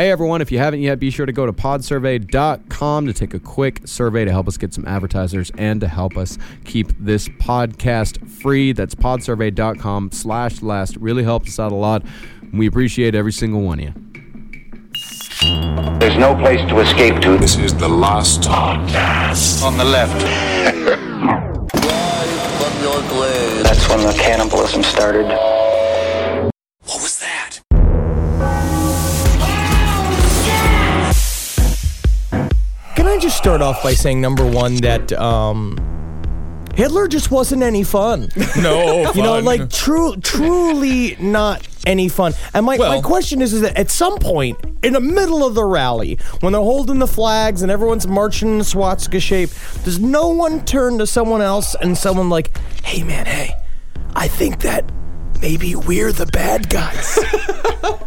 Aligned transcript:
Hey, 0.00 0.10
everyone, 0.10 0.40
if 0.40 0.50
you 0.50 0.56
haven't 0.56 0.80
yet, 0.80 0.98
be 0.98 1.10
sure 1.10 1.26
to 1.26 1.32
go 1.32 1.44
to 1.44 1.52
podsurvey.com 1.52 3.06
to 3.06 3.12
take 3.12 3.34
a 3.34 3.38
quick 3.38 3.82
survey 3.84 4.24
to 4.24 4.30
help 4.30 4.48
us 4.48 4.56
get 4.56 4.72
some 4.72 4.86
advertisers 4.86 5.52
and 5.58 5.78
to 5.82 5.88
help 5.88 6.16
us 6.16 6.38
keep 6.64 6.90
this 6.98 7.28
podcast 7.28 8.26
free. 8.26 8.72
That's 8.72 8.94
podsurvey.com 8.94 10.12
slash 10.12 10.62
last. 10.62 10.96
Really 10.96 11.22
helps 11.22 11.50
us 11.50 11.58
out 11.60 11.72
a 11.72 11.74
lot. 11.74 12.02
We 12.50 12.66
appreciate 12.66 13.14
every 13.14 13.32
single 13.32 13.60
one 13.60 13.78
of 13.78 13.84
you. 13.84 13.92
There's 15.98 16.16
no 16.16 16.34
place 16.34 16.66
to 16.70 16.80
escape 16.80 17.20
to. 17.20 17.36
This 17.36 17.58
is 17.58 17.74
the 17.74 17.86
last 17.90 18.44
podcast. 18.44 19.62
On 19.62 19.76
the 19.76 19.84
left. 19.84 20.18
That's 23.64 23.86
when 23.86 23.98
the 23.98 24.14
cannibalism 24.14 24.82
started. 24.82 25.59
I 33.10 33.18
just 33.18 33.36
start 33.36 33.60
off 33.60 33.82
by 33.82 33.92
saying 33.94 34.20
number 34.20 34.46
one 34.46 34.76
that 34.76 35.12
um, 35.14 35.76
Hitler 36.74 37.08
just 37.08 37.30
wasn't 37.30 37.62
any 37.62 37.82
fun. 37.82 38.28
No, 38.56 39.12
You 39.12 39.22
know, 39.22 39.34
fun. 39.34 39.44
like 39.44 39.70
true, 39.70 40.16
truly 40.16 41.16
not 41.18 41.66
any 41.86 42.08
fun. 42.08 42.34
And 42.54 42.64
my, 42.66 42.76
my 42.76 43.00
question 43.00 43.42
is, 43.42 43.52
is 43.52 43.62
that 43.62 43.76
at 43.76 43.90
some 43.90 44.18
point 44.18 44.58
in 44.82 44.92
the 44.92 45.00
middle 45.00 45.44
of 45.44 45.54
the 45.54 45.64
rally, 45.64 46.18
when 46.40 46.52
they're 46.52 46.62
holding 46.62 46.98
the 46.98 47.06
flags 47.06 47.62
and 47.62 47.70
everyone's 47.70 48.06
marching 48.06 48.58
in 48.58 48.64
swastika 48.64 49.18
shape, 49.18 49.50
does 49.84 49.98
no 49.98 50.28
one 50.28 50.64
turn 50.64 50.98
to 50.98 51.06
someone 51.06 51.40
else 51.42 51.74
and 51.80 51.96
someone 51.98 52.28
like, 52.30 52.56
"Hey, 52.84 53.02
man, 53.02 53.26
hey, 53.26 53.50
I 54.14 54.28
think 54.28 54.60
that 54.60 54.84
maybe 55.40 55.74
we're 55.74 56.12
the 56.12 56.26
bad 56.26 56.68
guys. 56.68 57.18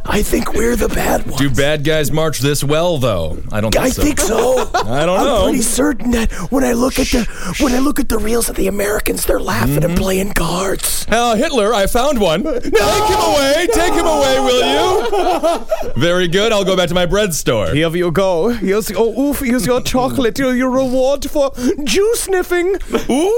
I 0.05 0.21
think 0.21 0.53
we're 0.53 0.75
the 0.75 0.89
bad 0.89 1.25
ones." 1.25 1.37
Do 1.37 1.49
bad 1.49 1.83
guys 1.83 2.11
march 2.11 2.39
this 2.39 2.63
well, 2.63 2.97
though? 2.97 3.37
I 3.51 3.61
don't 3.61 3.71
think 3.73 3.85
I 3.85 3.89
so. 3.89 4.01
think 4.03 4.19
so. 4.19 4.69
I 4.73 5.05
don't 5.05 5.23
know. 5.25 5.37
I'm 5.37 5.43
pretty 5.49 5.61
certain 5.63 6.11
that 6.11 6.31
when 6.51 6.63
I 6.63 6.73
look 6.73 6.99
at 6.99 7.07
the 7.07 7.23
when 7.59 7.73
I 7.73 7.79
look 7.79 7.99
at 7.99 8.09
the 8.09 8.17
reels 8.17 8.49
of 8.49 8.55
the 8.55 8.67
Americans, 8.67 9.25
they're 9.25 9.39
laughing 9.39 9.63
Mm-hmm. 9.73 9.85
and 9.85 9.97
playing 9.97 10.33
cards. 10.33 11.05
Uh, 11.09 11.35
Hitler, 11.35 11.73
I 11.73 11.87
found 11.87 12.19
one. 12.19 12.43
Take 12.43 12.65
him 12.65 12.73
away. 13.31 13.67
Take 13.73 13.93
him 13.93 14.05
away, 14.05 14.39
will 14.39 14.63
you? 14.73 15.93
Very 15.95 16.27
good. 16.27 16.51
I'll 16.51 16.65
go 16.65 16.75
back 16.75 16.89
to 16.89 16.95
my 16.95 17.05
bread 17.05 17.33
store. 17.33 17.69
Here 17.73 17.89
you 17.95 18.11
go. 18.11 18.49
Here's 18.49 18.91
oh 18.95 19.13
oof, 19.29 19.39
here's 19.39 19.65
your 19.65 19.81
chocolate. 19.81 20.37
Your, 20.37 20.53
your 20.55 20.69
reward 20.69 21.29
for 21.29 21.51
Jew 21.83 22.13
sniffing. 22.15 22.75
Ooh. 23.09 23.31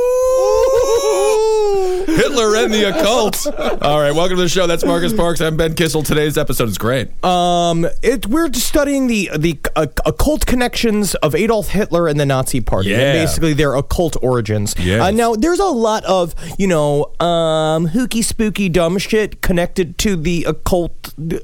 Hitler 2.08 2.56
and 2.56 2.74
the 2.74 2.84
occult. 2.90 3.46
All 3.86 4.00
right, 4.00 4.16
welcome 4.16 4.38
to 4.38 4.42
the 4.42 4.50
show. 4.50 4.66
That's 4.66 4.84
Marcus 4.84 5.14
Parks. 5.14 5.42
I'm 5.42 5.58
Ben 5.58 5.76
Kissel. 5.76 6.02
Today's 6.02 6.40
episode 6.40 6.70
is 6.70 6.78
great. 6.80 7.24
Um, 7.24 7.86
it 8.02 8.26
we're 8.26 8.52
studying 8.54 9.06
the 9.06 9.30
the 9.38 9.60
uh, 9.76 9.86
occult 10.08 10.48
connections 10.48 11.14
of 11.16 11.36
Adolf 11.36 11.68
Hitler 11.70 12.08
and 12.08 12.20
the 12.20 12.26
Nazi 12.26 12.62
Party, 12.62 12.92
and 12.94 13.02
Yeah. 13.02 13.14
basically 13.14 13.54
their 13.54 13.76
occult 13.76 14.18
origins. 14.24 14.74
Yes. 14.80 15.02
Uh, 15.04 15.12
now, 15.12 15.36
there's 15.36 15.60
a 15.60 15.66
lot 15.66 16.04
of 16.06 16.34
you 16.58 16.66
know 16.66 17.14
um 17.20 17.86
hooky 17.88 18.24
spooky 18.24 18.70
dumb 18.70 18.98
shit 18.98 19.44
connected 19.44 20.00
to 20.00 20.16
the 20.16 20.46
occult 20.46 21.14
uh, 21.32 21.38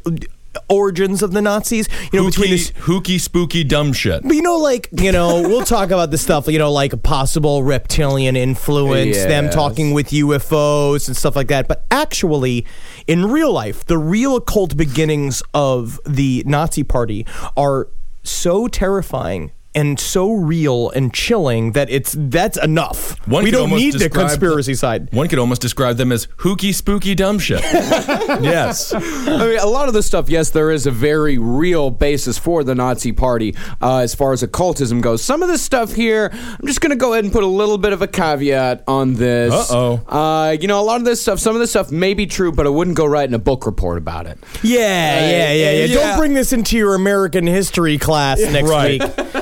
origins 0.69 1.21
of 1.23 1.31
the 1.31 1.41
Nazis. 1.41 1.88
You 2.11 2.19
know, 2.19 2.25
between 2.27 2.49
Hooky, 2.49 2.57
this. 2.57 2.73
hooky, 2.77 3.17
spooky, 3.17 3.63
dumb 3.63 3.94
shit. 3.94 4.23
But 4.23 4.35
you 4.35 4.41
know, 4.41 4.58
like 4.58 4.89
you 4.91 5.11
know, 5.11 5.41
we'll 5.47 5.66
talk 5.66 5.91
about 5.91 6.11
this 6.11 6.21
stuff. 6.21 6.47
You 6.47 6.59
know, 6.59 6.71
like 6.71 7.02
possible 7.03 7.63
reptilian 7.63 8.35
influence, 8.35 9.17
them 9.17 9.49
talking 9.49 9.93
with 9.93 10.09
UFOs 10.09 11.08
and 11.08 11.16
stuff 11.16 11.35
like 11.35 11.47
that. 11.47 11.67
But 11.67 11.85
actually, 11.91 12.66
in 13.08 13.25
real 13.25 13.52
life, 13.52 13.85
the 13.85 13.97
real 13.97 14.35
occult 14.35 14.77
beginnings 14.77 15.43
of 15.53 15.99
the 16.05 16.43
Nazi 16.45 16.83
Party 16.83 17.25
are 17.55 17.88
so 18.23 18.67
terrifying 18.67 19.52
and 19.73 20.00
so 20.00 20.31
real 20.31 20.89
and 20.91 21.14
chilling 21.14 21.72
that 21.73 21.89
it's 21.89 22.16
that's 22.17 22.58
enough. 22.58 23.16
One 23.27 23.44
we 23.44 23.52
don't 23.52 23.69
need 23.69 23.94
the 23.94 24.00
describe 24.00 24.27
conspiracy 24.30 24.73
side. 24.73 25.14
One 25.14 25.27
could 25.27 25.39
almost 25.39 25.61
describe 25.61 25.98
them 25.98 26.11
as 26.11 26.27
hooky, 26.37 26.71
spooky, 26.73 27.15
dumb 27.15 27.39
shit. 27.39 27.61
yes. 27.64 28.93
I 28.93 28.99
mean, 28.99 29.59
a 29.59 29.65
lot 29.65 29.87
of 29.87 29.93
this 29.93 30.05
stuff, 30.05 30.30
yes, 30.30 30.49
there 30.49 30.71
is 30.71 30.87
a 30.87 30.92
very 30.92 31.37
real 31.37 31.89
basis 31.89 32.37
for 32.37 32.64
the 32.64 32.76
Nazi 32.76 33.11
Party 33.11 33.55
uh, 33.82 33.98
as 33.98 34.14
far 34.15 34.33
as 34.33 34.43
occultism 34.43 35.02
goes. 35.02 35.23
Some 35.23 35.42
of 35.42 35.48
this 35.49 35.61
stuff 35.61 35.93
here, 35.93 36.30
I'm 36.33 36.67
just 36.67 36.82
going 36.82 36.89
to 36.92 36.95
go 36.98 37.14
ahead 37.14 37.23
and 37.23 37.32
put 37.33 37.43
a 37.43 37.48
little 37.48 37.77
bit 37.77 37.93
of 37.93 38.02
a 38.02 38.08
caveat 38.08 38.83
on 38.88 39.14
this. 39.14 39.53
Uh-oh. 39.53 39.93
Uh, 40.08 40.52
you 40.52 40.67
know, 40.67 40.80
a 40.80 40.83
lot 40.83 40.99
of 40.99 41.05
this 41.05 41.21
stuff, 41.21 41.39
some 41.39 41.55
of 41.55 41.61
this 41.61 41.70
stuff 41.70 41.92
may 41.92 42.14
be 42.14 42.26
true, 42.26 42.52
but 42.52 42.65
I 42.65 42.70
wouldn't 42.70 42.98
go 42.98 43.05
writing 43.05 43.36
a 43.36 43.39
book 43.39 43.65
report 43.65 43.98
about 43.98 44.26
it. 44.27 44.38
Yeah, 44.64 44.80
yeah, 44.80 45.30
yeah, 45.53 45.71
yeah, 45.71 45.86
yeah. 45.86 45.93
Don't 45.95 46.17
bring 46.17 46.33
this 46.33 46.52
into 46.52 46.77
your 46.77 46.95
American 46.95 47.48
history 47.48 47.98
class 47.98 48.39
next 48.42 48.70
Right. 48.70 49.02
week. 49.02 49.36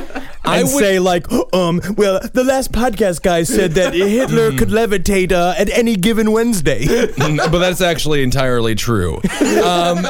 I 0.49 0.59
and 0.59 0.73
would- 0.73 0.79
say 0.79 0.99
like, 0.99 1.31
um, 1.53 1.81
well, 1.97 2.19
the 2.33 2.43
last 2.43 2.71
podcast 2.71 3.21
guy 3.21 3.43
said 3.43 3.71
that 3.71 3.93
Hitler 4.19 4.55
could 4.57 4.69
levitate 4.69 5.31
uh, 5.31 5.53
at 5.57 5.69
any 5.69 5.95
given 5.95 6.31
Wednesday. 6.31 6.85
but 7.17 7.59
that's 7.59 7.81
actually 7.81 8.23
entirely 8.23 8.75
true. 8.75 9.15
Um, 9.17 10.05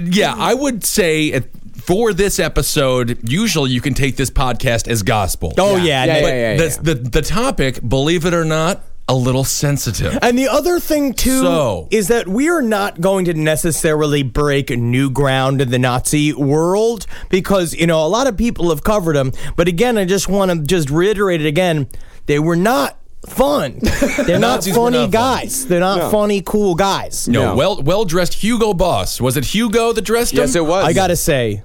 yeah, 0.00 0.34
I 0.36 0.54
would 0.54 0.84
say 0.84 1.32
at, 1.32 1.44
for 1.76 2.12
this 2.12 2.38
episode, 2.38 3.18
usually 3.28 3.70
you 3.70 3.80
can 3.80 3.94
take 3.94 4.16
this 4.16 4.30
podcast 4.30 4.88
as 4.88 5.02
gospel. 5.02 5.54
Oh 5.58 5.76
yeah, 5.76 6.04
Yeah, 6.04 6.20
no, 6.20 6.26
yeah, 6.26 6.34
yeah, 6.34 6.56
That's 6.56 6.76
the 6.76 6.94
the 6.94 7.22
topic, 7.22 7.80
believe 7.86 8.24
it 8.26 8.34
or 8.34 8.44
not, 8.44 8.82
a 9.08 9.14
little 9.14 9.44
sensitive. 9.44 10.18
And 10.22 10.38
the 10.38 10.48
other 10.48 10.78
thing 10.78 11.14
too 11.14 11.40
So- 11.40 11.88
is 11.90 12.08
that 12.08 12.28
we 12.28 12.48
are 12.50 12.60
not 12.62 13.00
going 13.00 13.24
to 13.24 13.34
necessarily 13.34 14.22
break 14.22 14.68
new 14.70 15.08
ground 15.10 15.60
in 15.62 15.70
the 15.70 15.78
Nazi 15.78 16.32
world 16.34 17.06
because 17.30 17.74
you 17.74 17.86
know 17.86 18.04
a 18.04 18.08
lot 18.08 18.26
of 18.26 18.36
people 18.36 18.68
have 18.68 18.84
covered 18.84 19.16
them. 19.16 19.32
But 19.56 19.66
again, 19.68 19.96
I 19.98 20.04
just 20.04 20.28
want 20.28 20.50
to 20.50 20.58
just 20.58 20.90
reiterate 20.90 21.40
it 21.40 21.46
again: 21.46 21.88
they 22.26 22.38
were 22.38 22.56
not 22.56 22.98
fun. 23.26 23.78
They're 24.26 24.38
not 24.38 24.56
Nazis 24.56 24.74
funny 24.76 24.98
not 24.98 25.02
fun. 25.04 25.10
guys. 25.10 25.66
They're 25.66 25.80
not 25.80 26.10
funny, 26.10 26.42
cool 26.42 26.74
guys. 26.74 27.26
No, 27.28 27.40
Yeah. 27.42 27.52
well 27.54 27.82
well 27.82 28.04
dressed 28.04 28.34
Hugo 28.34 28.74
Boss. 28.74 29.20
Was 29.20 29.36
it 29.36 29.44
Hugo 29.46 29.92
that 29.92 30.02
dressed 30.02 30.32
him? 30.32 30.38
Yes, 30.40 30.54
it 30.54 30.64
was. 30.66 30.84
I 30.84 30.92
gotta 30.92 31.16
say, 31.16 31.62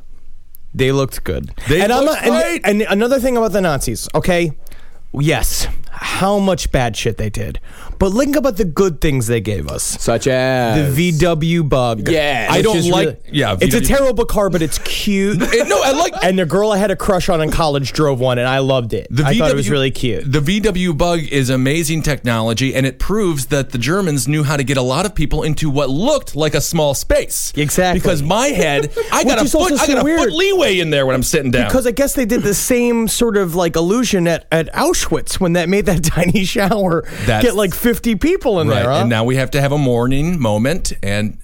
they 0.74 0.92
looked 0.94 1.24
good. 1.26 1.52
They 1.68 1.82
and 1.82 1.92
I'm 1.92 2.06
looked 2.06 2.24
not, 2.26 2.34
and- 2.34 2.42
great. 2.44 2.62
And, 2.66 2.82
another 2.84 3.20
thing 3.20 3.36
about 3.38 3.52
the 3.52 3.62
Nazis, 3.62 4.08
okay? 4.16 4.54
Yes, 5.20 5.68
how 5.94 6.40
much 6.40 6.72
bad 6.72 6.98
shit 6.98 7.18
they 7.18 7.30
did, 7.30 7.60
but 8.00 8.12
think 8.12 8.36
about 8.36 8.58
the 8.58 8.66
good 8.66 9.02
things 9.02 9.28
they 9.28 9.42
gave 9.42 9.68
us. 9.68 9.84
Such 9.84 10.28
as 10.28 10.96
The 10.96 11.12
VW 11.12 11.68
Bug. 11.68 12.10
Yeah, 12.10 12.48
I 12.50 12.62
don't 12.62 12.84
like- 12.90 13.06
really- 13.08 13.18
yeah, 13.32 13.58
it's 13.60 13.76
a 13.76 13.82
terrible 13.82 14.26
car, 14.26 14.50
but 14.50 14.62
it's 14.62 14.80
cute. 14.80 15.42
Eh, 15.54 15.64
no, 15.68 15.82
I 15.84 15.92
like 15.92 16.14
and 16.24 16.38
the 16.40 16.46
girl 16.46 16.72
I 16.72 16.78
had 16.78 16.90
a 16.90 16.96
crush 16.96 17.30
on 17.30 17.42
in 17.42 17.52
college 17.52 17.94
drove 17.94 18.20
one, 18.20 18.38
and 18.40 18.48
I 18.48 18.60
loved 18.60 18.94
it. 18.94 19.08
The 19.12 19.24
I 19.26 19.38
thought 19.38 19.52
it 19.52 19.56
was 19.56 19.70
really 19.70 19.92
cute. 19.92 20.24
The 20.32 20.40
VW 20.40 20.98
Bug 20.98 21.20
is 21.22 21.50
amazing 21.50 22.02
technology, 22.02 22.74
and 22.74 22.86
it 22.86 22.98
proves 23.00 23.48
that 23.48 23.72
the 23.72 23.78
Germans 23.78 24.28
knew 24.28 24.44
how 24.44 24.58
to 24.58 24.64
get 24.64 24.78
a 24.78 24.82
lot 24.82 25.06
of 25.06 25.14
people 25.14 25.44
into 25.44 25.70
what 25.70 25.90
looked 25.90 26.36
like 26.36 26.56
a 26.56 26.62
small 26.62 26.94
space. 26.94 27.54
Exactly. 27.56 28.00
Because 28.00 28.24
my 28.24 28.48
head, 28.48 28.92
I 29.12 29.24
got 29.24 29.40
Which 29.40 29.48
a 29.50 29.52
foot, 29.52 29.72
also 29.72 29.76
I 29.76 29.86
so 29.86 29.94
got 29.96 30.06
a 30.08 30.18
foot 30.18 30.32
leeway 30.34 30.80
in 30.80 30.90
there 30.90 31.06
when 31.06 31.16
I'm 31.16 31.24
sitting 31.24 31.52
down. 31.52 31.68
Because 31.68 31.86
I 31.86 31.92
guess 31.92 32.14
they 32.14 32.26
did 32.26 32.42
the 32.44 32.54
same 32.56 33.08
sort 33.08 33.38
of 33.38 33.54
like 33.56 33.76
illusion 33.76 34.28
at, 34.28 34.46
at 34.52 34.72
Auschwitz 34.74 35.40
when 35.40 35.54
that 35.54 35.70
made 35.70 35.86
that 35.86 36.04
tiny 36.04 36.46
shower 36.46 37.04
That's- 37.26 37.44
get 37.44 37.56
like 37.56 37.74
50 37.84 38.16
people 38.16 38.62
in 38.62 38.68
right, 38.70 38.76
there. 38.76 38.90
Huh? 38.92 39.00
and 39.02 39.10
now 39.10 39.26
we 39.26 39.36
have 39.36 39.52
to 39.52 39.62
have 39.62 39.74
a 39.74 39.78
mourning 39.78 40.40
moment, 40.40 40.94
and 41.04 41.38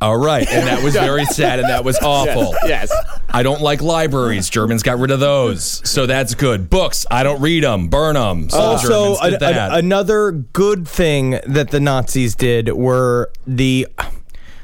all 0.00 0.16
right, 0.16 0.46
and 0.48 0.66
that 0.66 0.82
was 0.84 0.92
very 0.94 1.24
sad, 1.40 1.58
and 1.58 1.68
that 1.68 1.84
was 1.84 1.98
awful. 1.98 2.54
Yes. 2.66 2.92
I 3.30 3.42
don't 3.42 3.62
like 3.62 3.80
libraries. 3.80 4.50
Germans 4.50 4.82
got 4.82 4.98
rid 4.98 5.10
of 5.10 5.20
those, 5.20 5.64
so 5.88 6.04
that's 6.06 6.34
good. 6.34 6.68
Books, 6.68 7.06
I 7.10 7.22
don't 7.22 7.40
read 7.40 7.64
them, 7.64 7.88
burn 7.88 8.14
them. 8.14 8.44
Uh, 8.52 8.76
so 8.78 8.94
also, 9.04 9.14
a- 9.24 9.38
a- 9.40 9.78
another 9.78 10.32
good 10.32 10.86
thing 10.86 11.40
that 11.46 11.70
the 11.70 11.80
Nazis 11.80 12.34
did 12.34 12.70
were 12.72 13.30
the 13.46 13.86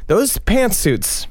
those 0.07 0.37
pantsuits. 0.39 1.27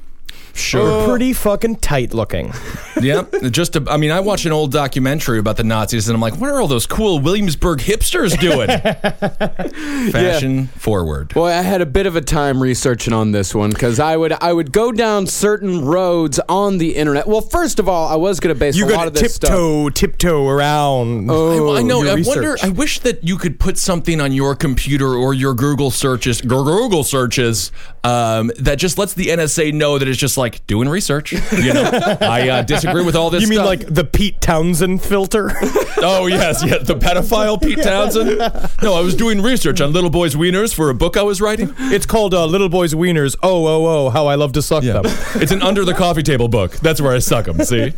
Sure. 0.56 0.82
were 1.02 1.06
pretty 1.08 1.32
fucking 1.32 1.76
tight 1.76 2.14
looking. 2.14 2.52
Yep. 2.98 3.50
Just 3.50 3.74
to, 3.74 3.84
I 3.90 3.98
mean, 3.98 4.10
I 4.10 4.20
watched 4.20 4.46
an 4.46 4.52
old 4.52 4.72
documentary 4.72 5.38
about 5.38 5.58
the 5.58 5.64
Nazis, 5.64 6.08
and 6.08 6.14
I'm 6.14 6.20
like, 6.22 6.38
what 6.40 6.48
are 6.48 6.58
all 6.62 6.66
those 6.66 6.86
cool 6.86 7.18
Williamsburg 7.18 7.80
hipsters 7.80 8.40
doing? 8.40 8.68
Fashion 10.12 10.66
forward. 10.68 11.34
Boy, 11.34 11.48
I 11.48 11.62
had 11.62 11.80
a 11.82 11.86
bit 11.86 12.06
of 12.06 12.16
a 12.16 12.20
time 12.20 12.62
researching 12.62 13.12
on 13.12 13.32
this 13.32 13.54
one 13.54 13.70
because 13.70 14.00
I 14.00 14.16
would 14.16 14.32
I 14.32 14.50
would 14.52 14.72
go 14.72 14.92
down 14.92 15.26
certain 15.26 15.84
roads 15.84 16.38
on 16.48 16.78
the 16.78 16.96
internet. 16.96 17.26
Well, 17.26 17.40
first 17.42 17.78
of 17.78 17.88
all, 17.88 18.08
I 18.08 18.16
was 18.16 18.40
going 18.40 18.54
to 18.54 18.58
base 18.58 18.76
You 18.76 18.86
a 18.86 18.88
lot 18.88 18.96
got 18.96 19.08
of 19.08 19.14
to 19.14 19.22
this 19.24 19.34
stuff. 19.34 19.50
tiptoe, 19.50 19.90
tiptoe 19.90 20.48
around. 20.48 21.30
Oh, 21.30 21.74
I, 21.74 21.80
I 21.80 21.82
know. 21.82 22.02
your 22.02 22.16
I 22.16 22.22
wonder. 22.22 22.56
I 22.62 22.68
wish 22.70 23.00
that 23.00 23.24
you 23.24 23.36
could 23.36 23.58
put 23.60 23.76
something 23.78 24.20
on 24.20 24.32
your 24.32 24.54
computer 24.54 25.08
or 25.14 25.34
your 25.34 25.54
Google 25.54 25.90
searches, 25.90 26.40
Google 26.40 27.04
searches, 27.04 27.72
um, 28.04 28.50
that 28.58 28.78
just 28.78 28.98
lets 28.98 29.14
the 29.14 29.26
NSA 29.26 29.72
know 29.74 29.98
that 29.98 30.08
it's 30.08 30.18
just 30.18 30.38
like 30.38 30.45
like 30.46 30.66
doing 30.68 30.88
research. 30.88 31.32
You 31.32 31.74
know, 31.74 31.82
I 32.20 32.48
uh, 32.48 32.62
disagree 32.62 33.04
with 33.04 33.16
all 33.16 33.30
this. 33.30 33.42
You 33.42 33.48
mean 33.48 33.58
stuff. 33.58 33.66
like 33.66 33.86
the 33.92 34.04
Pete 34.04 34.40
Townshend 34.40 35.02
filter? 35.02 35.50
Oh 35.98 36.26
yes, 36.26 36.62
yeah, 36.62 36.76
the 36.76 36.94
pedophile 36.94 37.60
Pete 37.60 37.82
Townshend. 37.82 38.36
No, 38.82 38.92
I 38.92 39.00
was 39.00 39.14
doing 39.14 39.40
research 39.40 39.80
on 39.80 39.94
little 39.94 40.10
boys' 40.10 40.34
wieners 40.34 40.74
for 40.74 40.90
a 40.90 40.94
book 40.94 41.16
I 41.16 41.22
was 41.22 41.40
writing. 41.40 41.72
it's 41.78 42.04
called 42.04 42.34
uh, 42.34 42.44
Little 42.44 42.68
Boys 42.68 42.92
Wieners. 42.92 43.34
Oh, 43.42 43.66
oh, 43.66 43.86
oh, 43.86 44.10
how 44.10 44.26
I 44.26 44.34
love 44.34 44.52
to 44.52 44.62
suck 44.62 44.84
them. 44.84 45.04
it's 45.36 45.52
an 45.52 45.62
under 45.62 45.86
the 45.86 45.94
coffee 45.94 46.22
table 46.22 46.48
book. 46.48 46.72
That's 46.72 47.00
where 47.00 47.14
I 47.14 47.18
suck 47.20 47.46
them. 47.46 47.60
See, 47.64 47.94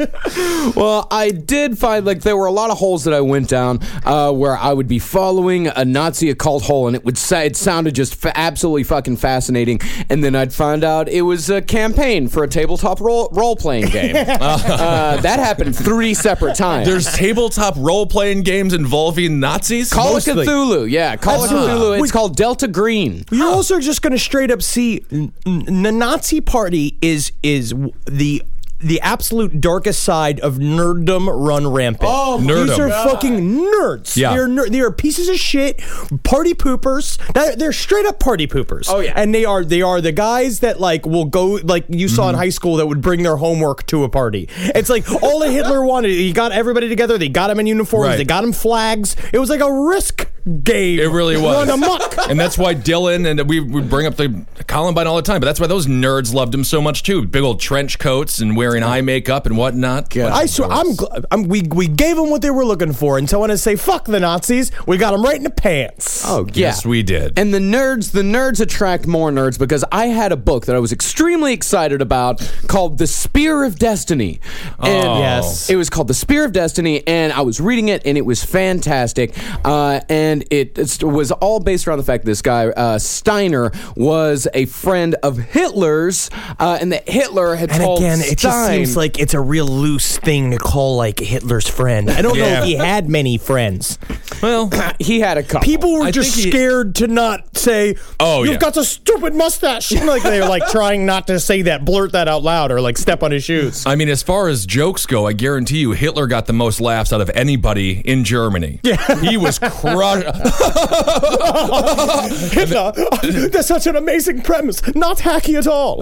Well, 0.77 1.09
I 1.11 1.31
did 1.33 1.77
find 1.77 2.07
like 2.07 2.23
there 2.23 2.37
were 2.37 2.47
a 2.47 2.53
lot 2.53 2.71
of 2.71 2.79
holes 2.79 3.03
that 3.05 3.13
I 3.15 3.21
went 3.21 3.49
down 3.49 3.81
uh, 4.05 4.31
where 4.33 4.57
I 4.57 4.73
would 4.73 4.89
be 4.89 5.01
following 5.01 5.67
a 5.67 5.85
Nazi 5.85 6.31
occult 6.31 6.63
hole, 6.63 6.87
and 6.87 6.95
it 6.95 7.05
would 7.05 7.19
say 7.19 7.47
it 7.47 7.57
sounded 7.57 7.97
just 7.97 8.15
fa- 8.15 8.39
absolutely 8.39 8.85
fucking 8.85 9.17
fascinating, 9.17 9.81
and 10.09 10.23
then 10.23 10.37
I'd 10.37 10.53
find 10.53 10.85
out 10.85 11.09
it 11.09 11.23
was 11.23 11.51
a 11.51 11.61
campaign 11.63 12.29
for 12.29 12.38
a 12.45 12.49
tabletop 12.49 13.01
role 13.01 13.29
role 13.33 13.57
playing 13.57 13.87
game. 13.87 14.17
uh, 14.29 15.17
that 15.21 15.39
happened 15.39 15.77
three 15.77 16.15
separate 16.15 16.57
times. 16.57 16.87
there's 16.87 17.13
tabletop 17.15 17.75
role 17.77 18.07
playing 18.07 18.43
games 18.43 18.73
involving 18.75 19.41
Nazis. 19.41 19.93
Call 19.93 20.15
mostly. 20.15 20.33
of 20.43 20.49
Cthulhu, 20.49 20.91
yeah, 20.91 21.17
Call 21.17 21.43
Absolutely. 21.43 21.73
of 21.73 21.79
Cthulhu. 21.79 21.93
It's 21.95 22.03
Wait. 22.03 22.13
called 22.13 22.37
Delta 22.37 22.69
Green. 22.69 23.25
You're 23.31 23.49
also 23.49 23.81
just 23.81 24.03
going 24.03 24.13
to 24.13 24.19
straight 24.19 24.51
up 24.51 24.63
see 24.63 25.05
n- 25.11 25.33
n- 25.47 25.83
the 25.83 25.93
Nazi 25.93 26.41
Party 26.41 26.97
is 27.01 27.33
is 27.43 27.71
w- 27.71 27.93
the 28.07 28.43
the 28.81 29.01
absolute 29.01 29.61
darkest 29.61 30.03
side 30.03 30.39
of 30.41 30.55
nerddom 30.55 31.29
run 31.47 31.67
rampant. 31.67 32.09
Oh, 32.13 32.39
Nerdom. 32.41 32.69
these 32.69 32.79
are 32.79 32.89
fucking 32.91 33.41
nerds. 33.41 34.17
Yeah. 34.17 34.31
they're 34.35 34.49
ner- 34.49 34.69
they 34.69 34.81
are 34.81 34.93
pieces 34.93 35.29
of 35.29 35.37
shit, 35.37 35.81
party 36.23 36.55
poopers. 36.55 37.19
They're, 37.35 37.57
they're 37.57 37.73
straight 37.73 38.07
up 38.07 38.21
party 38.21 38.47
poopers. 38.47 38.87
Oh, 38.89 39.01
yeah. 39.01 39.15
and 39.17 39.35
they 39.35 39.45
are 39.45 39.65
they 39.65 39.83
are 39.83 40.01
the 40.01 40.13
guys 40.13 40.61
that 40.61 40.81
like 40.81 41.05
will 41.07 41.25
go 41.25 41.59
like 41.65 41.87
you 41.89 42.09
saw 42.09 42.29
in 42.29 42.35
Mm-hmm. 42.35 42.39
high 42.43 42.49
school 42.51 42.77
that 42.77 42.87
would 42.87 43.01
bring 43.01 43.23
their 43.23 43.37
homework 43.37 43.85
to 43.87 44.05
a 44.05 44.09
party. 44.09 44.49
It's 44.59 44.89
like 44.91 45.11
all 45.23 45.41
that 45.41 45.51
Hitler 45.51 45.85
wanted. 45.85 46.11
He 46.11 46.33
got 46.33 46.53
everybody 46.53 46.89
together. 46.89 47.19
They 47.19 47.29
got 47.29 47.51
him 47.51 47.59
in 47.59 47.67
uniforms. 47.67 48.09
Right. 48.09 48.17
They 48.17 48.25
got 48.25 48.45
him 48.45 48.53
flags. 48.53 49.17
It 49.33 49.39
was 49.39 49.51
like 49.51 49.61
a 49.61 49.73
risk 49.73 50.31
game. 50.63 50.99
It 51.01 51.11
really 51.11 51.37
was. 51.37 51.69
And 52.29 52.39
that's 52.39 52.59
why 52.59 52.75
Dylan 52.75 53.27
and 53.27 53.49
we, 53.49 53.59
we 53.61 53.81
bring 53.81 54.07
up 54.07 54.17
the 54.17 54.45
Columbine 54.67 55.07
all 55.07 55.17
the 55.17 55.23
time. 55.23 55.41
But 55.41 55.47
that's 55.47 55.59
why 55.61 55.67
those 55.67 55.87
nerds 55.87 56.35
loved 56.35 56.55
him 56.55 56.63
so 56.63 56.83
much 56.83 57.03
too. 57.03 57.25
Big 57.27 57.43
old 57.43 57.59
trench 57.59 57.99
coats 57.99 58.39
and 58.41 58.55
wearing 58.55 58.68
eye 58.77 59.01
makeup 59.01 59.47
and 59.47 59.57
whatnot. 59.57 60.15
I 60.17 60.47
swear, 60.47 60.69
I'm, 60.71 60.87
gl- 60.95 61.25
I'm 61.31 61.45
we 61.45 61.63
we 61.63 61.89
gave 61.89 62.17
them 62.17 62.31
what 62.31 62.43
they 62.43 62.51
were 62.51 62.65
looking 62.65 62.93
for, 62.93 63.19
and 63.19 63.29
so 63.29 63.41
when 63.41 63.51
I 63.51 63.55
say 63.57 63.77
fuck 63.77 64.05
the 64.05 64.21
Nazis, 64.21 64.71
we 64.87 64.97
got 64.99 65.13
them 65.13 65.23
right 65.23 65.37
in 65.37 65.43
the 65.45 65.51
pants. 65.51 66.23
Oh, 66.27 66.47
yeah. 66.49 66.69
Yes, 66.69 66.85
we 66.87 67.03
did. 67.03 67.39
And 67.39 67.55
the 67.55 67.59
nerds, 67.59 68.13
the 68.13 68.23
nerds 68.23 68.61
attract 68.61 69.07
more 69.07 69.31
nerds 69.31 69.59
because 69.59 69.85
I 69.93 70.07
had 70.07 70.33
a 70.33 70.37
book 70.37 70.67
that 70.67 70.77
I 70.77 70.79
was 70.79 70.93
extremely 70.93 71.53
excited 71.53 72.03
about 72.03 72.41
called 72.67 72.99
The 72.99 73.07
Spear 73.07 73.65
of 73.65 73.79
Destiny. 73.79 74.41
And 74.79 75.07
Oh. 75.09 75.19
Yes. 75.21 75.71
It 75.71 75.77
was 75.77 75.89
called 75.91 76.09
The 76.09 76.15
Spear 76.15 76.45
of 76.45 76.53
Destiny, 76.53 77.07
and 77.07 77.33
I 77.33 77.41
was 77.43 77.61
reading 77.61 77.89
it, 77.89 78.03
and 78.05 78.19
it 78.19 78.27
was 78.27 78.45
fantastic. 78.45 79.35
Uh, 79.65 80.01
and 80.09 80.45
it, 80.51 80.79
it 80.79 81.03
was 81.03 81.31
all 81.33 81.61
based 81.61 81.87
around 81.87 81.99
the 81.99 82.05
fact 82.05 82.25
that 82.25 82.31
this 82.31 82.43
guy, 82.43 82.67
uh, 82.69 82.99
Steiner, 82.99 83.73
was 83.97 84.47
a 84.55 84.67
friend 84.67 85.15
of 85.23 85.39
Hitler's, 85.39 86.31
uh, 86.59 86.79
and 86.81 86.93
that 86.93 87.09
Hitler 87.09 87.55
had 87.55 87.71
And 87.71 87.81
told 87.83 87.99
again, 88.01 88.21
it 88.21 88.39
just 88.39 88.43
Stein- 88.65 88.85
seems 88.85 88.97
like 88.97 89.19
it's 89.19 89.35
a 89.35 89.41
real 89.41 89.67
loose 89.67 90.19
thing 90.19 90.51
to 90.53 90.59
call 90.59 90.97
like 90.97 91.19
Hitler's 91.21 91.69
friend. 91.69 92.11
I 92.11 92.23
don't 92.23 92.37
know 92.39 92.45
Yeah. 92.47 92.59
if 92.61 92.65
he 92.65 92.75
had 92.75 93.09
many 93.09 93.39
friends. 93.39 93.99
well, 94.43 94.71
he 94.99 95.21
had 95.21 95.39
a 95.39 95.43
couple. 95.43 95.65
People 95.67 95.95
were 95.95 96.03
I 96.05 96.11
just 96.11 96.35
think 96.35 96.45
he- 96.47 96.51
scared 96.51 96.95
to 96.97 97.07
not 97.09 97.57
say, 97.57 97.97
Oh, 98.21 98.43
you've 98.43 98.55
yeah. 98.55 98.59
got 98.59 98.77
a 98.77 98.85
stupid 98.85 99.35
mustache." 99.35 99.93
like 99.93 100.23
they 100.23 100.41
were 100.41 100.49
like 100.49 100.67
trying 100.69 101.07
not 101.07 101.27
to 101.29 101.39
say 101.41 101.63
that, 101.63 101.85
blurt 101.85 102.13
that 102.13 102.29
out 102.29 102.43
loud, 102.43 102.71
or 102.73 102.81
like 102.81 102.99
step 102.99 103.23
on 103.23 103.31
his 103.31 103.45
shoes. 103.45 103.87
I 103.87 103.95
mean, 103.95 104.09
as 104.09 104.23
far 104.23 104.49
as 104.49 104.67
jokes 104.67 105.07
go, 105.07 105.27
I 105.27 105.33
guarantee 105.33 105.79
you 105.79 105.93
Hitler 105.93 106.27
got 106.27 106.47
the 106.47 106.53
most 106.53 106.81
laughs 106.81 107.13
out 107.13 107.21
of 107.21 107.31
anybody 107.35 108.01
in 108.05 108.25
Germany. 108.25 108.81
Yeah. 108.83 108.97
He 109.29 109.37
was 109.37 109.59
crushed. 109.59 110.27
Hitler, 112.53 112.93
that's 113.51 113.69
such 113.69 113.87
an 113.87 113.97
amazing 113.97 114.43
premise. 114.43 114.83
Not 114.95 115.19
hacky 115.19 115.59
at 115.59 115.67
all. 115.67 115.99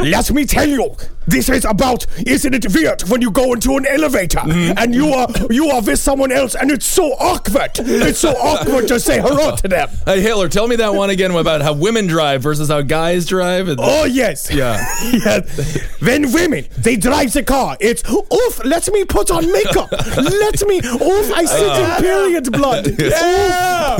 Let 0.00 0.30
me 0.30 0.46
tell 0.46 0.66
you, 0.66 0.94
this 1.26 1.48
is 1.48 1.64
about 1.64 2.06
isn't 2.26 2.54
it 2.54 2.74
weird 2.74 3.02
when 3.02 3.20
you 3.20 3.30
go 3.30 3.52
into 3.52 3.76
an 3.76 3.86
elevator 3.86 4.38
mm-hmm. 4.38 4.78
and 4.78 4.94
you 4.94 5.08
are 5.08 5.28
you 5.50 5.70
are 5.70 5.82
with 5.82 5.98
someone 5.98 6.32
else 6.32 6.54
and 6.54 6.70
it's 6.70 6.86
so 6.86 7.12
awkward. 7.14 7.72
It's 7.78 8.18
so 8.18 8.30
awkward 8.30 8.88
to 8.88 9.00
say 9.00 9.20
hello 9.20 9.56
to 9.56 9.68
them. 9.68 9.88
hey, 10.04 10.20
Hitler, 10.20 10.48
tell 10.48 10.68
me 10.68 10.76
that 10.76 10.94
one 10.94 11.10
again 11.10 11.30
about 11.30 11.62
how 11.62 11.72
women 11.72 12.06
drive 12.06 12.42
versus 12.42 12.68
how 12.68 12.82
guys 12.82 13.26
drive. 13.26 13.68
And- 13.68 13.78
Oh 13.80 14.04
yes. 14.04 14.50
Yeah. 14.50 14.78
yes. 15.12 15.82
When 16.00 16.32
women 16.32 16.66
they 16.78 16.96
drive 16.96 17.32
the 17.32 17.42
car, 17.42 17.76
it's 17.80 18.02
oof, 18.10 18.64
let 18.64 18.90
me 18.92 19.04
put 19.04 19.30
on 19.30 19.50
makeup. 19.50 19.90
let 20.16 20.66
me 20.66 20.78
oof, 20.78 21.32
I 21.32 21.44
sit 21.44 21.62
in 21.62 21.86
ah. 21.90 21.98
period 22.00 22.52
blood. 22.52 22.86
Yeah. 23.06 23.96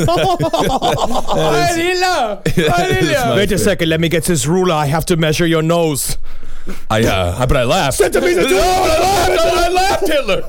Wait 3.36 3.52
a 3.52 3.58
second, 3.58 3.88
let 3.88 4.00
me 4.00 4.08
get 4.08 4.24
this 4.24 4.46
ruler. 4.46 4.74
I 4.74 4.86
have 4.86 5.06
to 5.06 5.16
measure 5.16 5.46
your 5.46 5.62
nose. 5.62 6.18
I, 6.90 7.04
uh, 7.04 7.46
but 7.46 7.56
I 7.56 7.64
laughed. 7.64 7.98
Centimeter 7.98 8.42
to- 8.48 8.58
I 8.58 9.68
laughed, 9.68 10.08
Hitler. 10.08 10.42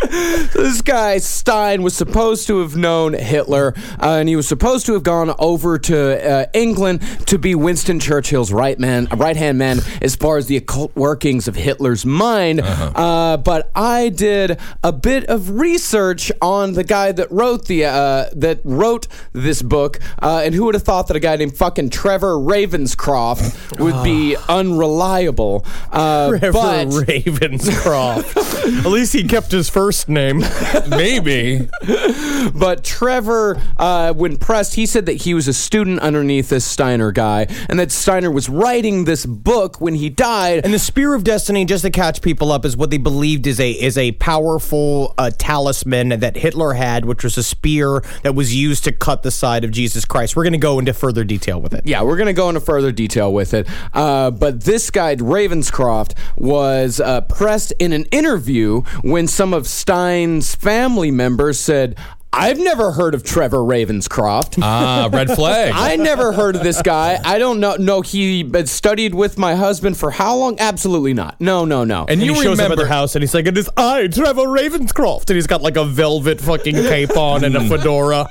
this 0.54 0.80
guy 0.80 1.18
Stein 1.18 1.82
was 1.82 1.94
supposed 1.94 2.46
to 2.46 2.60
have 2.60 2.76
known 2.76 3.14
Hitler, 3.14 3.74
uh, 4.00 4.16
and 4.20 4.28
he 4.28 4.36
was 4.36 4.46
supposed 4.46 4.86
to 4.86 4.92
have 4.94 5.02
gone 5.02 5.34
over 5.38 5.78
to 5.78 6.30
uh, 6.32 6.46
England 6.54 7.02
to 7.26 7.38
be 7.38 7.54
Winston 7.54 7.98
Churchill's 8.00 8.52
right 8.52 8.78
man, 8.78 9.06
right 9.16 9.36
hand 9.36 9.58
man, 9.58 9.80
as 10.00 10.14
far 10.16 10.36
as 10.36 10.46
the 10.46 10.56
occult 10.56 10.94
workings 10.96 11.48
of 11.48 11.56
Hitler's 11.56 12.06
mind. 12.06 12.60
uh 12.62 13.36
but 13.38 13.70
I 13.74 14.08
did 14.10 14.58
a 14.82 14.92
bit 14.92 15.24
of 15.26 15.50
research 15.58 16.30
on 16.40 16.72
the 16.74 16.84
guy 16.84 17.12
that 17.12 17.30
wrote 17.30 17.66
the 17.66 17.84
uh, 17.86 18.26
that 18.34 18.60
wrote 18.64 19.08
this 19.32 19.62
book, 19.62 19.98
uh, 20.22 20.42
and 20.44 20.54
who 20.54 20.64
would 20.64 20.74
have 20.74 20.82
thought 20.84 21.08
that 21.08 21.16
a 21.16 21.20
guy 21.20 21.36
named 21.36 21.56
fucking 21.56 21.90
Trevor 21.90 22.34
Ravenscroft 22.34 23.78
would 23.78 24.02
be 24.04 24.36
unreliable? 24.48 25.57
Uh, 25.92 26.30
Trevor 26.30 26.52
but 26.52 26.86
Ravenscroft. 26.88 28.36
At 28.84 28.90
least 28.90 29.12
he 29.12 29.24
kept 29.24 29.50
his 29.50 29.68
first 29.68 30.08
name. 30.08 30.42
Maybe. 30.88 31.68
But 32.54 32.82
Trevor, 32.84 33.60
uh, 33.76 34.12
when 34.14 34.36
pressed, 34.36 34.74
he 34.74 34.86
said 34.86 35.06
that 35.06 35.14
he 35.22 35.34
was 35.34 35.48
a 35.48 35.52
student 35.52 36.00
underneath 36.00 36.48
this 36.48 36.64
Steiner 36.64 37.12
guy, 37.12 37.46
and 37.68 37.78
that 37.78 37.90
Steiner 37.90 38.30
was 38.30 38.48
writing 38.48 39.04
this 39.04 39.26
book 39.26 39.80
when 39.80 39.94
he 39.94 40.08
died. 40.08 40.64
And 40.64 40.72
the 40.72 40.78
Spear 40.78 41.14
of 41.14 41.24
Destiny, 41.24 41.64
just 41.64 41.82
to 41.84 41.90
catch 41.90 42.22
people 42.22 42.50
up, 42.52 42.64
is 42.64 42.76
what 42.76 42.90
they 42.90 42.96
believed 42.96 43.46
is 43.46 43.60
a 43.60 43.70
is 43.70 43.98
a 43.98 44.12
powerful 44.12 45.14
uh, 45.18 45.30
talisman 45.36 46.08
that 46.20 46.36
Hitler 46.36 46.72
had, 46.72 47.04
which 47.04 47.22
was 47.24 47.36
a 47.36 47.42
spear 47.42 48.02
that 48.22 48.34
was 48.34 48.54
used 48.54 48.84
to 48.84 48.92
cut 48.92 49.22
the 49.22 49.30
side 49.30 49.64
of 49.64 49.70
Jesus 49.70 50.04
Christ. 50.04 50.36
We're 50.36 50.44
going 50.44 50.52
to 50.52 50.58
go 50.58 50.78
into 50.78 50.94
further 50.94 51.24
detail 51.24 51.60
with 51.60 51.74
it. 51.74 51.86
yeah, 51.86 52.02
we're 52.02 52.16
going 52.16 52.26
to 52.28 52.32
go 52.32 52.48
into 52.48 52.60
further 52.60 52.92
detail 52.92 53.32
with 53.32 53.52
it. 53.52 53.68
Uh, 53.92 54.30
but 54.30 54.62
this 54.62 54.90
guy, 54.90 55.16
Ravenscroft, 55.48 56.14
was 56.36 57.00
uh, 57.00 57.22
pressed 57.22 57.72
in 57.78 57.92
an 57.92 58.04
interview 58.06 58.82
when 59.02 59.26
some 59.26 59.54
of 59.54 59.66
Stein's 59.66 60.54
family 60.54 61.10
members 61.10 61.58
said, 61.58 61.96
I've 62.30 62.58
never 62.58 62.92
heard 62.92 63.14
of 63.14 63.22
Trevor 63.24 63.58
Ravenscroft. 63.58 64.58
Ah, 64.62 65.08
red 65.10 65.30
flag. 65.30 65.72
I 65.76 65.96
never 65.96 66.32
heard 66.32 66.56
of 66.56 66.62
this 66.62 66.82
guy. 66.82 67.18
I 67.24 67.38
don't 67.38 67.58
know. 67.58 67.76
No, 67.76 68.02
he 68.02 68.48
studied 68.66 69.14
with 69.14 69.38
my 69.38 69.54
husband 69.54 69.96
for 69.96 70.10
how 70.10 70.36
long? 70.36 70.60
Absolutely 70.60 71.14
not. 71.14 71.40
No, 71.40 71.64
no, 71.64 71.84
no. 71.84 72.02
and 72.02 72.10
And 72.10 72.22
you 72.22 72.34
he 72.34 72.42
shows 72.42 72.60
up 72.60 72.70
at 72.70 72.76
the 72.76 72.86
house 72.86 73.16
and 73.16 73.22
he's 73.22 73.32
like, 73.32 73.46
"It 73.46 73.56
is 73.56 73.70
I, 73.78 74.08
Trevor 74.08 74.42
Ravenscroft," 74.42 75.30
and 75.30 75.36
he's 75.36 75.46
got 75.46 75.62
like 75.62 75.76
a 75.76 75.86
velvet 75.86 76.38
fucking 76.40 76.74
cape 76.74 77.16
on 77.16 77.44
and 77.44 77.56
a 77.56 77.66
fedora. 77.66 78.26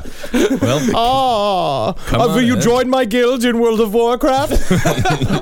Well, 0.61 0.79
Ah, 0.95 1.93
Come 1.93 2.21
uh, 2.21 2.27
will 2.27 2.41
you 2.43 2.53
in. 2.55 2.61
join 2.61 2.89
my 2.89 3.03
guild 3.03 3.43
in 3.43 3.59
World 3.59 3.81
of 3.81 3.93
Warcraft? 3.95 4.71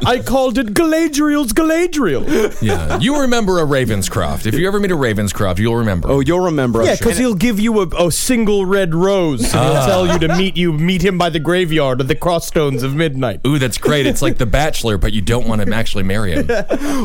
I 0.08 0.22
called 0.26 0.58
it 0.58 0.68
Galadriel's 0.74 1.52
Galadriel. 1.54 2.62
yeah. 2.62 3.00
You 3.00 3.20
remember 3.22 3.60
a 3.60 3.66
Ravenscroft. 3.66 4.46
If 4.46 4.56
you 4.56 4.66
ever 4.68 4.80
meet 4.80 4.92
a 4.92 4.96
Ravenscroft, 4.98 5.60
you'll 5.60 5.76
remember. 5.76 6.10
oh, 6.10 6.22
you'll 6.22 6.40
remember. 6.46 6.84
Yeah, 6.84 6.92
I'm 6.92 6.98
sure. 6.98 7.06
because 7.06 7.18
he'll 7.18 7.36
give 7.36 7.60
you 7.60 7.82
a, 7.82 8.08
a 8.08 8.12
single 8.12 8.45
red 8.46 8.94
rose 8.94 9.44
and 9.44 9.56
ah. 9.56 9.74
he'll 9.74 9.86
tell 9.86 10.14
you 10.14 10.20
to 10.20 10.36
meet 10.36 10.56
you 10.58 10.72
meet 10.74 11.04
him 11.04 11.18
by 11.18 11.30
the 11.30 11.40
graveyard 11.40 12.02
at 12.02 12.08
the 12.08 12.16
crossstones 12.16 12.84
of 12.84 12.96
midnight. 12.96 13.42
Ooh, 13.46 13.60
that's 13.60 13.78
great. 13.78 14.06
It's 14.06 14.22
like 14.22 14.38
The 14.38 14.46
Bachelor, 14.46 14.98
but 14.98 15.14
you 15.14 15.22
don't 15.22 15.48
want 15.48 15.62
to 15.62 15.74
actually 15.74 16.04
marry 16.04 16.34
him. 16.34 16.50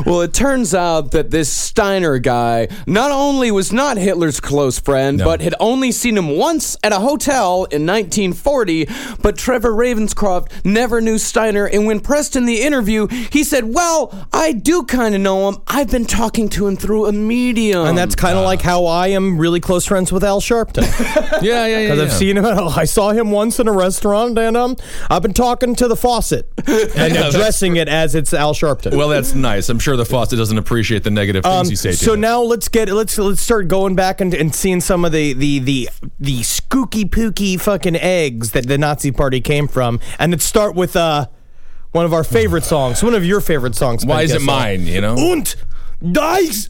Well, 0.06 0.22
it 0.22 0.32
turns 0.32 0.74
out 0.74 1.12
that 1.12 1.30
this 1.30 1.52
Steiner 1.52 2.18
guy 2.18 2.68
not 2.86 3.10
only 3.10 3.50
was 3.50 3.72
not 3.72 3.96
Hitler's 3.96 4.40
close 4.40 4.78
friend, 4.78 5.18
No. 5.18 5.24
but 5.24 5.40
had 5.40 5.54
only 5.60 5.92
seen 5.92 6.16
him 6.16 6.36
once 6.36 6.76
at 6.82 6.92
a 6.92 6.98
hotel 6.98 7.64
in 7.64 7.86
1940. 7.86 8.86
But 9.20 9.36
Trevor 9.36 9.72
Ravenscroft 9.72 10.64
never 10.64 11.00
knew 11.00 11.18
Steiner, 11.18 11.66
and 11.66 11.86
when 11.86 12.00
pressed 12.00 12.36
in 12.36 12.46
the 12.46 12.62
interview, 12.62 13.06
he 13.08 13.44
said, 13.44 13.74
Well, 13.74 14.26
I 14.32 14.52
do 14.52 14.84
kind 14.84 15.14
of 15.14 15.20
know 15.20 15.48
him. 15.48 15.58
I've 15.66 15.90
been 15.90 16.06
talking 16.06 16.48
to 16.50 16.66
him 16.66 16.76
through 16.76 17.06
a 17.06 17.12
medium. 17.12 17.86
And 17.86 17.98
that's 17.98 18.14
kind 18.14 18.36
of 18.36 18.44
ah. 18.44 18.48
like 18.48 18.62
how 18.62 18.86
I 18.86 19.08
am 19.08 19.38
really 19.38 19.60
close 19.60 19.86
friends 19.86 20.12
with 20.12 20.24
Al 20.24 20.40
Sharpton. 20.40 20.82
Yeah, 21.42 21.66
yeah, 21.66 21.66
yeah. 21.66 21.82
Because 21.82 21.98
yeah. 21.98 22.04
I've 22.04 22.12
seen 22.12 22.36
him. 22.36 22.46
I 22.46 22.84
saw 22.84 23.10
him 23.10 23.30
once 23.30 23.58
in 23.58 23.68
a 23.68 23.72
restaurant, 23.72 24.38
and 24.38 24.56
um, 24.56 24.76
I've 25.08 25.22
been 25.22 25.34
talking 25.34 25.74
to 25.76 25.88
the 25.88 25.96
faucet 25.96 26.50
and 26.66 27.16
addressing 27.16 27.76
it 27.76 27.88
as 27.88 28.14
it's 28.14 28.34
Al 28.34 28.54
Sharpton. 28.54 28.96
Well, 28.96 29.08
that's 29.08 29.34
nice. 29.34 29.68
I'm 29.68 29.78
sure 29.78 29.96
the 29.96 30.04
faucet 30.04 30.38
doesn't 30.38 30.58
appreciate 30.58 31.04
the 31.04 31.10
negative 31.10 31.44
things 31.44 31.70
you 31.70 31.76
say 31.76 31.90
to 31.90 31.96
so 31.96 32.14
him. 32.14 32.20
now 32.20 32.42
let's 32.42 32.68
get 32.68 32.90
let's 32.90 33.16
let's 33.18 33.40
start 33.40 33.68
going 33.68 33.94
back 33.94 34.20
and, 34.20 34.34
and 34.34 34.54
seeing 34.54 34.80
some 34.80 35.04
of 35.04 35.12
the 35.12 35.32
the 35.32 35.58
the 35.60 35.90
the 36.18 36.40
skooky 36.40 37.04
pooky 37.04 37.60
fucking 37.60 37.96
eggs 37.96 38.52
that 38.52 38.66
the 38.66 38.78
Nazi 38.78 39.12
Party 39.12 39.40
came 39.40 39.68
from, 39.68 40.00
and 40.18 40.32
let's 40.32 40.44
start 40.44 40.74
with 40.74 40.96
uh 40.96 41.26
one 41.92 42.04
of 42.04 42.12
our 42.12 42.24
favorite 42.24 42.64
songs, 42.64 43.02
one 43.02 43.14
of 43.14 43.24
your 43.24 43.40
favorite 43.40 43.74
songs. 43.74 44.06
Why 44.06 44.22
is 44.22 44.32
it 44.32 44.42
mine, 44.42 44.86
you 44.86 45.00
know? 45.00 45.16
Und 45.16 45.56
dies 46.12 46.68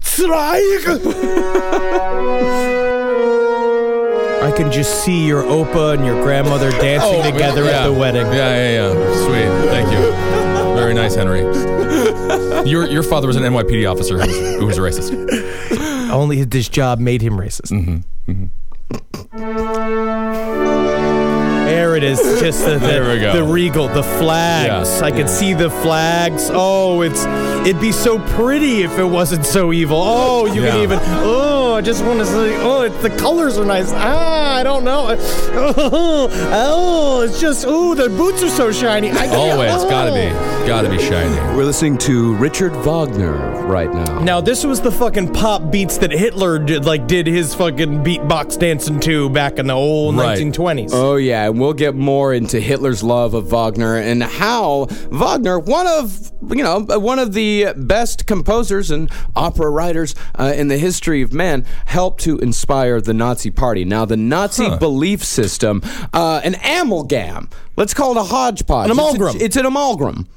I 4.42 4.52
can 4.56 4.70
just 4.72 5.04
see 5.04 5.26
your 5.26 5.42
opa 5.42 5.94
and 5.94 6.04
your 6.06 6.20
grandmother 6.22 6.70
dancing 6.70 7.22
together 7.22 7.62
Oh, 7.62 7.66
yeah. 7.66 7.80
at 7.82 7.86
the 7.86 7.92
wedding. 7.92 8.26
Yeah, 8.26 8.54
yeah, 8.56 8.92
yeah. 8.92 9.26
Sweet. 9.26 9.68
Thank 9.70 9.90
you. 9.92 9.98
Very 10.76 10.94
nice, 10.94 11.14
Henry. 11.14 11.40
Your 12.68 12.86
your 12.86 13.02
father 13.02 13.26
was 13.26 13.36
an 13.36 13.42
NYPD 13.42 13.90
officer 13.90 14.18
who 14.18 14.26
was, 14.26 14.38
who 14.60 14.66
was 14.66 14.78
a 14.78 14.80
racist. 14.80 16.10
Only 16.10 16.44
this 16.44 16.68
job 16.68 16.98
made 17.00 17.20
him 17.22 17.34
racist. 17.34 17.72
Mm-hmm. 17.72 18.46
There 21.66 21.96
it 21.96 22.02
is. 22.02 22.18
Just 22.40 22.64
the, 22.64 22.72
the, 22.72 22.78
There 22.78 23.12
we 23.14 23.20
go. 23.20 23.32
the 23.34 23.42
regal, 23.52 23.88
the 23.88 24.02
flags. 24.02 25.00
Yeah. 25.00 25.06
I 25.06 25.10
can 25.10 25.28
see 25.28 25.52
the 25.54 25.70
flags. 25.70 26.48
Oh, 26.52 27.02
it's 27.02 27.24
it'd 27.66 27.80
be 27.80 27.92
so 27.92 28.18
pretty 28.36 28.82
if 28.82 28.98
it 28.98 29.04
wasn't 29.04 29.44
so 29.44 29.72
evil. 29.72 30.00
Oh, 30.02 30.46
you 30.46 30.62
Yeah. 30.62 30.70
can 30.70 30.80
even. 30.82 30.98
Oh, 31.02 31.67
I 31.78 31.80
just 31.80 32.04
want 32.04 32.18
to 32.18 32.26
say. 32.26 32.56
Oh, 32.60 32.82
it, 32.82 33.02
the 33.02 33.10
colors 33.10 33.56
are 33.56 33.64
nice. 33.64 33.92
Ah, 33.92 34.56
I 34.56 34.64
don't 34.64 34.82
know. 34.82 35.16
Oh, 35.52 36.28
oh 36.52 37.20
it's 37.20 37.40
just. 37.40 37.64
Oh, 37.68 37.94
the 37.94 38.08
boots 38.08 38.42
are 38.42 38.48
so 38.48 38.72
shiny. 38.72 39.12
I 39.12 39.28
can't- 39.28 39.36
Always 39.36 39.70
oh. 39.70 39.88
gotta 39.88 40.10
be, 40.10 40.66
gotta 40.66 40.90
be 40.90 40.98
shiny. 40.98 41.36
We're 41.56 41.62
listening 41.62 41.96
to 41.98 42.34
Richard 42.34 42.74
Wagner 42.84 43.58
right 43.68 43.92
now. 43.92 44.18
Now 44.18 44.40
this 44.40 44.64
was 44.64 44.80
the 44.80 44.90
fucking 44.90 45.32
pop 45.34 45.70
beats 45.70 45.98
that 45.98 46.10
Hitler 46.10 46.58
did, 46.58 46.84
like 46.84 47.06
did 47.06 47.28
his 47.28 47.54
fucking 47.54 48.02
beatbox 48.02 48.58
dancing 48.58 48.98
to 49.00 49.30
back 49.30 49.60
in 49.60 49.68
the 49.68 49.74
old 49.74 50.16
Right. 50.16 50.36
1920s. 50.36 50.90
Oh 50.92 51.14
yeah, 51.14 51.46
and 51.46 51.60
we'll 51.60 51.74
get 51.74 51.94
more 51.94 52.34
into 52.34 52.58
Hitler's 52.58 53.04
love 53.04 53.34
of 53.34 53.46
Wagner 53.52 53.96
and 53.96 54.22
how 54.22 54.86
Wagner, 55.10 55.60
one 55.60 55.86
of 55.86 56.32
you 56.48 56.64
know 56.64 56.80
one 56.80 57.18
of 57.18 57.34
the 57.34 57.72
best 57.76 58.26
composers 58.26 58.90
and 58.90 59.10
opera 59.36 59.70
writers 59.70 60.14
uh, 60.38 60.52
in 60.56 60.68
the 60.68 60.78
history 60.78 61.22
of 61.22 61.32
man, 61.32 61.64
helped 61.86 62.22
to 62.22 62.38
inspire 62.38 63.00
the 63.00 63.14
Nazi 63.14 63.50
Party. 63.50 63.84
Now 63.84 64.04
the 64.04 64.16
Nazi 64.16 64.68
belief 64.78 65.24
system, 65.24 65.82
uh, 66.12 66.40
an 66.44 66.54
amalgam. 66.56 67.48
Let's 67.76 67.94
call 67.94 68.12
it 68.16 68.20
a 68.20 68.24
hodgepodge. 68.24 68.86
An 68.86 68.90
It's 68.92 68.98
a- 68.98 69.02
amalgam. 69.02 69.40
It's, 69.40 69.56
an 69.56 69.66
amalgam. 69.66 70.28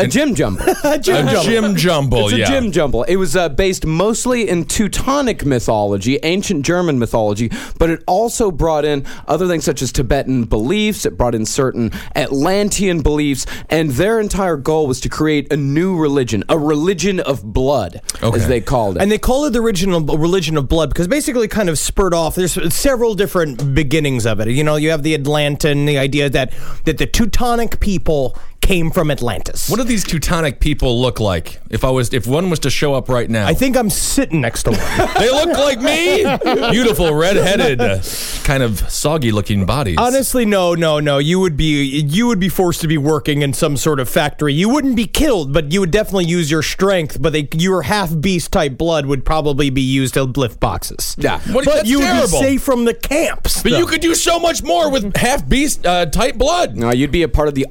A 0.00 0.06
Jim 0.08 0.34
jumble. 0.34 0.62
A 0.84 0.98
Jim 0.98 1.76
Jumble, 1.76 2.24
It's 2.24 2.32
a 2.34 2.38
yeah. 2.38 2.46
Jim 2.46 2.72
Jumble. 2.72 3.02
It 3.04 3.16
was 3.16 3.36
uh, 3.36 3.48
based 3.48 3.84
mostly 3.86 4.48
in 4.48 4.64
Teutonic 4.64 5.44
mythology, 5.44 6.18
ancient 6.22 6.64
German 6.64 6.98
mythology, 6.98 7.50
but 7.78 7.90
it 7.90 8.02
also 8.06 8.50
brought 8.50 8.84
in 8.84 9.04
other 9.28 9.46
things 9.46 9.64
such 9.64 9.82
as 9.82 9.92
Tibetan 9.92 10.44
beliefs. 10.44 11.04
It 11.04 11.16
brought 11.16 11.34
in 11.34 11.46
certain 11.46 11.92
Atlantean 12.16 13.02
beliefs, 13.02 13.46
and 13.68 13.90
their 13.90 14.20
entire 14.20 14.56
goal 14.56 14.86
was 14.86 15.00
to 15.02 15.08
create 15.08 15.52
a 15.52 15.56
new 15.56 15.96
religion, 15.96 16.44
a 16.48 16.58
religion 16.58 17.20
of 17.20 17.42
blood, 17.42 18.00
Okay. 18.22 18.36
as 18.40 18.48
they 18.48 18.60
called 18.60 18.96
it. 18.96 19.02
And 19.02 19.10
they 19.10 19.18
call 19.18 19.44
it 19.46 19.50
the 19.50 19.60
original 19.60 20.00
religion 20.00 20.56
of 20.56 20.68
blood 20.68 20.88
because 20.90 21.08
basically 21.08 21.44
it 21.46 21.50
kind 21.50 21.68
of 21.68 21.78
spurred 21.78 22.14
off. 22.14 22.34
There's 22.34 22.52
several 22.74 23.14
different 23.14 23.74
beginnings 23.74 24.26
of 24.26 24.40
it. 24.40 24.48
You 24.48 24.64
know, 24.64 24.76
you 24.76 24.90
have 24.90 25.02
the 25.02 25.14
Atlantean, 25.14 25.86
the 25.86 25.98
idea 25.98 26.30
that 26.30 26.52
that 26.84 26.98
the 26.98 27.06
Teutonic 27.06 27.80
people 27.80 28.36
came 28.60 28.90
from 28.90 29.10
Atlantis. 29.10 29.68
What 29.68 29.76
do 29.76 29.84
these 29.84 30.04
Teutonic 30.04 30.60
people 30.60 31.00
look 31.00 31.18
like? 31.20 31.60
If 31.70 31.84
I 31.84 31.90
was, 31.90 32.12
if 32.12 32.26
one 32.26 32.50
was 32.50 32.58
to 32.60 32.70
show 32.70 32.94
up 32.94 33.08
right 33.08 33.28
now, 33.28 33.46
I 33.46 33.54
think 33.54 33.76
I'm 33.76 33.90
sitting 33.90 34.40
next 34.40 34.64
to 34.64 34.70
one. 34.72 35.10
they 35.18 35.30
look 35.30 35.56
like 35.58 35.80
me. 35.80 36.24
Beautiful, 36.70 37.14
red-headed, 37.14 37.80
uh, 37.80 38.00
kind 38.44 38.62
of 38.62 38.78
soggy-looking 38.90 39.66
bodies. 39.66 39.96
Honestly, 39.98 40.44
no, 40.44 40.74
no, 40.74 41.00
no. 41.00 41.18
You 41.18 41.40
would 41.40 41.56
be 41.56 42.00
you 42.00 42.26
would 42.26 42.40
be 42.40 42.48
forced 42.48 42.80
to 42.82 42.88
be 42.88 42.98
working 42.98 43.42
in 43.42 43.52
some 43.52 43.76
sort 43.76 44.00
of 44.00 44.08
factory. 44.08 44.52
You 44.54 44.68
wouldn't 44.68 44.96
be 44.96 45.06
killed, 45.06 45.52
but 45.52 45.72
you 45.72 45.80
would 45.80 45.90
definitely 45.90 46.26
use 46.26 46.50
your 46.50 46.62
strength. 46.62 47.20
But 47.20 47.32
they, 47.32 47.48
your 47.54 47.82
half 47.82 48.18
beast 48.20 48.52
type 48.52 48.76
blood 48.78 49.06
would 49.06 49.24
probably 49.24 49.70
be 49.70 49.82
used 49.82 50.14
to 50.14 50.24
lift 50.24 50.60
boxes. 50.60 51.16
yeah. 51.18 51.40
What- 51.52 51.64
but 51.64 51.74
that's 51.74 51.88
you 51.88 51.98
would 51.98 52.06
terrible. 52.06 52.40
be 52.40 52.44
safe 52.46 52.62
from 52.62 52.84
the 52.84 52.94
camps. 52.94 53.62
But 53.62 53.70
though. 53.72 53.78
you 53.78 53.86
could 53.86 54.00
do 54.00 54.14
so 54.14 54.38
much 54.40 54.62
more 54.62 54.90
with 54.90 55.16
half 55.16 55.48
beast 55.48 55.86
uh, 55.86 56.06
type 56.06 56.36
blood. 56.36 56.76
No, 56.76 56.90
you'd 56.90 57.10
be 57.12 57.22
a 57.22 57.28
part 57.28 57.48
of 57.48 57.54
the 57.54 57.66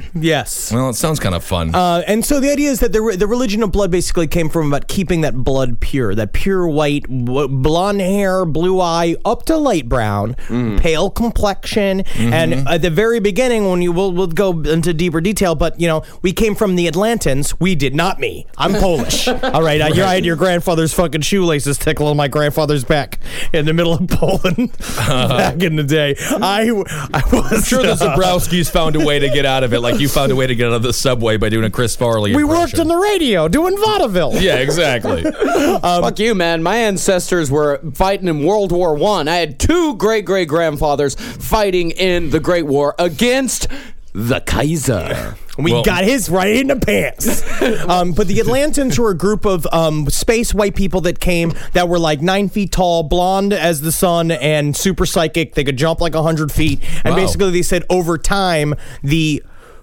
Auchenschlufen. 0.00 0.22
yes. 0.22 0.72
Well, 0.72 0.90
it 0.90 0.94
sounds 0.94 1.20
kind 1.20 1.34
of 1.34 1.44
fun. 1.44 1.74
Uh, 1.74 2.02
and 2.06 2.24
so 2.24 2.40
the 2.40 2.50
idea 2.50 2.70
is 2.70 2.80
that 2.80 2.92
the, 2.92 3.02
re- 3.02 3.16
the 3.16 3.26
religion 3.26 3.62
of 3.62 3.72
blood 3.72 3.90
basically 3.90 4.26
came 4.26 4.48
from 4.48 4.68
about 4.68 4.88
keeping 4.88 5.22
that 5.22 5.36
blood 5.36 5.80
pure, 5.80 6.14
that 6.14 6.32
pure 6.32 6.68
white, 6.68 7.02
w- 7.02 7.48
blonde 7.48 8.00
hair, 8.00 8.44
blue 8.44 8.80
eye, 8.80 9.16
up 9.24 9.44
to 9.46 9.56
light 9.56 9.88
brown, 9.88 10.34
mm. 10.48 10.80
pale 10.80 11.10
complexion. 11.10 12.04
Mm-hmm. 12.04 12.32
And 12.32 12.68
at 12.68 12.82
the 12.82 12.90
very 12.90 13.20
beginning, 13.20 13.68
when 13.68 13.82
you 13.82 13.92
will 13.92 14.12
we'll 14.12 14.26
go 14.26 14.60
into 14.60 14.92
deeper 14.94 15.20
detail, 15.20 15.54
but 15.54 15.80
you 15.80 15.86
know, 15.86 16.02
we 16.22 16.32
came 16.32 16.54
from 16.54 16.76
the 16.76 16.86
Atlantans. 16.86 17.54
We 17.60 17.74
did 17.74 17.94
not 17.94 18.18
me. 18.18 18.46
I'm 18.56 18.72
Polish. 18.74 19.28
All 19.28 19.62
right, 19.62 19.80
I, 19.80 19.88
I 19.88 20.14
had 20.14 20.24
your 20.24 20.36
grandfather's 20.36 20.92
fucking 20.92 21.22
shoelaces 21.22 21.78
tickling 21.78 22.16
my 22.16 22.28
grandfather's 22.28 22.84
back 22.84 23.18
in 23.52 23.64
the 23.66 23.72
middle 23.72 23.94
of 23.94 24.08
Poland 24.08 24.76
back 24.96 25.62
in 25.62 25.76
the 25.76 25.84
day. 25.84 26.14
I, 26.18 26.68
I 27.12 27.22
was 27.32 27.52
I'm 27.52 27.62
sure 27.62 27.82
the 27.82 27.92
uh, 27.92 27.96
Zabrowskis 27.96 28.70
found 28.70 28.96
a 28.96 29.04
way 29.04 29.18
to 29.18 29.28
get 29.28 29.46
out 29.46 29.64
of 29.64 29.72
it, 29.72 29.80
like 29.80 29.89
you 29.98 30.08
found 30.08 30.30
a 30.30 30.36
way 30.36 30.46
to 30.46 30.54
get 30.54 30.68
out 30.68 30.74
of 30.74 30.82
the 30.82 30.92
subway 30.92 31.36
by 31.38 31.48
doing 31.48 31.64
a 31.64 31.70
Chris 31.70 31.96
Farley. 31.96 32.36
we 32.36 32.44
worked 32.44 32.78
in 32.78 32.86
the 32.86 32.96
radio 32.96 33.48
doing 33.48 33.76
vaudeville. 33.76 34.34
Yeah, 34.40 34.56
exactly. 34.56 35.22
Fuck 35.80 36.18
you, 36.18 36.34
man. 36.34 36.62
My 36.62 36.76
ancestors 36.76 37.50
were 37.50 37.80
fighting 37.94 38.28
in 38.28 38.44
World 38.44 38.70
War 38.72 38.94
One. 38.94 39.26
I. 39.26 39.36
had 39.36 39.58
two 39.58 39.96
great 39.96 40.26
great 40.26 40.48
grandfathers 40.48 41.14
fighting 41.14 41.92
in 41.92 42.28
the 42.30 42.40
Great 42.40 42.66
War 42.66 42.94
against 42.98 43.66
the 44.12 44.40
Kaiser. 44.40 45.36
We 45.56 45.72
Well- 45.72 45.82
got 45.84 46.04
his 46.04 46.28
right 46.28 46.56
in 46.56 46.66
the 46.68 46.76
pants. 46.76 47.42
um, 47.88 48.12
but 48.12 48.26
the 48.28 48.38
Atlantans 48.38 48.98
were 48.98 49.10
a 49.10 49.16
group 49.16 49.44
of 49.44 49.66
um, 49.72 50.08
space 50.10 50.52
white 50.54 50.74
people 50.74 51.00
that 51.02 51.20
came 51.20 51.52
that 51.74 51.88
were 51.88 51.98
like 51.98 52.20
nine 52.20 52.48
feet 52.48 52.72
tall, 52.72 53.02
blonde 53.02 53.52
as 53.52 53.80
the 53.82 53.92
sun, 53.92 54.30
and 54.30 54.76
super 54.76 55.06
psychic. 55.06 55.54
They 55.54 55.64
could 55.64 55.76
jump 55.76 56.00
like 56.00 56.14
100 56.14 56.50
feet. 56.50 56.80
And 57.04 57.14
Wow. 57.14 57.20
basically, 57.20 57.50
they 57.50 57.62
said 57.62 57.84
over 57.90 58.18
time, 58.18 58.74
the 59.02 59.42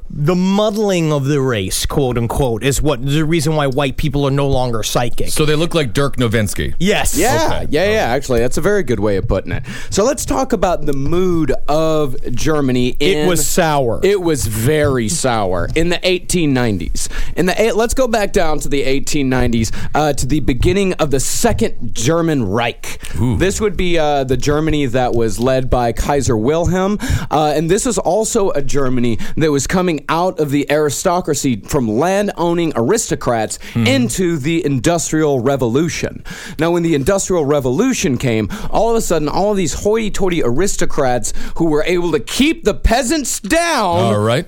the 0.10 0.36
muddling 0.36 1.12
of 1.12 1.26
the 1.26 1.42
race, 1.42 1.86
quote 1.86 2.18
unquote, 2.18 2.64
is 2.64 2.82
what 2.82 3.06
the 3.06 3.24
reason 3.26 3.56
why 3.56 3.68
white 3.68 3.98
people 3.98 4.26
are 4.26 4.32
no 4.32 4.48
longer 4.48 4.84
psychic. 4.84 5.30
so 5.30 5.46
they 5.46 5.56
look 5.56 5.74
like 5.76 5.94
Dirk 5.94 6.18
Nowitzki. 6.18 6.76
yes. 6.80 7.18
Yeah, 7.18 7.66
yeah, 7.70 7.92
yeah. 7.92 8.06
Actually, 8.06 8.40
that's 8.40 8.58
a 8.58 8.62
very 8.62 8.84
good 8.84 9.00
way 9.00 9.18
of 9.18 9.28
putting 9.28 9.52
it. 9.52 9.64
So 9.90 10.04
let's 10.04 10.26
talk 10.26 10.54
about 10.54 10.86
the 10.86 10.94
mood 10.94 11.52
of 11.68 12.16
Germany. 12.32 12.90
In, 13.00 13.26
It 13.26 13.28
was 13.28 13.46
sour. 13.46 14.00
It 14.04 14.22
was 14.22 14.48
very 14.48 15.10
sour 15.24 15.70
in 15.76 15.90
the 15.90 15.98
1890s. 15.98 17.10
In 17.36 17.48
the 17.48 17.74
let's 17.76 17.94
go 17.94 18.08
back 18.08 18.32
down 18.34 18.60
to 18.60 18.70
the 18.70 18.84
1890s 18.84 19.90
uh, 19.94 20.14
to 20.14 20.26
the 20.26 20.40
beginning 20.40 20.94
of 20.94 21.12
the 21.12 21.20
Second 21.20 21.94
German 21.94 22.48
Reich. 22.48 23.00
This 23.38 23.60
would 23.60 23.76
be 23.76 23.98
uh, 24.00 24.24
the 24.24 24.38
Germany 24.38 24.86
that 24.88 25.14
was 25.14 25.40
led 25.40 25.70
by 25.70 25.92
Kaiser 25.92 26.38
Wilhelm, 26.38 26.98
uh, 27.32 27.54
and 27.56 27.70
this 27.70 27.86
was 27.86 27.98
also 27.98 28.52
a 28.52 28.62
Germany 28.62 29.18
that 29.36 29.52
was 29.52 29.68
coming 29.68 29.97
out 30.10 30.40
of 30.40 30.52
the 30.52 30.70
aristocracy 30.72 31.62
from 31.62 31.88
land-owning 31.88 32.74
aristocrats 32.76 33.60
hmm. 33.74 33.86
into 33.86 34.38
the 34.38 34.66
Industrial 34.66 35.40
Revolution. 35.40 36.24
Now, 36.60 36.72
when 36.72 36.84
the 36.84 36.96
Industrial 36.96 37.46
Revolution 37.46 38.18
came, 38.18 38.50
all 38.70 38.90
of 38.90 38.96
a 38.96 39.02
sudden, 39.02 39.30
all 39.30 39.52
of 39.52 39.58
these 39.58 39.74
hoity-toity 39.74 40.44
aristocrats 40.44 41.34
who 41.58 41.66
were 41.66 41.84
able 41.84 42.12
to 42.12 42.20
keep 42.20 42.64
the 42.64 42.74
peasants 42.74 43.40
down 43.40 43.98
All 43.98 44.20
right. 44.20 44.48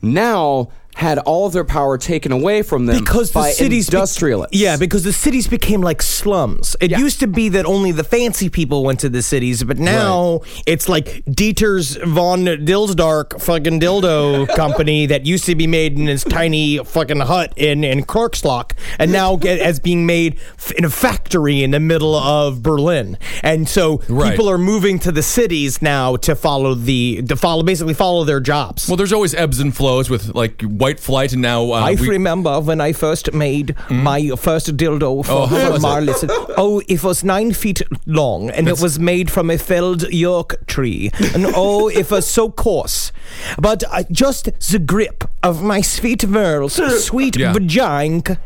now 0.00 0.70
had 0.94 1.18
all 1.20 1.46
of 1.46 1.52
their 1.52 1.64
power 1.64 1.96
taken 1.96 2.32
away 2.32 2.62
from 2.62 2.86
them 2.86 2.98
because 2.98 3.32
by 3.32 3.48
the 3.48 3.54
cities 3.54 3.88
be- 3.88 3.96
industrialists. 3.96 4.56
yeah, 4.56 4.76
because 4.76 5.04
the 5.04 5.12
cities 5.12 5.46
became 5.48 5.80
like 5.80 6.02
slums. 6.02 6.76
It 6.80 6.90
Yeah. 6.90 6.98
used 6.98 7.18
to 7.20 7.26
be 7.26 7.48
that 7.50 7.64
only 7.64 7.92
the 7.92 8.04
fancy 8.04 8.48
people 8.50 8.84
went 8.84 9.00
to 9.00 9.08
the 9.08 9.22
cities, 9.22 9.64
but 9.64 9.78
now 9.78 10.40
it's 10.66 10.88
like 10.88 11.22
Dieter's 11.30 11.96
von 11.96 12.44
Dilsdark 12.44 13.40
fucking 13.40 13.80
dildo 13.80 14.46
company 14.56 15.06
that 15.06 15.24
used 15.26 15.44
to 15.46 15.54
be 15.54 15.66
made 15.66 15.96
in 15.98 16.04
this 16.06 16.24
tiny 16.24 16.78
fucking 16.78 17.20
hut 17.20 17.52
in 17.56 17.84
in 17.84 18.04
Clarkslock, 18.04 18.72
and 18.98 19.10
now 19.10 19.36
get 19.36 19.58
as 19.60 19.80
being 19.80 20.04
made 20.06 20.38
in 20.76 20.84
a 20.84 20.90
factory 20.90 21.62
in 21.62 21.70
the 21.70 21.80
middle 21.80 22.14
of 22.14 22.62
Berlin. 22.62 23.16
And 23.42 23.68
so 23.68 24.00
Right. 24.08 24.30
people 24.30 24.48
are 24.48 24.58
moving 24.58 24.98
to 25.00 25.12
the 25.12 25.22
cities 25.22 25.80
now 25.80 26.16
to 26.16 26.34
follow 26.34 26.74
the 26.74 27.22
to 27.28 27.36
follow 27.36 27.62
basically 27.62 27.94
follow 27.94 28.24
their 28.24 28.40
jobs. 28.40 28.88
Well, 28.88 28.96
there's 28.96 29.12
always 29.12 29.34
ebbs 29.34 29.58
and 29.58 29.74
flows 29.74 30.10
with 30.10 30.34
like 30.34 30.62
white 30.82 31.00
flight, 31.00 31.32
and 31.32 31.42
now 31.42 31.60
uh, 31.72 31.90
I 31.90 31.94
we- 31.94 32.08
remember 32.08 32.60
when 32.60 32.80
I 32.80 32.92
first 32.92 33.32
made 33.32 33.74
my 33.90 34.20
first 34.36 34.66
dildo 34.76 35.24
for, 35.24 35.32
Oh, 35.32 35.46
for 35.46 35.76
it? 35.76 35.82
Marlis. 35.82 36.20
Oh, 36.56 36.82
it 36.88 37.02
was 37.02 37.22
nine 37.24 37.52
feet 37.52 37.80
long, 38.06 38.50
and 38.50 38.68
it 38.68 38.80
was 38.80 38.98
made 38.98 39.30
from 39.30 39.50
a 39.50 39.58
felled 39.58 40.02
york 40.10 40.50
tree. 40.66 41.10
And 41.34 41.46
oh, 41.54 41.88
it 41.88 42.10
was 42.10 42.26
so 42.26 42.50
coarse. 42.50 43.12
But 43.58 43.84
uh, 43.90 44.02
just 44.10 44.44
the 44.72 44.78
grip 44.78 45.24
of 45.42 45.62
my 45.62 45.80
sweet 45.82 46.26
Merle's 46.26 46.74
sweet 47.04 47.36
Yeah. 47.36 47.52
vagina, 47.52 48.38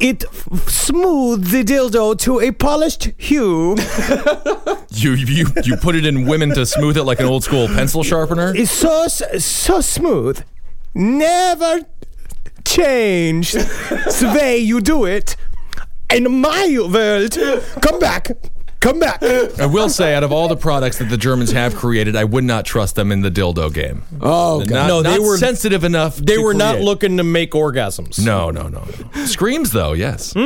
it 0.00 0.24
f- 0.24 0.68
smoothed 0.68 1.50
the 1.50 1.62
dildo 1.64 2.14
to 2.26 2.40
a 2.40 2.50
polished 2.52 3.08
hue. 3.18 3.76
you 4.90 5.12
you 5.14 5.46
you 5.64 5.76
put 5.76 5.94
it 5.94 6.04
in 6.06 6.26
women 6.26 6.50
to 6.54 6.64
smooth 6.66 6.96
it 6.96 7.04
like 7.04 7.20
an 7.20 7.26
old 7.26 7.42
school 7.44 7.66
pencil 7.68 8.02
sharpener. 8.02 8.52
It's 8.56 8.70
so 8.70 9.04
s- 9.04 9.44
so 9.44 9.80
smooth, 9.80 10.36
never 10.94 11.80
change 12.64 13.52
the 13.52 14.32
way 14.34 14.58
you 14.58 14.80
do 14.80 15.04
it. 15.04 15.36
In 16.10 16.40
my 16.40 16.78
world, 16.80 17.36
come 17.82 17.98
back, 17.98 18.30
come 18.84 19.00
back. 19.00 19.22
I 19.22 19.66
will 19.66 19.88
say, 19.88 20.14
out 20.14 20.22
of 20.22 20.30
all 20.30 20.46
the 20.46 20.56
products 20.56 20.98
that 20.98 21.06
the 21.08 21.16
Germans 21.16 21.52
have 21.52 21.74
created, 21.74 22.14
I 22.16 22.24
would 22.24 22.44
not 22.44 22.66
trust 22.66 22.94
them 22.96 23.10
in 23.10 23.22
the 23.22 23.30
dildo 23.30 23.72
game. 23.72 24.02
Oh, 24.20 24.62
Not, 24.68 24.86
No, 24.86 25.02
they 25.02 25.16
not 25.16 25.22
were- 25.22 25.38
sensitive 25.38 25.84
enough. 25.84 26.16
They 26.16 26.36
to 26.36 26.42
were 26.42 26.52
not 26.54 26.80
looking 26.80 27.16
to 27.16 27.24
make 27.24 27.52
orgasms. 27.52 28.22
No, 28.24 28.50
no, 28.50 28.68
no, 28.68 28.84
no. 28.84 29.24
Screams 29.24 29.72
though, 29.72 29.94
yes. 29.94 30.34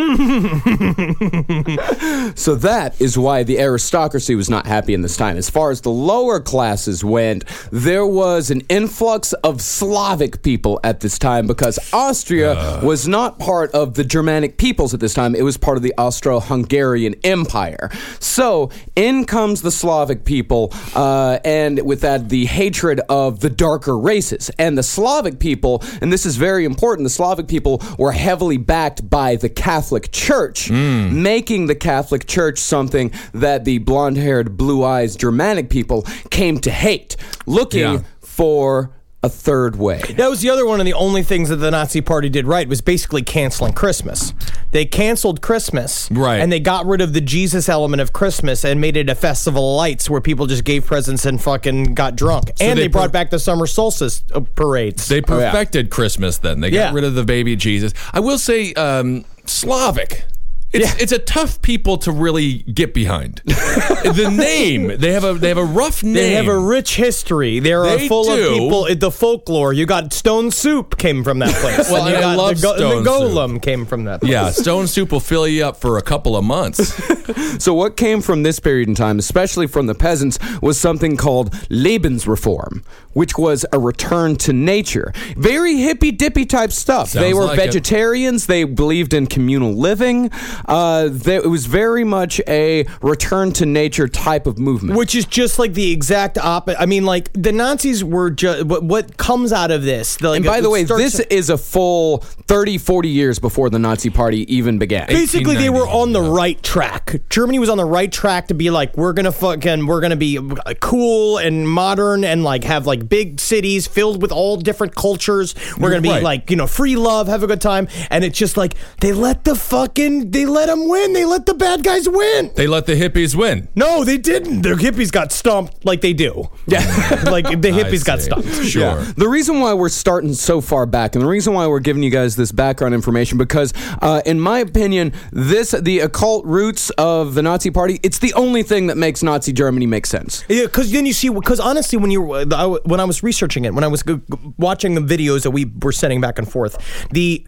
So 2.34 2.54
that 2.56 3.00
is 3.00 3.18
why 3.18 3.42
the 3.42 3.58
aristocracy 3.58 4.34
was 4.34 4.48
not 4.48 4.66
happy 4.66 4.94
in 4.94 5.02
this 5.02 5.16
time. 5.16 5.36
As 5.36 5.50
far 5.50 5.70
as 5.70 5.80
the 5.80 5.90
lower 5.90 6.40
classes 6.40 7.04
went, 7.04 7.44
there 7.72 8.06
was 8.06 8.50
an 8.50 8.60
influx 8.68 9.32
of 9.32 9.60
Slavic 9.60 10.42
people 10.42 10.78
at 10.84 11.00
this 11.00 11.18
time 11.18 11.46
because 11.46 11.78
Austria 11.92 12.52
uh. 12.52 12.80
was 12.84 13.08
not 13.08 13.38
part 13.38 13.72
of 13.72 13.94
the 13.94 14.04
Germanic 14.04 14.56
peoples 14.58 14.94
at 14.94 15.00
this 15.00 15.14
time. 15.14 15.34
It 15.34 15.42
was 15.42 15.56
part 15.56 15.76
of 15.76 15.82
the 15.82 15.94
Austro 15.98 16.38
Hungarian 16.40 17.14
Empire. 17.24 17.90
So 18.28 18.70
in 18.94 19.24
comes 19.24 19.62
the 19.62 19.70
Slavic 19.70 20.24
people, 20.24 20.72
uh, 20.94 21.38
and 21.44 21.80
with 21.84 22.02
that, 22.02 22.28
the 22.28 22.44
hatred 22.46 23.00
of 23.08 23.40
the 23.40 23.50
darker 23.50 23.98
races. 23.98 24.50
And 24.58 24.76
the 24.76 24.82
Slavic 24.82 25.38
people, 25.38 25.82
and 26.00 26.12
this 26.12 26.26
is 26.26 26.36
very 26.36 26.64
important, 26.64 27.04
the 27.06 27.10
Slavic 27.10 27.48
people 27.48 27.82
were 27.98 28.12
heavily 28.12 28.56
backed 28.58 29.08
by 29.08 29.36
the 29.36 29.48
Catholic 29.48 30.12
Church, 30.12 30.70
making 30.70 31.66
the 31.66 31.74
Catholic 31.74 32.26
Church 32.26 32.58
something 32.58 33.10
that 33.32 33.64
the 33.64 33.78
blonde 33.78 34.16
haired, 34.18 34.56
blue 34.56 34.84
eyes 34.84 35.16
Germanic 35.16 35.70
people 35.70 36.02
came 36.30 36.58
to 36.60 36.70
hate, 36.70 37.16
looking 37.46 37.80
Yeah. 37.80 37.98
for 38.20 38.90
a 39.22 39.28
third 39.28 39.74
way. 39.74 40.00
That 40.16 40.30
was 40.30 40.42
the 40.42 40.50
other 40.50 40.64
one 40.64 40.78
of 40.78 40.86
the 40.86 40.92
only 40.94 41.24
things 41.24 41.48
that 41.48 41.56
the 41.56 41.72
Nazi 41.72 42.00
Party 42.00 42.28
did 42.28 42.46
right 42.46 42.68
was 42.68 42.80
basically 42.80 43.22
canceling 43.22 43.72
Christmas. 43.72 44.32
They 44.70 44.84
canceled 44.84 45.42
Christmas, 45.42 46.08
Right. 46.12 46.40
And 46.40 46.52
they 46.52 46.60
got 46.60 46.86
rid 46.86 47.00
of 47.00 47.14
the 47.14 47.20
Jesus 47.20 47.68
element 47.68 48.00
of 48.00 48.12
Christmas 48.12 48.64
and 48.64 48.80
made 48.80 48.96
it 48.96 49.10
a 49.10 49.16
festival 49.16 49.72
of 49.72 49.76
lights 49.78 50.08
where 50.08 50.20
people 50.20 50.46
just 50.46 50.62
gave 50.62 50.86
presents 50.86 51.26
and 51.26 51.42
fucking 51.42 51.94
got 51.94 52.14
drunk. 52.14 52.50
and 52.60 52.78
they 52.78 52.82
they, 52.84 52.86
brought 52.88 53.06
per- 53.08 53.12
back 53.12 53.30
the 53.30 53.40
summer 53.40 53.66
solstice 53.66 54.22
uh, 54.32 54.40
parades. 54.54 55.08
They 55.08 55.16
yeah. 55.16 55.22
perfected 55.26 55.90
Christmas 55.90 56.38
then. 56.38 56.60
They 56.60 56.70
got 56.70 56.76
Yeah. 56.76 56.92
rid 56.94 57.02
of 57.04 57.14
the 57.16 57.24
baby 57.24 57.56
Jesus. 57.56 57.92
I 58.12 58.20
will 58.20 58.38
say, 58.38 58.72
um, 58.74 59.24
Slavic. 59.46 60.26
It's, 60.70 61.00
it's 61.00 61.12
a 61.12 61.18
tough 61.18 61.62
people 61.62 61.96
to 61.98 62.12
really 62.12 62.58
get 62.64 62.92
behind. 62.92 63.40
the 63.46 64.28
name 64.36 64.98
they 64.98 65.12
have 65.12 65.24
a 65.24 65.32
they 65.34 65.48
have 65.48 65.56
a 65.58 65.64
rough 65.64 66.02
name. 66.02 66.12
They 66.14 66.32
have 66.32 66.46
a 66.46 66.58
rich 66.58 66.96
history. 66.96 67.58
They 67.58 67.72
are 67.72 67.84
uh, 67.86 67.96
They 67.96 68.08
full 68.08 68.24
do. 68.24 68.32
of 68.48 68.52
people. 68.58 68.94
The 68.94 69.10
folklore. 69.10 69.72
You 69.72 69.86
got 69.86 70.12
Stone 70.12 70.50
Soup 70.50 70.96
came 70.98 71.24
from 71.24 71.38
that 71.38 71.54
place. 71.54 71.90
Well, 71.90 72.02
and 72.02 72.10
you 72.10 72.16
I 72.18 72.20
got 72.20 72.36
love 72.36 72.56
the, 72.56 72.62
go- 72.62 72.76
Stone 72.76 73.04
the 73.04 73.10
Soup. 73.18 73.32
Golem 73.32 73.62
came 73.62 73.86
from 73.86 74.04
that. 74.04 74.20
Place. 74.20 74.30
yeah, 74.32 74.50
stone 74.50 74.86
soup 74.86 75.10
will 75.12 75.20
fill 75.20 75.46
you 75.48 75.64
up 75.64 75.76
for 75.78 75.96
a 75.96 76.02
couple 76.02 76.36
of 76.36 76.44
months. 76.44 77.00
So, 77.58 77.74
what 77.74 77.96
came 77.98 78.22
from 78.22 78.42
this 78.42 78.58
period 78.58 78.88
in 78.88 78.94
time, 78.94 79.18
especially 79.18 79.66
from 79.66 79.86
the 79.86 79.94
peasants, 79.94 80.38
was 80.62 80.80
something 80.80 81.16
called 81.16 81.52
Lebensreform, 81.68 82.82
which 83.12 83.36
was 83.36 83.66
a 83.72 83.78
return 83.78 84.36
to 84.36 84.52
nature. 84.52 85.12
Very 85.36 85.76
hippy 85.76 86.10
dippy 86.10 86.46
type 86.46 86.72
stuff. 86.72 87.12
they 87.12 87.34
were 87.34 87.44
like 87.44 87.58
it. 87.58 87.64
vegetarians, 87.66 88.46
they 88.46 88.64
believed 88.64 89.12
in 89.12 89.26
communal 89.26 89.72
living. 89.74 90.30
Uh, 90.66 91.08
it 91.26 91.48
was 91.48 91.66
very 91.66 92.04
much 92.04 92.40
a 92.48 92.84
return 93.02 93.52
to 93.52 93.66
nature 93.66 94.08
type 94.08 94.46
of 94.46 94.58
movement. 94.58 94.98
Which 94.98 95.14
is 95.14 95.24
just 95.26 95.58
like 95.58 95.74
the 95.74 95.90
exact 95.92 96.38
opposite. 96.38 96.80
I 96.80 96.86
mean, 96.86 97.04
like 97.04 97.30
the 97.32 97.52
Nazis 97.52 98.02
were 98.04 98.30
just 98.30 98.64
what, 98.64 98.82
what 98.82 99.16
comes 99.16 99.52
out 99.52 99.70
of 99.70 99.82
this. 99.82 100.16
The, 100.16 100.30
like, 100.30 100.36
and 100.38 100.44
by 100.44 100.60
the 100.60 100.70
way, 100.70 100.84
this 100.84 101.20
is 101.20 101.50
a 101.50 101.58
full 101.58 102.18
30, 102.18 102.78
40 102.78 103.08
years 103.08 103.38
before 103.38 103.70
the 103.70 103.78
Nazi 103.78 104.10
Party 104.10 104.52
even 104.54 104.78
began. 104.78 105.06
basically 105.06 105.56
they 105.56 105.70
were 105.70 105.86
on 105.86 106.12
the 106.12 106.22
yeah. 106.22 106.36
right 106.36 106.62
track. 106.62 107.20
Germany 107.30 107.58
was 107.58 107.68
on 107.68 107.76
the 107.78 107.84
right 107.84 108.10
track 108.10 108.48
to 108.48 108.54
be 108.54 108.70
like, 108.70 108.96
we're 108.96 109.12
gonna 109.12 109.32
fucking, 109.32 109.86
we're 109.86 110.00
gonna 110.00 110.16
be 110.16 110.38
uh, 110.38 110.74
cool 110.80 111.38
and 111.38 111.68
modern 111.68 112.24
and 112.24 112.42
like 112.44 112.64
have 112.64 112.86
like 112.86 113.08
big 113.08 113.40
cities 113.40 113.86
filled 113.86 114.20
with 114.22 114.32
all 114.32 114.56
different 114.56 114.94
cultures. 114.94 115.54
We're 115.78 115.90
gonna 115.90 116.02
be 116.02 116.08
Right. 116.08 116.22
like, 116.22 116.50
you 116.50 116.56
know, 116.56 116.66
free 116.66 116.96
love, 116.96 117.28
have 117.28 117.42
a 117.42 117.46
good 117.46 117.60
time. 117.60 117.88
And 118.10 118.24
it's 118.24 118.38
just 118.38 118.56
like 118.56 118.74
they 119.00 119.12
let 119.12 119.44
the 119.44 119.54
fucking, 119.54 120.30
they 120.30 120.46
let 120.48 120.66
them 120.66 120.88
win. 120.88 121.12
They 121.12 121.24
let 121.24 121.46
the 121.46 121.54
bad 121.54 121.84
guys 121.84 122.08
win. 122.08 122.50
they 122.56 122.66
let 122.66 122.86
the 122.86 122.94
hippies 122.94 123.34
win. 123.34 123.68
No, 123.76 124.04
they 124.04 124.18
didn't. 124.18 124.62
The 124.62 124.70
hippies 124.70 125.12
got 125.12 125.30
stumped 125.32 125.84
like 125.84 126.00
they 126.00 126.12
do. 126.12 126.48
Yeah, 126.68 126.80
like 127.30 127.46
the 127.46 127.70
hippies 127.70 128.04
got 128.04 128.18
see. 128.20 128.26
stumped. 128.26 128.48
Sure. 128.64 129.02
The 129.16 129.28
reason 129.28 129.60
why 129.60 129.72
we're 129.74 129.88
starting 129.88 130.34
so 130.34 130.60
far 130.60 130.84
back, 130.84 131.14
and 131.14 131.22
the 131.24 131.28
reason 131.28 131.54
why 131.54 131.66
we're 131.66 131.80
giving 131.80 132.02
you 132.02 132.10
guys 132.10 132.36
this 132.36 132.52
background 132.52 132.94
information, 132.94 133.38
because 133.38 133.72
uh, 134.02 134.20
in 134.26 134.38
my 134.40 134.58
opinion, 134.58 135.12
this 135.32 135.70
the 135.70 136.00
occult 136.00 136.44
roots 136.44 136.90
of 136.98 137.34
the 137.34 137.42
Nazi 137.42 137.70
Party, 137.70 138.00
it's 138.02 138.18
the 138.18 138.34
only 138.34 138.62
thing 138.62 138.88
that 138.88 138.96
makes 138.98 139.22
Nazi 139.22 139.52
Germany 139.52 139.86
make 139.86 140.04
sense. 140.06 140.44
Yeah, 140.48 140.64
because 140.64 140.90
then 140.92 141.06
you 141.06 141.12
see, 141.14 141.28
because 141.30 141.58
honestly, 141.60 141.98
when 141.98 142.10
you 142.10 142.20
were- 142.22 142.44
when 142.84 143.00
I 143.00 143.04
was 143.04 143.22
researching 143.22 143.64
it, 143.64 143.72
when 143.74 143.84
I 143.84 143.88
was 143.88 144.02
g- 144.02 144.16
g- 144.16 144.38
watching 144.58 144.94
the 144.94 145.00
videos 145.00 145.42
that 145.44 145.50
we 145.52 145.64
were 145.82 145.92
sending 145.92 146.20
back 146.20 146.38
and 146.38 146.50
forth, 146.50 146.76
the 147.12 147.46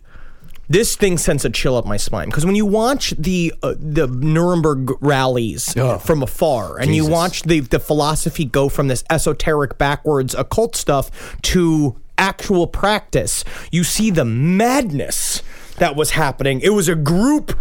this 0.70 0.94
thing 0.94 1.18
sends 1.18 1.44
a 1.44 1.50
chill 1.50 1.76
up 1.76 1.84
my 1.84 1.96
spine. 1.96 2.28
Because 2.28 2.46
when 2.46 2.54
you 2.54 2.64
watch 2.64 3.10
the 3.18 3.52
uh, 3.62 3.74
the 3.76 4.06
Nuremberg 4.06 4.92
rallies 5.02 5.74
from 5.98 6.22
afar 6.22 6.78
and 6.78 6.94
you 6.94 7.04
watch 7.06 7.42
the 7.42 7.60
the 7.60 7.80
philosophy 7.80 8.44
go 8.44 8.68
from 8.68 8.86
this 8.88 9.02
esoteric 9.10 9.76
backwards 9.76 10.32
occult 10.34 10.76
stuff 10.76 11.36
to 11.42 11.96
actual 12.16 12.68
practice, 12.68 13.44
you 13.72 13.82
see 13.82 14.10
the 14.10 14.24
madness 14.24 15.42
that 15.78 15.96
was 15.96 16.12
happening. 16.12 16.60
It 16.60 16.70
was 16.70 16.88
a 16.88 16.94
group 16.94 17.58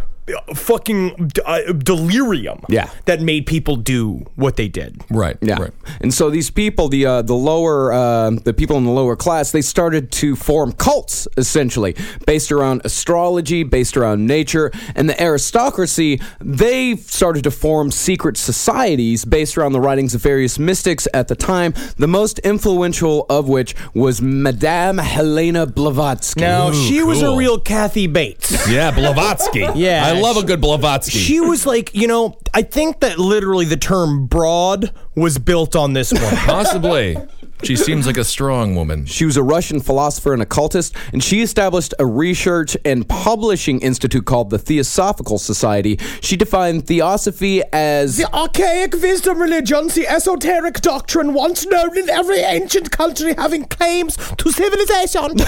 fucking 0.55 1.31
uh, 1.45 1.59
delirium 1.73 2.59
Yeah. 2.69 2.89
that 3.05 3.21
made 3.21 3.45
people 3.45 3.75
do 3.75 4.25
what 4.35 4.55
they 4.55 4.67
did. 4.67 5.01
Right. 5.09 5.37
Yeah, 5.41 5.59
Right. 5.61 5.71
and 6.01 6.13
so 6.13 6.29
these 6.29 6.49
people, 6.49 6.89
the 6.89 7.05
uh, 7.05 7.21
the 7.21 7.33
lower, 7.35 7.91
uh, 7.93 8.31
the 8.43 8.53
people 8.53 8.77
in 8.77 8.83
the 8.85 8.91
lower 8.91 9.15
class, 9.15 9.51
they 9.51 9.61
started 9.61 10.11
to 10.13 10.35
form 10.35 10.71
cults 10.73 11.27
essentially 11.37 11.95
based 12.25 12.51
around 12.51 12.81
astrology, 12.85 13.63
based 13.63 13.97
around 13.97 14.25
nature, 14.27 14.71
and 14.95 15.09
the 15.09 15.21
aristocracy. 15.21 16.19
They 16.39 16.95
started 16.95 17.43
to 17.43 17.51
form 17.51 17.91
secret 17.91 18.37
societies 18.37 19.25
based 19.25 19.57
around 19.57 19.73
the 19.73 19.81
writings 19.81 20.13
of 20.15 20.21
various 20.21 20.59
mystics 20.59 21.07
at 21.13 21.27
the 21.27 21.35
time. 21.35 21.73
The 21.97 22.07
most 22.07 22.39
influential 22.39 23.25
of 23.29 23.47
which 23.49 23.75
was 23.93 24.21
Madame 24.21 24.97
Helena 24.97 25.65
Blavatsky. 25.65 26.41
Now 26.41 26.71
she 26.71 27.03
was 27.03 27.21
a 27.21 27.35
real 27.35 27.59
Kathy 27.59 28.07
Bates. 28.07 28.67
Yeah, 28.69 28.91
Blavatsky. 28.91 29.65
Yeah, 29.79 30.05
I 30.05 30.18
love 30.21 30.37
a 30.37 30.43
good 30.43 30.61
Blavatsky. 30.61 31.17
She 31.17 31.39
was 31.39 31.65
like, 31.65 31.93
you 31.95 32.07
know, 32.07 32.37
I 32.53 32.61
think 32.61 32.99
that 33.01 33.19
literally 33.19 33.65
the 33.65 33.77
term 33.77 34.27
broad 34.27 34.93
was 35.15 35.37
built 35.37 35.75
on 35.75 35.93
this 35.93 36.11
one. 36.13 36.35
Possibly. 36.35 37.17
She 37.63 37.75
seems 37.75 38.07
like 38.07 38.17
a 38.17 38.23
strong 38.23 38.75
woman. 38.75 39.05
She 39.05 39.25
was 39.25 39.35
a 39.37 39.43
Russian 39.43 39.79
philosopher 39.81 40.33
and 40.33 40.41
occultist, 40.41 40.95
and 41.11 41.23
she 41.23 41.41
established 41.41 41.93
a 41.99 42.05
research 42.05 42.77
and 42.85 43.07
publishing 43.07 43.81
institute 43.81 44.25
called 44.25 44.49
the 44.49 44.57
Theosophical 44.57 45.37
Society. 45.37 45.99
She 46.21 46.37
defined 46.37 46.87
theosophy 46.87 47.61
as 47.73 48.17
The 48.17 48.33
archaic 48.33 48.93
wisdom 48.93 49.41
religions, 49.41 49.93
the 49.93 50.07
esoteric 50.07 50.75
doctrine 50.81 51.33
once 51.33 51.65
known 51.65 51.97
in 51.97 52.09
every 52.09 52.39
ancient 52.39 52.91
country 52.91 53.33
having 53.37 53.65
claims 53.65 54.15
to 54.37 54.51
civilization. 54.51 55.37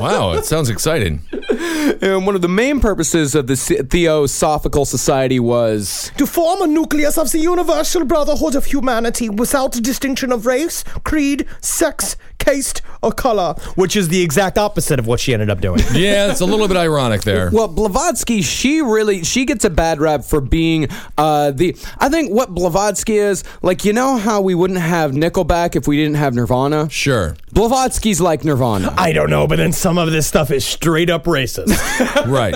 Wow, 0.00 0.32
it 0.32 0.44
sounds 0.44 0.70
exciting. 0.70 1.22
and 2.00 2.24
one 2.24 2.34
of 2.36 2.42
the 2.42 2.48
main 2.48 2.78
purposes 2.78 3.34
of 3.34 3.46
the 3.48 3.56
Theosophical 3.56 4.84
Society 4.84 5.40
was 5.40 6.12
to 6.16 6.26
form 6.26 6.62
a 6.62 6.66
nucleus 6.66 7.18
of 7.18 7.32
the 7.32 7.38
universal 7.40 8.04
brotherhood 8.04 8.54
of 8.54 8.66
humanity 8.66 9.28
without 9.28 9.72
distinction 9.72 10.30
of 10.30 10.46
race, 10.46 10.84
creed, 11.04 11.37
sex, 11.60 12.16
taste, 12.48 12.82
or 13.02 13.12
color, 13.12 13.54
which 13.76 13.96
is 13.96 14.08
the 14.08 14.20
exact 14.22 14.58
opposite 14.58 14.98
of 14.98 15.06
what 15.06 15.20
she 15.20 15.32
ended 15.32 15.50
up 15.50 15.60
doing. 15.60 15.80
Yeah, 15.98 16.30
it's 16.30 16.40
a 16.40 16.44
little 16.46 16.68
bit 16.68 16.76
ironic 16.76 17.22
there. 17.22 17.50
Well, 17.52 17.66
Blavatsky, 17.66 18.42
she 18.42 18.80
really 18.82 19.24
she 19.24 19.44
gets 19.44 19.64
a 19.64 19.70
bad 19.70 20.00
rap 20.00 20.22
for 20.24 20.40
being 20.40 20.88
uh, 21.16 21.50
the. 21.50 21.76
I 21.98 22.08
think 22.08 22.32
what 22.32 22.50
Blavatsky 22.54 23.16
is 23.16 23.42
like. 23.62 23.84
You 23.84 23.92
know 23.92 24.16
how 24.16 24.40
we 24.40 24.54
wouldn't 24.54 24.78
have 24.80 25.12
Nickelback 25.12 25.74
if 25.76 25.88
we 25.88 25.96
didn't 25.96 26.16
have 26.16 26.34
Nirvana. 26.34 26.88
Sure. 26.90 27.36
Blavatsky's 27.52 28.20
like 28.20 28.44
Nirvana. 28.44 28.94
I 28.96 29.12
don't 29.12 29.30
know, 29.30 29.46
but 29.48 29.56
then 29.56 29.72
some 29.72 29.98
of 29.98 30.10
this 30.12 30.26
stuff 30.26 30.50
is 30.50 30.64
straight 30.64 31.10
up 31.10 31.24
racist. 31.24 31.74
Right. 32.28 32.54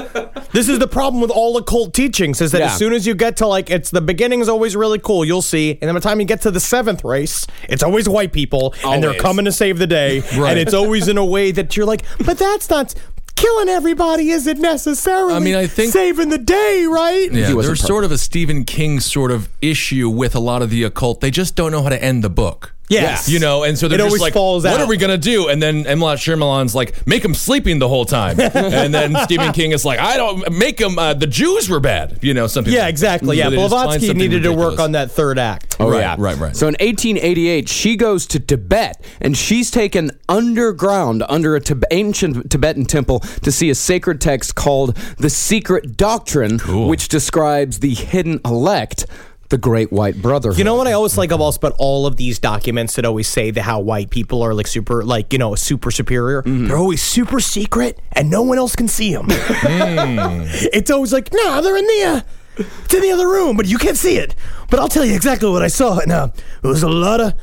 this 0.52 0.68
is 0.68 0.78
the 0.78 0.86
problem 0.88 1.20
with 1.20 1.30
all 1.30 1.56
occult 1.56 1.94
teachings 1.94 2.40
is 2.40 2.52
that 2.52 2.58
Yeah. 2.60 2.66
as 2.66 2.76
soon 2.76 2.92
as 2.92 3.06
you 3.06 3.14
get 3.14 3.36
to 3.38 3.46
like 3.46 3.70
it's 3.70 3.90
the 3.90 4.00
beginning 4.00 4.40
is 4.40 4.48
always 4.48 4.76
really 4.76 4.98
cool, 4.98 5.24
you'll 5.24 5.40
see, 5.42 5.72
and 5.72 5.80
then 5.82 5.94
by 5.94 6.00
the 6.00 6.00
time 6.08 6.20
you 6.20 6.26
get 6.26 6.42
to 6.42 6.50
the 6.50 6.60
seventh 6.60 7.04
race, 7.04 7.46
it's 7.68 7.82
always 7.82 8.08
white 8.08 8.32
people 8.32 8.74
and 8.84 9.02
they're 9.02 9.14
coming 9.14 9.44
to 9.46 9.52
save 9.52 9.78
the 9.82 9.86
day, 9.88 10.20
Right. 10.36 10.50
and 10.50 10.58
it's 10.58 10.74
always 10.74 11.08
in 11.08 11.18
a 11.18 11.24
way 11.24 11.50
that 11.52 11.76
you're 11.76 11.86
like, 11.86 12.02
but 12.24 12.38
that's 12.38 12.70
not 12.70 12.94
killing 13.34 13.68
everybody 13.68 14.30
isn't 14.30 14.60
necessarily 14.60 15.34
I 15.34 15.40
mean, 15.40 15.56
I 15.56 15.66
think- 15.66 15.92
saving 15.92 16.28
the 16.28 16.38
day, 16.38 16.86
right? 16.88 17.28
Yeah, 17.32 17.48
He 17.48 17.54
wasn't 17.54 17.70
there's 17.70 17.86
sort 17.86 18.04
of 18.04 18.12
a 18.12 18.18
Stephen 18.18 18.64
King 18.64 19.00
sort 19.00 19.30
of 19.32 19.48
issue 19.60 20.08
with 20.08 20.34
a 20.36 20.40
lot 20.40 20.62
of 20.62 20.70
the 20.70 20.84
occult. 20.84 21.20
They 21.20 21.30
just 21.30 21.56
don't 21.56 21.72
know 21.72 21.82
how 21.82 21.88
to 21.88 22.02
end 22.02 22.22
the 22.22 22.30
book. 22.30 22.74
Yes. 22.92 23.28
You 23.28 23.38
know, 23.38 23.62
and 23.64 23.78
so 23.78 23.88
they're 23.88 23.96
It 23.96 24.02
just 24.02 24.06
always 24.08 24.22
like, 24.22 24.32
falls 24.34 24.64
what 24.64 24.74
out. 24.74 24.80
are 24.80 24.86
we 24.86 24.96
going 24.96 25.10
to 25.10 25.18
do? 25.18 25.48
And 25.48 25.62
then 25.62 25.86
M. 25.86 25.98
Night 26.00 26.18
Shyamalan's 26.18 26.74
like, 26.74 27.06
make 27.06 27.22
them 27.22 27.34
sleeping 27.34 27.78
the 27.78 27.88
whole 27.88 28.04
time. 28.04 28.38
and 28.40 28.92
then 28.94 29.16
Stephen 29.24 29.52
King 29.52 29.72
is 29.72 29.84
like, 29.84 29.98
I 29.98 30.16
don't, 30.16 30.52
make 30.52 30.76
them, 30.78 30.98
uh, 30.98 31.14
the 31.14 31.26
Jews 31.26 31.68
were 31.68 31.80
bad. 31.80 32.18
You 32.22 32.34
know, 32.34 32.46
something. 32.46 32.72
Yeah, 32.72 32.88
exactly. 32.88 33.36
Yeah, 33.38 33.50
They 33.50 33.56
Blavatsky 33.56 34.06
something 34.06 34.18
needed 34.18 34.42
to 34.44 34.52
work 34.52 34.78
on 34.78 34.92
that 34.92 35.10
third 35.10 35.38
act. 35.38 35.76
Oh 35.80 35.90
Right, 35.90 36.00
yeah, 36.00 36.16
right, 36.18 36.36
right. 36.38 36.54
So 36.56 36.66
in 36.68 36.74
1888, 36.74 37.68
she 37.68 37.96
goes 37.96 38.26
to 38.28 38.40
Tibet 38.40 39.04
and 39.20 39.36
she's 39.36 39.70
taken 39.70 40.10
underground 40.28 41.22
under 41.28 41.56
a 41.56 41.60
Tib- 41.60 41.84
ancient 41.90 42.50
Tibetan 42.50 42.84
temple 42.84 43.20
to 43.20 43.50
see 43.52 43.70
a 43.70 43.74
sacred 43.74 44.20
text 44.20 44.54
called 44.54 44.96
the 45.18 45.30
Secret 45.30 45.96
Doctrine, 45.96 46.58
which 46.60 47.08
describes 47.08 47.80
the 47.80 47.94
hidden 47.94 48.40
elect, 48.44 49.06
the 49.52 49.58
Great 49.58 49.92
White 49.92 50.20
Brotherhood. 50.20 50.58
You 50.58 50.64
know 50.64 50.76
what 50.76 50.88
I 50.88 50.92
always 50.92 51.18
like 51.18 51.30
about 51.30 51.60
but 51.60 51.74
all 51.78 52.06
of 52.06 52.16
these 52.16 52.38
documents 52.38 52.96
that 52.96 53.04
always 53.04 53.28
say 53.28 53.50
that 53.50 53.62
how 53.62 53.80
white 53.80 54.08
people 54.08 54.40
are 54.42 54.54
like 54.54 54.66
super 54.66 55.04
like 55.04 55.30
you 55.32 55.38
know 55.38 55.54
super 55.54 55.90
superior. 55.90 56.42
They're 56.42 56.78
always 56.78 57.02
super 57.02 57.38
secret 57.38 58.00
and 58.12 58.30
no 58.30 58.42
one 58.42 58.56
else 58.58 58.74
can 58.74 58.88
see 58.88 59.12
them. 59.14 59.26
It's 60.72 60.90
always 60.90 61.12
like 61.12 61.32
no, 61.32 61.60
they're 61.62 61.76
in 61.76 61.86
the. 61.86 62.02
Uh, 62.04 62.20
it's 62.56 62.94
in 62.94 63.02
the 63.02 63.10
other 63.12 63.28
room, 63.28 63.56
but 63.56 63.66
you 63.66 63.78
can't 63.78 63.96
see 63.96 64.16
it. 64.16 64.34
But 64.70 64.78
I'll 64.80 64.88
tell 64.88 65.04
you 65.04 65.14
exactly 65.14 65.48
what 65.50 65.62
I 65.62 65.68
saw. 65.68 65.98
And 65.98 66.12
uh, 66.12 66.28
it 66.62 66.66
was 66.66 66.82
a 66.82 66.88
lot 66.88 67.20
of, 67.20 67.34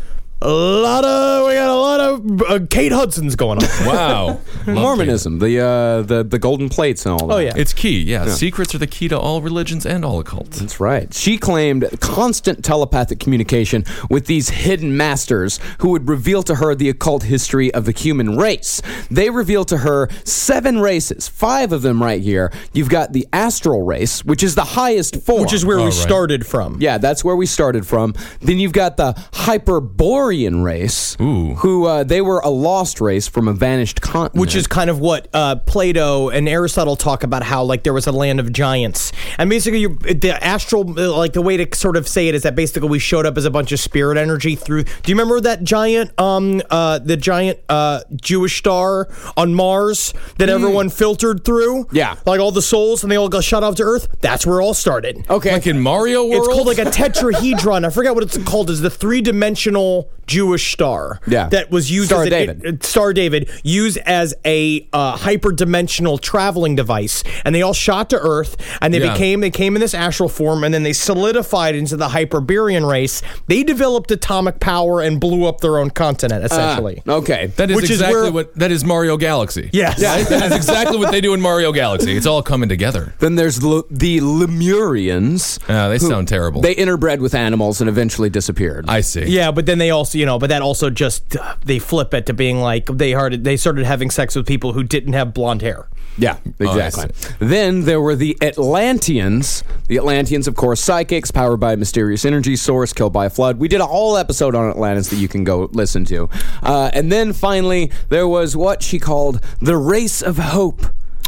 a 0.41 0.49
lot 0.49 1.04
of, 1.04 1.47
we 1.47 1.54
got 1.54 1.69
a 1.69 1.75
lot 1.75 1.99
of 1.99 2.41
uh, 2.43 2.65
Kate 2.69 2.91
Hudson's 2.91 3.36
going 3.36 3.62
on. 3.62 3.69
Wow. 3.89 4.39
Mormonism, 4.67 5.39
the 5.39 5.60
uh, 5.60 6.02
the 6.02 6.23
the 6.23 6.38
golden 6.38 6.69
plates 6.69 7.06
and 7.06 7.13
all 7.13 7.28
that. 7.28 7.34
Oh, 7.34 7.38
yeah. 7.39 7.54
It's 7.56 7.73
key. 7.73 8.02
Yeah. 8.02 8.28
Secrets 8.28 8.75
are 8.75 8.78
the 8.78 8.88
key 8.88 9.08
to 9.08 9.17
all 9.17 9.41
religions 9.41 9.86
and 9.86 10.06
all 10.06 10.21
occults. 10.23 10.58
That's 10.58 10.80
right. 10.80 11.12
She 11.13 11.38
claimed 11.38 11.88
constant 12.02 12.63
telepathic 12.63 13.19
communication 13.19 13.84
with 14.10 14.25
these 14.28 14.49
hidden 14.49 14.95
masters 14.95 15.60
who 15.80 15.89
would 15.89 16.08
reveal 16.08 16.43
to 16.43 16.56
her 16.56 16.75
the 16.75 16.89
occult 16.89 17.23
history 17.23 17.73
of 17.73 17.86
the 17.86 17.91
human 17.91 18.38
race. 18.38 18.82
They 19.10 19.30
revealed 19.30 19.69
to 19.69 19.78
her 19.78 20.10
seven 20.23 20.80
races, 20.80 21.28
five 21.28 21.71
of 21.71 21.82
them 21.82 22.04
right 22.04 22.21
here. 22.21 22.52
You've 22.73 22.89
got 22.89 23.13
the 23.13 23.28
astral 23.34 23.84
race, 23.84 24.23
which 24.23 24.43
is 24.43 24.56
the 24.56 24.65
highest 24.65 25.21
form. 25.21 25.41
Which 25.41 25.54
is 25.54 25.65
where 25.65 25.78
we 25.78 25.86
right. 25.86 25.93
started 25.93 26.45
from. 26.45 26.80
Yeah, 26.80 26.97
that's 26.97 27.23
where 27.23 27.36
we 27.36 27.45
started 27.45 27.88
from. 27.88 28.13
Then 28.41 28.60
you've 28.60 28.73
got 28.73 28.97
the 28.97 29.13
Hyperborean 29.34 30.29
race, 30.30 31.18
Ooh. 31.20 31.56
who 31.56 31.86
uh, 31.86 32.04
they 32.04 32.22
were 32.22 32.39
a 32.39 32.50
lost 32.50 33.02
race 33.02 33.28
from 33.28 33.48
a 33.48 33.54
vanished 33.54 34.02
continent. 34.02 34.39
which 34.39 34.56
is 34.56 34.68
kind 34.68 34.89
of 34.89 35.00
what 35.00 35.28
uh, 35.34 35.56
Plato 35.58 36.30
and 36.30 36.48
Aristotle 36.48 36.96
talk 36.96 37.24
about 37.24 37.44
how 37.44 37.63
like 37.63 37.84
there 37.84 37.94
was 37.94 38.08
a 38.08 38.12
land 38.12 38.39
of 38.39 38.52
giants, 38.54 39.12
and 39.38 39.50
basically 39.50 39.80
you, 39.80 39.96
the 39.98 40.38
astral 40.44 40.84
like 40.86 41.34
the 41.34 41.42
way 41.42 41.58
to 41.58 41.76
sort 41.76 41.98
of 41.98 42.08
say 42.08 42.28
it 42.28 42.36
is 42.36 42.44
that 42.44 42.56
basically 42.56 42.89
we 42.89 43.00
showed 43.00 43.26
up 43.26 43.38
as 43.38 43.46
a 43.46 43.52
bunch 43.52 43.72
of 43.72 43.80
spirit 43.80 44.18
energy 44.18 44.56
through. 44.56 44.84
Do 44.84 44.92
you 45.12 45.15
remember 45.15 45.42
that 45.42 45.63
giant 45.63 46.18
um 46.20 46.62
uh 46.70 47.00
the 47.00 47.18
giant 47.18 47.60
uh 47.70 48.02
Jewish 48.15 48.58
star 48.58 49.08
on 49.38 49.54
Mars 49.54 50.13
that 50.38 50.50
everyone 50.50 50.89
filtered 50.89 51.44
through? 51.44 51.88
Yeah. 51.92 52.15
like 52.26 52.39
all 52.39 52.52
the 52.52 52.62
souls 52.62 53.04
and 53.04 53.12
they 53.12 53.15
all 53.18 53.30
got 53.30 53.44
shot 53.44 53.63
off 53.63 53.76
to 53.76 53.84
Earth. 53.84 54.08
That's 54.22 54.46
where 54.46 54.60
it 54.60 54.63
all 54.63 54.74
started. 54.74 55.26
okay. 55.30 55.54
Like 55.54 55.68
in 55.68 55.80
Mario 55.80 56.24
World? 56.24 56.34
It's 56.34 56.48
called 56.48 56.68
like 56.68 56.78
a 56.78 56.86
tetrahedron. 56.86 57.86
I 57.86 57.89
forget 57.89 58.13
what 58.13 58.24
it's 58.24 58.38
called. 58.39 58.70
Is 58.70 58.82
the 58.82 58.89
three 58.89 59.22
dimensional 59.22 60.10
Jewish 60.30 60.72
star? 60.74 61.20
Yeah. 61.28 61.50
That 61.50 61.72
was 61.72 61.89
used 61.92 62.10
Star 62.10 62.22
as 62.22 62.28
an- 62.28 62.32
David. 62.32 62.65
it- 62.65 62.84
Star 62.84 63.13
David 63.13 63.50
used 63.63 63.98
as 64.06 64.34
a 64.46 64.88
uh, 64.94 65.18
hyperdimensional 65.18 66.20
traveling 66.22 66.76
device, 66.76 67.24
and 67.44 67.54
they 67.56 67.62
all 67.62 67.74
shot 67.74 68.10
to 68.12 68.18
Earth, 68.20 68.56
and 68.82 68.94
they 68.94 69.00
Yeah. 69.00 69.13
became 69.13 69.42
they 69.42 69.50
came 69.50 69.76
in 69.76 69.80
this 69.82 69.94
astral 69.94 70.30
form, 70.30 70.63
and 70.63 70.74
then 70.74 70.84
they 70.84 70.94
solidified 70.94 71.76
into 71.76 71.98
the 71.98 72.10
Hyperborean 72.10 72.86
race. 72.86 73.22
They 73.48 73.63
developed 73.63 74.12
atomic 74.12 74.60
power 74.60 75.02
and 75.02 75.20
blew 75.20 75.46
up 75.46 75.62
their 75.62 75.78
own 75.80 75.89
continent, 75.89 76.44
Ah, 76.44 76.46
essentially. 76.46 77.02
okay. 77.08 77.52
That 77.56 77.70
is 77.72 77.76
Which 77.76 77.86
is 77.86 78.02
exactly 78.02 78.22
where- 78.24 78.32
what 78.32 78.56
that 78.56 78.72
is 78.72 78.86
Mario 78.86 79.18
Galaxy. 79.18 79.70
Yes. 79.74 80.02
Right? 80.04 80.28
that 80.28 80.52
is 80.52 80.56
exactly 80.62 80.98
what 80.98 81.12
they 81.12 81.22
do 81.22 81.34
in 81.34 81.42
Mario 81.42 81.72
Galaxy. 81.72 82.15
It's 82.15 82.26
all 82.28 82.44
coming 82.44 82.70
together. 82.70 83.13
Then 83.20 83.36
there's 83.36 83.63
L- 83.63 83.84
the 83.89 84.20
Lemurians. 84.20 85.60
Ah, 85.68 85.88
they 85.89 85.98
who- 85.98 86.08
sound 86.08 86.28
terrible. 86.28 86.62
They 86.62 86.76
interbred 86.76 87.20
with 87.20 87.34
animals 87.34 87.82
and 87.82 87.89
eventually 87.89 88.30
disappeared. 88.30 88.86
I 88.88 89.02
see. 89.02 89.26
Yeah, 89.28 89.52
but 89.52 89.65
then 89.65 89.78
they 89.78 89.89
also, 89.89 90.18
you 90.19 90.25
know, 90.25 90.38
but 90.38 90.49
that 90.49 90.62
also 90.62 90.89
just 90.89 91.36
uh, 91.38 91.55
they 91.65 91.79
flip 91.79 92.13
it 92.13 92.25
to 92.27 92.34
being 92.34 92.60
like 92.60 92.86
they 92.88 93.12
started 93.13 93.43
they 93.43 93.58
started 93.58 93.86
having 93.86 94.10
sex 94.12 94.36
with 94.36 94.45
people 94.45 94.73
who 94.73 94.84
didn't 94.84 95.13
have 95.13 95.34
blonde 95.34 95.62
hair. 95.62 95.88
Yeah, 96.17 96.38
Oh, 96.60 96.77
exactly. 96.77 97.12
then 97.39 97.86
there 97.86 98.01
were 98.01 98.15
the 98.15 98.38
Atlanteans. 98.41 99.63
The 99.88 99.97
Atlanteans, 99.97 100.47
of 100.47 100.55
course, 100.55 100.82
psychics 100.82 101.32
powered 101.32 101.60
by 101.62 101.73
a 101.73 101.77
mysterious 101.77 102.25
energy 102.25 102.55
source 102.58 102.91
killed 102.93 103.13
by 103.13 103.25
a 103.25 103.29
flood. 103.29 103.58
We 103.58 103.67
did 103.69 103.79
a 103.79 103.86
whole 103.86 104.17
episode 104.17 104.53
on 104.55 104.69
Atlantis 104.69 105.10
that 105.10 105.15
you 105.17 105.27
can 105.29 105.43
go 105.45 105.69
listen 105.71 106.03
to. 106.05 106.29
Uh, 106.62 106.89
and 106.93 107.10
then 107.12 107.32
finally, 107.34 107.91
there 108.10 108.27
was 108.27 108.58
what 108.58 108.84
she 108.84 108.99
called 108.99 109.39
the 109.62 109.77
race 109.77 110.21
of 110.21 110.38
hope. 110.38 110.82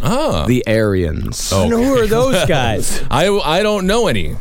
Ah. 0.04 0.46
The 0.48 0.64
Aryans. 0.68 1.52
Oh. 1.54 1.64
You 1.66 1.70
know, 1.70 1.84
who 1.84 1.98
are 1.98 2.08
those 2.08 2.46
guys? 2.48 3.02
I, 3.10 3.28
I 3.30 3.64
don't 3.64 3.88
know 3.88 4.08
any. 4.08 4.36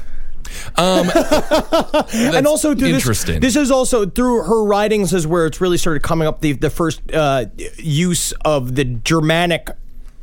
Um, 0.77 1.11
and 2.13 2.47
also 2.47 2.75
through 2.75 2.89
interesting. 2.89 3.41
This, 3.41 3.55
this 3.55 3.65
is 3.65 3.71
also 3.71 4.07
through 4.07 4.45
her 4.45 4.65
writings 4.65 5.13
is 5.13 5.27
where 5.27 5.47
it's 5.47 5.61
really 5.61 5.79
started 5.79 6.03
coming 6.03 6.27
up 6.29 6.41
the 6.41 6.53
the 6.53 6.71
first 6.71 7.01
uh, 7.13 7.47
use 7.77 8.33
of 8.45 8.75
the 8.75 8.85
Germanic 8.85 9.71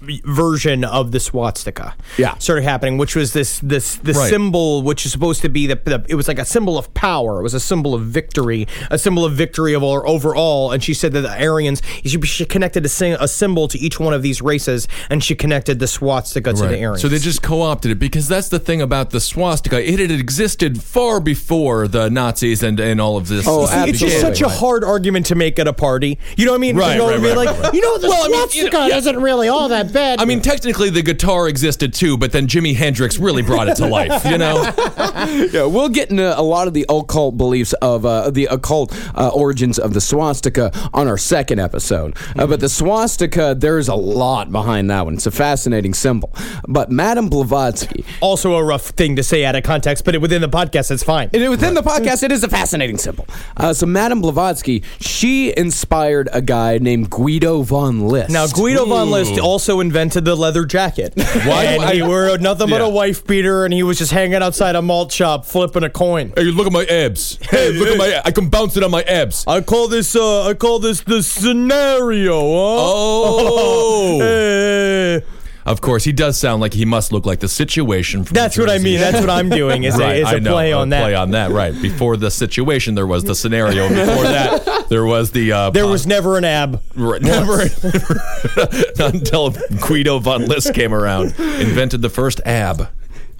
version 0.02 0.84
of 0.84 1.12
the 1.12 1.20
swastika. 1.20 1.96
Yeah. 2.18 2.38
started 2.38 2.64
happening, 2.64 2.98
which 2.98 3.16
was 3.16 3.34
this 3.34 3.60
this 3.60 3.96
the 3.96 4.14
Right. 4.14 4.30
symbol, 4.30 4.82
which 4.84 5.06
is 5.06 5.12
supposed 5.12 5.42
to 5.42 5.50
be 5.50 5.68
the, 5.68 5.76
the 5.76 6.06
it 6.08 6.16
was 6.16 6.28
like 6.28 6.40
a 6.40 6.46
symbol 6.46 6.78
of 6.78 6.94
power. 6.94 7.40
It 7.40 7.44
was 7.44 7.54
a 7.54 7.60
symbol 7.60 7.94
of 7.94 8.04
victory, 8.04 8.68
a 8.92 8.98
symbol 8.98 9.26
of 9.26 9.34
victory 9.34 9.74
of 9.74 9.84
all 9.84 10.02
overall. 10.06 10.72
And 10.72 10.84
she 10.84 10.94
said 10.94 11.14
that 11.14 11.22
the 11.22 11.44
Aryans 11.44 11.82
she, 12.06 12.20
she 12.22 12.46
connected 12.46 12.86
a, 12.86 12.90
sing, 12.90 13.16
a 13.20 13.28
symbol 13.28 13.68
to 13.70 13.78
each 13.80 14.00
one 14.00 14.14
of 14.14 14.22
these 14.22 14.42
races, 14.42 14.88
and 15.10 15.24
she 15.24 15.36
connected 15.36 15.80
the 15.80 15.88
swastika 15.88 16.54
to 16.54 16.62
the 16.62 16.68
Right. 16.68 16.84
Aryans. 16.84 17.02
So 17.02 17.08
they 17.08 17.20
just 17.20 17.42
co-opted 17.42 17.92
it 17.92 18.00
because 18.00 18.28
that's 18.28 18.50
the 18.50 18.60
thing 18.60 18.82
about 18.82 19.10
the 19.12 19.20
swastika. 19.20 19.82
It 19.88 20.00
had 20.00 20.12
existed 20.12 20.82
far 20.82 21.20
before 21.20 21.88
the 21.88 22.10
Nazis 22.10 22.64
and, 22.64 22.80
and 22.80 23.00
all 23.02 23.18
of 23.18 23.28
this. 23.28 23.46
Oh, 23.48 23.66
See, 23.66 23.90
it's 23.90 24.00
just 24.00 24.22
such 24.22 24.42
a 24.42 24.50
hard 24.50 24.84
argument 24.84 25.26
to 25.28 25.36
make 25.36 25.60
at 25.60 25.68
a 25.68 25.74
party. 25.74 26.18
You 26.38 26.46
know 26.46 26.52
what 26.52 26.58
I 26.58 26.62
mean? 26.62 26.76
Right, 26.78 26.94
you 26.94 26.98
know 27.00 27.06
what 27.06 27.14
I 27.16 27.18
mean? 27.18 27.26
right, 27.26 27.38
like, 27.38 27.50
right, 27.50 27.64
right. 27.64 27.74
you 27.74 27.82
know, 27.82 27.98
the 27.98 28.08
Well, 28.10 28.24
I 28.26 28.28
mean, 28.28 28.38
swastika 28.42 28.66
you 28.66 28.72
know, 28.72 28.88
yeah. 28.88 28.98
isn't 28.98 29.22
really 29.22 29.48
all 29.48 29.70
that 29.70 29.87
bad. 29.94 30.20
I 30.20 30.26
mean, 30.26 30.42
technically 30.42 30.90
the 30.90 31.02
guitar 31.02 31.48
existed 31.48 31.94
too, 31.94 32.18
but 32.18 32.32
then 32.32 32.48
Jimi 32.48 32.76
Hendrix 32.76 33.18
really 33.18 33.42
brought 33.42 33.68
it 33.68 33.76
to 33.78 33.88
life. 33.88 34.26
You 34.26 34.38
know, 34.38 34.64
Yeah, 35.52 35.66
we'll 35.66 35.90
get 35.90 36.10
into 36.10 36.38
a 36.38 36.42
lot 36.42 36.68
of 36.68 36.74
the 36.74 36.86
occult 36.90 37.38
beliefs 37.38 37.74
of 37.74 38.06
uh, 38.06 38.30
the 38.30 38.46
occult 38.46 38.94
uh, 39.16 39.30
origins 39.30 39.78
of 39.80 39.94
the 39.94 40.02
swastika 40.02 40.72
on 40.94 41.08
our 41.08 41.18
second 41.18 41.60
episode. 41.60 42.16
Uh, 42.38 42.48
but 42.48 42.60
the 42.60 42.70
swastika, 42.70 43.56
there's 43.58 43.88
a 43.88 43.96
lot 43.96 44.52
behind 44.52 44.90
that 44.90 45.06
one. 45.06 45.16
It's 45.16 45.26
a 45.26 45.32
fascinating 45.32 45.94
symbol. 45.94 46.34
But 46.68 46.92
Madame 46.92 47.30
Blavatsky, 47.30 48.06
also 48.22 48.56
a 48.56 48.64
rough 48.64 48.88
thing 48.88 49.16
to 49.18 49.24
say 49.24 49.46
out 49.46 49.56
of 49.56 49.64
context, 49.64 50.06
but 50.06 50.20
within 50.22 50.42
the 50.42 50.50
podcast, 50.50 50.92
it's 50.92 51.04
fine. 51.04 51.30
and 51.34 51.50
within 51.50 51.74
the 51.74 51.82
podcast, 51.84 52.24
it 52.24 52.32
is 52.32 52.44
a 52.44 52.50
fascinating 52.50 52.98
symbol. 52.98 53.26
Uh, 53.56 53.74
so 53.74 53.86
Madame 53.86 54.22
Blavatsky, 54.22 54.84
she 55.00 55.56
inspired 55.58 56.30
a 56.34 56.42
guy 56.42 56.78
named 56.78 57.10
Guido 57.10 57.62
von 57.64 58.08
List. 58.08 58.30
Now, 58.32 58.48
Guido 58.48 58.86
von 58.86 59.10
List 59.12 59.40
also 59.40 59.77
invented 59.80 60.26
the 60.26 60.36
leather 60.36 60.66
jacket. 60.66 61.14
Why 61.18 61.64
and 61.66 61.84
he 61.94 62.02
wore 62.02 62.38
nothing 62.38 62.70
but 62.70 62.82
Yeah. 62.82 62.88
a 62.88 62.90
wife 62.90 63.26
beater, 63.26 63.66
and 63.66 63.74
he 63.74 63.84
was 63.84 63.98
just 63.98 64.12
hanging 64.12 64.42
outside 64.42 64.76
a 64.76 64.82
malt 64.82 65.12
shop 65.12 65.46
flipping 65.46 65.84
a 65.84 65.90
coin. 65.90 66.34
hey, 66.36 66.44
look 66.46 66.68
at 66.68 66.74
my 66.74 66.86
abs. 66.86 67.38
Hey, 67.42 67.72
look 67.72 67.90
at 67.90 67.98
my. 67.98 68.22
I 68.26 68.32
can 68.32 68.50
bounce 68.50 68.76
it 68.78 68.84
on 68.84 68.92
my 68.92 69.02
abs. 69.04 69.44
I 69.48 69.62
call 69.62 69.88
this, 69.88 70.16
uh, 70.16 70.48
I 70.48 70.54
call 70.54 70.80
this 70.80 71.02
the 71.02 71.22
scenario. 71.24 72.34
Huh? 72.40 72.46
Oh. 72.80 74.20
Hey. 74.28 75.24
Of 75.68 75.82
course, 75.82 76.06
he 76.06 76.14
does 76.14 76.40
sound 76.40 76.62
like 76.62 76.74
he 76.74 76.86
must 76.86 77.12
look 77.12 77.26
like 77.26 77.42
the 77.42 77.50
situation. 77.50 78.24
From 78.24 78.36
That's 78.36 78.58
what 78.58 78.70
I 78.70 78.78
mean. 78.78 79.00
That's 79.00 79.20
what 79.20 79.30
I'm 79.30 79.50
doing. 79.50 79.84
Is 79.84 79.98
right, 79.98 80.16
a, 80.16 80.22
is 80.22 80.32
a 80.32 80.40
know, 80.40 80.54
play 80.54 80.72
a 80.72 80.78
on 80.78 80.90
that. 80.90 81.02
Play 81.02 81.14
on 81.14 81.32
that, 81.32 81.52
right? 81.52 81.80
Before 81.82 82.16
the 82.16 82.32
situation, 82.32 82.96
there 82.96 83.06
was 83.06 83.26
the 83.26 83.36
scenario. 83.36 83.90
Before 83.90 84.24
that, 84.24 84.86
there 84.90 85.06
was 85.06 85.32
the. 85.32 85.52
Uh, 85.52 85.70
there 85.72 85.84
pos- 85.84 85.92
was 85.92 86.08
never 86.08 86.38
an 86.38 86.46
ab. 86.46 86.82
Right, 86.96 87.22
never 87.22 87.62
until 89.00 89.52
Guido 89.86 90.20
von 90.20 90.46
List 90.46 90.74
came 90.74 90.94
around, 90.94 91.38
invented 91.38 92.02
the 92.02 92.10
first 92.10 92.40
ab. 92.46 92.90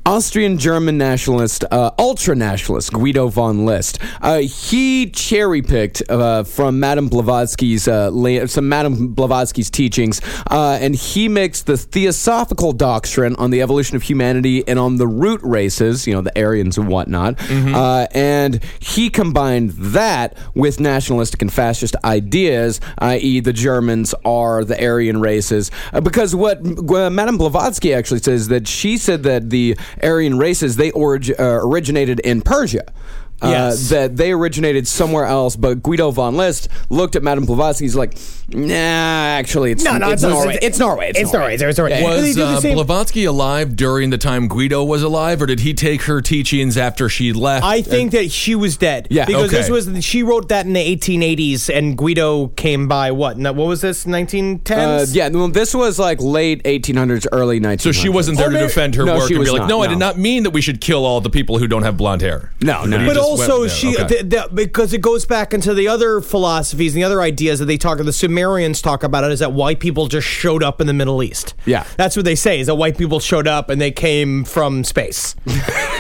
Austrian 0.08 0.58
German 0.58 0.98
nationalist, 0.98 1.66
uh, 1.70 1.92
ultra 2.00 2.34
nationalist 2.34 2.94
Guido 2.94 3.28
von 3.28 3.66
List. 3.66 4.00
Uh, 4.22 4.38
he 4.38 5.10
cherry 5.10 5.62
picked 5.62 6.02
uh, 6.10 6.46
from 6.46 6.80
Madame 6.80 7.10
Blavatsky's 7.10 7.90
uh, 7.90 8.48
some 8.48 8.70
Madame 8.70 9.10
Blavatsky's 9.10 9.70
teachings, 9.70 10.22
uh, 10.50 10.78
and 10.80 10.96
he 10.96 11.28
mixed 11.28 11.66
the 11.66 11.76
theosophical 11.76 12.72
doctrine 12.72 13.36
on 13.36 13.52
the 13.52 13.62
evolution 13.62 13.98
of 13.98 14.04
humanity 14.04 14.66
and 14.66 14.80
on 14.80 14.96
the 14.96 15.06
root 15.06 15.42
races, 15.44 16.08
you 16.08 16.14
know, 16.14 16.22
the 16.22 16.32
Aryans 16.42 16.78
and 16.78 16.88
whatnot, 16.88 17.36
uh, 17.52 18.08
and 18.12 18.64
he 18.80 19.10
combined 19.10 19.72
that 19.72 20.38
with 20.56 20.80
nationalistic 20.80 21.42
and 21.42 21.52
fascist 21.52 21.98
ideas, 22.06 22.80
i.e., 23.00 23.42
the 23.42 23.52
Germans 23.52 24.16
are 24.24 24.64
the 24.64 24.82
Aryan 24.82 25.20
races, 25.20 25.70
uh, 25.92 26.00
because 26.00 26.34
what 26.34 26.60
uh, 26.66 27.10
Madame 27.10 27.38
Blavatsky 27.38 27.94
actually 27.94 28.22
says 28.22 28.48
that 28.48 28.70
she 28.70 28.98
said 28.98 29.24
that 29.24 29.50
the 29.50 29.76
Aryan 30.04 30.38
races 30.38 30.76
they 30.76 30.92
orig- 30.92 31.36
uh, 31.40 31.60
originated 31.64 32.20
in 32.22 32.42
Persia. 32.42 32.86
Uh, 33.42 33.50
Yes. 33.50 33.90
that 33.90 34.18
they 34.18 34.32
originated 34.32 34.88
somewhere 34.88 35.26
else, 35.26 35.56
but 35.56 35.84
Guido 35.84 36.10
von 36.10 36.36
List 36.38 36.70
looked 36.90 37.16
at 37.16 37.22
Madame 37.22 37.46
Blavatsky. 37.46 37.86
He's 37.86 37.96
like, 37.96 38.18
"Nah, 38.50 38.74
actually, 38.74 39.72
it's, 39.72 39.84
No, 39.84 39.98
no, 39.98 40.10
it's, 40.10 40.24
it's- 40.24 40.36
Norway. 40.38 40.56
it's- 40.56 40.68
It's 40.70 40.80
Norway. 40.80 41.10
It's, 41.10 41.20
It's 41.20 41.34
Norway. 41.38 41.56
It's 41.62 41.78
Norway. 41.78 41.90
Yeah, 41.92 42.54
Was 42.56 42.66
uh, 42.66 42.74
Blavatsky 42.74 43.26
alive 43.26 43.76
during 43.76 44.10
the 44.10 44.18
time 44.18 44.48
Guido 44.48 44.84
was 44.84 45.04
alive, 45.04 45.42
or 45.42 45.46
did 45.46 45.60
he 45.60 45.74
take 45.76 46.04
her 46.04 46.22
teachings 46.22 46.78
after 46.78 47.10
she 47.10 47.32
left? 47.34 47.64
I 47.66 47.82
think 47.82 48.12
that 48.12 48.32
she 48.32 48.56
was 48.56 48.76
dead. 48.78 49.08
Yeah. 49.12 49.26
because 49.26 49.52
this 49.52 49.70
was 49.70 50.04
she 50.04 50.24
wrote 50.24 50.50
that 50.50 50.66
in 50.66 50.74
the 50.74 50.80
1880s, 50.96 51.70
and 51.70 51.96
Guido 51.98 52.48
came 52.56 52.88
by 52.88 53.12
what? 53.12 53.38
No, 53.38 53.54
What 53.54 53.68
was 53.68 53.82
this? 53.82 54.06
1910s? 54.06 54.72
Uh, 54.72 55.06
yeah, 55.12 55.30
well, 55.30 55.48
this 55.50 55.74
was 55.76 56.00
like 56.00 56.20
late 56.22 56.64
1800s, 56.64 57.28
early 57.32 57.60
1900s. 57.60 57.82
so 57.82 57.92
she 57.92 58.10
wasn't 58.10 58.38
there 58.38 58.48
Oh, 58.48 58.50
to 58.50 58.56
maybe- 58.56 58.68
defend 58.68 58.96
her 58.96 59.06
No, 59.06 59.18
work 59.18 59.28
she 59.28 59.36
and 59.36 59.44
be 59.44 59.50
was 59.50 59.52
like, 59.52 59.62
not, 59.62 59.70
no, 59.70 59.82
I 59.84 59.88
did 59.88 60.00
not 60.00 60.18
mean 60.18 60.44
that 60.44 60.52
we 60.52 60.62
should 60.62 60.82
kill 60.82 61.06
all 61.06 61.22
the 61.22 61.30
people 61.30 61.60
who 61.60 61.68
don't 61.68 61.84
have 61.84 61.98
blonde 61.98 62.22
hair. 62.22 62.52
No, 62.62 62.84
no. 62.86 62.98
But 63.06 63.16
just 63.16 63.27
also, 63.28 63.68
she. 63.68 63.98
Okay. 63.98 64.22
the, 64.22 64.24
the, 64.24 64.50
because 64.54 64.94
it 64.94 65.02
goes 65.02 65.26
back 65.26 65.54
into 65.54 65.74
the 65.74 65.88
other 65.88 66.22
philosophies 66.22 66.94
and 66.94 67.02
the 67.02 67.06
other 67.06 67.22
ideas 67.22 67.60
that 67.60 67.66
they 67.66 67.78
talk. 67.78 67.98
The 67.98 68.14
Sumerians 68.14 68.82
talk 68.82 69.04
about 69.04 69.24
it 69.24 69.32
is 69.32 69.40
that 69.40 69.54
white 69.54 69.80
people 69.80 70.08
just 70.08 70.28
showed 70.28 70.64
up 70.64 70.80
in 70.82 70.88
the 70.88 70.94
Middle 70.94 71.22
East. 71.24 71.56
Yeah. 71.66 71.86
that's 71.98 72.16
what 72.16 72.26
they 72.26 72.36
say 72.36 72.60
is 72.60 72.68
that 72.68 72.76
white 72.76 72.98
people 72.98 73.20
showed 73.20 73.48
up 73.48 73.70
and 73.70 73.82
they 73.82 73.92
came 73.92 74.44
from 74.44 74.84
space. 74.84 75.36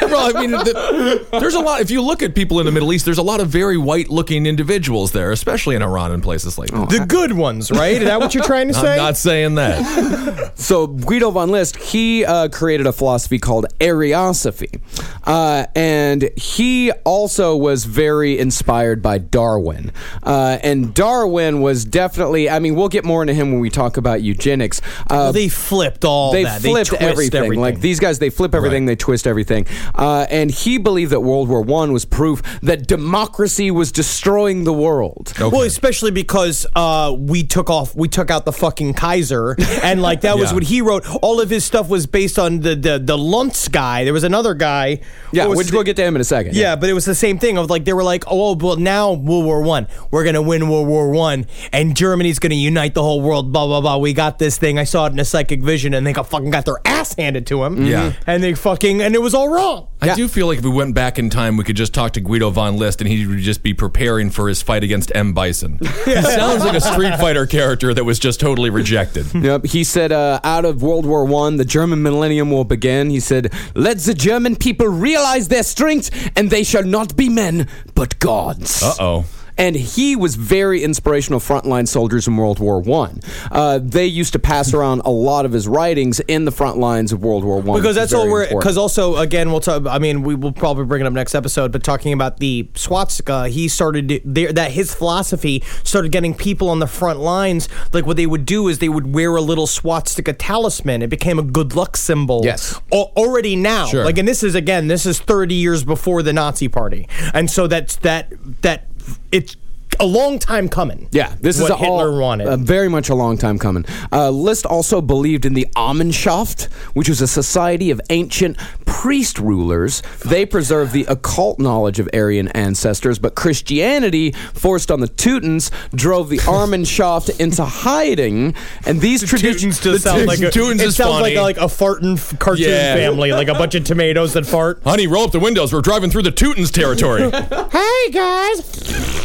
well, 0.11 0.35
I 0.35 0.39
mean, 0.41 0.51
the, 0.51 1.27
there's 1.39 1.53
a 1.55 1.59
lot. 1.59 1.81
If 1.81 1.91
you 1.91 2.01
look 2.01 2.21
at 2.21 2.35
people 2.35 2.59
in 2.59 2.65
the 2.65 2.71
Middle 2.71 2.91
East, 2.93 3.05
there's 3.05 3.17
a 3.17 3.23
lot 3.23 3.39
of 3.39 3.49
very 3.49 3.77
white-looking 3.77 4.45
individuals 4.45 5.11
there, 5.11 5.31
especially 5.31 5.75
in 5.75 5.81
Iran 5.81 6.11
and 6.11 6.21
places 6.23 6.57
like 6.57 6.69
that. 6.71 6.89
the 6.89 7.05
good 7.05 7.33
ones, 7.33 7.71
right? 7.71 7.97
Is 8.01 8.05
that 8.05 8.19
what 8.19 8.33
you're 8.33 8.43
trying 8.43 8.67
to 8.69 8.73
say? 8.73 8.91
I'm 8.93 8.97
not 8.97 9.17
saying 9.17 9.55
that. 9.55 10.53
So 10.57 10.87
Guido 10.87 11.29
von 11.31 11.49
List, 11.51 11.77
he 11.77 12.25
uh, 12.25 12.49
created 12.49 12.87
a 12.87 12.91
philosophy 12.91 13.37
called 13.37 13.67
Ariosophy, 13.79 14.81
uh, 15.23 15.65
and 15.75 16.29
he 16.35 16.91
also 17.05 17.55
was 17.55 17.85
very 17.85 18.37
inspired 18.39 19.01
by 19.01 19.17
Darwin. 19.19 19.91
Uh, 20.23 20.57
and 20.63 20.93
Darwin 20.93 21.61
was 21.61 21.85
definitely, 21.85 22.49
I 22.49 22.59
mean, 22.59 22.75
we'll 22.75 22.89
get 22.89 23.05
more 23.05 23.21
into 23.21 23.33
him 23.33 23.51
when 23.51 23.59
we 23.61 23.69
talk 23.69 23.97
about 23.97 24.21
eugenics. 24.23 24.81
Uh, 25.09 25.31
they 25.31 25.47
flipped 25.47 26.03
all 26.03 26.31
they 26.33 26.43
that. 26.43 26.61
flipped 26.61 26.89
twist 26.89 27.01
everything. 27.35 27.59
Like 27.59 27.79
these 27.79 27.99
guys, 27.99 28.19
they 28.19 28.29
flip 28.29 28.55
everything, 28.55 28.83
Right. 28.85 28.91
they 28.91 28.95
twist 28.95 29.27
everything. 29.27 29.67
Uh, 29.97 30.25
and 30.29 30.51
he 30.51 30.77
believed 30.77 31.11
that 31.11 31.21
World 31.21 31.49
War 31.49 31.61
One 31.61 31.91
was 31.91 32.05
proof 32.05 32.41
that 32.61 32.87
democracy 32.87 33.71
was 33.71 33.91
destroying 33.91 34.63
the 34.63 34.73
world. 34.73 35.33
Well, 35.39 35.61
especially 35.63 36.11
because 36.11 36.65
uh, 36.75 37.15
we 37.17 37.43
took 37.43 37.69
off, 37.69 37.95
we 37.95 38.07
took 38.07 38.29
out 38.29 38.45
the 38.45 38.53
fucking 38.53 38.93
Kaiser, 38.93 39.55
and 39.83 40.01
like 40.01 40.21
that 40.21 40.37
was 40.37 40.53
what 40.53 40.63
he 40.63 40.81
wrote. 40.81 41.03
All 41.21 41.41
of 41.41 41.49
his 41.49 41.65
stuff 41.65 41.89
was 41.89 42.05
based 42.05 42.37
on 42.37 42.59
the 42.59 42.75
the 42.75 42.99
the 42.99 43.17
Lanz 43.17 43.67
guy. 43.67 44.03
There 44.03 44.13
was 44.13 44.23
another 44.23 44.53
guy. 44.53 44.99
Yeah, 45.31 45.43
What 45.43 45.49
was 45.49 45.57
which 45.57 45.67
the- 45.67 45.75
we'll 45.75 45.83
get 45.83 45.95
to 45.97 46.03
him 46.03 46.15
in 46.15 46.21
a 46.21 46.25
second. 46.25 46.55
Yeah, 46.55 46.75
but 46.75 46.89
it 46.89 46.93
was 46.93 47.05
the 47.05 47.15
same 47.15 47.39
thing 47.39 47.57
of 47.57 47.69
like 47.69 47.85
they 47.85 47.93
were 47.93 48.03
like, 48.03 48.23
oh 48.27 48.55
well, 48.55 48.75
now 48.77 49.13
World 49.13 49.45
War 49.45 49.61
One, 49.61 49.87
we're 50.11 50.23
gonna 50.23 50.41
win 50.41 50.69
World 50.69 50.87
War 50.87 51.09
One, 51.09 51.45
and 51.71 51.95
Germany's 51.95 52.39
gonna 52.39 52.55
unite 52.55 52.93
the 52.93 53.03
whole 53.03 53.21
world. 53.21 53.51
Blah 53.51 53.65
blah 53.67 53.81
blah. 53.81 53.97
We 53.97 54.13
got 54.13 54.37
this 54.39 54.57
thing. 54.57 54.77
I 54.77 54.83
saw 54.83 55.07
it 55.07 55.13
in 55.13 55.19
a 55.19 55.25
psychic 55.25 55.61
vision, 55.61 55.93
and 55.93 56.05
they 56.05 56.13
got 56.13 56.27
fucking 56.29 56.49
got 56.51 56.65
their 56.65 56.79
ass 56.85 57.15
handed 57.15 57.47
to 57.47 57.63
him. 57.63 57.85
Yeah. 57.85 58.13
and 58.25 58.43
they 58.43 58.53
fucking 58.53 59.01
and 59.01 59.15
it 59.15 59.21
was 59.21 59.33
all 59.33 59.49
wrong. 59.49 59.86
I 59.99 60.13
do 60.13 60.27
feel 60.27 60.45
like 60.47 60.59
if 60.59 60.63
we 60.63 60.69
went 60.69 60.93
back 60.93 61.17
in 61.17 61.29
time, 61.29 61.57
we 61.57 61.63
could 61.63 61.75
just 61.75 61.93
talk 61.93 62.13
to 62.13 62.21
Guido 62.21 62.51
von 62.51 62.77
List 62.77 63.01
and 63.01 63.09
he 63.09 63.25
would 63.25 63.39
just 63.39 63.63
be 63.63 63.73
preparing 63.73 64.29
for 64.29 64.47
his 64.47 64.61
fight 64.61 64.83
against 64.83 65.11
M. 65.15 65.33
Bison. 65.33 65.79
He 66.05 66.21
sounds 66.21 66.63
like 66.63 66.75
a 66.75 66.81
Street 66.81 67.15
Fighter 67.17 67.45
character 67.45 67.93
that 67.93 68.03
was 68.03 68.19
just 68.19 68.39
totally 68.39 68.69
rejected. 68.69 69.25
Yep. 69.33 69.65
He 69.65 69.83
said, 69.83 70.11
uh, 70.11 70.39
out 70.43 70.65
of 70.65 70.81
World 70.81 71.05
War 71.05 71.25
One, 71.25 71.57
the 71.57 71.65
German 71.65 72.01
millennium 72.01 72.51
will 72.51 72.63
begin. 72.63 73.09
He 73.09 73.19
said, 73.19 73.51
"Let 73.75 73.97
the 73.99 74.13
German 74.13 74.55
people 74.55 74.87
realize 74.87 75.47
their 75.47 75.63
strength, 75.63 76.09
and 76.35 76.49
they 76.49 76.63
shall 76.63 76.83
not 76.83 77.15
be 77.17 77.27
men, 77.29 77.67
but 77.95 78.19
gods." 78.19 78.81
Uh 78.81 78.93
oh. 78.99 79.25
And 79.57 79.75
he 79.75 80.15
was 80.15 80.35
very 80.35 80.83
inspirational 80.83 81.39
frontline 81.39 81.87
soldiers 81.87 82.27
in 82.27 82.37
World 82.37 82.59
War 82.59 82.79
One. 82.79 83.19
Uh, 83.51 83.79
they 83.81 84.05
used 84.05 84.33
to 84.33 84.39
pass 84.39 84.73
around 84.73 85.01
a 85.05 85.09
lot 85.09 85.45
of 85.45 85.51
his 85.51 85.67
writings 85.67 86.19
in 86.21 86.45
the 86.45 86.51
front 86.51 86.77
lines 86.77 87.11
of 87.11 87.23
World 87.23 87.43
War 87.43 87.59
One 87.61 87.79
because 87.79 87.95
that's 87.95 88.13
all 88.13 88.29
we're 88.29 88.47
because 88.49 88.77
also 88.77 89.17
again 89.17 89.51
we'll 89.51 89.59
talk 89.59 89.85
i 89.87 89.99
mean 89.99 90.21
we 90.23 90.35
will 90.35 90.51
probably 90.51 90.85
bring 90.85 91.01
it 91.01 91.05
up 91.07 91.13
next 91.13 91.33
episode 91.35 91.71
but 91.71 91.83
talking 91.83 92.13
about 92.13 92.37
the 92.39 92.67
swastika 92.75 93.47
he 93.47 93.67
started 93.67 94.21
there 94.25 94.51
that 94.53 94.71
his 94.71 94.93
philosophy 94.93 95.63
started 95.83 96.11
getting 96.11 96.33
people 96.33 96.69
on 96.69 96.79
the 96.79 96.87
front 96.87 97.19
lines 97.19 97.67
like 97.93 98.05
what 98.05 98.17
they 98.17 98.25
would 98.25 98.45
do 98.45 98.67
is 98.67 98.79
they 98.79 98.89
would 98.89 99.13
wear 99.13 99.35
a 99.35 99.41
little 99.41 99.67
swastika 99.67 100.33
talisman 100.33 101.01
it 101.01 101.09
became 101.09 101.39
a 101.39 101.43
good 101.43 101.75
luck 101.75 101.97
symbol 101.97 102.41
Yes. 102.43 102.79
Al- 102.93 103.11
already 103.15 103.55
now 103.55 103.87
Sure. 103.87 104.05
like 104.05 104.17
and 104.17 104.27
this 104.27 104.43
is 104.43 104.55
again 104.55 104.87
this 104.87 105.05
is 105.05 105.19
30 105.19 105.55
years 105.55 105.83
before 105.83 106.21
the 106.23 106.33
nazi 106.33 106.67
party 106.67 107.07
and 107.33 107.49
so 107.49 107.67
that's 107.67 107.95
that 107.97 108.31
that 108.61 108.87
it's 109.31 109.55
a 109.99 110.05
long 110.05 110.39
time 110.39 110.69
coming 110.69 111.07
Yeah, 111.11 111.33
this 111.41 111.59
what 111.59 111.71
is 111.71 111.77
Hitler 111.77 112.11
all, 112.11 112.19
wanted. 112.19 112.47
uh, 112.47 112.57
very 112.57 112.89
much 112.89 113.09
a 113.09 113.15
long 113.15 113.37
time 113.37 113.57
coming. 113.59 113.85
Uh, 114.11 114.29
List 114.29 114.65
also 114.65 115.01
believed 115.01 115.45
in 115.45 115.53
the 115.53 115.67
Amenschaft, 115.75 116.65
which 116.93 117.09
was 117.09 117.21
a 117.21 117.27
society 117.27 117.91
of 117.91 117.99
ancient 118.09 118.57
priest 118.85 119.39
rulers. 119.39 120.01
They 120.25 120.45
preserved 120.45 120.91
the 120.93 121.05
occult 121.05 121.59
knowledge 121.59 121.99
of 121.99 122.09
Aryan 122.13 122.47
ancestors, 122.49 123.19
but 123.19 123.35
Christianity, 123.35 124.31
forced 124.53 124.91
on 124.91 124.99
the 124.99 125.07
Teutons, 125.07 125.71
drove 125.93 126.29
the 126.29 126.37
Amenschaft 126.47 127.39
into 127.39 127.63
hiding. 127.65 128.55
And 128.85 129.01
these 129.01 129.23
traditions 129.23 129.79
Teutons 129.79 130.01
just 130.01 130.03
sound 130.03 130.25
like 130.25 130.39
a, 130.39 130.51
Teutons 130.51 130.81
it 130.81 130.87
is 130.87 130.95
sounds 130.95 131.19
funny. 131.19 131.35
like 131.35 131.37
a, 131.37 131.41
like 131.41 131.71
a 131.71 131.73
farting 131.73 132.17
f- 132.17 132.37
cartoon 132.39 132.69
Yeah. 132.69 132.95
family, 132.95 133.31
like 133.31 133.47
a 133.47 133.53
bunch 133.53 133.75
of 133.75 133.83
tomatoes 133.83 134.33
that 134.33 134.45
fart. 134.45 134.81
Honey, 134.83 135.07
roll 135.07 135.23
up 135.25 135.31
the 135.31 135.39
windows. 135.39 135.73
We're 135.73 135.81
driving 135.81 136.09
through 136.09 136.23
the 136.23 136.31
Teutons 136.31 136.71
territory. 136.71 137.31
Hey 137.77 138.09
guys, 138.11 138.59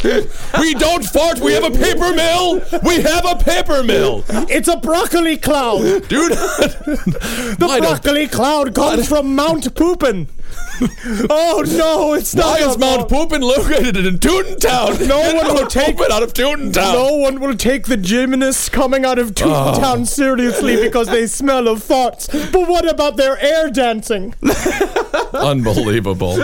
we 0.62 0.75
don't 0.75 1.05
fart. 1.05 1.40
We 1.40 1.53
have 1.55 1.64
a 1.64 1.70
paper 1.70 2.12
mill. 2.14 2.61
We 2.85 3.01
have 3.03 3.25
a 3.27 3.37
paper 3.37 3.83
mill. 3.83 4.25
it's 4.48 4.68
a 4.68 4.77
broccoli 4.77 5.37
cloud. 5.37 5.83
Dude. 6.09 6.33
The 6.33 7.57
Why 7.59 7.81
don't- 7.81 7.88
broccoli 8.03 8.29
cloud 8.29 8.75
comes 8.75 9.09
from 9.09 9.35
Mount 9.35 9.75
Poopin. 9.75 10.29
oh 11.31 11.64
no, 11.66 12.14
it's 12.14 12.35
not. 12.35 12.61
Why 12.61 12.66
is 12.68 12.77
a 12.77 12.79
Mount 12.79 13.09
Poopin 13.09 13.40
located 13.40 13.96
in 14.05 14.18
Tootin 14.18 14.59
Town? 14.59 15.07
No 15.07 15.20
one 15.35 15.55
will 15.55 15.66
take- 15.66 15.96
Poopin 15.96 16.11
out 16.11 16.22
of 16.22 16.33
Tootin 16.35 16.72
Town. 16.72 16.92
No 16.94 17.14
one 17.16 17.40
will 17.40 17.57
take 17.57 17.87
the 17.87 17.96
gymnasts 17.96 18.68
coming 18.68 19.05
out 19.05 19.18
of 19.18 19.29
Oh. 19.31 19.33
Toontown 19.33 20.07
seriously 20.07 20.77
because 20.81 21.09
they 21.09 21.27
smell 21.27 21.68
of 21.68 21.79
farts. 21.83 22.29
But 22.53 22.68
what 22.68 22.88
about 22.88 23.16
their 23.16 23.38
air 23.38 23.70
dancing? 23.70 24.35
Unbelievable. 25.35 26.37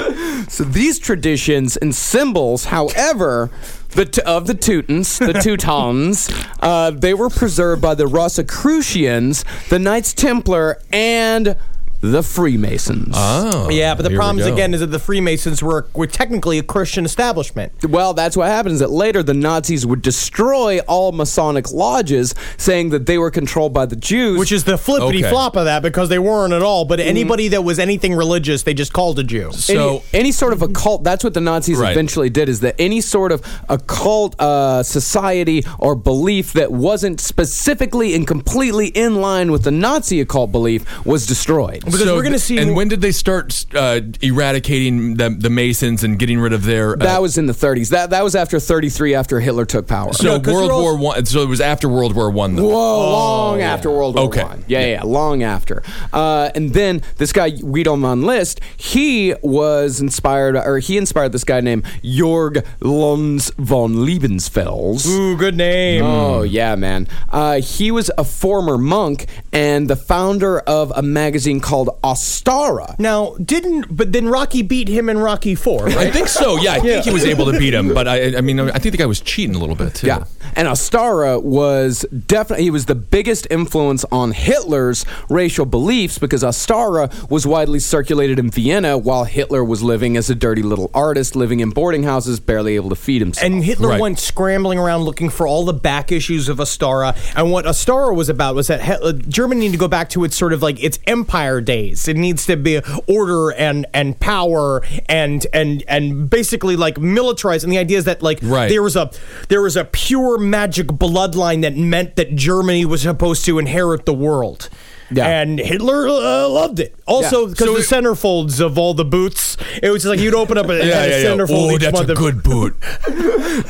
So 0.49 0.65
these 0.65 0.99
traditions 0.99 1.77
and 1.77 1.95
symbols, 1.95 2.67
however, 2.67 3.51
the 3.91 4.05
t- 4.05 4.23
of 4.23 4.47
the 4.47 4.55
Teutons, 4.55 5.19
the 5.19 5.33
Teutons, 5.43 6.31
uh, 6.61 6.91
they 6.91 7.15
were 7.15 7.31
preserved 7.31 7.83
by 7.83 7.95
the 7.95 8.07
Rosicrucians, 8.07 9.45
the 9.71 9.79
Knights 9.79 10.13
Templar, 10.13 10.81
and 10.93 11.57
the 12.01 12.23
Freemasons. 12.23 13.15
Oh, 13.17 13.69
Yeah, 13.71 13.95
but 13.95 14.03
the 14.03 14.11
here 14.11 14.19
we 14.19 14.21
problem 14.21 14.39
is 14.39 14.47
again 14.47 14.73
is 14.75 14.81
that 14.81 14.87
the 14.89 14.99
Freemasons 14.99 15.63
were 15.63 15.87
were 15.95 16.07
technically 16.07 16.59
a 16.59 16.63
Christian 16.63 17.05
establishment. 17.05 17.73
Well, 17.89 18.15
that's 18.15 18.37
what 18.37 18.49
happens. 18.49 18.79
That 18.81 18.91
later 18.91 19.23
the 19.23 19.35
Nazis 19.35 19.85
would 19.85 20.03
destroy 20.03 20.79
all 20.87 21.13
Masonic 21.13 21.73
lodges, 21.73 22.35
saying 22.57 22.91
that 22.91 23.07
they 23.07 23.19
were 23.19 23.31
controlled 23.31 23.73
by 23.73 23.87
the 23.87 23.97
Jews. 23.97 24.39
Which 24.39 24.53
is 24.53 24.65
the 24.65 24.79
flippity 24.79 25.19
Okay. 25.25 25.31
flop 25.31 25.57
of 25.57 25.65
that 25.65 25.83
because 25.83 26.09
they 26.09 26.19
weren't 26.19 26.53
at 26.53 26.63
all. 26.63 26.85
Mm. 26.85 26.89
But 26.89 27.01
anybody 27.01 27.49
that 27.49 27.63
was 27.65 27.79
anything 27.79 28.15
religious, 28.15 28.63
they 28.63 28.75
just 28.75 28.93
called 28.93 29.19
a 29.19 29.25
Jew. 29.25 29.51
So 29.53 30.03
any, 30.13 30.21
any 30.21 30.33
sort 30.33 30.53
of 30.53 30.63
occult 30.63 31.03
that's 31.05 31.25
what 31.25 31.35
the 31.35 31.41
nazis 31.41 31.79
Right. 31.79 31.93
eventually 31.93 32.31
did 32.31 32.49
is 32.49 32.61
that 32.61 32.75
any 32.79 33.01
sort 33.01 33.33
of 33.33 33.43
occult 33.69 34.41
uh, 34.41 34.83
society 34.83 35.65
or 35.79 35.95
belief 35.95 36.53
that 36.53 36.71
wasn't 36.73 37.21
specifically 37.21 38.15
and 38.15 38.27
completely 38.27 38.89
in 38.89 39.17
line 39.21 39.51
with 39.51 39.65
the 39.65 39.71
nazi 39.71 40.21
occult 40.21 40.53
belief 40.53 40.85
was 41.05 41.27
destroyed 41.27 41.83
Because 41.93 42.07
so 42.07 42.15
we're 42.17 42.23
gonna 42.23 42.39
see- 42.39 42.59
And 42.59 42.75
when 42.75 42.89
did 42.89 43.01
they 43.01 43.13
start 43.13 43.67
uh, 43.75 44.01
eradicating 44.21 45.17
the, 45.17 45.31
the 45.31 45.51
Masons 45.51 46.05
and 46.05 46.19
getting 46.19 46.39
rid 46.39 46.53
of 46.53 46.65
their? 46.65 46.93
Uh, 46.93 46.97
that 46.97 47.23
was 47.23 47.37
in 47.39 47.47
the 47.47 47.53
30s 47.53 47.91
that, 47.91 48.11
that 48.11 48.25
was 48.25 48.35
after 48.35 48.59
33 48.61 49.15
after 49.15 49.41
hitler 49.41 49.65
took 49.65 49.87
power 49.87 50.13
so 50.13 50.25
No, 50.25 50.41
'cause 50.41 50.53
World 50.55 50.71
you're 50.71 50.81
War 50.81 50.97
One. 50.99 51.25
So 51.27 51.43
it 51.43 51.49
was 51.49 51.61
after 51.61 51.89
World 51.89 52.15
War 52.15 52.31
One, 52.31 52.57
though. 52.57 52.65
Whoa, 52.69 53.11
long 53.13 53.61
after 53.61 53.91
World 53.91 54.15
War 54.17 54.25
Okay. 54.25 54.43
One. 54.43 54.65
Yeah, 54.67 54.81
yeah, 54.81 54.87
yeah, 54.87 55.03
long 55.05 55.43
after. 55.43 55.83
Uh, 56.13 56.51
and 56.55 56.73
then 56.75 57.03
this 57.19 57.33
guy 57.33 57.51
Guido 57.51 57.95
von 57.97 58.23
List, 58.23 58.61
he 58.77 59.35
was 59.43 60.01
inspired, 60.01 60.57
or 60.57 60.79
he 60.79 60.97
inspired 60.97 61.33
this 61.33 61.45
guy 61.45 61.61
named 61.61 61.85
Jorg 62.03 62.65
Lanz 62.81 63.51
von 63.59 63.95
Liebensfels. 63.95 65.07
Ooh, 65.07 65.37
good 65.37 65.57
name. 65.57 66.03
Oh 66.05 66.43
yeah, 66.43 66.75
man. 66.75 67.07
Uh, 67.29 67.61
he 67.61 67.91
was 67.91 68.11
a 68.19 68.25
former 68.25 68.77
monk 68.79 69.27
and 69.53 69.89
the 69.89 69.95
founder 69.97 70.59
of 70.61 70.93
a 70.97 71.03
magazine 71.03 71.61
called 71.61 71.78
Ostara. 72.05 72.99
Now, 72.99 73.35
didn't 73.43 73.97
but 73.97 74.13
then 74.13 74.29
Rocky 74.29 74.63
beat 74.63 74.89
him 74.89 75.09
in 75.09 75.19
Rocky 75.19 75.55
Four, 75.55 75.87
right? 75.87 75.97
I 75.97 76.11
think 76.11 76.29
so. 76.29 76.57
Yeah, 76.59 76.73
I 76.75 76.81
think 76.81 77.05
he 77.05 77.11
was 77.11 77.25
able 77.25 77.51
to 77.51 77.59
beat 77.59 77.75
him, 77.75 77.95
but 77.95 78.07
I, 78.09 78.37
I 78.37 78.41
mean, 78.41 78.61
I 78.61 78.79
think 78.79 78.93
the 78.93 78.99
guy 78.99 79.07
was 79.07 79.21
cheating 79.21 79.55
a 79.55 79.59
little 79.59 79.75
bit 79.77 79.95
too. 79.95 80.07
Yeah, 80.07 80.25
and 80.57 80.69
Ostara 80.69 81.43
was 81.43 82.05
definitely 82.27 82.65
he 82.65 82.71
was 82.71 82.87
the 82.87 82.95
biggest 82.95 83.47
influence 83.51 84.05
on 84.11 84.33
Hitler's 84.33 85.05
racial 85.29 85.65
beliefs 85.67 86.19
because 86.19 86.43
Ostara 86.43 87.09
was 87.31 87.47
widely 87.47 87.79
circulated 87.79 88.39
in 88.39 88.51
Vienna 88.51 88.99
while 88.99 89.25
Hitler 89.25 89.65
was 89.65 89.83
living 89.83 90.17
as 90.17 90.29
a 90.31 90.35
dirty 90.35 90.63
little 90.63 90.91
artist, 90.95 91.37
living 91.37 91.61
in 91.61 91.71
boarding 91.71 92.03
houses, 92.03 92.41
barely 92.41 92.75
able 92.77 92.91
to 92.91 92.97
feed 92.97 93.21
himself. 93.21 93.45
And 93.45 93.65
Hitler 93.65 93.89
Right. 93.89 94.01
went 94.01 94.19
scrambling 94.19 94.79
around 94.79 95.03
looking 95.03 95.31
for 95.31 95.47
all 95.47 95.65
the 95.65 95.73
back 95.73 96.13
issues 96.13 96.49
of 96.49 96.59
Ostara. 96.59 97.17
And 97.37 97.51
what 97.51 97.65
Ostara 97.65 98.15
was 98.15 98.29
about 98.29 98.55
was 98.55 98.67
that 98.67 98.83
Hitler, 98.83 99.13
Germany 99.15 99.61
needed 99.63 99.73
to 99.73 99.79
go 99.79 99.89
back 99.89 100.11
to 100.11 100.25
its 100.25 100.37
sort 100.37 100.53
of 100.53 100.63
like 100.63 100.83
its 100.83 100.99
empire 101.07 101.61
days. 101.69 102.09
It 102.09 102.17
needs 102.17 102.47
to 102.47 102.57
be 102.57 102.81
order 103.07 103.51
and 103.53 103.85
and 103.93 104.19
power 104.19 104.83
and 105.07 105.47
and 105.53 105.85
and 105.87 106.31
basically 106.31 106.77
like 106.77 106.99
militarized. 106.99 107.63
And 107.65 107.73
the 107.73 107.79
idea 107.79 107.99
is 107.99 108.05
that 108.05 108.23
like 108.23 108.39
Right. 108.43 108.69
there 108.71 108.83
was 108.83 108.97
a 108.97 109.11
there 109.49 109.61
was 109.63 109.77
a 109.77 109.85
pure 109.85 110.39
magic 110.39 110.87
bloodline 110.87 111.61
that 111.63 111.77
meant 111.77 112.17
that 112.17 112.35
Germany 112.35 112.85
was 112.87 113.03
supposed 113.03 113.45
to 113.45 113.59
inherit 113.59 114.07
the 114.07 114.15
world. 114.15 114.71
Yeah. 115.11 115.27
And 115.27 115.59
Hitler 115.59 116.07
uh, 116.09 116.49
loved 116.49 116.81
it. 116.81 116.95
Also, 117.07 117.43
Yeah. 117.47 117.51
because 117.53 117.67
So 117.67 117.75
the 117.75 117.81
centerfolds 118.09 118.61
of 118.61 118.77
all 118.79 118.93
the 118.95 119.05
boots, 119.05 119.57
it 119.83 119.91
was 119.91 120.03
just 120.03 120.11
like 120.11 120.21
you'd 120.21 120.35
open 120.35 120.59
up 120.59 120.69
a, 120.69 120.77
Yeah, 120.79 120.83
a 120.83 120.87
yeah, 121.09 121.17
yeah. 121.19 121.25
centerfold 121.25 121.73
Oh, 121.75 121.79
that's 121.79 122.01
a 122.01 122.13
of- 122.13 122.19
good 122.19 122.43
boot. 122.43 122.77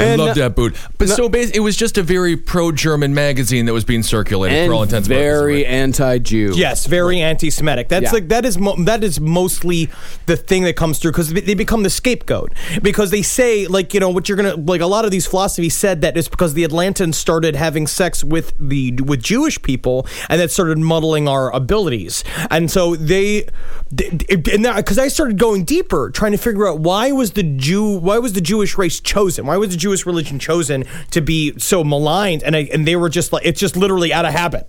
I 0.00 0.16
love 0.16 0.36
that 0.36 0.54
boot. 0.54 0.76
But 0.98 1.08
so 1.08 1.28
basically, 1.28 1.58
it 1.58 1.60
was 1.62 1.76
just 1.76 1.96
a 1.98 2.02
very 2.02 2.36
pro-German 2.36 3.14
magazine 3.14 3.66
that 3.66 3.72
was 3.72 3.84
being 3.84 4.02
circulated 4.02 4.66
for 4.68 4.74
all 4.74 4.82
intents 4.82 5.08
and 5.08 5.16
very 5.16 5.62
purposes. 5.64 5.72
anti-Jew. 6.00 6.52
Yes, 6.56 6.86
very 6.86 7.20
anti-Semitic. 7.20 7.88
That's 7.88 8.04
Yeah. 8.04 8.12
like 8.12 8.28
that 8.28 8.44
is 8.44 8.58
mo- 8.58 8.76
that 8.84 9.04
is 9.04 9.20
mostly 9.20 9.88
the 10.26 10.36
thing 10.36 10.64
that 10.64 10.74
comes 10.76 10.98
through 10.98 11.12
because 11.12 11.28
they 11.32 11.54
become 11.54 11.82
the 11.82 11.90
scapegoat 11.90 12.52
because 12.82 13.10
they 13.10 13.22
say 13.22 13.66
like 13.66 13.94
you 13.94 14.00
know 14.00 14.10
what 14.10 14.28
you're 14.28 14.36
gonna 14.36 14.56
like 14.56 14.80
a 14.80 14.86
lot 14.86 15.04
of 15.04 15.10
these 15.10 15.26
philosophies 15.26 15.74
said 15.76 16.00
that 16.02 16.16
it's 16.16 16.28
because 16.28 16.54
the 16.54 16.64
Atlantans 16.66 17.14
started 17.14 17.54
having 17.56 17.86
sex 17.86 18.22
with 18.24 18.52
the 18.58 18.92
with 19.04 19.22
Jewish 19.22 19.60
people 19.62 20.06
and 20.28 20.40
that 20.40 20.50
started 20.50 20.78
muddling 20.78 21.27
our 21.28 21.54
abilities 21.54 22.24
and 22.50 22.70
so 22.70 22.96
they 22.96 23.46
and 23.90 24.62
because 24.76 24.98
I 24.98 25.08
started 25.08 25.38
going 25.38 25.64
deeper 25.64 26.10
trying 26.10 26.32
to 26.32 26.38
figure 26.38 26.66
out 26.66 26.80
why 26.80 27.12
was 27.12 27.32
the 27.32 27.42
Jew 27.44 27.98
why 27.98 28.18
was 28.18 28.32
the 28.32 28.40
Jewish 28.40 28.76
race 28.76 28.98
chosen 29.00 29.46
why 29.46 29.56
was 29.56 29.70
the 29.70 29.76
Jewish 29.76 30.04
religion 30.06 30.38
chosen 30.38 30.84
to 31.12 31.20
be 31.20 31.56
so 31.58 31.84
maligned 31.84 32.42
and 32.42 32.56
I, 32.56 32.60
and 32.72 32.86
they 32.86 32.96
were 32.96 33.08
just 33.08 33.32
like 33.32 33.46
it's 33.46 33.60
just 33.60 33.76
literally 33.76 34.12
out 34.12 34.24
of 34.24 34.32
habit. 34.32 34.66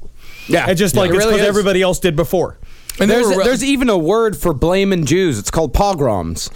Yeah. 0.48 0.69
It's 0.69 0.80
just 0.80 0.95
Yeah. 0.95 1.02
like 1.02 1.10
It 1.12 1.15
it's 1.15 1.26
really 1.26 1.36
because 1.38 1.43
is. 1.45 1.50
everybody 1.50 1.82
else 1.82 2.00
did 2.00 2.15
before. 2.15 2.58
And 3.00 3.10
There's, 3.10 3.28
were, 3.28 3.43
there's 3.43 3.63
even 3.63 3.88
a 3.89 3.98
word 3.98 4.36
for 4.36 4.54
blaming 4.54 5.06
Jews. 5.06 5.39
It's 5.39 5.50
called 5.52 5.74
pogroms. 5.74 6.50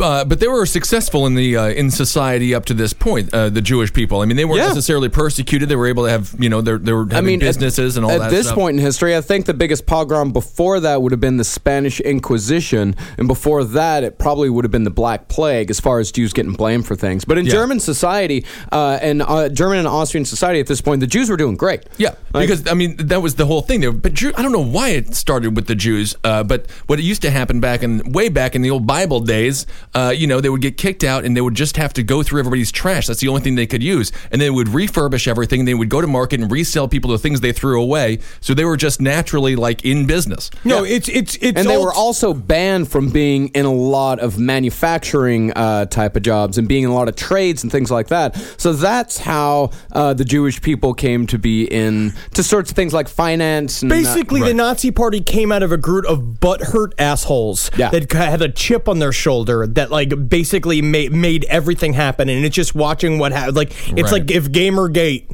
Uh, 0.00 0.24
but 0.24 0.40
they 0.40 0.48
were 0.48 0.64
successful 0.66 1.26
in 1.26 1.34
the 1.34 1.56
uh, 1.56 1.68
in 1.68 1.90
society 1.90 2.54
up 2.54 2.64
to 2.66 2.74
this 2.74 2.92
point. 2.92 3.32
Uh, 3.34 3.48
the 3.50 3.60
Jewish 3.60 3.92
people. 3.92 4.20
I 4.20 4.24
mean, 4.26 4.36
they 4.36 4.44
weren't 4.44 4.58
Yeah. 4.60 4.68
necessarily 4.68 5.08
persecuted. 5.08 5.68
They 5.68 5.76
were 5.76 5.86
able 5.86 6.04
to 6.04 6.10
have 6.10 6.34
you 6.38 6.48
know 6.48 6.60
they 6.60 6.76
they 6.76 6.92
were 6.92 7.04
having 7.04 7.16
I 7.16 7.20
mean, 7.22 7.42
at- 7.42 7.46
businesses 7.46 7.96
and 7.96 8.04
all 8.04 8.10
that. 8.18 8.22
at 8.26 8.30
this 8.30 8.46
stuff. 8.46 8.56
point 8.58 8.78
in 8.78 8.82
history, 8.84 9.16
I 9.16 9.20
think 9.20 9.46
the 9.46 9.54
biggest 9.54 9.86
pogrom 9.86 10.32
before 10.32 10.80
that 10.80 11.02
would 11.02 11.12
have 11.12 11.20
been 11.20 11.36
the 11.36 11.44
Spanish 11.44 12.00
Inquisition, 12.00 12.96
and 13.18 13.28
before 13.28 13.64
that, 13.64 14.04
it 14.04 14.18
probably 14.18 14.48
would 14.48 14.64
have 14.64 14.70
been 14.70 14.84
the 14.84 14.90
Black 14.90 15.28
Plague, 15.28 15.70
as 15.70 15.80
far 15.80 15.98
as 15.98 16.10
Jews 16.12 16.32
getting 16.32 16.52
blamed 16.52 16.86
for 16.86 16.94
things. 16.96 17.24
But 17.24 17.38
in 17.38 17.44
Yeah. 17.46 17.52
German 17.52 17.80
society, 17.80 18.44
uh, 18.70 18.98
and 19.02 19.22
uh, 19.22 19.48
German 19.48 19.78
and 19.78 19.88
Austrian 19.88 20.24
society 20.24 20.60
at 20.60 20.66
this 20.66 20.80
point, 20.80 21.00
the 21.00 21.06
Jews 21.06 21.28
were 21.28 21.36
doing 21.36 21.56
great. 21.56 21.82
Yeah, 21.98 22.14
Like- 22.32 22.48
because 22.48 22.66
I 22.68 22.74
mean 22.74 22.96
that 22.98 23.20
was 23.22 23.34
the 23.34 23.46
whole 23.46 23.62
thing 23.62 23.80
there. 23.80 23.92
But 23.92 24.14
Jew, 24.14 24.32
I 24.36 24.42
don't 24.42 24.52
know 24.52 24.64
why 24.64 24.90
it 24.90 25.14
started 25.14 25.56
with 25.56 25.66
the 25.66 25.74
Jews, 25.74 26.14
uh, 26.24 26.42
but 26.44 26.66
what 26.86 26.98
it 26.98 27.02
used 27.02 27.22
to 27.22 27.30
happen 27.30 27.60
back 27.60 27.82
in 27.82 28.12
way 28.12 28.28
back 28.28 28.54
in 28.54 28.62
the 28.62 28.70
old 28.70 28.86
Bible 28.86 29.20
days, 29.20 29.66
uh, 29.94 30.12
you 30.16 30.26
know, 30.26 30.40
they 30.40 30.48
would 30.48 30.60
get 30.62 30.76
kicked 30.76 31.04
out 31.04 31.24
and 31.24 31.36
they 31.36 31.40
would 31.40 31.54
just 31.54 31.76
have 31.76 31.92
to 31.94 32.02
go 32.02 32.22
through 32.22 32.40
everybody's 32.40 32.72
trash. 32.72 33.06
That's 33.06 33.20
the 33.20 33.28
only 33.28 33.40
thing 33.40 33.54
they 33.54 33.66
could 33.66 33.82
use, 33.82 34.12
and 34.30 34.40
they 34.40 34.50
would 34.50 34.68
refurbish 34.68 35.26
everything. 35.28 35.64
They 35.64 35.74
would 35.74 35.88
go 35.88 36.00
to 36.00 36.06
market 36.06 36.40
and 36.40 36.50
resell 36.50 36.88
people 36.88 37.10
the 37.10 37.18
things 37.18 37.40
they 37.40 37.52
threw 37.52 37.80
away. 37.80 38.18
So 38.40 38.54
they 38.54 38.64
were 38.64 38.76
just 38.76 39.00
naturally 39.00 39.56
like 39.56 39.84
in 39.84 40.06
business. 40.06 40.50
No, 40.64 40.84
it's 40.84 41.08
it's 41.08 41.36
it's 41.36 41.58
and 41.58 41.68
they 41.68 41.76
all- 41.76 41.82
were 41.84 41.92
also 41.94 42.32
banned 42.34 42.90
from 42.90 43.10
being 43.10 43.48
in 43.48 43.64
a 43.66 43.72
lot 43.72 44.18
of 44.20 44.38
manufacturing 44.76 45.52
uh, 45.52 45.86
type 45.86 46.16
of 46.16 46.22
jobs 46.22 46.58
and 46.58 46.66
being 46.66 46.84
in 46.84 46.90
a 46.90 46.94
lot 46.94 47.08
of 47.08 47.16
trades 47.16 47.62
and 47.62 47.70
things 47.70 47.90
like 47.90 48.08
that. 48.08 48.34
So 48.56 48.72
that's 48.72 49.18
how 49.18 49.70
uh, 49.92 50.14
the 50.14 50.24
Jewish 50.24 50.60
people 50.60 50.94
came 50.94 51.26
to 51.28 51.38
be 51.38 51.64
in 51.64 52.12
to 52.34 52.42
sorts 52.42 52.70
of 52.70 52.76
things 52.76 52.92
like 52.92 53.08
finance. 53.08 53.82
And, 53.82 53.92
uh, 53.92 53.94
Basically, 53.96 54.40
the 54.40 54.46
Right. 54.46 54.56
Nazi 54.56 54.90
Party 54.90 55.20
came 55.20 55.52
out 55.52 55.62
of 55.62 55.70
a 55.72 55.76
group 55.76 56.04
of 56.06 56.18
butthurt 56.40 56.92
assholes 56.98 57.70
Yeah. 57.76 57.90
that 57.90 58.10
had 58.12 58.42
a 58.42 58.48
chip 58.48 58.88
on 58.88 58.98
their 58.98 59.12
shoulder 59.12 59.61
that, 59.66 59.90
like, 59.90 60.28
basically 60.28 60.82
made 60.82 61.12
made 61.12 61.44
everything 61.48 61.92
happen. 61.92 62.28
And 62.28 62.44
it's 62.44 62.54
just 62.56 62.74
watching 62.74 63.18
what 63.18 63.32
happened. 63.32 63.56
Like, 63.56 63.70
it's 63.96 64.10
Right. 64.10 64.12
like 64.12 64.30
if 64.30 64.50
GamerGate 64.50 65.24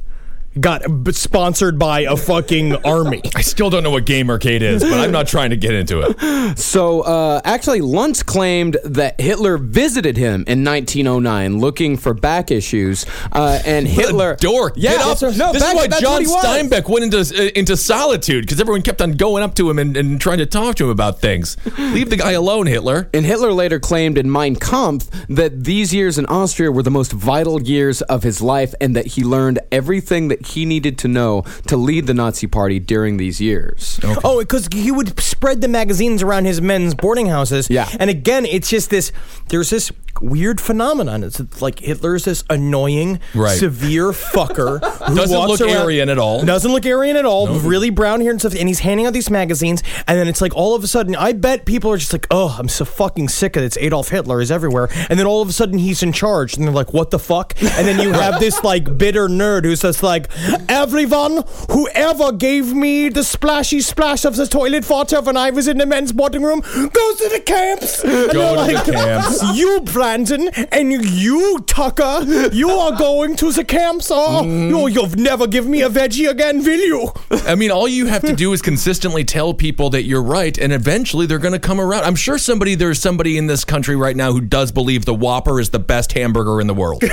got 0.60 0.82
b- 1.04 1.12
sponsored 1.12 1.78
by 1.78 2.00
a 2.00 2.16
fucking 2.16 2.74
army. 2.84 3.20
I 3.36 3.42
still 3.42 3.70
don't 3.70 3.82
know 3.82 3.90
what 3.90 4.04
Gamergate 4.06 4.60
is, 4.62 4.82
but 4.82 4.94
I'm 4.94 5.12
not 5.12 5.26
trying 5.28 5.50
to 5.50 5.56
get 5.56 5.72
into 5.74 6.00
it. 6.00 6.58
So, 6.58 7.02
uh, 7.02 7.40
actually, 7.44 7.80
Lanz 7.80 8.22
claimed 8.22 8.76
that 8.84 9.20
Hitler 9.20 9.56
visited 9.58 10.16
him 10.16 10.44
in 10.46 10.64
1909 10.64 11.58
looking 11.60 11.96
for 11.96 12.14
back 12.14 12.50
issues, 12.50 13.06
uh, 13.32 13.60
and 13.64 13.86
Hitler. 13.88 14.36
dork. 14.36 14.74
Yeah, 14.76 14.92
Get 14.92 15.00
up. 15.00 15.18
that's- 15.18 15.38
no, 15.38 15.52
this 15.52 15.62
back- 15.62 15.74
is 15.74 15.88
why 15.90 16.00
John 16.00 16.12
what 16.12 16.22
he 16.22 16.26
was. 16.28 16.44
Steinbeck 16.44 16.88
went 16.88 17.04
into 17.04 17.18
uh, 17.18 17.50
into 17.54 17.76
solitude 17.76 18.44
because 18.44 18.60
everyone 18.60 18.82
kept 18.82 19.00
on 19.00 19.12
going 19.12 19.42
up 19.42 19.54
to 19.56 19.68
him 19.70 19.78
and, 19.78 19.96
and 19.96 20.20
trying 20.20 20.38
to 20.38 20.46
talk 20.46 20.76
to 20.76 20.84
him 20.84 20.90
about 20.90 21.20
things. 21.20 21.56
Leave 21.78 22.10
the 22.10 22.16
guy 22.16 22.32
alone, 22.32 22.66
Hitler. 22.66 23.08
And 23.14 23.24
Hitler 23.24 23.52
later 23.52 23.78
claimed 23.78 24.18
in 24.18 24.30
Mein 24.30 24.56
Kampf 24.56 25.08
that 25.28 25.64
these 25.64 25.94
years 25.94 26.18
in 26.18 26.26
Austria 26.26 26.70
were 26.72 26.82
the 26.82 26.90
most 26.90 27.12
vital 27.12 27.62
years 27.62 28.02
of 28.02 28.22
his 28.22 28.40
life 28.40 28.74
and 28.80 28.96
that 28.96 29.06
he 29.06 29.22
learned 29.24 29.58
everything 29.70 30.28
that 30.28 30.37
he 30.46 30.64
needed 30.64 30.98
to 30.98 31.08
know 31.08 31.42
to 31.66 31.76
lead 31.76 32.06
the 32.06 32.14
Nazi 32.14 32.46
Party 32.46 32.78
during 32.78 33.16
these 33.16 33.40
years. 33.40 34.00
Oh, 34.24 34.40
because 34.40 34.68
he 34.72 34.90
would 34.90 35.18
spread 35.20 35.60
the 35.60 35.68
magazines 35.68 36.22
around 36.22 36.44
his 36.46 36.60
men's 36.60 36.94
boarding 36.94 37.26
houses. 37.26 37.68
Yeah. 37.70 37.88
And 37.98 38.10
again, 38.10 38.44
it's 38.46 38.68
just 38.70 38.90
this. 38.90 39.12
There's 39.48 39.70
this 39.70 39.90
weird 40.20 40.60
phenomenon. 40.60 41.22
It's 41.22 41.62
like 41.62 41.78
Hitler's 41.78 42.24
this 42.24 42.42
annoying, 42.50 43.20
Right. 43.34 43.56
severe 43.56 44.06
fucker 44.10 44.80
who 45.08 45.14
Doesn't 45.14 45.36
walks 45.38 45.60
look 45.60 45.70
around- 45.70 45.82
Aryan 45.82 46.08
at 46.08 46.18
all. 46.18 46.44
Doesn't 46.44 46.72
look 46.72 46.84
Aryan 46.84 47.16
at 47.16 47.24
all. 47.24 47.46
Really 47.60 47.90
brown 47.90 48.20
hair 48.20 48.32
and 48.32 48.40
stuff. 48.40 48.54
And 48.56 48.66
he's 48.68 48.80
handing 48.80 49.06
out 49.06 49.12
these 49.12 49.30
magazines, 49.30 49.82
and 50.08 50.18
then 50.18 50.26
it's 50.26 50.40
like 50.40 50.54
all 50.56 50.74
of 50.74 50.82
a 50.82 50.88
sudden, 50.88 51.14
I 51.14 51.32
bet 51.34 51.66
people 51.66 51.92
are 51.92 51.96
just 51.98 52.12
like, 52.12 52.26
"Oh, 52.32 52.56
I'm 52.58 52.68
so 52.68 52.84
fucking 52.84 53.28
sick 53.28 53.54
of 53.56 53.62
it. 53.62 53.66
It's 53.66 53.78
Adolf 53.78 54.08
Hitler 54.08 54.40
is 54.40 54.50
everywhere." 54.50 54.88
And 55.08 55.18
then 55.20 55.26
all 55.26 55.40
of 55.40 55.48
a 55.48 55.52
sudden, 55.52 55.78
he's 55.78 56.02
in 56.02 56.12
charge, 56.12 56.56
and 56.56 56.66
they're 56.66 56.74
like, 56.74 56.92
"What 56.92 57.10
the 57.12 57.18
fuck?" 57.20 57.54
And 57.62 57.86
then 57.86 58.00
you 58.00 58.12
have 58.12 58.40
this 58.40 58.62
like 58.64 58.98
bitter 58.98 59.28
nerd 59.28 59.64
who's 59.64 59.82
just 59.82 60.02
like, 60.02 60.27
like, 60.50 60.60
everyone 60.68 61.42
who 61.70 61.88
ever 61.94 62.32
gave 62.32 62.74
me 62.74 63.08
the 63.08 63.24
splashy 63.24 63.80
splash 63.80 64.24
of 64.24 64.36
the 64.36 64.46
toilet 64.46 64.88
water 64.88 65.20
when 65.20 65.36
I 65.36 65.50
was 65.50 65.68
in 65.68 65.78
the 65.78 65.86
men's 65.86 66.12
boarding 66.12 66.42
room 66.42 66.60
goes 66.60 67.16
to 67.16 67.28
the 67.32 67.42
camps. 67.44 68.02
And 68.04 68.30
Go 68.32 68.66
they're 68.66 68.80
to 68.82 68.84
the 68.86 68.92
camps. 68.92 69.42
You, 69.58 69.80
Brandon, 69.80 70.48
and 70.72 70.92
you, 70.92 71.58
Tucker, 71.66 72.22
you 72.52 72.70
are 72.70 72.96
going 72.96 73.34
to 73.36 73.50
the 73.52 73.64
camps. 73.64 74.10
Oh, 74.10 74.42
Mm. 74.44 74.68
you, 74.70 74.88
you'll 74.88 75.10
never 75.10 75.46
give 75.46 75.66
me 75.66 75.82
a 75.82 75.88
veggie 75.88 76.28
again, 76.30 76.58
will 76.62 76.78
you? 76.78 77.12
I 77.46 77.54
mean, 77.54 77.70
all 77.70 77.88
you 77.88 78.06
have 78.06 78.22
to 78.22 78.34
do 78.36 78.52
is 78.52 78.62
consistently 78.62 79.24
tell 79.24 79.52
people 79.54 79.90
that 79.90 80.04
you're 80.04 80.22
right, 80.22 80.56
and 80.58 80.72
eventually 80.72 81.26
they're 81.26 81.38
going 81.38 81.52
to 81.54 81.58
come 81.58 81.80
around. 81.80 82.04
I'm 82.04 82.14
sure 82.14 82.38
somebody 82.38 82.74
there's 82.74 83.00
somebody 83.00 83.36
in 83.38 83.46
this 83.46 83.64
country 83.64 83.96
right 83.96 84.14
now 84.16 84.32
who 84.32 84.40
does 84.40 84.70
believe 84.70 85.04
the 85.06 85.14
Whopper 85.14 85.58
is 85.60 85.70
the 85.70 85.78
best 85.78 86.12
hamburger 86.12 86.60
in 86.60 86.66
the 86.66 86.74
world. 86.74 87.02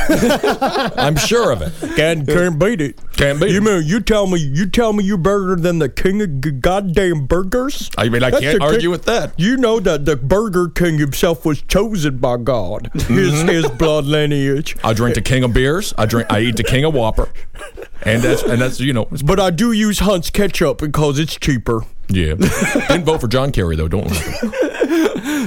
I'm 0.98 1.16
sure 1.16 1.52
of 1.52 1.62
it. 1.62 1.74
Can't, 1.96 2.28
can't 2.28 2.60
beat 2.60 2.82
it. 2.82 3.00
Can't 3.18 3.40
beat 3.40 3.52
you. 3.52 3.62
Mean, 3.62 3.84
you 3.86 4.00
tell 4.02 4.28
me 4.28 4.40
you 4.40 4.66
tell 4.68 4.92
me 4.94 5.04
you're 5.04 5.18
better 5.18 5.56
than 5.56 5.80
the 5.80 5.88
king 5.88 6.22
of 6.22 6.42
g- 6.42 6.52
goddamn 6.52 7.28
burgers? 7.28 7.90
I 7.98 8.10
mean, 8.10 8.24
I 8.24 8.30
That's 8.30 8.42
can't 8.44 8.60
the 8.60 8.64
argue 8.66 8.80
king- 8.82 8.90
with 8.92 9.06
that. 9.06 9.34
You 9.38 9.56
know 9.58 9.80
that 9.80 10.04
the 10.06 10.16
Burger 10.18 10.68
King 10.68 10.98
himself 10.98 11.46
was 11.46 11.62
chosen 11.62 12.18
by 12.18 12.38
God. 12.38 12.90
His 12.94 13.04
Mm-hmm. 13.06 13.48
his 13.48 13.70
blood 13.72 14.06
lineage. 14.06 14.76
I 14.84 14.94
drink 14.94 15.16
the 15.16 15.22
king 15.22 15.44
of 15.44 15.54
beers. 15.54 15.94
I 15.98 16.06
drink. 16.06 16.32
I 16.32 16.42
eat 16.42 16.58
the 16.58 16.64
king 16.64 16.84
of 16.84 16.94
Whopper, 16.94 17.30
and 18.04 18.22
that's 18.22 18.44
and 18.44 18.62
that's 18.62 18.80
you 18.82 18.92
know. 18.94 19.04
it's- 19.04 19.22
But 19.22 19.40
I 19.40 19.50
do 19.50 19.72
use 19.72 20.00
Hunt's 20.00 20.30
ketchup 20.30 20.80
because 20.80 21.18
it's 21.18 21.36
cheaper. 21.38 21.84
Yeah. 22.10 22.36
Didn't 22.36 23.06
vote 23.06 23.22
for 23.22 23.28
John 23.28 23.52
Kerry 23.52 23.76
though. 23.76 23.88
Don't. 23.88 24.12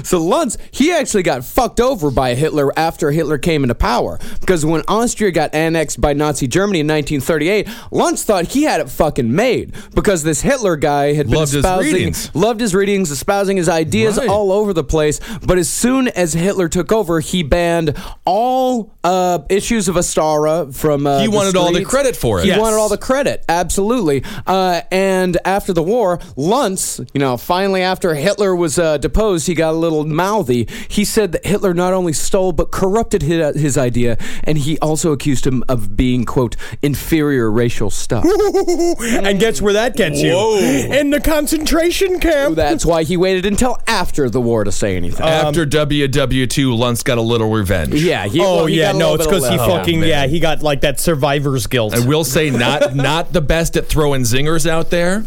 So 0.04 0.18
Lanz, 0.24 0.56
he 0.70 0.92
actually 0.92 1.22
got 1.22 1.44
fucked 1.44 1.80
over 1.80 2.10
by 2.10 2.34
Hitler 2.34 2.76
after 2.78 3.10
Hitler 3.10 3.38
came 3.38 3.64
into 3.64 3.74
power. 3.74 4.18
Because 4.40 4.64
when 4.64 4.82
Austria 4.88 5.30
got 5.30 5.54
annexed 5.54 6.00
by 6.00 6.12
Nazi 6.12 6.46
Germany 6.46 6.80
in 6.80 6.86
1938, 6.86 7.68
Lanz 7.90 8.24
thought 8.24 8.46
he 8.48 8.62
had 8.64 8.80
it 8.80 8.88
fucking 8.90 9.34
made. 9.34 9.74
Because 9.94 10.22
this 10.22 10.40
Hitler 10.40 10.76
guy 10.76 11.12
had 11.14 11.26
been 11.26 11.36
Loved 11.36 11.52
his 11.52 11.64
espousing, 11.64 11.92
readings. 11.92 12.30
loved 12.34 12.60
his 12.60 12.74
readings, 12.74 13.10
espousing 13.10 13.56
his 13.56 13.68
ideas 13.68 14.16
Right. 14.18 14.28
all 14.28 14.52
over 14.52 14.72
the 14.72 14.84
place. 14.84 15.20
But 15.44 15.58
as 15.58 15.68
soon 15.68 16.08
as 16.08 16.32
Hitler 16.32 16.68
took 16.68 16.92
over, 16.92 17.20
he 17.20 17.42
banned 17.42 17.94
all 18.24 18.92
uh, 19.04 19.38
issues 19.48 19.88
of 19.88 19.96
Ostara 19.96 20.74
from. 20.74 21.06
Uh, 21.06 21.20
He 21.20 21.26
the 21.26 21.32
wanted 21.32 21.56
all 21.56 21.72
the 21.72 21.84
credit 21.84 22.16
for 22.16 22.38
it. 22.40 22.42
He 22.42 22.48
Yes. 22.48 22.58
wanted 22.60 22.76
all 22.76 22.88
the 22.88 22.98
credit, 22.98 23.44
absolutely. 23.48 24.22
Uh, 24.46 24.80
and 24.90 25.36
after 25.44 25.72
the 25.72 25.82
war, 25.82 26.18
Lanz, 26.36 27.00
you 27.14 27.20
know, 27.20 27.36
finally 27.36 27.82
after 27.82 28.14
Hitler 28.14 28.54
was 28.54 28.78
uh, 28.78 28.98
deposed, 29.28 29.46
he 29.46 29.54
got 29.54 29.70
a 29.70 29.76
little 29.76 30.04
mouthy. 30.04 30.66
He 30.88 31.04
said 31.04 31.32
that 31.32 31.44
Hitler 31.44 31.74
not 31.74 31.92
only 31.92 32.12
stole 32.12 32.52
but 32.52 32.70
corrupted 32.70 33.22
his, 33.22 33.60
his 33.60 33.78
idea, 33.78 34.16
and 34.44 34.58
he 34.58 34.78
also 34.78 35.12
accused 35.12 35.46
him 35.46 35.62
of 35.68 35.96
being 35.96 36.24
quote 36.24 36.56
inferior 36.82 37.50
racial 37.50 37.90
stuff. 37.90 38.24
and 39.00 39.38
guess 39.38 39.60
where 39.60 39.74
that 39.74 39.96
gets 39.96 40.20
you? 40.20 40.32
Whoa. 40.32 40.58
In 40.58 41.10
the 41.10 41.20
concentration 41.20 42.20
camp. 42.20 42.56
That's 42.56 42.86
why 42.86 43.04
he 43.04 43.16
waited 43.16 43.46
until 43.46 43.78
after 43.86 44.30
the 44.30 44.40
war 44.40 44.64
to 44.64 44.72
say 44.72 44.96
anything. 44.96 45.22
Um, 45.22 45.28
after 45.28 45.66
WW2, 45.66 46.78
Lanz 46.78 47.02
got 47.02 47.18
a 47.18 47.22
little 47.22 47.50
revenge. 47.50 47.94
yeah. 47.94 48.26
He, 48.26 48.40
oh 48.40 48.56
well, 48.56 48.66
he 48.66 48.78
yeah, 48.78 48.92
got 48.92 48.94
a 48.94 48.98
no, 48.98 49.14
it's 49.14 49.26
because 49.26 49.48
he 49.48 49.58
oh, 49.58 49.66
fucking 49.66 50.00
man. 50.00 50.08
yeah, 50.08 50.26
he 50.26 50.40
got 50.40 50.62
like 50.62 50.80
that 50.82 51.00
survivor's 51.00 51.66
guilt. 51.66 51.94
I 51.94 52.06
will 52.06 52.24
say, 52.24 52.50
not 52.50 52.94
not 53.08 53.32
the 53.32 53.40
best 53.40 53.76
at 53.76 53.86
throwing 53.86 54.22
zingers 54.22 54.68
out 54.68 54.90
there. 54.90 55.20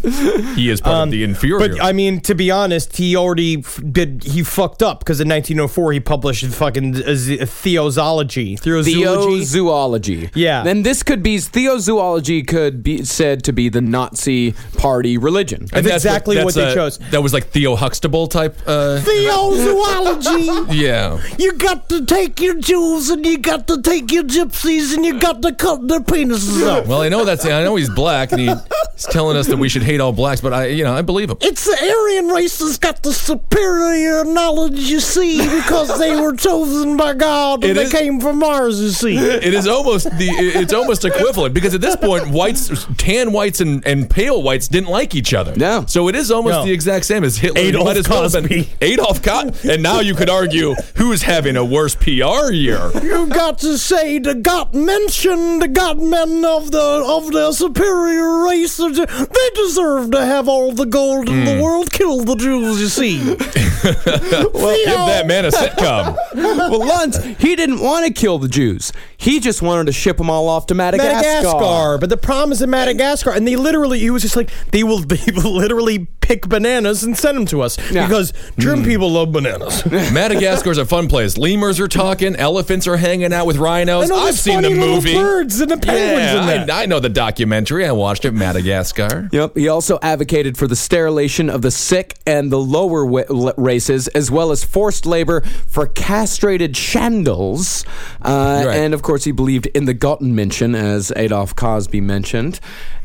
He 0.56 0.70
is 0.70 0.82
part 0.82 0.96
of 0.96 1.02
um, 1.04 1.10
the 1.10 1.24
inferior. 1.24 1.70
But 1.70 1.84
I 1.84 1.94
mean, 1.94 2.22
to 2.22 2.36
be 2.36 2.52
honest, 2.52 2.98
he 2.98 3.16
already 3.16 3.60
f- 3.60 3.80
did. 3.92 4.24
He 4.24 4.44
fucked 4.44 4.82
up 4.84 5.00
because 5.00 5.20
in 5.20 5.28
1904 5.30 5.94
he 5.94 6.00
published 6.00 6.46
fucking 6.46 6.96
z- 7.16 7.38
theosology. 7.46 8.56
Theozoology. 8.58 9.42
Theozoology. 9.42 10.32
Yeah. 10.34 10.64
Then 10.64 10.84
this 10.84 11.04
could 11.04 11.24
be 11.24 11.38
theozoology 11.38 12.48
could 12.48 12.84
be 12.84 13.04
said 13.04 13.44
to 13.46 13.54
be 13.54 13.70
the 13.70 13.82
Nazi 13.82 14.54
party 14.78 15.18
religion. 15.18 15.68
That's 15.72 15.88
exactly 15.88 16.44
what 16.44 16.54
they 16.54 16.72
uh, 16.72 16.74
chose. 16.74 16.98
That 17.12 17.22
was 17.22 17.34
like 17.34 17.48
Theo 17.48 17.76
Huxtable 17.76 18.28
type. 18.28 18.58
Uh, 18.66 19.02
Theozoology. 19.02 20.68
yeah. 20.72 21.22
You 21.38 21.54
got 21.54 21.90
to 21.90 22.06
take 22.06 22.40
your 22.40 22.56
Jews 22.60 23.10
and 23.10 23.26
you 23.26 23.38
got 23.38 23.68
to 23.68 23.82
take 23.82 24.12
your 24.12 24.24
gypsies 24.24 24.94
and 24.96 25.06
you 25.06 25.20
got 25.20 25.42
to 25.42 25.54
cut 25.54 25.88
their 25.88 26.00
penises 26.00 26.68
off. 26.68 26.88
Well, 26.88 27.02
I 27.02 27.10
know 27.10 27.26
that's. 27.26 27.46
I 27.46 27.64
know 27.64 27.76
he's 27.76 27.90
black, 27.90 28.32
and 28.32 28.42
he, 28.42 28.48
he's 28.94 29.06
telling 29.06 29.38
us 29.38 29.48
that 29.48 29.58
we 29.58 29.70
should 29.70 29.84
hate 29.84 30.00
all 30.00 30.14
blacks. 30.14 30.42
But 30.42 30.54
I, 30.54 30.66
you 30.68 30.84
know, 30.84 30.94
I 30.94 31.02
believe 31.02 31.30
him. 31.30 31.38
It's 31.42 31.66
the 31.66 31.78
Aryan 31.82 32.28
race 32.28 32.60
that's 32.60 32.78
got 32.78 33.04
the 33.04 33.14
superior 33.14 33.81
knowledge, 34.26 34.80
you 34.80 35.00
see, 35.00 35.38
because 35.38 35.98
they 36.00 36.20
were 36.20 36.36
chosen 36.36 36.98
by 36.98 37.14
God 37.14 37.64
and 37.64 37.72
It 37.72 37.76
they 37.76 37.84
is- 37.84 37.92
came 37.92 38.20
from 38.20 38.40
Mars, 38.40 38.82
you 38.82 38.90
see. 38.90 39.18
It 39.18 39.54
is 39.54 39.68
almost 39.68 40.06
the. 40.18 40.30
It's 40.30 40.74
almost 40.74 41.06
equivalent 41.06 41.54
because 41.54 41.74
at 41.74 41.82
this 41.82 41.96
point, 41.96 42.30
whites, 42.30 42.86
tan 42.98 43.32
whites, 43.32 43.62
and, 43.62 43.86
and 43.86 44.10
pale 44.10 44.42
whites 44.42 44.68
didn't 44.68 44.90
like 44.90 45.16
each 45.16 45.34
other. 45.34 45.56
No. 45.56 45.86
So 45.88 46.08
it 46.08 46.16
is 46.16 46.32
almost 46.32 46.60
No. 46.60 46.66
the 46.66 46.72
exact 46.72 47.06
same 47.06 47.24
as 47.24 47.38
Hitler. 47.38 47.62
Adolf 47.62 47.86
might 47.86 47.98
as 47.98 48.10
well 48.10 48.30
have 48.30 48.48
been 48.48 48.66
Adolf 48.82 49.22
Cotton. 49.22 49.54
And 49.70 49.84
now 49.84 50.00
you 50.00 50.16
could 50.16 50.30
argue 50.30 50.76
who's 50.96 51.22
having 51.22 51.56
a 51.56 51.66
worse 51.66 51.96
PR 51.96 52.52
year. 52.52 52.92
You 53.02 53.28
got 53.28 53.60
to 53.60 53.78
say 53.78 54.20
the 54.20 54.36
God 54.36 54.74
mentioned 54.74 55.62
the 55.62 55.68
God 55.68 56.02
men 56.02 56.44
of 56.46 56.72
the 56.72 57.04
of 57.08 57.32
the 57.32 57.52
superior 57.52 58.44
race. 58.46 58.78
They 58.78 59.50
deserve 59.56 60.12
to 60.12 60.26
have 60.26 60.48
all 60.48 60.72
the 60.72 60.86
gold 60.86 61.30
in 61.30 61.46
the 61.46 61.56
hmm. 61.56 61.62
world. 61.62 61.92
Kill 61.92 62.24
the 62.24 62.36
Jews, 62.36 62.80
you 62.82 62.88
see. 62.88 63.71
Well, 64.54 64.76
give 64.76 64.86
that 64.86 65.26
oh. 65.26 65.28
man 65.28 65.46
a 65.46 65.50
sitcom. 65.50 66.16
well, 66.36 66.80
Lanz, 66.80 67.24
he 67.24 67.56
didn't 67.56 67.80
want 67.80 68.06
to 68.06 68.14
kill 68.14 68.38
the 68.38 68.48
Jews. 68.48 68.92
He 69.18 69.40
just 69.40 69.62
wanted 69.62 69.86
to 69.86 69.92
ship 69.92 70.18
them 70.18 70.30
all 70.30 70.48
off 70.48 70.68
to 70.68 70.76
Madagascar. 70.76 71.14
Madagascar, 71.14 71.98
but 71.98 72.10
the 72.10 72.18
problem 72.18 72.52
is 72.52 72.62
in 72.62 72.70
Madagascar, 72.70 73.32
and 73.32 73.48
they 73.48 73.56
literally, 73.56 74.00
he 74.00 74.10
was 74.10 74.22
just 74.22 74.36
like, 74.36 74.52
they 74.72 74.84
will, 74.84 75.00
they 75.00 75.32
will 75.32 75.54
literally 75.54 76.08
pick 76.32 76.48
bananas 76.48 77.04
and 77.04 77.18
send 77.18 77.36
them 77.38 77.46
to 77.46 77.62
us 77.62 77.78
Yeah. 77.92 78.08
because 78.08 78.32
German 78.58 78.86
people 78.86 79.12
love 79.12 79.34
bananas. 79.34 79.86
Madagascar's 80.14 80.78
a 80.78 80.86
fun 80.86 81.10
place. 81.10 81.38
Lemurs 81.38 81.78
are 81.82 81.90
talking. 81.90 82.38
Elephants 82.38 82.88
are 82.88 82.96
hanging 82.96 83.34
out 83.34 83.46
with 83.46 83.58
rhinos. 83.58 84.04
And 84.04 84.14
all 84.14 84.28
I've 84.28 84.40
seen 84.40 84.62
the 84.62 84.70
funny 84.70 84.80
little 84.80 84.96
movie. 84.96 85.14
birds 85.14 85.60
and 85.60 85.70
the 85.70 85.76
penguins 85.76 86.22
Yeah, 86.22 86.40
in 86.40 86.68
that. 86.68 86.72
I, 86.72 86.84
I 86.84 86.86
know 86.86 87.02
the 87.02 87.10
documentary. 87.10 87.86
I 87.86 87.92
watched 87.92 88.24
it. 88.24 88.32
Madagascar. 88.32 89.28
Yep. 89.34 89.58
He 89.58 89.68
also 89.68 90.00
advocated 90.02 90.58
for 90.58 90.68
the 90.68 90.76
sterilization 90.76 91.50
of 91.50 91.62
the 91.64 91.72
sick 91.72 92.18
and 92.26 92.50
the 92.50 92.60
lower 92.60 93.06
wa- 93.06 93.52
races, 93.58 94.08
as 94.10 94.32
well 94.32 94.52
as 94.52 94.64
forced 94.64 95.06
labor 95.06 95.42
for 95.68 95.86
castrated 95.88 96.74
Chandalas. 96.76 97.86
Uh, 98.22 98.64
Right. 98.66 98.78
And 98.78 98.94
of 98.94 99.02
course, 99.02 99.24
he 99.26 99.32
believed 99.34 99.66
in 99.68 99.84
the 99.86 99.94
Gottmenschen, 99.96 100.76
as 100.78 101.12
Adolf 101.18 101.56
Cosby 101.56 102.00
mentioned. 102.00 102.60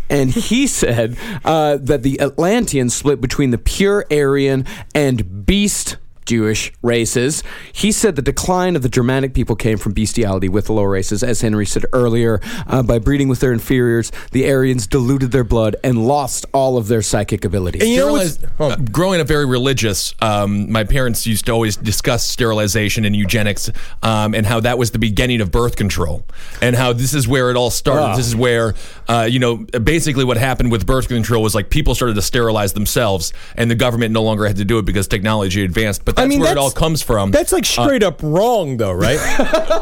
And 0.09 0.31
he 0.31 0.67
said 0.67 1.17
uh, 1.45 1.79
that 1.81 2.03
the 2.03 2.21
Atlanteans 2.21 2.95
split 2.95 3.21
between 3.21 3.51
the 3.51 3.59
pure 3.59 4.05
Aryan 4.11 4.65
and 4.95 5.47
beast 5.47 5.97
Jewish 6.27 6.73
races. 6.83 7.43
He 7.73 7.93
said 7.93 8.17
the 8.17 8.23
decline 8.23 8.77
of 8.77 8.83
the 8.83 8.89
Germanic 8.89 9.33
people 9.33 9.57
came 9.57 9.79
from 9.79 9.93
bestiality 9.93 10.49
with 10.49 10.67
the 10.67 10.73
lower 10.73 10.91
races, 10.91 11.23
as 11.23 11.41
Henry 11.41 11.65
said 11.65 11.85
earlier. 11.93 12.41
Uh, 12.67 12.83
by 12.83 12.99
breeding 12.99 13.29
with 13.29 13.41
their 13.41 13.53
inferiors, 13.53 14.13
the 14.33 14.51
Aryans 14.51 14.87
diluted 14.87 15.33
their 15.33 15.45
blood 15.45 15.77
and 15.83 16.07
lost 16.07 16.45
all 16.53 16.77
of 16.77 16.89
their 16.89 17.03
psychic 17.03 17.45
abilities. 17.45 17.83
And 17.83 17.91
you 17.91 17.97
know 17.99 18.13
what's- 18.13 18.39
uh, 18.61 18.77
growing 18.93 19.21
up 19.21 19.29
very 19.29 19.47
religious, 19.47 20.15
um, 20.21 20.71
my 20.71 20.85
parents 20.85 21.27
used 21.27 21.47
to 21.47 21.53
always 21.53 21.77
discuss 21.77 22.27
sterilization 22.27 23.05
and 23.05 23.15
eugenics 23.15 23.71
um, 24.03 24.35
and 24.35 24.45
how 24.47 24.61
that 24.61 24.79
was 24.79 24.91
the 24.91 24.99
beginning 24.99 25.41
of 25.41 25.51
birth 25.51 25.77
control 25.77 26.25
and 26.61 26.75
how 26.77 26.93
this 26.93 27.15
is 27.15 27.29
where 27.29 27.51
it 27.51 27.57
all 27.57 27.71
started. 27.71 28.03
This 28.17 28.27
is 28.27 28.37
where, 28.37 28.75
uh, 29.09 29.29
you 29.31 29.39
know, 29.39 29.57
basically 29.57 30.25
what 30.25 30.37
happened 30.37 30.71
with 30.73 30.87
birth 30.87 31.09
control 31.09 31.43
was 31.43 31.55
like 31.55 31.71
people 31.71 31.95
started 31.95 32.15
to 32.15 32.23
sterilize 32.23 32.73
themselves 32.73 33.33
and 33.57 33.71
the 33.71 33.75
government 33.75 34.13
no 34.13 34.23
longer 34.23 34.47
had 34.47 34.57
to 34.57 34.65
do 34.65 34.79
it 34.79 34.85
because 34.85 35.07
technology 35.07 35.63
advanced. 35.65 36.05
But 36.05 36.16
that's 36.17 36.37
where 36.37 36.53
it 36.53 36.59
all 36.59 36.71
comes 36.71 37.03
from. 37.03 37.31
That's 37.31 37.53
like 37.53 37.65
straight 37.65 38.03
up 38.03 38.21
wrong, 38.23 38.77
though, 38.79 38.93
right? 38.93 39.19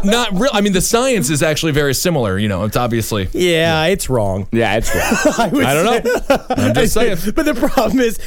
Not 0.05 0.32
real. 0.32 0.51
I 0.53 0.61
mean, 0.61 0.72
the 0.72 0.80
science 0.80 1.30
is 1.30 1.43
actually 1.43 1.72
very 1.72 1.95
similar. 1.95 2.39
You 2.39 2.49
know, 2.49 2.64
it's 2.64 2.76
obviously. 2.76 3.28
yeah, 3.32 3.85
it's 3.87 4.11
wrong. 4.11 4.49
yeah, 4.53 4.76
it's 4.76 4.95
wrong. 4.95 5.05
I, 5.39 5.51
I 5.70 5.74
don't 5.74 6.05
say- 6.05 6.35
know. 6.37 6.47
I'm 6.51 6.74
just 6.74 6.95
saying. 6.95 7.18
But 7.35 7.45
the 7.47 7.55
problem 7.55 8.01
is, 8.01 8.18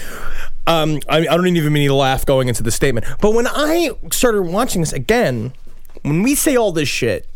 um, 0.66 1.00
I, 1.08 1.20
I 1.20 1.24
don't 1.38 1.48
even 1.48 1.74
mean 1.74 1.88
to 1.90 1.94
laugh 1.96 2.26
going 2.26 2.48
into 2.48 2.64
the 2.64 2.72
statement. 2.72 3.06
But 3.22 3.34
when 3.34 3.48
I 3.48 3.92
started 4.12 4.44
watching 4.44 4.82
this 4.82 4.94
again, 4.94 5.54
when 6.04 6.24
we 6.24 6.36
say 6.36 6.56
all 6.56 6.72
this 6.72 6.90
shit, 6.90 7.28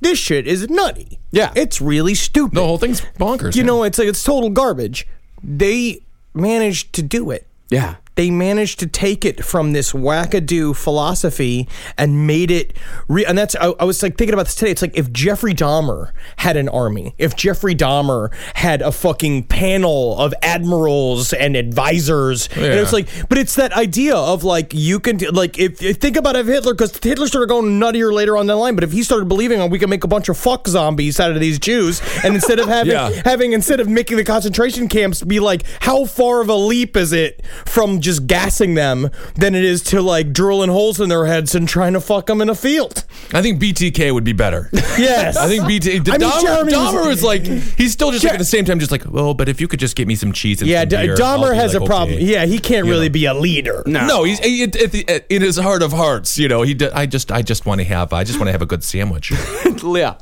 this 0.00 0.18
shit 0.18 0.46
is 0.46 0.68
nutty. 0.70 1.18
Yeah. 1.30 1.52
it's 1.56 1.80
really 1.80 2.14
stupid. 2.14 2.54
The 2.54 2.64
whole 2.64 2.78
thing's 2.78 3.00
bonkers. 3.18 3.54
you 3.56 3.62
yeah. 3.62 3.66
know, 3.66 3.82
it's 3.82 3.98
like 3.98 4.08
it's 4.08 4.22
total 4.22 4.50
garbage. 4.50 5.06
They 5.42 6.00
managed 6.34 6.92
to 6.94 7.02
do 7.02 7.30
it. 7.30 7.46
yeah. 7.70 7.96
They 8.18 8.30
managed 8.30 8.80
to 8.80 8.86
take 8.88 9.24
it 9.24 9.44
from 9.44 9.72
this 9.72 9.92
wackadoo 9.92 10.74
philosophy 10.74 11.68
and 11.96 12.26
made 12.26 12.50
it 12.50 12.76
re- 13.06 13.24
and 13.24 13.38
that's 13.38 13.54
I, 13.54 13.68
I 13.78 13.84
was 13.84 14.02
like 14.02 14.18
thinking 14.18 14.34
about 14.34 14.46
this 14.46 14.56
today 14.56 14.72
it's 14.72 14.82
like 14.82 14.98
if 14.98 15.12
jeffrey 15.12 15.54
dahmer 15.54 16.10
had 16.38 16.56
an 16.56 16.68
army 16.68 17.14
if 17.16 17.36
jeffrey 17.36 17.76
dahmer 17.76 18.34
had 18.54 18.82
a 18.82 18.90
fucking 18.90 19.44
panel 19.44 20.18
of 20.18 20.34
admirals 20.42 21.32
and 21.32 21.54
advisors 21.56 22.48
and 22.56 22.64
it's 22.64 22.92
like 22.92 23.06
but 23.28 23.38
it's 23.38 23.54
that 23.54 23.72
idea 23.72 24.16
of 24.16 24.42
like 24.42 24.74
you 24.74 24.98
can 24.98 25.18
like 25.32 25.56
if, 25.58 25.80
if 25.80 25.98
think 25.98 26.16
about 26.16 26.34
if 26.34 26.46
hitler 26.46 26.74
because 26.74 26.98
hitler 27.00 27.28
started 27.28 27.48
going 27.48 27.78
nuttier 27.78 28.12
later 28.12 28.36
on 28.36 28.46
the 28.48 28.56
line 28.56 28.74
but 28.74 28.82
if 28.82 28.90
he 28.90 29.04
started 29.04 29.28
believing 29.28 29.60
oh, 29.60 29.66
we 29.66 29.78
can 29.78 29.88
make 29.88 30.02
a 30.02 30.08
bunch 30.08 30.28
of 30.28 30.36
fuck 30.36 30.66
zombies 30.66 31.20
out 31.20 31.30
of 31.30 31.38
these 31.38 31.60
jews 31.60 32.02
and 32.24 32.34
instead 32.34 32.58
of 32.58 32.66
having 32.76 32.92
Yeah. 32.92 33.10
having 33.24 33.52
instead 33.52 33.78
of 33.78 33.88
making 33.88 34.16
the 34.16 34.24
concentration 34.24 34.88
camps 34.88 35.22
be 35.22 35.38
like 35.38 35.62
how 35.80 36.04
far 36.04 36.40
of 36.40 36.48
a 36.48 36.54
leap 36.56 36.96
is 36.96 37.12
it 37.12 37.46
from 37.64 38.00
just 38.08 38.26
gassing 38.26 38.74
them 38.74 39.10
than 39.34 39.54
it 39.54 39.64
is 39.64 39.82
to 39.82 40.00
like 40.02 40.32
drilling 40.32 40.70
holes 40.70 41.00
in 41.00 41.08
their 41.08 41.26
heads 41.26 41.54
and 41.54 41.68
trying 41.68 41.92
to 41.92 42.00
fuck 42.00 42.26
them 42.26 42.40
in 42.40 42.48
a 42.48 42.54
field 42.54 43.04
I 43.32 43.42
think 43.42 43.60
BTK 43.60 44.12
would 44.12 44.24
be 44.24 44.32
better. 44.32 44.70
yes 44.72 45.36
I 45.36 45.46
think 45.48 45.66
BT. 45.66 45.90
I 45.90 45.92
mean, 45.94 46.04
Dahmer, 46.04 46.40
Jeremy 46.42 46.72
was- 46.76 46.94
Dahmer 46.94 47.10
is 47.10 47.22
like 47.22 47.44
he's 47.44 47.92
still 47.92 48.10
just 48.10 48.24
like 48.24 48.34
at 48.34 48.38
the 48.38 48.44
same 48.44 48.64
time 48.64 48.78
just 48.78 48.90
like 48.92 49.04
well, 49.08 49.34
but 49.34 49.48
if 49.48 49.60
you 49.60 49.68
could 49.68 49.80
just 49.80 49.96
get 49.96 50.08
me 50.08 50.14
some 50.14 50.32
cheese 50.32 50.60
and 50.60 50.68
yeah 50.70 50.80
some 50.80 50.88
D- 50.88 50.96
beer, 50.96 51.16
I'll 51.22 51.38
dahmer 51.38 51.54
has 51.54 51.74
like, 51.74 51.82
a 51.82 51.86
problem 51.86 52.18
yeah 52.20 52.46
he 52.46 52.58
can't 52.58 52.86
really 52.86 53.08
be 53.08 53.26
a 53.26 53.34
leader 53.34 53.82
No, 53.86 54.06
no, 54.06 54.24
he's 54.24 54.38
he- 54.38 54.62
at, 54.62 54.76
at 54.76 54.92
the, 54.92 55.08
at, 55.08 55.26
in 55.28 55.42
his 55.42 55.56
heart 55.56 55.82
of 55.82 55.92
hearts. 55.92 56.38
You 56.38 56.48
know, 56.48 56.62
he. 56.62 56.74
d- 56.74 56.88
I 56.94 57.06
just 57.06 57.30
I 57.32 57.42
just 57.42 57.66
want 57.66 57.80
to 57.80 57.84
have 57.86 58.12
I 58.12 58.24
just 58.24 58.38
want 58.38 58.48
to 58.48 58.52
have 58.52 58.62
a 58.62 58.66
good 58.66 58.82
sandwich. 58.84 59.30
yeah. 59.82 60.14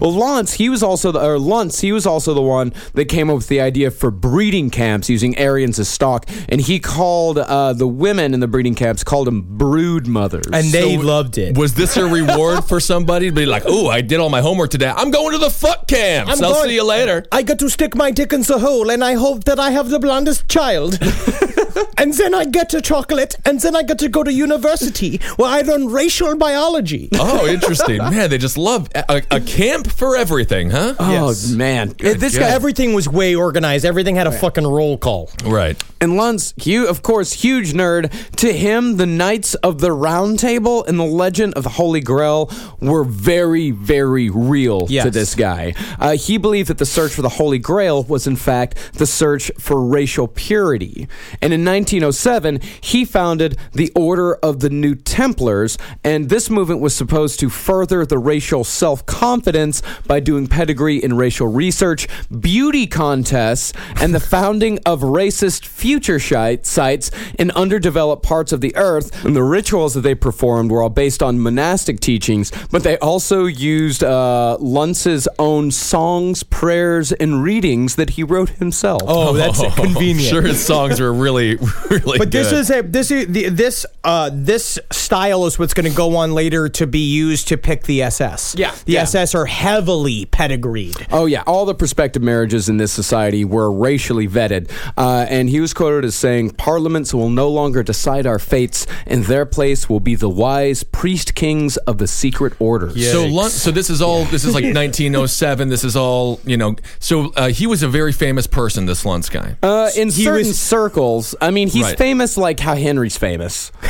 Well, 0.00 0.12
Lantz, 0.12 0.54
he 0.54 0.68
was 0.68 0.82
also 0.82 1.12
the, 1.12 1.20
or 1.20 1.36
Luntz, 1.36 1.80
he 1.82 1.92
was 1.92 2.06
also 2.06 2.32
the 2.34 2.42
one 2.42 2.72
that 2.94 3.06
came 3.06 3.28
up 3.30 3.36
with 3.36 3.48
the 3.48 3.60
idea 3.60 3.90
for 3.90 4.10
breeding 4.10 4.70
camps 4.70 5.08
using 5.10 5.38
Aryans 5.38 5.78
as 5.78 5.88
stock, 5.88 6.26
and 6.48 6.60
he 6.60 6.80
called 6.80 7.27
uh, 7.36 7.72
the 7.74 7.86
women 7.86 8.32
in 8.32 8.40
the 8.40 8.48
breeding 8.48 8.74
camps 8.74 9.04
called 9.04 9.26
them 9.26 9.42
brood 9.42 10.06
mothers. 10.06 10.46
and 10.52 10.66
they 10.72 10.96
So, 10.96 11.02
loved 11.02 11.36
it 11.36 11.58
Was 11.58 11.74
this 11.74 11.96
a 11.96 12.06
reward 12.06 12.64
for 12.64 12.80
somebody 12.80 13.26
to 13.28 13.32
be 13.34 13.44
like, 13.44 13.64
oh, 13.66 13.88
I 13.88 14.00
did 14.00 14.20
all 14.20 14.30
my 14.30 14.40
homework 14.40 14.70
today. 14.70 14.88
I'm 14.94 15.10
going 15.10 15.32
to 15.32 15.38
the 15.38 15.50
fuck 15.50 15.86
camps. 15.88 16.32
I'm 16.32 16.44
I'll 16.44 16.54
going- 16.54 16.68
see 16.70 16.74
you 16.76 16.84
later. 16.84 17.24
I 17.32 17.42
get 17.42 17.58
to 17.58 17.68
stick 17.68 17.94
my 17.96 18.10
dick 18.10 18.32
in 18.32 18.42
the 18.42 18.58
hole, 18.60 18.88
and 18.90 19.02
I 19.04 19.14
hope 19.14 19.44
that 19.44 19.58
I 19.58 19.70
have 19.70 19.90
the 19.90 19.98
blondest 19.98 20.48
child. 20.48 20.98
and 21.98 22.14
then 22.14 22.34
I 22.34 22.44
get 22.44 22.72
a 22.74 22.80
chocolate, 22.80 23.36
and 23.44 23.60
then 23.60 23.74
I 23.76 23.82
get 23.82 23.98
to 24.00 24.08
go 24.08 24.22
to 24.22 24.32
university 24.32 25.18
where 25.36 25.50
I 25.50 25.62
learn 25.62 25.88
racial 25.88 26.36
biology. 26.36 27.08
Oh, 27.14 27.46
interesting. 27.46 27.98
Man, 28.18 28.30
they 28.30 28.38
just 28.38 28.56
love 28.56 28.88
a, 28.94 29.22
a 29.30 29.40
camp 29.40 29.86
for 29.90 30.16
everything, 30.16 30.70
huh? 30.70 30.94
oh 30.98 31.34
man, 31.56 31.94
this 31.98 32.36
God. 32.36 32.40
guy 32.44 32.50
Everything 32.54 32.94
was 32.94 33.08
way 33.08 33.34
organized. 33.34 33.84
Everything 33.84 34.16
had 34.16 34.26
a 34.26 34.32
fucking 34.32 34.66
roll 34.66 34.96
call. 34.98 35.30
Right. 35.44 35.80
And 36.00 36.16
Lanz, 36.16 36.54
hu 36.64 36.86
of 36.86 37.02
course, 37.08 37.32
huge 37.32 37.72
nerd. 37.72 38.12
To 38.36 38.52
him, 38.52 38.98
the 38.98 39.06
Knights 39.06 39.54
of 39.54 39.80
the 39.80 39.92
Round 39.92 40.38
Table 40.38 40.84
and 40.84 40.98
the 40.98 41.04
Legend 41.04 41.54
of 41.54 41.62
the 41.62 41.70
Holy 41.70 42.02
Grail 42.02 42.50
were 42.80 43.02
very, 43.02 43.70
very 43.70 44.28
real 44.28 44.86
to 45.04 45.10
this 45.10 45.34
guy. 45.34 45.72
Uh, 45.98 46.18
he 46.18 46.36
believed 46.36 46.68
that 46.68 46.76
the 46.76 46.84
search 46.84 47.14
for 47.14 47.22
the 47.22 47.30
Holy 47.30 47.58
Grail 47.58 48.04
was, 48.04 48.26
in 48.26 48.36
fact, 48.36 48.92
the 48.98 49.06
search 49.06 49.50
for 49.58 49.82
racial 49.82 50.28
purity. 50.28 51.08
And 51.40 51.54
in 51.54 51.64
1907, 51.64 52.60
he 52.82 53.06
founded 53.06 53.56
the 53.72 53.90
Order 53.96 54.34
of 54.34 54.60
the 54.60 54.68
New 54.68 54.94
Templars, 54.94 55.78
and 56.04 56.28
this 56.28 56.50
movement 56.50 56.82
was 56.82 56.94
supposed 56.94 57.40
to 57.40 57.48
further 57.48 58.04
the 58.04 58.18
racial 58.18 58.64
self 58.64 59.06
confidence 59.06 59.80
by 60.06 60.20
doing 60.20 60.46
pedigree 60.46 61.02
in 61.02 61.16
racial 61.16 61.46
research, 61.46 62.06
beauty 62.38 62.86
contests, 62.86 63.72
and 63.98 64.14
the 64.14 64.20
founding 64.20 64.78
of 64.84 65.00
racist 65.00 65.64
future 65.64 66.18
shi- 66.18 66.58
sites 67.02 67.34
in 67.38 67.50
underdeveloped 67.52 68.22
parts 68.22 68.52
of 68.52 68.60
the 68.60 68.74
earth. 68.76 69.24
And 69.24 69.34
the 69.34 69.42
rituals 69.42 69.94
that 69.94 70.00
they 70.00 70.14
performed 70.14 70.70
were 70.70 70.82
all 70.82 70.90
based 70.90 71.22
on 71.22 71.40
monastic 71.40 72.00
teachings, 72.00 72.52
but 72.70 72.82
they 72.82 72.98
also 72.98 73.46
used 73.46 74.02
uh, 74.02 74.56
Lanz's 74.60 75.28
own 75.38 75.70
songs, 75.70 76.42
prayers, 76.42 77.12
and 77.12 77.42
readings 77.42 77.96
that 77.96 78.10
he 78.10 78.22
wrote 78.22 78.50
himself. 78.50 79.02
Oh, 79.06 79.32
that's 79.32 79.60
convenient. 79.74 80.28
Sure, 80.28 80.42
his 80.42 80.64
songs 80.64 81.00
are 81.00 81.12
really, 81.12 81.56
really 81.90 82.00
good. 82.00 82.18
But 82.18 82.32
this 82.32 82.50
good. 82.50 82.60
is 82.60 82.70
a 82.70 82.82
this 82.82 83.10
is 83.10 83.26
the, 83.28 83.48
this 83.48 83.86
uh 84.04 84.30
this 84.32 84.78
style 84.90 85.46
is 85.46 85.58
what's 85.58 85.74
going 85.74 85.88
to 85.88 85.96
go 85.96 86.16
on 86.16 86.32
later 86.32 86.68
to 86.68 86.86
be 86.86 87.10
used 87.10 87.48
to 87.48 87.56
pick 87.56 87.84
the 87.84 88.02
SS. 88.02 88.54
Yeah, 88.56 88.74
the 88.84 88.92
yeah. 88.92 89.02
SS 89.02 89.34
are 89.34 89.46
heavily 89.46 90.26
pedigreed. 90.26 91.06
Oh 91.10 91.26
yeah, 91.26 91.42
all 91.46 91.64
the 91.64 91.74
prospective 91.74 92.22
marriages 92.22 92.68
in 92.68 92.76
this 92.76 92.92
society 92.92 93.44
were 93.44 93.70
racially 93.70 94.28
vetted, 94.28 94.70
uh, 94.96 95.26
and 95.28 95.48
he 95.48 95.60
was 95.60 95.74
quoted 95.74 96.04
as 96.04 96.14
saying, 96.14 96.50
"Parliaments 96.88 97.12
will 97.12 97.28
no 97.28 97.48
longer 97.50 97.82
decide 97.82 98.26
our 98.26 98.38
fates, 98.38 98.86
and 99.06 99.24
their 99.24 99.44
place 99.44 99.90
will 99.90 100.00
be 100.00 100.14
the 100.14 100.28
wise 100.28 100.82
priest 100.84 101.34
kings 101.34 101.76
of 101.78 101.98
the 101.98 102.06
secret 102.06 102.54
orders." 102.58 102.94
So, 103.12 103.26
Lun- 103.26 103.50
so 103.50 103.70
this 103.70 103.90
is 103.90 104.00
all. 104.00 104.24
This 104.24 104.44
is 104.44 104.54
like 104.54 104.64
1907. 104.74 105.68
This 105.68 105.84
is 105.84 105.96
all. 105.96 106.40
You 106.46 106.56
know. 106.56 106.76
So 106.98 107.30
uh, 107.36 107.48
he 107.50 107.66
was 107.66 107.82
a 107.82 107.88
very 107.88 108.12
famous 108.12 108.46
person. 108.46 108.86
This 108.86 109.04
Lanz 109.04 109.28
guy. 109.28 109.56
Uh, 109.62 109.90
in 109.96 110.08
He 110.08 110.24
certain 110.24 110.46
was- 110.48 110.58
circles, 110.58 111.34
I 111.42 111.50
mean, 111.50 111.68
he's 111.68 111.82
Right. 111.84 111.98
famous 111.98 112.36
like 112.38 112.58
how 112.60 112.74
Henry's 112.74 113.18
famous. 113.18 113.70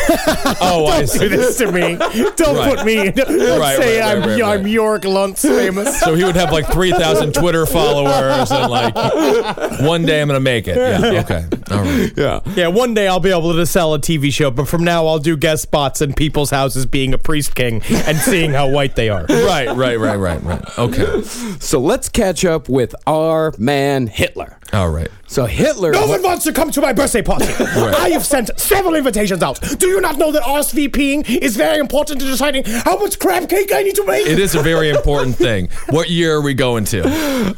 oh, 0.61 0.87
I 0.87 1.05
see. 1.05 1.21
Do 1.21 1.29
this 1.29 1.59
to 1.59 1.71
me. 1.71 1.95
Don't 2.37 2.57
Right. 2.57 2.77
put 2.77 2.85
me. 2.87 3.11
Don't 3.13 3.61
Right, 3.61 3.77
say 3.77 4.01
right, 4.01 4.17
I'm 4.17 4.23
right, 4.29 4.41
right, 4.41 4.61
I'm. 4.61 4.67
York 4.67 5.03
Luntz 5.03 5.43
famous. 5.43 6.01
So 6.01 6.15
he 6.15 6.25
would 6.25 6.35
have 6.37 6.51
like 6.53 6.67
3,000 6.73 7.33
Twitter 7.35 7.65
followers 7.67 8.51
and 8.51 8.71
like 8.71 8.95
one 9.83 10.05
day 10.05 10.21
I'm 10.21 10.27
gonna 10.29 10.41
make 10.41 10.67
it. 10.67 10.77
Yeah. 10.77 11.21
Okay. 11.21 11.45
All 11.71 11.83
right. 11.83 12.13
Yeah. 12.17 12.41
yeah, 12.55 12.67
one 12.69 12.95
day 12.95 13.07
I'll 13.07 13.21
be 13.21 13.31
able 13.31 13.53
to 13.55 13.67
sell 13.67 13.95
a 13.95 13.99
TV 13.99 14.33
show, 14.33 14.51
but 14.51 14.67
from 14.67 14.83
now 14.83 15.07
I'll 15.07 15.19
do 15.19 15.37
guest 15.37 15.63
spots 15.63 16.01
in 16.01 16.15
people's 16.15 16.51
houses, 16.51 16.85
being 16.87 17.15
a 17.15 17.19
priest 17.19 17.55
king 17.55 17.83
and 17.91 18.17
seeing 18.19 18.51
how 18.53 18.69
white 18.71 18.97
they 18.97 19.09
are. 19.09 19.25
Right. 19.29 19.69
Right. 19.75 19.99
Right. 19.99 20.17
Right. 20.17 20.43
Right. 20.43 20.79
Okay. 20.79 21.23
So 21.61 21.79
let's 21.81 22.09
catch 22.09 22.45
up 22.45 22.69
with 22.69 22.95
our 23.07 23.55
man 23.59 24.07
Hitler. 24.07 24.58
All 24.73 24.91
right. 24.91 25.09
So 25.27 25.45
Hitler. 25.45 25.93
No 25.93 26.07
one 26.07 26.23
wants 26.23 26.45
to 26.45 26.53
come 26.53 26.71
to 26.71 26.81
my 26.81 26.93
birthday 26.93 27.23
party. 27.23 27.47
I 27.47 28.11
have 28.11 28.25
sent 28.25 28.51
several 28.59 28.95
invitations 28.95 29.43
out. 29.43 29.61
Do 29.79 29.87
you 29.89 30.01
not 30.01 30.17
know 30.19 30.33
that 30.33 30.43
RSVPing 30.43 31.29
is 31.43 31.57
very 31.57 31.79
important 31.79 32.21
to 32.21 32.27
deciding 32.27 32.65
how 32.65 32.99
much 32.99 33.19
crab 33.19 33.49
cake 33.49 33.71
I 33.75 33.83
need 33.83 33.95
to 33.97 34.05
make? 34.07 34.27
It 34.27 34.39
is 34.39 34.55
a 34.55 34.63
very 34.63 34.89
important 34.91 35.37
thing. 35.37 35.69
What 35.91 36.09
year 36.11 36.37
are 36.37 36.41
we 36.43 36.55
going 36.55 36.85
to? 36.87 37.07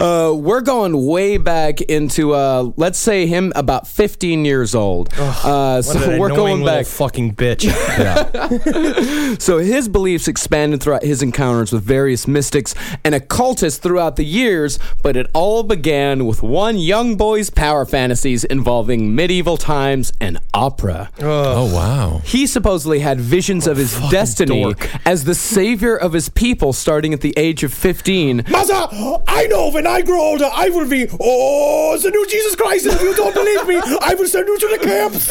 Uh, 0.03 0.33
we're 0.35 0.61
going 0.63 1.07
way 1.07 1.37
back 1.37 1.81
into, 1.81 2.33
uh, 2.35 2.71
let's 2.77 2.99
say 2.99 3.27
him 3.27 3.53
about 3.55 3.87
15 3.87 4.45
years 4.45 4.75
old. 4.75 5.13
uh, 5.17 5.81
so 5.83 5.95
What 5.99 6.09
an 6.09 6.19
we're 6.19 6.27
annoying 6.27 6.37
going 6.37 6.63
little 6.63 6.79
back. 6.81 6.87
fucking 6.87 7.35
bitch. 7.35 7.67
So 9.41 9.59
his 9.59 9.89
beliefs 9.89 10.29
expanded 10.29 10.83
throughout 10.83 11.03
his 11.03 11.23
encounters 11.23 11.73
with 11.73 11.83
various 11.83 12.27
mystics 12.27 12.75
and 13.05 13.15
occultists 13.15 13.79
throughout 13.79 14.17
the 14.17 14.25
years, 14.25 14.79
but 15.03 15.17
it 15.17 15.29
all 15.33 15.63
began 15.63 16.27
with 16.27 16.43
one 16.43 16.77
young 16.79 17.00
boy's 17.01 17.49
power 17.51 17.85
fantasies 17.87 18.45
involving 18.45 19.15
medieval 19.15 19.57
times 19.57 20.13
and 20.21 20.39
opera. 20.53 21.11
Oh 21.21 21.73
wow. 21.75 22.21
He 22.25 22.47
supposedly 22.47 22.99
had 23.01 23.19
visions 23.21 23.67
of 23.67 23.77
his 23.79 23.99
destiny 24.11 24.63
dork. 24.63 24.89
as 25.07 25.25
the 25.25 25.35
savior 25.35 25.97
of 25.97 26.13
his 26.13 26.29
people 26.29 26.73
starting 26.73 27.15
at 27.15 27.21
the 27.23 27.33
age 27.37 27.65
of 27.65 27.73
15. 27.73 28.45
Mother, 28.51 28.87
I 29.27 29.47
know 29.49 29.71
when 29.71 29.87
I 29.87 30.03
grow 30.03 30.21
older, 30.21 30.49
I 30.53 30.69
will 30.69 30.89
be, 30.89 31.07
oh, 31.19 31.99
the 31.99 32.11
new 32.11 32.27
Jesus 32.27 32.55
Christ. 32.55 32.87
If 32.87 33.01
you 33.01 33.15
don't 33.15 33.35
believe 33.35 33.67
me, 33.67 33.81
I 34.03 34.15
will 34.15 34.27
send 34.29 34.47
you 34.47 34.59
to 34.59 34.69
the 34.69 34.79
camps. 34.79 35.31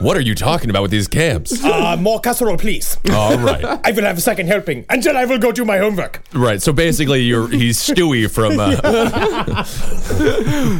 What 0.00 0.16
are 0.16 0.20
you 0.22 0.34
talking 0.34 0.70
about 0.70 0.82
with 0.82 0.90
these 0.90 1.06
camps? 1.08 1.62
Uh, 1.62 1.96
more 1.98 2.20
casserole, 2.20 2.56
please. 2.56 2.96
All 3.12 3.36
right. 3.38 3.64
I 3.84 3.90
will 3.92 4.04
have 4.04 4.16
a 4.16 4.20
second 4.20 4.46
helping, 4.46 4.86
and 4.88 5.02
then 5.02 5.14
I 5.16 5.26
will 5.26 5.38
go 5.38 5.52
do 5.52 5.64
my 5.64 5.76
homework. 5.78 6.22
Right. 6.32 6.62
So 6.62 6.72
basically, 6.72 7.20
you're 7.22 7.48
he's 7.48 7.78
Stewie 7.78 8.30
from. 8.30 8.58
Uh, 8.58 9.64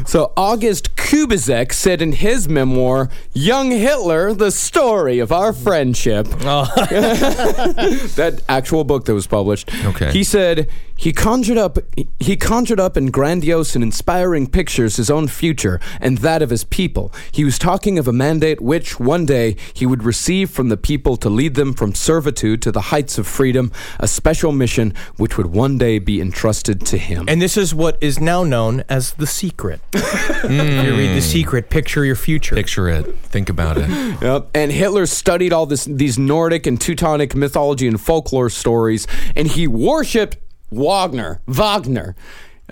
So 0.07 0.33
August 0.37 0.97
Kubizek 0.97 1.73
said 1.73 2.01
in 2.03 2.13
his 2.13 2.49
memoir, 2.49 3.09
Young 3.33 3.71
Hitler, 3.71 4.33
the 4.33 4.51
story 4.51 5.19
of 5.19 5.33
our 5.33 5.53
friendship. 5.53 6.29
Oh. 6.43 6.65
that 8.17 8.43
actual 8.49 8.83
book 8.83 9.05
that 9.05 9.15
was 9.15 9.27
published. 9.27 9.71
Okay. 9.85 10.11
He 10.11 10.25
said 10.25 10.69
he 10.97 11.13
conjured 11.13 11.57
up 11.57 11.79
he 12.19 12.37
conjured 12.37 12.79
up 12.81 12.97
in 12.97 13.11
grandiose 13.11 13.75
and 13.75 13.83
inspiring 13.83 14.47
pictures 14.47 14.97
his 14.97 15.11
own 15.11 15.29
future 15.29 15.81
and 16.01 16.19
that 16.19 16.43
of 16.43 16.51
his 16.51 16.65
people. 16.65 17.13
He 17.33 17.45
was 17.45 17.59
talking 17.59 17.99
of 17.99 18.07
a 18.07 18.13
mandate 18.13 18.61
which 18.61 19.01
one 19.01 19.25
day 19.27 19.57
he 19.73 19.87
would 19.87 20.03
receive 20.03 20.51
from 20.51 20.69
the 20.69 20.77
people 20.77 21.17
to 21.19 21.31
lead 21.31 21.55
them 21.55 21.73
from 21.73 21.95
servitude 21.95 22.61
to 22.63 22.73
the 22.73 22.83
heights 22.93 23.17
of 23.17 23.27
freedom, 23.27 23.73
a 23.99 24.07
special 24.09 24.53
mission 24.53 24.93
which 25.17 25.39
would 25.39 25.47
one 25.47 25.79
day 25.79 25.99
be 25.99 26.21
entrusted 26.21 26.85
to 26.87 26.99
him. 26.99 27.25
And 27.29 27.41
this 27.41 27.57
is 27.57 27.75
what 27.75 27.97
is 28.03 28.21
now 28.21 28.45
known 28.45 28.85
as 28.89 29.13
The 29.13 29.27
Secret. 29.41 29.81
If 30.43 30.51
you 30.85 30.97
read 30.97 31.09
The 31.09 31.15
hmm. 31.15 31.21
Secret, 31.21 31.71
picture 31.71 32.05
your 32.05 32.17
future. 32.17 32.55
picture 32.55 32.89
it. 32.89 33.07
Think 33.25 33.49
about 33.49 33.79
it. 33.79 33.89
Yep. 34.21 34.51
And 34.55 34.71
Hitler 34.71 35.07
studied 35.07 35.53
all 35.53 35.65
this 35.65 35.87
these 35.87 36.19
Nordic 36.19 36.67
and 36.67 36.79
Teutonic 36.79 37.35
mythology 37.35 37.87
and 37.87 37.99
folklore 37.99 38.51
stories, 38.51 39.07
and 39.35 39.49
he 39.49 39.67
worshipped 39.67 40.37
Wagner. 40.71 41.41
Wagner. 41.47 42.15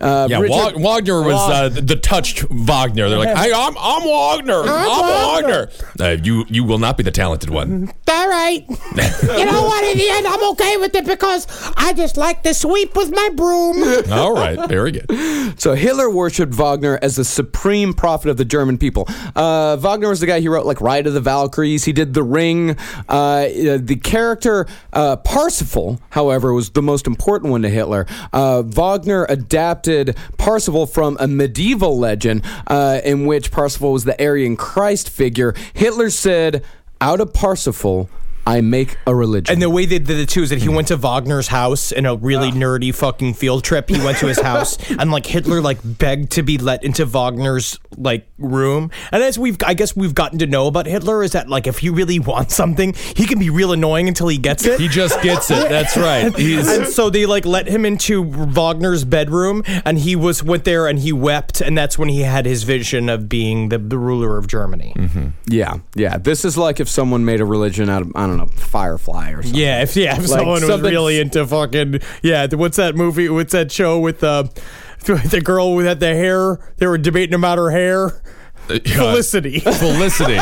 Uh, 0.01 0.27
Yeah, 0.31 0.41
Richard- 0.41 0.77
Wa- 0.81 0.95
Wagner 0.95 1.23
was 1.23 1.51
uh, 1.51 1.69
the 1.69 1.97
touched 1.97 2.45
Wagner. 2.51 3.09
They're 3.09 3.19
like, 3.19 3.37
hey, 3.37 3.53
I'm, 3.55 3.75
I'm 3.79 4.03
Wagner. 4.09 4.63
I'm, 4.67 5.45
Wagner. 5.45 5.71
Uh, 6.01 6.17
you 6.23 6.45
you 6.49 6.65
will 6.65 6.79
not 6.79 6.97
be 6.97 7.03
the 7.03 7.11
talented 7.11 7.51
one. 7.51 7.91
All 8.11 8.29
right. 8.29 8.65
you 8.69 9.45
know 9.45 9.63
what? 9.65 9.85
In 9.85 9.99
the 9.99 10.09
end, 10.11 10.27
I'm 10.27 10.51
okay 10.53 10.77
with 10.77 10.95
it 10.95 11.05
because 11.07 11.47
I 11.77 11.93
just 11.93 12.17
like 12.17 12.43
to 12.45 12.55
sweep 12.55 12.97
with 12.97 13.11
my 13.11 13.29
broom. 13.35 13.83
All 14.13 14.33
right, 14.35 14.69
very 14.69 14.93
good. 14.93 15.61
So 15.61 15.75
Hitler 15.75 16.11
worshipped 16.11 16.55
Wagner 16.55 16.99
as 17.03 17.17
the 17.17 17.25
supreme 17.25 17.93
prophet 17.95 18.29
of 18.31 18.37
the 18.37 18.45
German 18.45 18.79
people. 18.79 19.07
Uh, 19.35 19.77
Wagner 19.77 20.09
was 20.09 20.21
the 20.21 20.27
guy 20.27 20.41
who 20.41 20.51
wrote 20.51 20.67
like 20.67 20.81
Ride 20.81 21.07
of 21.07 21.15
the 21.15 21.21
Valkyries. 21.21 21.85
He 21.85 21.93
did 21.93 22.15
The 22.15 22.23
Ring. 22.23 22.77
Uh, 23.09 23.13
uh, 23.49 23.79
the 23.81 23.99
character 24.03 24.67
uh, 24.93 25.17
Parsifal, 25.17 26.01
however, 26.11 26.53
was 26.53 26.71
the 26.71 26.83
most 26.83 27.07
important 27.07 27.51
one 27.51 27.63
to 27.63 27.69
Hitler. 27.69 28.07
Uh, 28.33 28.63
Wagner 28.63 29.27
adapted 29.29 29.88
Parsifal 30.36 30.86
from 30.86 31.16
a 31.18 31.26
medieval 31.26 31.99
legend 31.99 32.45
uh, 32.66 33.01
in 33.05 33.26
which 33.26 33.51
Parsifal 33.51 33.93
was 33.93 34.05
the 34.05 34.20
Aryan 34.22 34.57
Christ 34.57 35.09
figure. 35.09 35.55
Hitler 35.74 36.11
said, 36.11 36.62
"Out 37.01 37.20
of 37.20 37.32
Parsifal." 37.32 38.09
I 38.49 38.63
make 38.63 38.97
a 39.07 39.15
religion. 39.15 39.53
And 39.53 39.61
the 39.61 39.69
way 39.69 39.85
they 39.85 39.99
did 39.99 40.19
it 40.19 40.31
too 40.31 40.43
is 40.43 40.49
that 40.49 40.59
he 40.59 40.69
mm. 40.69 40.77
went 40.77 40.89
to 40.89 40.97
Wagner's 40.97 41.49
house 41.49 41.93
in 41.93 42.07
a 42.07 42.17
really 42.17 42.51
nerdy 42.51 42.95
fucking 42.95 43.35
field 43.35 43.63
trip. 43.63 43.91
He 43.91 43.99
went 43.99 44.17
to 44.19 44.27
his 44.27 44.41
house 44.41 44.79
and 44.99 45.11
like 45.11 45.27
Hitler 45.27 45.61
like 45.61 45.79
begged 45.85 46.33
to 46.33 46.43
be 46.43 46.57
let 46.57 46.83
into 46.83 47.05
Wagner's 47.05 47.79
like 47.99 48.27
room. 48.39 48.91
And 49.13 49.23
as 49.23 49.39
we've 49.39 49.59
I 49.67 49.75
guess 49.75 49.95
we've 49.95 50.15
gotten 50.15 50.39
to 50.39 50.47
know 50.47 50.67
about 50.67 50.87
Hitler 50.87 51.23
is 51.23 51.33
that 51.33 51.51
like 51.51 51.67
if 51.67 51.81
he 51.81 51.91
really 51.91 52.19
wants 52.19 52.55
something, 52.55 52.95
he 52.95 53.27
can 53.27 53.39
be 53.39 53.51
real 53.51 53.73
annoying 53.73 54.09
until 54.09 54.29
he 54.29 54.39
gets 54.39 54.65
it. 54.65 54.81
He 54.81 54.89
just 54.89 55.21
gets 55.21 55.51
it. 55.51 55.69
That's 55.69 55.99
right. 55.99 56.35
He's 56.35 56.67
and 56.69 56.87
so 56.87 57.11
they 57.11 57.27
like 57.27 57.45
let 57.45 57.69
him 57.69 57.85
into 57.85 58.25
Wagner's 58.25 59.05
bedroom, 59.05 59.63
and 59.85 59.99
he 59.99 60.17
was 60.17 60.43
went 60.43 60.65
there 60.65 60.87
and 60.87 60.99
he 61.01 61.13
wept, 61.13 61.61
and 61.61 61.77
that's 61.77 61.99
when 61.99 62.09
he 62.09 62.23
had 62.23 62.47
his 62.47 62.63
vision 62.63 63.11
of 63.11 63.29
being 63.29 63.69
the, 63.69 63.77
the 63.77 63.99
ruler 63.99 64.39
of 64.39 64.47
Germany. 64.47 64.95
Mm-hmm. 64.97 65.29
yeah, 65.49 65.79
yeah. 65.95 66.17
This 66.17 66.47
is 66.47 66.57
like 66.57 66.81
if 66.81 66.89
someone 66.89 67.27
made 67.27 67.43
a 67.43 67.45
religion 67.45 67.91
out 67.91 68.01
of 68.01 68.13
I 68.15 68.27
don't 68.27 68.38
know 68.38 68.38
Firefly 68.47 69.30
or 69.32 69.43
something. 69.43 69.61
Yeah, 69.61 69.82
if 69.82 69.97
yeah, 69.97 70.12
if 70.12 70.18
Like 70.20 70.28
someone 70.28 70.49
was 70.61 70.66
something- 70.66 70.91
really 70.91 71.18
into 71.20 71.47
fucking 71.47 72.01
yeah, 72.22 72.47
th- 72.47 72.59
what's 72.59 72.76
that 72.76 72.95
movie? 72.95 73.28
What's 73.28 73.53
that 73.53 73.70
show 73.72 73.99
with 73.99 74.22
uh, 74.22 74.45
the 75.05 75.41
girl 75.45 75.72
who 75.72 75.80
had 75.80 76.01
the 76.01 76.14
hair? 76.14 76.59
They 76.76 76.86
were 76.86 76.99
debating 76.99 77.34
about 77.34 77.59
her 77.59 77.70
hair. 77.70 78.20
Felicity. 78.68 79.61
Felicity. 79.61 80.39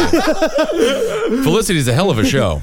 Felicity 1.43 1.79
is 1.79 1.89
a 1.89 1.93
hell 1.93 2.11
of 2.11 2.19
a 2.19 2.25
show. 2.25 2.61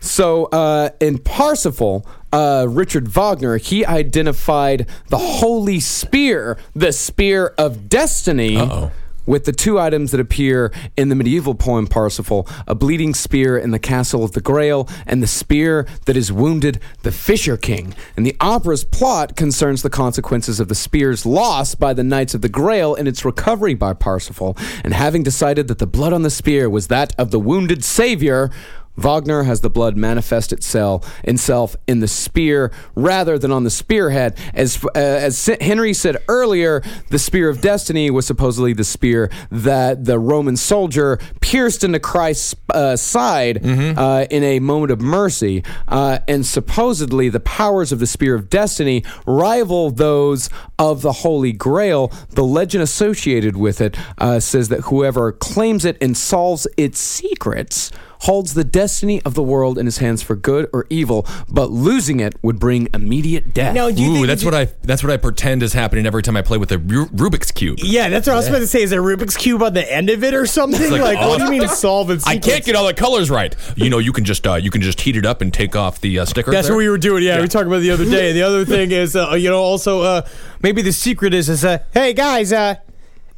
So 0.00 0.46
uh, 0.46 0.90
in 1.00 1.18
Parsifal, 1.18 2.06
uh, 2.32 2.66
Richard 2.68 3.08
Wagner 3.08 3.56
he 3.58 3.84
identified 3.86 4.88
the 5.08 5.18
holy 5.18 5.80
spear, 5.80 6.58
the 6.74 6.92
spear 6.92 7.54
of 7.58 7.88
destiny. 7.88 8.56
Uh-oh. 8.56 8.90
With 9.28 9.44
the 9.44 9.52
two 9.52 9.78
items 9.78 10.12
that 10.12 10.20
appear 10.20 10.72
in 10.96 11.10
the 11.10 11.14
medieval 11.14 11.54
poem 11.54 11.86
Parsifal, 11.86 12.48
a 12.66 12.74
bleeding 12.74 13.12
spear 13.12 13.58
in 13.58 13.72
the 13.72 13.78
castle 13.78 14.24
of 14.24 14.32
the 14.32 14.40
Grail, 14.40 14.88
and 15.06 15.22
the 15.22 15.26
spear 15.26 15.86
that 16.06 16.16
has 16.16 16.32
wounded 16.32 16.80
the 17.02 17.12
Fisher 17.12 17.58
King. 17.58 17.94
And 18.16 18.24
the 18.24 18.34
opera's 18.40 18.84
plot 18.84 19.36
concerns 19.36 19.82
the 19.82 19.90
consequences 19.90 20.60
of 20.60 20.68
the 20.68 20.74
spear's 20.74 21.26
loss 21.26 21.74
by 21.74 21.92
the 21.92 22.02
Knights 22.02 22.32
of 22.32 22.40
the 22.40 22.48
Grail 22.48 22.94
and 22.94 23.06
its 23.06 23.22
recovery 23.22 23.74
by 23.74 23.92
Parsifal. 23.92 24.56
And 24.82 24.94
having 24.94 25.24
decided 25.24 25.68
that 25.68 25.78
the 25.78 25.86
blood 25.86 26.14
on 26.14 26.22
the 26.22 26.30
spear 26.30 26.70
was 26.70 26.86
that 26.86 27.14
of 27.18 27.30
the 27.30 27.38
wounded 27.38 27.84
savior, 27.84 28.50
Wagner 28.98 29.44
has 29.44 29.60
the 29.60 29.70
blood 29.70 29.96
manifest 29.96 30.52
itself, 30.52 31.20
itself 31.24 31.76
in 31.86 32.00
the 32.00 32.08
spear 32.08 32.72
rather 32.94 33.38
than 33.38 33.52
on 33.52 33.64
the 33.64 33.70
spearhead. 33.70 34.36
As 34.54 34.84
uh, 34.84 34.98
as 34.98 35.46
Henry 35.60 35.94
said 35.94 36.16
earlier, 36.28 36.82
the 37.10 37.18
spear 37.18 37.48
of 37.48 37.60
destiny 37.60 38.10
was 38.10 38.26
supposedly 38.26 38.72
the 38.72 38.84
spear 38.84 39.30
that 39.50 40.04
the 40.04 40.18
Roman 40.18 40.56
soldier 40.56 41.18
pierced 41.40 41.84
into 41.84 42.00
Christ's 42.00 42.54
uh, 42.74 42.96
side 42.96 43.64
uh, 43.64 44.26
in 44.30 44.42
a 44.42 44.58
moment 44.58 44.90
of 44.90 45.00
mercy, 45.00 45.62
uh, 45.86 46.18
and 46.26 46.44
supposedly 46.44 47.28
the 47.28 47.40
powers 47.40 47.92
of 47.92 48.00
the 48.00 48.06
spear 48.06 48.34
of 48.34 48.50
destiny 48.50 49.04
rival 49.26 49.90
those 49.90 50.50
of 50.78 51.02
the 51.02 51.12
Holy 51.12 51.52
Grail. 51.52 52.12
The 52.30 52.44
legend 52.44 52.82
associated 52.82 53.56
with 53.56 53.80
it 53.80 53.96
uh, 54.18 54.40
says 54.40 54.68
that 54.68 54.82
whoever 54.82 55.32
claims 55.32 55.84
it 55.84 55.96
and 56.00 56.16
solves 56.16 56.66
its 56.76 57.00
secrets 57.00 57.92
holds 58.20 58.54
the 58.54 58.64
destiny 58.64 59.22
of 59.22 59.34
the 59.34 59.42
world 59.42 59.78
in 59.78 59.86
his 59.86 59.98
hands 59.98 60.22
for 60.22 60.36
good 60.36 60.68
or 60.72 60.86
evil, 60.90 61.26
but 61.48 61.70
losing 61.70 62.20
it 62.20 62.34
would 62.42 62.58
bring 62.58 62.88
immediate 62.94 63.54
death. 63.54 63.74
No, 63.74 63.90
do 63.90 64.02
you 64.02 64.10
Ooh, 64.10 64.14
think 64.14 64.26
that's 64.26 64.44
what 64.44 64.54
I 64.54 64.66
that's 64.82 65.02
what 65.02 65.12
I 65.12 65.16
pretend 65.16 65.62
is 65.62 65.72
happening 65.72 66.06
every 66.06 66.22
time 66.22 66.36
I 66.36 66.42
play 66.42 66.58
with 66.58 66.72
a 66.72 66.78
Ru- 66.78 67.06
Rubik's 67.06 67.50
cube. 67.50 67.78
Yeah, 67.82 68.08
that's 68.08 68.26
what 68.26 68.34
I 68.34 68.36
was 68.36 68.48
about 68.48 68.58
to 68.58 68.66
say. 68.66 68.82
Is 68.82 68.90
there 68.90 69.00
a 69.00 69.16
Rubik's 69.16 69.36
cube 69.36 69.62
on 69.62 69.74
the 69.74 69.92
end 69.92 70.10
of 70.10 70.24
it 70.24 70.34
or 70.34 70.46
something? 70.46 70.90
like, 70.90 71.00
Like, 71.00 71.18
what 71.20 71.38
do 71.38 71.44
you 71.44 71.50
mean 71.60 71.68
solve 71.68 72.10
it? 72.10 72.22
I 72.26 72.38
can't 72.38 72.64
get 72.64 72.74
all 72.76 72.86
the 72.86 72.94
colors 72.94 73.30
right. 73.30 73.54
You 73.76 73.90
know, 73.90 73.98
you 73.98 74.12
can 74.12 74.24
just 74.24 74.46
uh, 74.46 74.54
you 74.54 74.70
can 74.70 74.82
just 74.82 75.00
heat 75.00 75.16
it 75.16 75.24
up 75.26 75.40
and 75.40 75.52
take 75.52 75.76
off 75.76 76.00
the 76.00 76.18
uh, 76.18 76.24
sticker. 76.24 76.50
That's 76.50 76.68
there. 76.68 76.76
what 76.76 76.80
we 76.80 76.88
were 76.88 76.98
doing. 76.98 77.22
Yeah, 77.22 77.40
we 77.40 77.48
talked 77.48 77.66
about 77.66 77.76
it 77.76 77.80
the 77.80 77.90
other 77.90 78.04
day. 78.04 78.32
The 78.32 78.42
other 78.42 78.64
thing 78.64 78.90
is, 78.90 79.16
uh, 79.16 79.34
you 79.34 79.48
know, 79.50 79.58
also 79.60 80.02
uh, 80.02 80.28
maybe 80.62 80.82
the 80.82 80.92
secret 80.92 81.34
is, 81.34 81.48
is 81.48 81.64
uh, 81.64 81.78
hey 81.92 82.12
guys, 82.12 82.52
uh, 82.52 82.76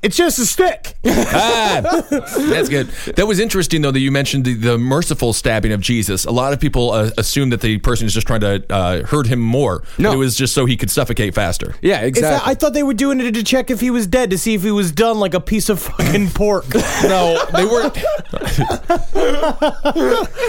it's 0.02 0.16
just 0.16 0.38
a 0.38 0.46
stick. 0.46 0.94
Ah, 1.32 1.80
that's 2.10 2.68
good. 2.68 2.88
That 3.16 3.26
was 3.26 3.38
interesting, 3.38 3.82
though, 3.82 3.90
that 3.90 4.00
you 4.00 4.10
mentioned 4.10 4.44
the, 4.44 4.54
the 4.54 4.78
merciful 4.78 5.32
stabbing 5.32 5.72
of 5.72 5.80
Jesus. 5.80 6.24
A 6.24 6.30
lot 6.30 6.52
of 6.52 6.60
people 6.60 6.90
uh, 6.90 7.10
assume 7.16 7.50
that 7.50 7.60
the 7.60 7.78
person 7.78 8.06
is 8.06 8.14
just 8.14 8.26
trying 8.26 8.40
to 8.40 8.64
uh, 8.70 9.06
hurt 9.06 9.26
him 9.26 9.38
more. 9.40 9.82
No. 9.98 10.12
It 10.12 10.16
was 10.16 10.36
just 10.36 10.54
so 10.54 10.66
he 10.66 10.76
could 10.76 10.90
suffocate 10.90 11.34
faster. 11.34 11.74
yeah, 11.82 11.96
Is 11.96 12.00
that, 12.00 12.06
exactly. 12.18 12.50
I 12.50 12.54
thought 12.54 12.72
they 12.74 12.82
were 12.82 12.94
doing 12.94 13.20
it 13.20 13.32
to 13.32 13.42
check 13.44 13.70
if 13.70 13.80
he 13.80 13.90
was 13.90 14.06
dead, 14.06 14.30
to 14.30 14.38
see 14.38 14.54
if 14.54 14.62
he 14.62 14.70
was 14.70 14.92
done 14.92 15.18
like 15.20 15.34
a 15.34 15.40
piece 15.40 15.68
of 15.68 15.80
fucking 15.80 16.30
pork. 16.30 16.66
No, 17.04 17.44
they 17.54 17.64
weren't. 17.64 17.96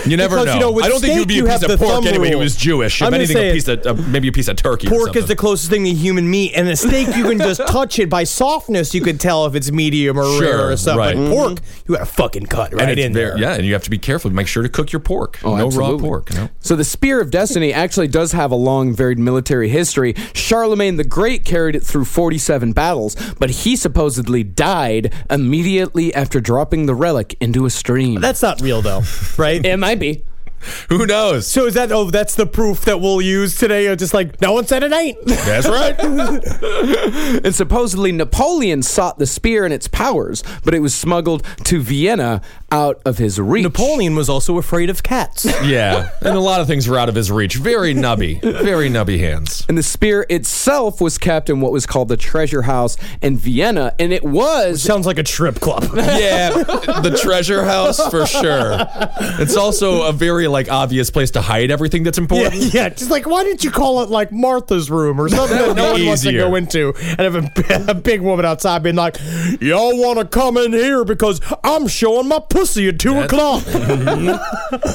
you 0.06 0.18
never 0.18 0.36
Because, 0.38 0.46
know. 0.48 0.54
you 0.54 0.60
know, 0.60 0.80
I 0.82 0.88
don't 0.90 1.02
think 1.02 1.14
he 1.14 1.20
would 1.20 1.28
be 1.28 1.36
you 1.36 1.48
a 1.48 1.50
have 1.50 1.62
piece 1.62 1.70
of 1.70 1.80
pork 1.80 1.92
thumb 1.92 2.08
anyway. 2.08 2.30
He 2.30 2.36
was 2.36 2.56
Jewish. 2.56 3.02
I'm 3.02 3.14
if 3.14 3.20
anything, 3.22 3.38
a 3.50 3.54
piece 3.54 3.68
of 3.68 3.86
uh, 3.86 3.94
maybe 4.08 4.28
a 4.28 4.32
piece 4.32 4.48
of 4.48 4.56
turkey. 4.58 4.88
or 4.88 4.92
Pork 4.92 5.16
is 5.16 5.28
the 5.28 5.36
closest 5.36 5.70
thing 5.70 5.84
to 5.86 5.94
human 5.94 6.30
meat, 6.30 6.54
and 6.56 6.68
a 6.68 6.76
steak 6.76 7.16
you 7.16 7.24
can 7.30 7.38
just 7.38 7.62
touch 7.68 8.00
it 8.00 8.10
by 8.10 8.24
softness. 8.24 8.94
You 8.94 9.02
can 9.02 9.18
tell 9.18 9.41
if 9.46 9.56
it's 9.56 9.72
medium 9.72 10.18
or 10.18 10.24
Sure, 10.24 10.42
rare 10.42 10.72
or 10.72 10.78
something. 10.78 10.98
right. 11.00 11.16
But 11.16 11.22
mm-hmm. 11.22 11.34
pork, 11.34 11.60
you 11.88 11.96
got 11.96 12.06
to 12.08 12.14
fucking 12.14 12.46
cut 12.48 12.74
right 12.74 12.98
in 12.98 13.14
there. 13.14 13.38
Yeah, 13.38 13.54
and 13.54 13.66
you 13.66 13.74
have 13.74 13.84
to 13.84 13.90
be 13.90 13.98
careful. 13.98 14.32
Make 14.32 14.48
sure 14.48 14.64
to 14.64 14.70
cook 14.70 14.92
your 14.92 15.00
pork. 15.00 15.40
Oh, 15.44 15.56
no 15.56 15.68
absolutely. 15.68 15.96
raw 15.96 16.00
pork. 16.02 16.34
No. 16.34 16.50
So 16.60 16.76
the 16.76 16.84
Spear 16.84 17.22
of 17.22 17.32
Destiny 17.32 17.74
actually 17.74 18.08
does 18.08 18.32
have 18.32 18.52
a 18.52 18.56
long, 18.56 18.94
varied 18.94 19.20
military 19.20 19.70
history. 19.70 20.14
Charlemagne 20.34 20.98
the 20.98 21.04
Great 21.04 21.46
carried 21.46 21.76
it 21.76 21.84
through 21.84 22.06
47 22.06 22.74
battles, 22.74 23.16
but 23.40 23.50
he 23.50 23.76
supposedly 23.76 24.44
died 24.44 25.14
immediately 25.30 26.14
after 26.14 26.40
dropping 26.40 26.86
the 26.86 26.96
relic 26.96 27.36
into 27.42 27.66
a 27.66 27.70
stream. 27.70 28.22
That's 28.22 28.42
not 28.42 28.62
real 28.62 28.82
though, 28.82 29.02
right? 29.38 29.64
it 29.66 29.78
might 29.78 30.00
be. 30.00 30.24
Who 30.90 31.06
knows? 31.06 31.48
so 31.48 31.66
is 31.66 31.74
that? 31.74 31.92
Oh, 31.92 32.10
that's 32.10 32.36
the 32.36 32.46
proof 32.46 32.86
that 32.86 33.00
we'll 33.02 33.22
use 33.22 33.58
today. 33.58 33.88
Or 33.88 33.96
just 33.96 34.14
like 34.14 34.42
no 34.42 34.54
one 34.54 34.66
said 34.68 34.84
it 34.84 34.92
ain't. 34.92 35.18
That's 35.26 35.68
right. 35.68 35.96
And 37.44 37.56
supposedly 37.56 38.12
Napoleon 38.12 38.84
sought 38.84 39.18
the 39.18 39.26
spear 39.26 39.66
and 39.66 39.74
its 39.74 39.88
powers, 39.88 40.44
but 40.64 40.74
it 40.74 40.80
was 40.80 40.94
smuggled 40.94 41.44
to 41.66 41.82
Vienna 41.82 42.42
out 42.72 43.02
of 43.06 43.18
his 43.18 43.40
reach. 43.40 43.64
Napoleon 43.64 44.16
was 44.16 44.30
also 44.30 44.58
afraid 44.58 44.90
of 44.90 45.04
cats. 45.04 45.46
yeah, 45.64 46.10
and 46.22 46.36
a 46.36 46.40
lot 46.40 46.62
of 46.62 46.68
things 46.68 46.88
were 46.88 46.98
out 46.98 47.10
of 47.10 47.16
his 47.16 47.32
reach. 47.32 47.56
Very 47.56 47.94
nubby. 47.94 48.42
Very 48.42 48.90
nubby 48.90 49.20
hands. 49.20 49.66
And 49.68 49.78
the 49.78 49.84
spear 49.84 50.26
itself 50.30 51.02
was 51.02 51.18
kept 51.18 51.50
in 51.50 51.62
what 51.62 51.72
was 51.72 51.86
called 51.86 52.08
the 52.08 52.18
treasure 52.18 52.64
house 52.64 52.98
in 53.22 53.38
Vienna, 53.38 53.94
and 54.00 54.12
it 54.14 54.24
was 54.24 54.82
Sounds 54.82 55.06
like 55.06 55.20
a 55.20 55.26
strip 55.26 55.60
club. 55.60 55.84
Yeah, 56.22 56.50
the 56.50 57.18
treasure 57.22 57.64
house 57.64 58.00
for 58.10 58.26
sure. 58.26 58.76
It's 59.40 59.56
also 59.56 60.04
a 60.04 60.12
very 60.12 60.48
like 60.48 60.70
obvious 60.70 61.10
place 61.10 61.32
to 61.32 61.42
hide 61.42 61.72
everything 61.72 62.04
that's 62.04 62.18
important. 62.18 62.74
yeah, 62.74 62.90
just 62.90 63.10
like 63.10 63.26
why 63.26 63.44
didn't 63.44 63.64
you 63.64 63.72
call 63.72 64.02
it 64.04 64.10
like 64.10 64.32
Martha's 64.32 64.90
room 64.92 65.20
or 65.20 65.30
something 65.30 65.58
that 65.58 65.76
no 65.76 65.96
be 65.96 66.02
one 66.02 66.08
wants 66.08 66.24
to 66.24 66.34
go 66.34 66.56
into, 66.56 66.94
and 67.18 67.20
have 67.20 67.36
a, 67.36 67.86
a 67.92 67.94
big 67.94 68.22
woman 68.22 68.46
outside 68.46 68.84
being 68.84 68.96
like, 68.96 69.18
"Y'all 69.62 69.98
want 70.00 70.20
to 70.20 70.26
come 70.26 70.58
in 70.58 70.74
here 70.74 71.04
because 71.06 71.40
I'm 71.64 71.88
showing 71.88 72.28
my 72.28 72.40
pussy 72.62 72.88
at 72.88 73.00
two 73.00 73.18
o'clock." 73.20 73.64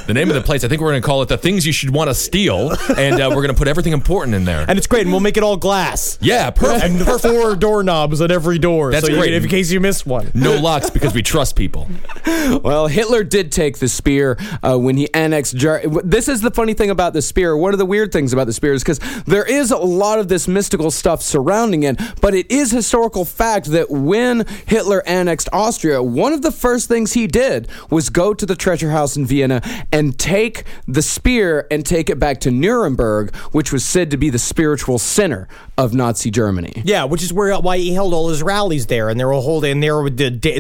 The 0.07 0.15
name 0.15 0.29
of 0.29 0.35
the 0.37 0.41
place, 0.43 0.63
I 0.65 0.69
think 0.69 0.81
we're 0.81 0.91
going 0.93 1.03
to 1.03 1.07
call 1.07 1.23
it 1.23 1.29
the 1.29 1.37
things 1.37 1.67
you 1.67 1.73
should 1.73 1.91
want 1.91 2.09
to 2.09 2.15
steal, 2.15 2.71
and 2.97 3.21
uh, 3.21 3.29
we're 3.31 3.43
going 3.43 3.49
to 3.49 3.55
put 3.55 3.67
everything 3.69 3.93
important 3.93 4.35
in 4.37 4.45
there. 4.45 4.65
and 4.69 4.79
it's 4.79 4.87
great, 4.87 5.03
and 5.03 5.11
we'll 5.11 5.21
make 5.21 5.37
it 5.37 5.43
all 5.43 5.57
glass. 5.57 6.17
yeah, 6.21 6.51
perfect. 6.51 6.85
And 6.85 6.99
the 7.01 7.19
four 7.19 7.57
doorknobs 7.57 8.21
at 8.21 8.31
every 8.31 8.59
door, 8.59 8.93
That's 8.93 9.07
so 9.07 9.13
you- 9.13 9.19
great. 9.19 9.35
in 9.35 9.49
case 9.49 9.71
you 9.73 9.81
missed 9.81 10.07
one. 10.07 10.31
No 10.35 10.57
locks 10.61 10.91
because 10.91 11.13
we 11.15 11.23
trust 11.23 11.57
people. 11.57 11.89
Well, 12.63 12.87
Hitler 12.87 13.25
did 13.25 13.51
take 13.51 13.79
the 13.79 13.89
spear 13.89 14.39
uh, 14.63 14.77
when 14.79 14.97
he 14.97 15.13
annexed. 15.13 15.57
Ger- 15.57 15.83
this 16.05 16.29
is 16.29 16.41
the 16.43 16.51
funny 16.53 16.75
thing 16.75 16.91
about 16.91 17.13
the 17.13 17.21
spear. 17.23 17.57
One 17.57 17.73
of 17.73 17.79
the 17.79 17.85
weird 17.87 18.13
things 18.13 18.33
about 18.33 18.47
the 18.47 18.53
spear 18.53 18.73
is 18.73 18.85
because 18.85 19.01
there 19.25 19.45
is 19.45 19.73
a 19.73 19.77
lot 19.77 20.21
of 20.21 20.29
this 20.29 20.47
mystical 20.47 20.93
stuff 20.93 21.23
surrounding 21.23 21.83
it, 21.83 22.01
but 22.21 22.35
it 22.35 22.49
is 22.51 22.71
historical 22.71 23.25
fact 23.25 23.67
that 23.73 23.91
when 23.91 24.47
Hitler 24.67 25.03
annexed 25.09 25.49
Austria, 25.53 26.01
one 26.03 26.33
of 26.33 26.43
the 26.43 26.53
first 26.53 26.87
things 26.89 27.15
he 27.15 27.27
did 27.27 27.56
did 27.61 27.69
was 27.91 28.11
go 28.11 28.35
to 28.35 28.47
the 28.47 28.57
treasure 28.57 28.91
house 28.91 29.17
in 29.17 29.27
Vienna 29.27 29.61
and 29.93 30.19
take 30.19 30.65
the 30.87 31.03
spear 31.03 31.67
and 31.71 31.85
take 31.85 32.11
it 32.11 32.19
back 32.19 32.41
to 32.41 32.51
Nuremberg, 32.51 33.35
which 33.53 33.73
was 33.73 33.85
said 33.85 34.11
to 34.11 34.17
be 34.17 34.31
the 34.31 34.39
spiritual 34.39 34.99
center 34.99 35.49
of 35.79 35.95
Nazi 35.95 36.31
Germany. 36.31 36.83
Yeah, 36.85 37.05
which 37.05 37.23
is 37.23 37.33
where 37.33 37.57
why 37.59 37.79
he 37.79 37.93
held 37.93 38.15
all 38.15 38.29
his 38.29 38.43
rallies 38.43 38.87
there, 38.87 39.09
and 39.09 39.19
they 39.19 39.25
were 39.25 39.33
holding 39.35 39.81
there 39.81 40.01
with 40.03 40.19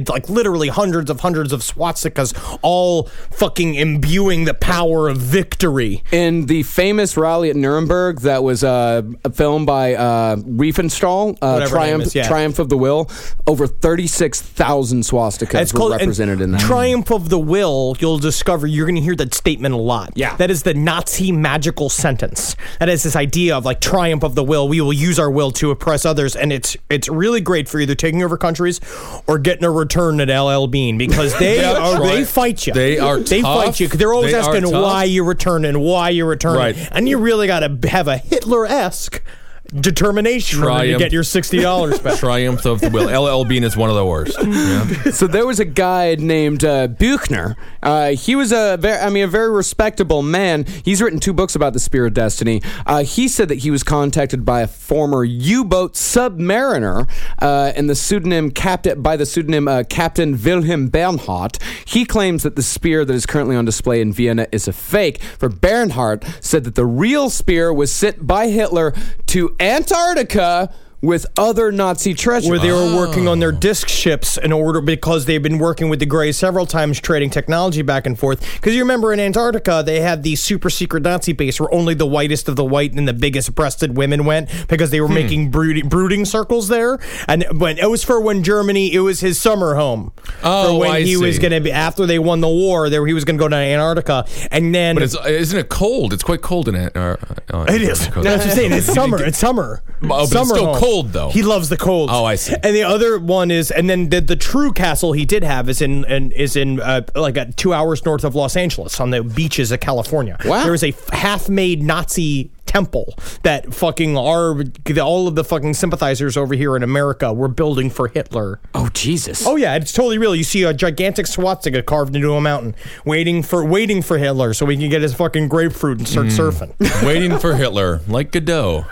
like 0.08 0.28
literally 0.28 0.68
hundreds 0.68 1.10
of 1.10 1.20
hundreds 1.20 1.52
of 1.52 1.60
swastikas, 1.60 2.58
all 2.62 3.04
fucking 3.30 3.74
imbuing 3.74 4.44
the 4.44 4.54
power 4.54 5.08
of 5.08 5.18
victory. 5.18 6.02
In 6.12 6.46
the 6.46 6.62
famous 6.64 7.16
rally 7.16 7.50
at 7.50 7.56
Nuremberg 7.56 8.20
that 8.20 8.42
was 8.42 8.62
uh, 8.64 9.02
filmed 9.32 9.66
by 9.66 9.94
uh, 9.94 10.36
Riefenstahl, 10.36 11.38
uh, 11.40 11.52
Whatever 11.54 11.58
her 11.58 11.60
name 11.60 11.68
Triumph, 11.68 12.04
is, 12.04 12.14
yeah. 12.14 12.28
Triumph 12.28 12.58
of 12.58 12.68
the 12.68 12.76
Will, 12.76 13.10
over 13.46 13.66
36,000 13.66 15.00
swastikas 15.00 15.60
It's 15.60 15.72
were 15.72 15.78
called 15.78 15.92
represented 15.92 16.40
in 16.40 16.52
that. 16.52 16.60
Triumph 16.86 17.10
of 17.10 17.28
the 17.30 17.38
Will. 17.38 17.96
You'll 17.98 18.18
discover 18.18 18.66
you're 18.66 18.86
going 18.86 18.94
to 18.96 19.00
hear 19.00 19.16
that 19.16 19.34
statement 19.34 19.74
a 19.74 19.78
lot. 19.78 20.12
Yeah. 20.14 20.36
that 20.36 20.50
is 20.50 20.62
the 20.62 20.72
Nazi 20.74 21.32
magical 21.32 21.88
sentence. 21.88 22.54
That 22.78 22.88
is 22.88 23.02
this 23.02 23.16
idea 23.16 23.56
of 23.56 23.64
like 23.64 23.80
triumph 23.80 24.22
of 24.22 24.34
the 24.36 24.44
will. 24.44 24.68
We 24.68 24.80
will 24.80 24.92
use 24.92 25.18
our 25.18 25.30
will 25.30 25.50
to 25.52 25.70
oppress 25.72 26.04
others, 26.06 26.36
and 26.36 26.52
it's 26.52 26.76
it's 26.88 27.08
really 27.08 27.40
great 27.40 27.68
for 27.68 27.80
either 27.80 27.94
taking 27.94 28.22
over 28.22 28.36
countries 28.38 28.80
or 29.26 29.38
getting 29.38 29.64
a 29.64 29.70
return 29.70 30.20
at 30.20 30.28
LL 30.28 30.66
Bean 30.66 30.96
because 30.96 31.36
they 31.38 31.60
Yeah, 31.60 31.72
are, 31.76 32.00
right. 32.00 32.14
they 32.18 32.24
fight 32.24 32.66
you. 32.66 32.72
They 32.72 32.98
are 32.98 33.18
they 33.18 33.42
tough. 33.42 33.64
fight 33.64 33.80
you. 33.80 33.88
'cause 33.88 33.98
They're 33.98 34.14
always 34.14 34.32
They 34.32 34.38
asking 34.38 34.70
why 34.70 35.04
you 35.04 35.24
return 35.24 35.64
and 35.64 35.80
why 35.80 36.10
you 36.10 36.24
return, 36.24 36.56
Right. 36.56 36.88
and 36.92 37.08
you 37.08 37.18
really 37.18 37.46
got 37.48 37.60
to 37.60 37.88
have 37.88 38.06
a 38.08 38.16
Hitler 38.18 38.64
esque 38.66 39.22
determination 39.68 40.62
in 40.62 40.68
order 40.68 40.92
to 40.92 40.98
get 40.98 41.12
your 41.12 41.24
sixty 41.24 41.60
dollars 41.60 41.98
back. 41.98 42.18
Triumph 42.26 42.64
of 42.64 42.80
the 42.80 42.90
will. 42.90 43.06
LL 43.06 43.44
Bean 43.44 43.64
is 43.64 43.76
one 43.76 43.90
of 43.90 43.96
the 43.96 44.04
worst. 44.04 44.36
Yeah. 44.42 45.10
so 45.10 45.26
there 45.26 45.46
was 45.46 45.60
a 45.60 45.64
guy 45.64 46.14
named 46.16 46.64
uh, 46.64 46.88
Buechner. 46.88 47.56
Uh, 47.82 48.10
he 48.10 48.34
was 48.34 48.52
a 48.52 48.76
very, 48.78 48.98
I 48.98 49.10
mean, 49.10 49.24
a 49.24 49.28
very 49.28 49.50
respectable 49.50 50.22
man. 50.22 50.64
He's 50.84 51.02
written 51.02 51.20
two 51.20 51.32
books 51.32 51.54
about 51.54 51.72
the 51.72 51.80
Spear 51.80 52.06
of 52.06 52.14
Destiny. 52.14 52.62
Uh, 52.86 53.02
he 53.02 53.28
said 53.28 53.48
that 53.48 53.58
he 53.58 53.70
was 53.70 53.82
contacted 53.82 54.44
by 54.44 54.62
a 54.62 54.66
former 54.66 55.24
U-boat 55.24 55.94
submariner 55.94 57.08
uh, 57.40 57.72
and 57.76 57.88
the 57.90 57.94
pseudonym 57.94 58.50
captain 58.50 59.02
by 59.02 59.16
the 59.16 59.26
pseudonym 59.26 59.68
uh, 59.68 59.82
Captain 59.88 60.40
Wilhelm 60.42 60.88
Bernhardt. 60.88 61.58
He 61.84 62.04
claims 62.04 62.42
that 62.42 62.56
the 62.56 62.62
spear 62.62 63.04
that 63.04 63.14
is 63.14 63.26
currently 63.26 63.56
on 63.56 63.64
display 63.64 64.00
in 64.00 64.12
Vienna 64.12 64.46
is 64.52 64.68
a 64.68 64.72
fake. 64.72 65.22
For 65.22 65.48
Bernhardt 65.48 66.24
said 66.40 66.64
that 66.64 66.74
the 66.74 66.86
real 66.86 67.30
spear 67.30 67.72
was 67.72 67.92
sent 67.92 68.26
by 68.26 68.48
Hitler 68.48 68.92
to 69.26 69.55
Antarctica. 69.58 70.72
With 71.06 71.24
other 71.38 71.70
Nazi 71.70 72.14
treasures. 72.14 72.50
where 72.50 72.58
they 72.58 72.72
were 72.72 72.96
working 72.96 73.28
on 73.28 73.38
their 73.38 73.52
disc 73.52 73.88
ships 73.88 74.36
in 74.36 74.52
order 74.52 74.80
because 74.80 75.24
they've 75.26 75.42
been 75.42 75.58
working 75.58 75.88
with 75.88 76.00
the 76.00 76.06
Greys 76.06 76.36
several 76.36 76.66
times 76.66 77.00
trading 77.00 77.30
technology 77.30 77.82
back 77.82 78.06
and 78.06 78.18
forth. 78.18 78.40
Because 78.54 78.74
you 78.74 78.80
remember 78.82 79.12
in 79.12 79.20
Antarctica 79.20 79.82
they 79.86 80.00
had 80.00 80.22
the 80.24 80.34
super 80.34 80.68
secret 80.68 81.04
Nazi 81.04 81.32
base 81.32 81.60
where 81.60 81.72
only 81.72 81.94
the 81.94 82.06
whitest 82.06 82.48
of 82.48 82.56
the 82.56 82.64
white 82.64 82.92
and 82.92 83.06
the 83.06 83.12
biggest 83.12 83.54
breasted 83.54 83.96
women 83.96 84.24
went 84.24 84.50
because 84.68 84.90
they 84.90 85.00
were 85.00 85.08
making 85.08 85.50
brooding, 85.52 85.88
brooding 85.88 86.24
circles 86.24 86.66
there. 86.68 86.98
And 87.28 87.44
when 87.60 87.78
it 87.78 87.88
was 87.88 88.02
for 88.02 88.20
when 88.20 88.42
Germany, 88.42 88.92
it 88.92 89.00
was 89.00 89.20
his 89.20 89.40
summer 89.40 89.76
home. 89.76 90.12
Oh, 90.42 90.72
for 90.74 90.80
when 90.80 90.90
I 90.90 91.00
he 91.02 91.16
was 91.16 91.38
going 91.38 91.52
to 91.52 91.60
be 91.60 91.70
after 91.70 92.04
they 92.04 92.18
won 92.18 92.40
the 92.40 92.48
war. 92.48 92.90
There 92.90 93.06
he 93.06 93.14
was 93.14 93.24
going 93.24 93.38
to 93.38 93.42
go 93.44 93.48
to 93.48 93.54
Antarctica 93.56 94.26
and 94.50 94.74
then. 94.74 94.96
But 94.96 95.04
it's, 95.04 95.14
isn't 95.24 95.58
it 95.58 95.68
cold? 95.68 96.12
It's 96.12 96.24
quite 96.24 96.42
cold 96.42 96.68
in 96.68 96.74
it. 96.74 96.96
Uh, 96.96 97.16
uh, 97.52 97.66
It 97.68 97.82
is. 97.82 98.00
That's 98.08 98.16
what 98.16 98.26
I'm 98.26 98.50
saying. 98.50 98.72
It's 98.72 98.86
summer. 98.92 99.22
It's 99.22 99.38
summer. 99.38 99.82
Oh, 100.02 100.08
but 100.08 100.22
it's 100.24 100.30
still 100.30 100.66
home. 100.72 100.80
cold, 100.80 100.95
though. 101.02 101.30
He 101.30 101.42
loves 101.42 101.68
the 101.68 101.76
cold. 101.76 102.10
Oh, 102.12 102.24
I 102.24 102.36
see. 102.36 102.54
And 102.62 102.74
the 102.74 102.82
other 102.82 103.18
one 103.18 103.50
is, 103.50 103.70
and 103.70 103.88
then 103.88 104.08
the, 104.08 104.20
the 104.20 104.36
true 104.36 104.72
castle 104.72 105.12
he 105.12 105.24
did 105.24 105.42
have 105.42 105.68
is 105.68 105.80
in, 105.80 106.04
in 106.04 106.32
is 106.32 106.56
in 106.56 106.80
uh, 106.80 107.02
like 107.14 107.36
uh, 107.36 107.46
two 107.56 107.72
hours 107.72 108.04
north 108.04 108.24
of 108.24 108.34
Los 108.34 108.56
Angeles 108.56 109.00
on 109.00 109.10
the 109.10 109.22
beaches 109.22 109.72
of 109.72 109.80
California. 109.80 110.36
Wow. 110.44 110.64
There 110.64 110.74
is 110.74 110.84
a 110.84 110.94
half-made 111.12 111.82
Nazi 111.82 112.50
temple 112.66 113.14
that 113.42 113.74
fucking 113.74 114.16
our 114.16 114.64
all 115.00 115.28
of 115.28 115.34
the 115.34 115.44
fucking 115.44 115.74
sympathizers 115.74 116.36
over 116.36 116.54
here 116.54 116.76
in 116.76 116.82
America 116.82 117.32
were 117.32 117.48
building 117.48 117.90
for 117.90 118.08
Hitler. 118.08 118.60
oh 118.74 118.88
Jesus! 118.92 119.46
Oh 119.46 119.56
yeah, 119.56 119.76
it's 119.76 119.92
totally 119.92 120.18
real. 120.18 120.34
You 120.34 120.44
see 120.44 120.62
a 120.64 120.74
gigantic 120.74 121.26
swastika 121.26 121.82
carved 121.82 122.14
into 122.16 122.32
a 122.32 122.40
mountain, 122.40 122.74
waiting 123.04 123.42
for 123.42 123.64
waiting 123.64 124.02
for 124.02 124.18
Hitler 124.18 124.54
so 124.54 124.66
he 124.66 124.76
can 124.76 124.90
get 124.90 125.02
his 125.02 125.14
fucking 125.14 125.48
grapefruit 125.48 125.98
and 125.98 126.08
start 126.08 126.26
mm. 126.26 126.36
surfing. 126.36 127.02
Waiting 127.06 127.38
for 127.38 127.54
Hitler, 127.54 128.00
like 128.08 128.32
Godot. 128.32 128.84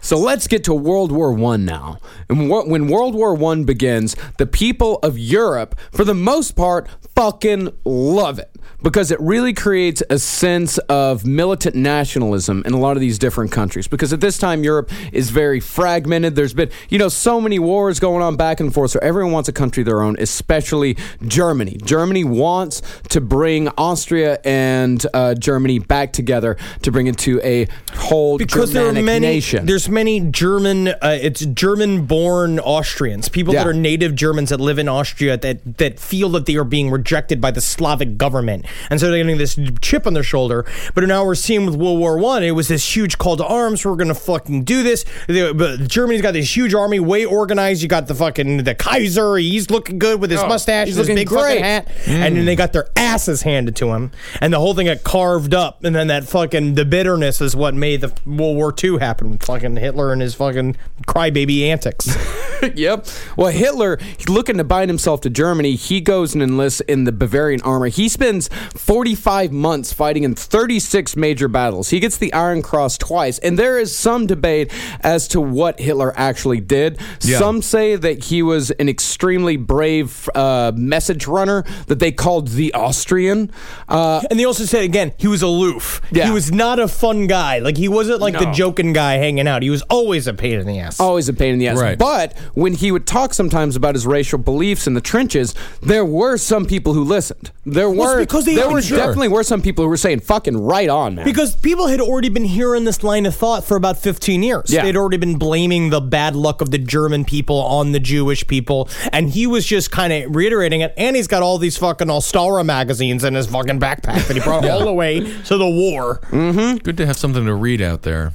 So 0.00 0.18
let's 0.18 0.46
get 0.46 0.64
to 0.64 0.74
World 0.74 1.12
War 1.12 1.32
One 1.32 1.64
now. 1.64 1.98
And 2.28 2.50
when 2.50 2.88
World 2.88 3.14
War 3.14 3.34
One 3.34 3.64
begins, 3.64 4.16
the 4.38 4.46
people 4.46 4.98
of 5.02 5.18
Europe, 5.18 5.78
for 5.92 6.04
the 6.04 6.14
most 6.14 6.56
part, 6.56 6.88
fucking 7.14 7.72
love 7.84 8.38
it 8.38 8.50
because 8.82 9.10
it 9.10 9.18
really 9.18 9.54
creates 9.54 10.02
a 10.10 10.18
sense 10.18 10.76
of 10.78 11.24
militant 11.24 11.74
nationalism 11.74 12.62
in 12.66 12.74
a 12.74 12.78
lot 12.78 12.96
of 12.96 13.00
these 13.04 13.18
different 13.18 13.52
countries. 13.52 13.86
Because 13.86 14.12
at 14.12 14.20
this 14.20 14.38
time, 14.38 14.64
Europe 14.64 14.90
is 15.12 15.30
very 15.30 15.60
fragmented. 15.60 16.34
There's 16.34 16.54
been, 16.54 16.70
you 16.88 16.98
know, 16.98 17.08
so 17.08 17.40
many 17.40 17.58
wars 17.58 18.00
going 18.00 18.22
on 18.22 18.36
back 18.36 18.60
and 18.60 18.72
forth. 18.72 18.92
So 18.92 18.98
everyone 19.02 19.32
wants 19.32 19.48
a 19.48 19.52
country 19.52 19.82
of 19.82 19.86
their 19.86 20.00
own, 20.00 20.16
especially 20.18 20.96
Germany. 21.26 21.78
Germany 21.84 22.24
wants 22.24 22.82
to 23.10 23.20
bring 23.20 23.68
Austria 23.76 24.38
and 24.44 25.04
uh, 25.12 25.34
Germany 25.34 25.78
back 25.78 26.12
together 26.12 26.56
to 26.82 26.90
bring 26.90 27.06
it 27.06 27.18
to 27.18 27.40
a 27.42 27.66
whole 27.92 28.38
because 28.38 28.72
Germanic 28.72 28.94
there 28.94 29.02
are 29.02 29.04
many 29.04 29.26
nation. 29.26 29.66
there's 29.66 29.88
many 29.88 30.20
german 30.20 30.88
uh, 30.88 31.18
it's 31.20 31.44
german 31.46 32.06
born 32.06 32.58
austrians 32.60 33.28
people 33.28 33.52
that 33.52 33.66
are 33.66 33.72
native 33.72 34.14
germans 34.14 34.50
that 34.50 34.60
live 34.60 34.78
in 34.78 34.88
austria 34.88 35.36
that 35.36 35.78
that 35.78 35.98
feel 35.98 36.28
that 36.30 36.46
they 36.46 36.56
are 36.56 36.64
being 36.64 36.90
rejected 36.90 37.40
by 37.40 37.50
the 37.50 37.60
slavic 37.60 38.16
government 38.16 38.64
and 38.90 39.00
so 39.00 39.10
they're 39.10 39.18
getting 39.18 39.38
this 39.38 39.58
chip 39.80 40.06
on 40.06 40.14
their 40.14 40.22
shoulder 40.22 40.64
but 40.94 41.04
now 41.04 41.24
we're 41.24 41.34
seeing 41.34 41.66
with 41.66 41.74
world 41.74 41.98
war 41.98 42.18
one 42.18 42.42
it 42.42 42.52
was 42.52 42.68
this 42.68 42.82
huge 42.94 43.18
call 43.18 43.36
to 43.36 43.44
arms 43.44 43.84
we're 43.84 43.96
gonna 43.96 44.14
fucking 44.14 44.64
do 44.64 44.82
this 44.82 45.04
They- 45.26 45.52
but 45.52 45.88
germany's 45.88 46.22
got 46.22 46.32
this 46.32 46.54
huge 46.54 46.74
army 46.74 47.00
way 47.00 47.24
organized 47.24 47.82
you 47.82 47.88
got 47.88 48.06
the 48.06 48.14
fucking 48.14 48.64
the 48.64 48.74
kaiser 48.74 49.36
he's 49.36 49.70
looking 49.70 49.98
good 49.98 50.20
with 50.20 50.30
his 50.30 50.40
oh, 50.40 50.48
mustache 50.48 50.86
he's 50.86 50.98
and 50.98 51.08
his 51.08 51.16
big 51.16 51.28
great. 51.28 51.58
fucking 51.58 51.64
hat 51.64 51.88
mm. 52.04 52.12
and 52.12 52.36
then 52.36 52.44
they 52.44 52.56
got 52.56 52.72
their 52.72 52.88
asses 52.96 53.42
handed 53.42 53.76
to 53.76 53.92
him 53.92 54.10
and 54.40 54.52
the 54.52 54.58
whole 54.58 54.74
thing 54.74 54.86
got 54.86 55.02
carved 55.04 55.54
up 55.54 55.82
and 55.84 55.94
then 55.94 56.06
that 56.06 56.24
fucking 56.24 56.74
the 56.74 56.84
bitterness 56.84 57.40
is 57.40 57.56
what 57.56 57.74
made 57.74 58.00
the 58.00 58.12
World 58.24 58.56
War 58.56 58.74
II 58.82 58.98
happen 58.98 59.30
with 59.30 59.42
fucking 59.42 59.76
Hitler 59.76 60.12
and 60.12 60.22
his 60.22 60.34
fucking 60.34 60.76
crybaby 61.06 61.68
antics. 61.68 62.16
yep. 62.74 63.06
Well, 63.36 63.50
Hitler, 63.50 63.98
looking 64.28 64.58
to 64.58 64.64
bind 64.64 64.88
himself 64.88 65.20
to 65.22 65.30
Germany. 65.30 65.74
He 65.74 66.00
goes 66.00 66.34
and 66.34 66.42
enlists 66.42 66.80
in 66.82 67.04
the 67.04 67.12
Bavarian 67.12 67.62
army. 67.62 67.90
He 67.90 68.08
spends 68.08 68.48
45 68.76 69.52
months 69.52 69.92
fighting 69.92 70.24
in 70.24 70.34
36 70.34 71.16
major 71.16 71.48
battles. 71.48 71.90
He 71.90 72.00
gets 72.00 72.16
the 72.16 72.32
Iron 72.32 72.62
Cross 72.62 72.83
twice. 72.98 73.38
And 73.40 73.58
there 73.58 73.78
is 73.78 73.94
some 73.96 74.26
debate 74.26 74.72
as 75.00 75.28
to 75.28 75.40
what 75.40 75.80
Hitler 75.80 76.12
actually 76.16 76.60
did. 76.60 76.98
Yeah. 77.22 77.38
Some 77.38 77.62
say 77.62 77.96
that 77.96 78.24
he 78.24 78.42
was 78.42 78.70
an 78.72 78.88
extremely 78.88 79.56
brave 79.56 80.28
uh, 80.34 80.72
message 80.74 81.26
runner 81.26 81.64
that 81.86 81.98
they 81.98 82.12
called 82.12 82.48
the 82.48 82.72
Austrian. 82.74 83.50
Uh, 83.88 84.22
and 84.30 84.38
they 84.38 84.44
also 84.44 84.64
said 84.64 84.84
again 84.84 85.12
he 85.18 85.28
was 85.28 85.42
aloof. 85.42 86.00
Yeah. 86.12 86.26
He 86.26 86.30
was 86.30 86.52
not 86.52 86.78
a 86.78 86.88
fun 86.88 87.26
guy. 87.26 87.58
Like 87.58 87.76
he 87.76 87.88
wasn't 87.88 88.20
like 88.20 88.34
the 88.38 88.50
joking 88.52 88.92
guy 88.92 89.14
hanging 89.16 89.48
out. 89.48 89.62
He 89.62 89.70
was 89.70 89.82
always 89.82 90.26
a 90.26 90.34
pain 90.34 90.58
in 90.60 90.66
the 90.66 90.78
ass. 90.80 91.00
always 91.00 91.28
a 91.28 91.32
pain 91.32 91.52
in 91.54 91.58
the 91.58 91.68
ass. 91.68 91.78
Right. 91.80 91.98
But 91.98 92.36
when 92.54 92.74
he 92.74 92.90
would 92.92 93.06
talk 93.06 93.34
sometimes 93.34 93.76
about 93.76 93.94
his 93.94 94.06
racial 94.06 94.38
beliefs 94.38 94.86
in 94.86 94.94
the 94.94 95.00
trenches, 95.00 95.54
there 95.82 96.04
were 96.04 96.36
some 96.36 96.66
people 96.66 96.92
who 96.94 97.04
listened. 97.04 97.50
There 97.64 97.88
Well, 97.90 98.14
were 98.16 98.20
because 98.20 98.44
they- 98.44 98.54
there 98.56 98.68
were 98.70 98.82
sure. 98.82 98.98
definitely 98.98 99.28
were 99.28 99.42
some 99.44 99.62
people 99.62 99.84
who 99.84 99.88
were 99.88 99.96
saying 99.96 100.20
fucking 100.20 100.56
right 100.56 100.88
on, 100.88 101.14
man. 101.14 101.24
Because 101.24 101.54
people 101.56 101.86
had 101.86 102.00
already 102.00 102.28
been 102.28 102.44
hearing 102.44 102.73
this 102.82 103.04
line 103.04 103.26
of 103.26 103.36
thought 103.36 103.62
for 103.62 103.76
about 103.76 103.96
15 103.98 104.42
years. 104.42 104.72
Yeah. 104.72 104.82
They'd 104.82 104.96
already 104.96 105.18
been 105.18 105.38
blaming 105.38 105.90
the 105.90 106.00
bad 106.00 106.34
luck 106.34 106.60
of 106.60 106.72
the 106.72 106.78
German 106.78 107.24
people 107.24 107.60
on 107.60 107.92
the 107.92 108.00
Jewish 108.00 108.44
people. 108.48 108.88
And 109.12 109.30
he 109.30 109.46
was 109.46 109.64
just 109.64 109.92
kind 109.92 110.12
of 110.12 110.34
reiterating 110.34 110.80
it. 110.80 110.92
And 110.96 111.14
he's 111.14 111.28
got 111.28 111.44
all 111.44 111.58
these 111.58 111.76
fucking 111.76 112.08
Ostara 112.08 112.66
magazines 112.66 113.22
in 113.22 113.34
his 113.34 113.46
fucking 113.46 113.78
backpack 113.78 114.26
that 114.26 114.34
he 114.34 114.40
brought 114.40 114.64
all 114.68 114.84
the 114.84 114.92
way 114.92 115.20
to 115.20 115.56
the 115.56 115.68
war. 115.68 116.18
Mm-hmm. 116.30 116.78
Good 116.78 116.96
to 116.96 117.06
have 117.06 117.16
something 117.16 117.44
to 117.44 117.54
read 117.54 117.80
out 117.80 118.02
there. 118.02 118.32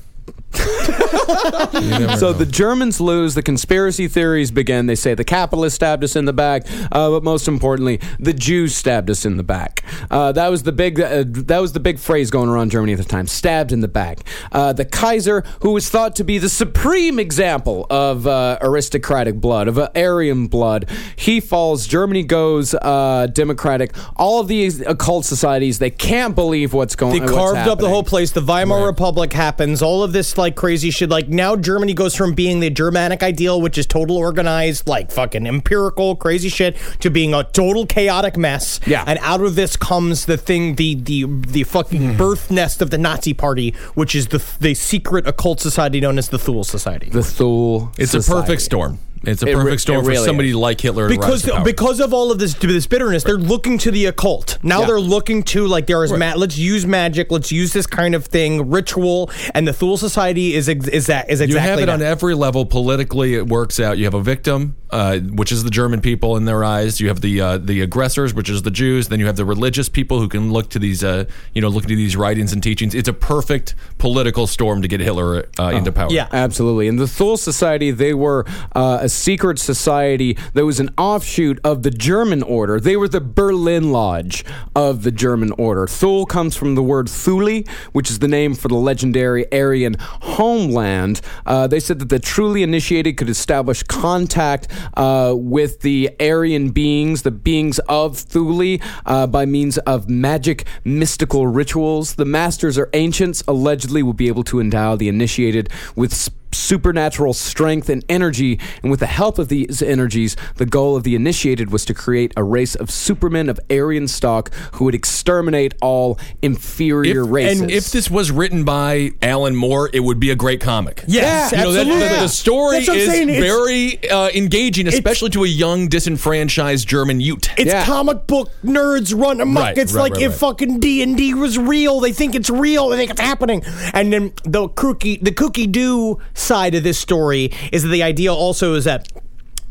You 0.54 1.90
never 1.90 2.18
So 2.18 2.28
know. 2.32 2.34
the 2.34 2.46
Germans 2.50 3.00
lose. 3.00 3.36
The 3.36 3.44
conspiracy 3.44 4.08
theories 4.08 4.52
begin. 4.52 4.86
They 4.88 4.96
say 4.96 5.14
the 5.14 5.24
capitalists 5.24 5.76
stabbed 5.76 6.04
us 6.04 6.16
in 6.16 6.26
the 6.26 6.34
back, 6.34 6.64
uh, 6.92 7.10
but 7.10 7.24
most 7.24 7.48
importantly, 7.48 8.00
the 8.20 8.34
Jews 8.34 8.76
stabbed 8.76 9.10
us 9.10 9.26
in 9.26 9.38
the 9.38 9.44
back. 9.44 9.84
Uh, 10.10 10.32
that 10.32 10.50
was 10.50 10.64
the 10.64 10.72
big. 10.72 11.00
Uh, 11.00 11.24
that 11.28 11.60
was 11.60 11.74
the 11.74 11.80
big 11.80 12.00
phrase 12.00 12.32
going 12.32 12.50
around 12.50 12.72
Germany 12.72 12.94
at 12.94 12.98
the 13.00 13.06
time. 13.06 13.28
Stabbed 13.28 13.72
in 13.72 13.82
the 13.82 13.88
back. 13.88 14.20
Uh, 14.52 14.74
the 14.74 14.86
Kaiser, 14.86 15.44
who 15.62 15.72
was 15.72 15.90
thought 15.90 16.16
to 16.18 16.24
be 16.24 16.38
the 16.38 16.50
supreme 16.50 17.20
example 17.20 17.86
of 17.90 18.26
uh, 18.28 18.58
aristocratic 18.62 19.36
blood, 19.40 19.68
of 19.68 19.78
uh, 19.78 19.90
Aryan 19.96 20.48
blood, 20.48 20.90
he 21.16 21.40
falls. 21.40 21.88
Germany 21.88 22.24
goes 22.24 22.74
uh, 22.74 23.28
democratic. 23.32 23.94
All 24.16 24.40
of 24.40 24.48
these 24.48 24.82
occult 24.82 25.26
societies, 25.26 25.80
they 25.80 25.92
can't 25.92 26.36
believe 26.36 26.74
what's 26.74 26.96
going. 26.96 27.22
On. 27.22 27.26
They 27.28 27.34
carved 27.34 27.68
up 27.68 27.80
the 27.80 27.90
whole 27.90 28.04
place. 28.04 28.32
The 28.32 28.42
Weimar 28.42 28.86
Republic 28.86 29.32
happens. 29.34 29.82
All 29.82 30.04
of 30.04 30.12
this 30.14 30.34
like 30.40 30.56
crazy 30.56 30.90
shit. 30.90 31.10
Like 31.10 31.28
now 31.28 31.56
Germany 31.56 31.94
goes 31.94 32.16
from 32.16 32.34
being 32.34 32.60
the 32.60 32.72
Germanic 32.72 33.22
ideal, 33.22 33.62
which 33.62 33.78
is 33.78 33.86
total 33.86 34.18
organized, 34.18 34.88
like 34.88 35.12
fucking 35.12 35.46
empirical 35.46 36.16
crazy 36.16 36.50
shit, 36.50 36.76
to 37.02 37.12
being 37.12 37.36
a 37.36 37.44
total 37.44 37.86
chaotic 37.86 38.38
mess. 38.38 38.80
Yeah. 38.88 39.04
And 39.06 39.20
out 39.22 39.42
of 39.42 39.54
this 39.54 39.76
comes 39.78 40.26
the 40.26 40.38
thing, 40.38 40.76
the 40.76 40.96
the 40.96 41.26
the 41.26 41.64
fucking 41.64 42.14
hmm. 42.14 42.18
birth 42.18 42.50
nest 42.50 42.82
of 42.82 42.90
the 42.90 42.98
Nazi 42.98 43.36
Party, 43.36 43.76
which 43.94 44.16
is 44.16 44.30
the 44.30 44.44
the 44.60 44.74
secret 44.74 45.28
occult 45.28 45.60
society 45.60 46.00
known 46.00 46.18
as 46.18 46.30
the 46.30 46.40
Thule 46.40 46.64
Society. 46.64 47.10
The 47.10 47.24
Thule. 47.24 47.92
It's 47.98 48.16
a 48.16 48.22
perfect 48.22 48.64
storm. 48.64 49.00
It's 49.24 49.44
a 49.44 49.48
It 49.48 49.56
re- 49.56 49.64
perfect 49.64 49.82
storm 49.82 50.06
it 50.06 50.08
really 50.08 50.18
for 50.20 50.26
somebody 50.26 50.50
is. 50.50 50.56
like 50.56 50.80
Hitler 50.82 51.10
to 51.10 51.16
rise 51.16 51.18
because 51.20 51.42
to 51.44 51.52
power. 51.52 51.66
because 51.66 52.00
of 52.00 52.14
all 52.14 52.32
of 52.32 52.40
this 52.40 52.54
this 52.54 52.88
bitterness, 52.88 53.24
they're 53.24 53.38
looking 53.38 53.78
to 53.80 53.92
the 53.92 54.06
occult. 54.06 54.58
Now 54.64 54.82
Yeah. 54.82 54.88
they're 54.88 55.00
looking 55.00 55.44
to 55.44 55.68
like 55.68 55.88
there 55.88 56.04
is 56.04 56.12
ma- 56.14 56.34
let's 56.36 56.58
use 56.58 56.86
magic, 56.86 57.32
let's 57.32 57.52
use 57.52 57.74
this 57.74 57.86
kind 57.88 58.16
of 58.16 58.26
thing, 58.26 58.70
ritual, 58.70 59.30
and 59.54 59.68
the 59.68 59.74
Thule 59.74 59.98
Society 59.98 60.56
is 60.56 60.70
ex- 60.70 60.88
is 60.88 61.08
that 61.08 61.30
is 61.30 61.42
exactly 61.42 61.54
You 61.54 61.60
have 61.70 61.80
it 61.80 61.86
that. 61.88 61.92
on 61.94 62.02
every 62.02 62.34
level. 62.36 62.66
Politically, 62.66 63.36
it 63.36 63.48
works 63.48 63.80
out. 63.80 63.98
You 63.98 64.06
have 64.06 64.14
a 64.14 64.22
victim, 64.22 64.76
uh, 64.92 65.20
which 65.20 65.52
is 65.52 65.64
the 65.64 65.70
German 65.70 66.02
people 66.02 66.36
in 66.38 66.46
their 66.46 66.64
eyes. 66.64 67.00
You 67.00 67.08
have 67.10 67.22
the 67.22 67.42
uh, 67.42 67.58
the 67.58 67.82
aggressors, 67.82 68.34
which 68.34 68.50
is 68.50 68.64
the 68.64 68.72
Jews. 68.72 69.10
Then 69.10 69.20
you 69.20 69.26
have 69.26 69.36
the 69.36 69.46
religious 69.46 69.90
people 69.90 70.20
who 70.20 70.28
can 70.28 70.52
look 70.52 70.70
to 70.72 70.80
these, 70.80 71.04
uh, 71.04 71.26
you 71.54 71.62
know, 71.62 71.68
look 71.68 71.84
to 71.84 71.96
these 71.96 72.16
writings 72.16 72.54
and 72.54 72.62
teachings. 72.62 72.96
It's 72.96 73.10
a 73.10 73.14
perfect 73.14 73.76
political 73.98 74.48
storm 74.48 74.82
to 74.82 74.88
get 74.88 75.00
Hitler 75.00 75.48
uh, 75.60 75.70
into 75.70 75.92
power. 75.92 76.10
yeah. 76.12 76.28
Absolutely. 76.32 76.88
And 76.88 76.98
the 76.98 77.08
Thule 77.08 77.38
Society, 77.38 77.92
they 77.92 78.14
were 78.14 78.46
uh, 78.76 79.00
a 79.02 79.10
secret 79.10 79.60
society 79.60 80.38
that 80.54 80.66
was 80.66 80.80
an 80.80 80.90
offshoot 80.98 81.60
of 81.64 81.84
the 81.84 81.92
German 81.92 82.44
Order. 82.44 82.80
They 82.80 82.98
were 82.98 83.08
the 83.08 83.22
Berlin 83.22 83.92
Lodge 83.92 84.46
of 84.76 85.04
the 85.04 85.12
German 85.12 85.52
Order. 85.58 85.86
Thule 85.88 86.26
comes 86.26 86.56
from 86.56 86.76
the 86.76 86.84
word 86.84 87.10
Thule, 87.10 87.64
which 87.92 88.10
is 88.10 88.20
the 88.20 88.28
name 88.28 88.56
for 88.56 88.68
the 88.68 88.76
legendary 88.76 89.52
Aryan 89.52 89.96
homeland. 90.00 91.22
Uh, 91.46 91.68
they 91.68 91.80
said 91.80 92.00
that 92.00 92.10
the 92.10 92.20
truly 92.20 92.64
initiated 92.64 93.18
could 93.18 93.30
establish 93.30 93.84
contact 93.84 94.68
uh, 94.96 95.34
with 95.36 95.82
the 95.82 96.10
Aryan 96.20 96.70
beings, 96.70 97.24
the 97.24 97.32
beings 97.32 97.80
of 97.90 98.18
Thule, 98.18 98.80
uh, 99.06 99.28
by 99.28 99.46
means 99.46 99.78
of 99.80 100.10
magic, 100.10 100.66
mystical 100.84 101.48
rituals. 101.48 102.16
The 102.16 102.26
masters 102.26 102.78
or 102.78 102.90
ancients 102.94 103.44
allegedly 103.48 104.04
will 104.04 104.14
be 104.14 104.28
able 104.28 104.44
to 104.46 104.60
endow 104.60 104.96
the 104.96 105.08
initiated 105.08 105.70
with 105.96 106.14
supernatural 106.52 107.34
strength 107.34 107.90
and 107.90 108.04
energy. 108.10 108.60
And 108.82 108.92
with 108.92 109.00
the 109.00 109.06
help 109.08 109.38
of 109.40 109.48
these 109.50 109.82
energies, 109.82 110.36
the 110.56 110.66
goal 110.66 110.96
of 110.96 111.04
the 111.04 111.16
initiated 111.16 111.72
was 111.72 111.86
to 111.86 111.94
create 111.94 112.34
a 112.38 112.44
race 112.44 112.76
of 112.76 112.90
supermen 112.92 113.50
of 113.50 113.60
Aryan 113.70 114.08
stock 114.08 114.54
who 114.74 114.86
would 114.86 114.96
exterminate 114.96 115.74
all 115.82 116.20
inferior 116.42 117.24
If, 117.24 117.30
races. 117.32 117.62
and 117.62 117.72
if 117.72 117.92
this 117.92 118.10
was 118.10 118.32
written 118.32 118.64
by 118.64 119.12
Alan 119.22 119.56
Moore, 119.56 119.90
it 119.94 120.00
would 120.02 120.20
be 120.20 120.30
a 120.32 120.36
great 120.36 120.62
comic. 120.62 121.04
Yes, 121.08 121.52
You 121.52 121.58
know, 121.60 121.72
that- 121.72 121.82
absolutely. 121.88 122.10
the, 122.16 122.22
the 122.22 122.28
story 122.30 122.76
That's 122.78 122.88
what 122.88 122.94
I'm 122.96 123.00
is 123.02 123.10
saying. 123.10 123.28
Very 123.28 124.10
uh, 124.10 124.30
engaging, 124.30 124.88
especially 124.88 125.30
to 125.32 125.44
a 125.44 125.48
young, 125.48 125.88
disenfranchised 125.88 126.88
German 126.88 127.20
Ute. 127.22 127.50
It's 127.58 127.68
Yeah. 127.72 127.86
comic 127.86 128.28
book 128.28 128.50
nerds 128.64 129.14
run 129.20 129.42
amok. 129.42 129.64
Right, 129.64 129.78
it's 129.78 129.94
right, 129.94 130.02
like 130.04 130.14
right, 130.14 130.22
if 130.24 130.32
right. 130.32 130.40
fucking 130.40 130.80
D 130.80 131.02
and 131.04 131.16
D 131.18 131.34
was 131.34 131.58
real. 131.58 132.00
They 132.00 132.12
think 132.12 132.36
it's 132.36 132.50
real. 132.50 132.90
They 132.90 132.98
think 132.98 133.12
it's 133.12 133.22
happening. 133.22 133.64
And 133.94 134.12
then 134.12 134.34
the 134.44 134.68
kooky, 134.70 135.22
the 135.24 135.32
kooky 135.32 135.72
do 135.72 136.20
side 136.40 136.76
of 136.76 136.84
this 136.84 136.98
story 136.98 137.52
is 137.72 137.84
that 137.84 137.90
the 137.90 138.04
idea 138.04 138.34
also 138.34 138.74
is 138.74 138.86
that 138.86 139.08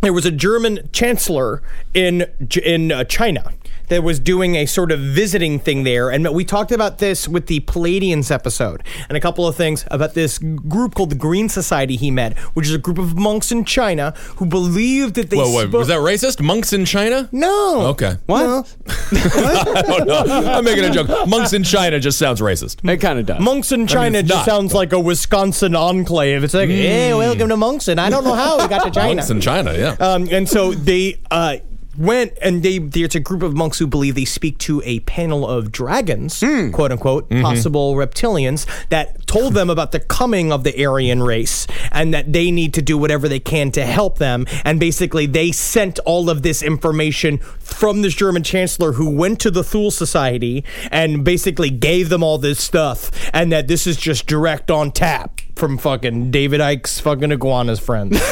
there 0.00 0.12
was 0.12 0.26
a 0.26 0.30
German 0.30 0.88
chancellor 0.92 1.62
in 1.94 2.26
in 2.64 2.92
uh, 2.92 3.04
China 3.04 3.52
that 3.88 4.02
was 4.02 4.18
doing 4.20 4.54
a 4.56 4.66
sort 4.66 4.92
of 4.92 5.00
visiting 5.00 5.58
thing 5.58 5.84
there, 5.84 6.10
and 6.10 6.28
we 6.34 6.44
talked 6.44 6.72
about 6.72 6.98
this 6.98 7.26
with 7.28 7.46
the 7.46 7.60
Pleiadians 7.60 8.30
episode 8.30 8.82
and 9.08 9.16
a 9.16 9.20
couple 9.20 9.46
of 9.46 9.56
things 9.56 9.84
about 9.90 10.14
this 10.14 10.38
group 10.38 10.94
called 10.94 11.10
the 11.10 11.16
Green 11.16 11.48
Society 11.48 11.96
he 11.96 12.10
met, 12.10 12.36
which 12.54 12.66
is 12.66 12.74
a 12.74 12.78
group 12.78 12.98
of 12.98 13.16
monks 13.16 13.50
in 13.52 13.64
China 13.64 14.12
who 14.36 14.46
believed 14.46 15.14
that 15.14 15.30
they 15.30 15.36
Whoa, 15.36 15.50
whoa, 15.52 15.62
spoke- 15.68 15.78
was 15.78 15.88
that 15.88 15.98
racist? 15.98 16.40
Monks 16.42 16.72
in 16.72 16.84
China? 16.84 17.28
no 17.32 17.86
Okay. 17.88 18.16
what? 18.26 18.42
No. 18.42 18.66
I 19.12 19.94
don't 19.98 20.06
know. 20.06 20.52
I'm 20.52 20.64
making 20.64 20.84
a 20.84 20.90
joke. 20.90 21.08
Monks 21.28 21.52
in 21.52 21.62
China 21.64 21.98
just 22.00 22.18
sounds 22.18 22.40
racist. 22.40 22.88
It 22.88 22.98
kind 22.98 23.18
of 23.18 23.26
does. 23.26 23.40
Monks 23.40 23.72
in 23.72 23.86
China 23.86 24.18
it's 24.18 24.28
just 24.28 24.46
not. 24.46 24.52
sounds 24.54 24.74
like 24.74 24.92
a 24.92 25.00
Wisconsin 25.00 25.74
enclave. 25.74 26.44
It's 26.44 26.54
like, 26.54 26.68
hey, 26.68 27.14
welcome 27.14 27.48
to 27.48 27.56
Monkston. 27.56 27.98
I 27.98 28.10
don't 28.10 28.24
know 28.24 28.34
how 28.34 28.58
we 28.60 28.68
got 28.68 28.84
to 28.84 28.90
China. 28.90 29.16
Monks 29.16 29.30
in 29.30 29.40
China, 29.40 29.74
yeah. 29.74 29.96
Um, 29.98 30.28
and 30.30 30.48
so 30.48 30.72
they 30.72 31.18
uh, 31.30 31.56
went 31.98 32.32
and 32.40 32.62
they 32.62 32.78
there's 32.78 33.14
a 33.14 33.20
group 33.20 33.42
of 33.42 33.54
monks 33.56 33.78
who 33.78 33.86
believe 33.86 34.14
they 34.14 34.24
speak 34.24 34.56
to 34.58 34.80
a 34.84 35.00
panel 35.00 35.46
of 35.46 35.70
dragons, 35.72 36.40
Hmm. 36.40 36.70
quote 36.70 36.92
unquote, 36.92 37.28
Mm-hmm. 37.28 37.42
possible 37.42 37.94
reptilians 37.94 38.66
that 38.88 39.26
told 39.26 39.54
them 39.54 39.68
about 39.68 39.92
the 39.92 40.00
coming 40.00 40.52
of 40.52 40.64
the 40.64 40.84
Aryan 40.86 41.22
race 41.22 41.66
and 41.92 42.14
that 42.14 42.32
they 42.32 42.50
need 42.50 42.72
to 42.74 42.82
do 42.82 42.96
whatever 42.96 43.28
they 43.28 43.40
can 43.40 43.70
to 43.72 43.84
help 43.84 44.18
them. 44.18 44.46
And 44.64 44.80
basically, 44.80 45.26
they 45.26 45.52
sent 45.52 45.98
all 46.06 46.30
of 46.30 46.42
this 46.42 46.62
information 46.62 47.38
from 47.58 48.02
this 48.02 48.14
German 48.14 48.42
chancellor 48.42 48.92
who 48.92 49.10
went 49.10 49.40
to 49.40 49.50
the 49.50 49.64
Thule 49.64 49.90
Society 49.90 50.64
and 50.90 51.24
basically 51.24 51.70
gave 51.70 52.08
them 52.08 52.22
all 52.22 52.38
this 52.38 52.60
stuff, 52.60 53.10
and 53.34 53.50
that 53.52 53.68
this 53.68 53.86
is 53.86 53.96
just 53.96 54.26
direct 54.26 54.70
on 54.70 54.92
tap. 54.92 55.40
From 55.58 55.76
fucking 55.76 56.30
David 56.30 56.60
Icke's 56.60 57.00
fucking 57.00 57.32
iguanas 57.32 57.80
friends. 57.80 58.18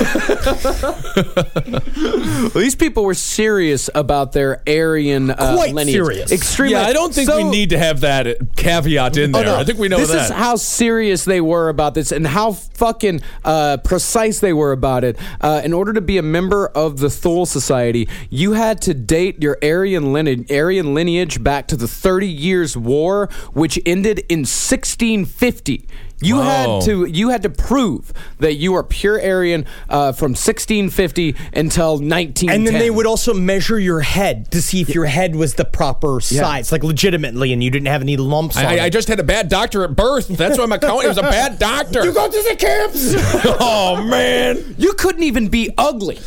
Well, 2.36 2.62
these 2.62 2.74
people 2.76 3.04
were 3.04 3.14
serious 3.14 3.88
about 3.94 4.32
their 4.32 4.62
Aryan 4.68 5.30
uh, 5.30 5.54
Quite 5.54 5.74
lineage. 5.74 5.94
serious. 5.94 6.32
Extremely. 6.32 6.74
yeah, 6.74 6.82
I 6.86 6.92
don't 6.92 7.12
think 7.12 7.28
we 7.30 7.44
need 7.44 7.70
to 7.70 7.78
have 7.78 8.00
that 8.00 8.54
caveat 8.56 9.16
in 9.16 9.32
there. 9.32 9.42
Oh, 9.42 9.44
no. 9.46 9.56
I 9.56 9.64
think 9.64 9.78
we 9.78 9.88
know 9.88 9.96
this 9.98 10.10
that. 10.10 10.30
is 10.30 10.30
how 10.30 10.56
serious 10.56 11.24
they 11.24 11.40
were 11.40 11.68
about 11.68 11.94
this 11.94 12.12
and 12.12 12.26
how 12.26 12.52
fucking 12.52 13.22
uh, 13.44 13.78
precise 13.78 14.40
they 14.40 14.52
were 14.52 14.72
about 14.72 15.02
it. 15.04 15.16
Uh, 15.40 15.62
in 15.64 15.72
order 15.72 15.92
to 15.94 16.00
be 16.00 16.18
a 16.18 16.22
member 16.22 16.66
of 16.68 16.98
the 16.98 17.08
Thule 17.10 17.46
Society, 17.46 18.08
you 18.30 18.52
had 18.52 18.80
to 18.82 18.94
date 18.94 19.42
your 19.42 19.58
Aryan 19.62 20.12
lineage, 20.12 20.50
Aryan 20.52 20.94
lineage 20.94 21.42
back 21.42 21.66
to 21.68 21.76
the 21.76 21.88
Thirty 21.88 22.28
Years' 22.28 22.76
War, 22.76 23.28
which 23.54 23.78
ended 23.86 24.20
in 24.28 24.40
1650. 24.40 25.88
You 26.22 26.36
Wow. 26.36 26.80
had 26.80 26.84
to 26.86 27.04
you 27.04 27.28
had 27.28 27.42
to 27.42 27.50
prove 27.50 28.10
that 28.38 28.54
you 28.54 28.74
are 28.74 28.82
pure 28.82 29.20
Aryan 29.20 29.66
uh, 29.90 30.12
from 30.12 30.30
1650 30.30 31.34
until 31.52 31.92
1910. 31.98 32.48
And 32.54 32.66
then 32.66 32.74
they 32.74 32.88
would 32.90 33.04
also 33.06 33.34
measure 33.34 33.78
your 33.78 34.00
head 34.00 34.50
to 34.52 34.62
see 34.62 34.80
if 34.80 34.88
your 34.94 35.04
head 35.04 35.36
was 35.36 35.54
the 35.54 35.64
proper 35.66 36.20
size, 36.20 36.72
like 36.72 36.82
legitimately, 36.82 37.52
and 37.52 37.62
you 37.62 37.70
didn't 37.70 37.88
have 37.88 38.00
any 38.00 38.16
lumps 38.16 38.56
on 38.56 38.64
I, 38.64 38.72
it. 38.74 38.80
I 38.80 38.88
just 38.88 39.08
had 39.08 39.20
a 39.20 39.24
bad 39.24 39.50
doctor 39.50 39.84
at 39.84 39.94
birth. 39.94 40.28
That's 40.28 40.58
why 40.58 40.64
my 40.66 40.78
county 40.78 41.06
was 41.06 41.18
a 41.18 41.22
bad 41.22 41.58
doctor. 41.60 42.02
you 42.04 42.12
go 42.14 42.26
to 42.30 42.42
the 42.48 42.56
camps. 42.56 43.12
oh 43.60 44.02
man! 44.08 44.74
You 44.78 44.94
couldn't 44.94 45.22
even 45.22 45.48
be 45.48 45.70
ugly. 45.76 46.18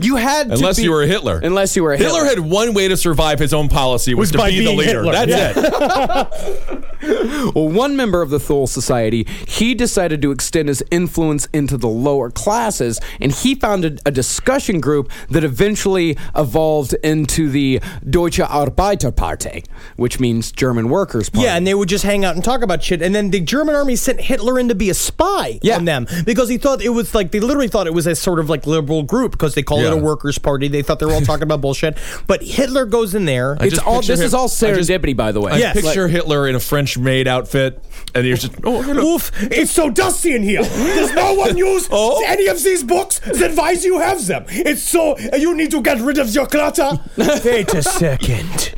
You 0.00 0.14
had 0.14 0.46
to 0.48 0.54
Unless 0.54 0.76
be- 0.76 0.84
you 0.84 0.92
were 0.92 1.02
Hitler. 1.06 1.40
Unless 1.42 1.74
you 1.74 1.82
were 1.82 1.96
Hitler 1.96 2.22
Hitler 2.22 2.28
had 2.28 2.38
one 2.38 2.72
way 2.72 2.86
to 2.86 2.96
survive 2.96 3.40
his 3.40 3.52
own 3.52 3.68
policy 3.68 4.14
was, 4.14 4.28
Was 4.28 4.32
to 4.32 4.38
by 4.38 4.50
be 4.50 4.58
the 4.60 4.66
being 4.66 4.78
leader. 4.78 5.02
Hitler. 5.02 5.12
That's 5.26 5.56
it. 5.56 6.84
Well, 7.54 7.68
one 7.68 7.96
member 7.96 8.20
of 8.22 8.30
the 8.30 8.40
Thule 8.40 8.66
Society, 8.66 9.26
he 9.46 9.74
decided 9.74 10.20
to 10.22 10.30
extend 10.32 10.68
his 10.68 10.82
influence 10.90 11.46
into 11.52 11.76
the 11.76 11.88
lower 11.88 12.30
classes, 12.30 13.00
and 13.20 13.32
he 13.32 13.54
founded 13.54 14.00
a 14.04 14.10
discussion 14.10 14.80
group 14.80 15.10
that 15.30 15.44
eventually 15.44 16.16
evolved 16.36 16.94
into 17.04 17.48
the 17.48 17.80
Deutsche 18.08 18.38
Arbeiterpartei, 18.38 19.64
which 19.96 20.20
means 20.20 20.52
German 20.52 20.88
Workers' 20.88 21.28
Party. 21.28 21.44
Yeah, 21.46 21.56
and 21.56 21.66
they 21.66 21.74
would 21.74 21.88
just 21.88 22.04
hang 22.04 22.24
out 22.24 22.34
and 22.34 22.44
talk 22.44 22.62
about 22.62 22.82
shit. 22.82 23.02
And 23.02 23.14
then 23.14 23.30
the 23.30 23.40
German 23.40 23.74
army 23.74 23.96
sent 23.96 24.20
Hitler 24.20 24.58
in 24.58 24.68
to 24.68 24.74
be 24.74 24.90
a 24.90 24.94
spy 24.94 25.58
Yeah. 25.62 25.76
on 25.76 25.84
them 25.84 26.06
because 26.24 26.48
he 26.48 26.58
thought 26.58 26.82
it 26.82 26.90
was 26.90 27.14
like 27.14 27.30
they 27.30 27.40
literally 27.40 27.68
thought 27.68 27.86
it 27.86 27.94
was 27.94 28.06
a 28.06 28.14
sort 28.14 28.38
of 28.40 28.48
like 28.50 28.66
liberal 28.66 29.02
group 29.02 29.32
because 29.32 29.54
they 29.54 29.62
call 29.62 29.80
it 29.80 29.92
a 29.92 29.96
workers' 29.96 30.38
party. 30.38 30.68
They 30.68 30.82
thought 30.82 30.98
they 30.98 31.06
were 31.06 31.12
all 31.14 31.20
talking 31.20 31.44
about 31.44 31.60
bullshit. 31.60 31.96
But 32.26 32.42
Hitler 32.42 32.84
goes 32.86 33.14
in 33.14 33.24
there. 33.24 33.56
it's 33.60 33.74
just 33.76 33.86
all. 33.86 34.00
This 34.02 34.20
him- 34.20 34.26
is 34.26 34.34
all 34.34 34.44
I 34.44 34.48
just- 34.48 34.62
serendipity, 34.62 35.16
by 35.16 35.32
the 35.32 35.40
way. 35.40 35.52
I 35.52 35.58
Yes. 35.58 35.80
picture 35.80 36.08
Hitler 36.08 36.48
in 36.48 36.54
a 36.54 36.60
French 36.60 36.87
maid 36.96 37.28
outfit, 37.28 37.82
and 38.14 38.24
he's 38.24 38.40
just 38.42 38.54
oh, 38.64 38.80
hello. 38.82 39.14
Oof, 39.16 39.30
it's 39.42 39.70
so 39.70 39.90
dusty 39.90 40.34
in 40.34 40.42
here. 40.42 40.62
Does 40.62 41.12
no 41.14 41.34
one 41.34 41.56
use 41.68 41.88
Oh. 41.90 42.22
any 42.26 42.46
of 42.46 42.62
these 42.62 42.82
books? 42.84 43.18
Then 43.20 43.54
why 43.56 43.74
do 43.74 43.82
you 43.86 43.98
have 43.98 44.24
them? 44.26 44.44
It's 44.48 44.82
so. 44.82 45.18
You 45.18 45.54
need 45.54 45.70
to 45.72 45.82
get 45.82 46.00
rid 46.00 46.18
of 46.18 46.34
your 46.34 46.46
clutter. 46.46 46.90
Wait 47.44 47.74
a 47.74 47.82
second. 47.82 48.74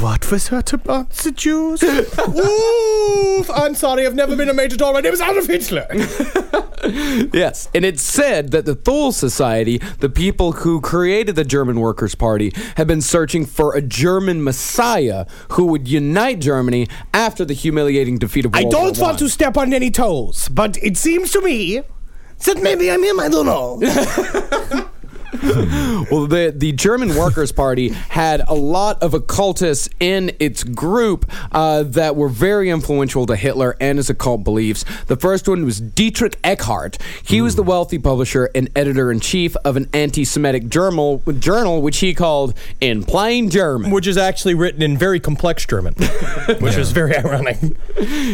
What 0.00 0.30
was 0.30 0.50
that 0.50 0.72
about 0.72 1.10
the 1.10 1.32
Jews? 1.32 1.82
Oof, 1.82 3.50
I'm 3.50 3.74
sorry, 3.74 4.06
I've 4.06 4.14
never 4.14 4.36
been 4.36 4.48
a 4.48 4.54
major 4.54 4.76
doll. 4.76 4.92
My 4.92 5.00
name 5.00 5.12
is 5.12 5.20
Adolf 5.20 5.46
Hitler. 5.46 5.86
Yes, 7.32 7.68
and 7.74 7.84
it's 7.84 8.02
said 8.02 8.50
that 8.52 8.64
the 8.64 8.74
Thule 8.76 9.10
Society, 9.12 9.78
the 9.98 10.08
people 10.08 10.52
who 10.52 10.80
created 10.80 11.34
the 11.36 11.44
German 11.44 11.80
Workers' 11.80 12.14
Party, 12.14 12.52
have 12.76 12.86
been 12.86 13.00
searching 13.02 13.44
for 13.44 13.74
a 13.74 13.82
German 13.82 14.44
messiah 14.44 15.26
who 15.52 15.66
would 15.66 15.88
unite 15.88 16.38
Germany 16.40 16.86
after 17.12 17.44
the 17.48 17.54
humiliating 17.54 18.18
defeat 18.18 18.44
of 18.44 18.54
I 18.54 18.62
don't 18.64 18.96
War 18.98 19.08
want 19.08 19.18
to 19.18 19.28
step 19.28 19.56
on 19.56 19.74
any 19.74 19.90
toes, 19.90 20.48
but 20.48 20.76
it 20.82 20.96
seems 20.96 21.32
to 21.32 21.40
me 21.40 21.82
that 22.44 22.62
maybe 22.62 22.90
I'm 22.90 23.02
him. 23.02 23.18
I 23.18 23.28
don't 23.28 23.46
know. 23.46 24.88
Well, 26.10 26.26
the 26.26 26.54
the 26.56 26.72
German 26.72 27.14
Workers' 27.16 27.52
Party 27.52 27.88
had 27.88 28.42
a 28.48 28.54
lot 28.54 29.02
of 29.02 29.14
occultists 29.14 29.88
in 30.00 30.32
its 30.38 30.64
group 30.64 31.30
uh, 31.52 31.82
that 31.82 32.16
were 32.16 32.28
very 32.28 32.70
influential 32.70 33.26
to 33.26 33.36
Hitler 33.36 33.76
and 33.80 33.98
his 33.98 34.08
occult 34.08 34.44
beliefs. 34.44 34.84
The 35.06 35.16
first 35.16 35.48
one 35.48 35.64
was 35.64 35.80
Dietrich 35.80 36.40
Eckart. 36.42 37.00
He 37.22 37.40
was 37.40 37.56
the 37.56 37.62
wealthy 37.62 37.98
publisher 37.98 38.50
and 38.54 38.70
editor 38.74 39.10
in 39.10 39.20
chief 39.20 39.54
of 39.64 39.76
an 39.76 39.88
anti-Semitic 39.92 40.68
journal, 40.68 41.22
journal 41.38 41.82
which 41.82 41.98
he 41.98 42.14
called 42.14 42.54
"In 42.80 43.04
Plain 43.04 43.50
German." 43.50 43.90
Which 43.90 44.06
is 44.06 44.16
actually 44.16 44.54
written 44.54 44.80
in 44.82 44.96
very 44.96 45.20
complex 45.20 45.66
German, 45.66 45.94
which 46.60 46.76
was 46.76 46.92
very 46.92 47.16
ironic. 47.16 47.58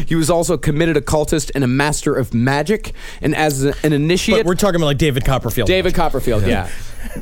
He 0.07 0.15
was 0.15 0.29
also 0.31 0.55
a 0.55 0.59
committed 0.59 0.97
occultist 0.97 1.51
and 1.55 1.65
a 1.65 1.67
master 1.67 2.15
of 2.15 2.35
magic. 2.35 2.93
And 3.23 3.35
as 3.35 3.65
an 3.65 3.93
initiate, 3.93 4.41
But 4.41 4.47
we're 4.47 4.55
talking 4.55 4.77
about 4.77 4.87
like 4.87 4.99
David 4.99 5.25
Copperfield. 5.25 5.67
David 5.67 5.95
Copperfield, 5.95 6.47
yeah. 6.47 6.69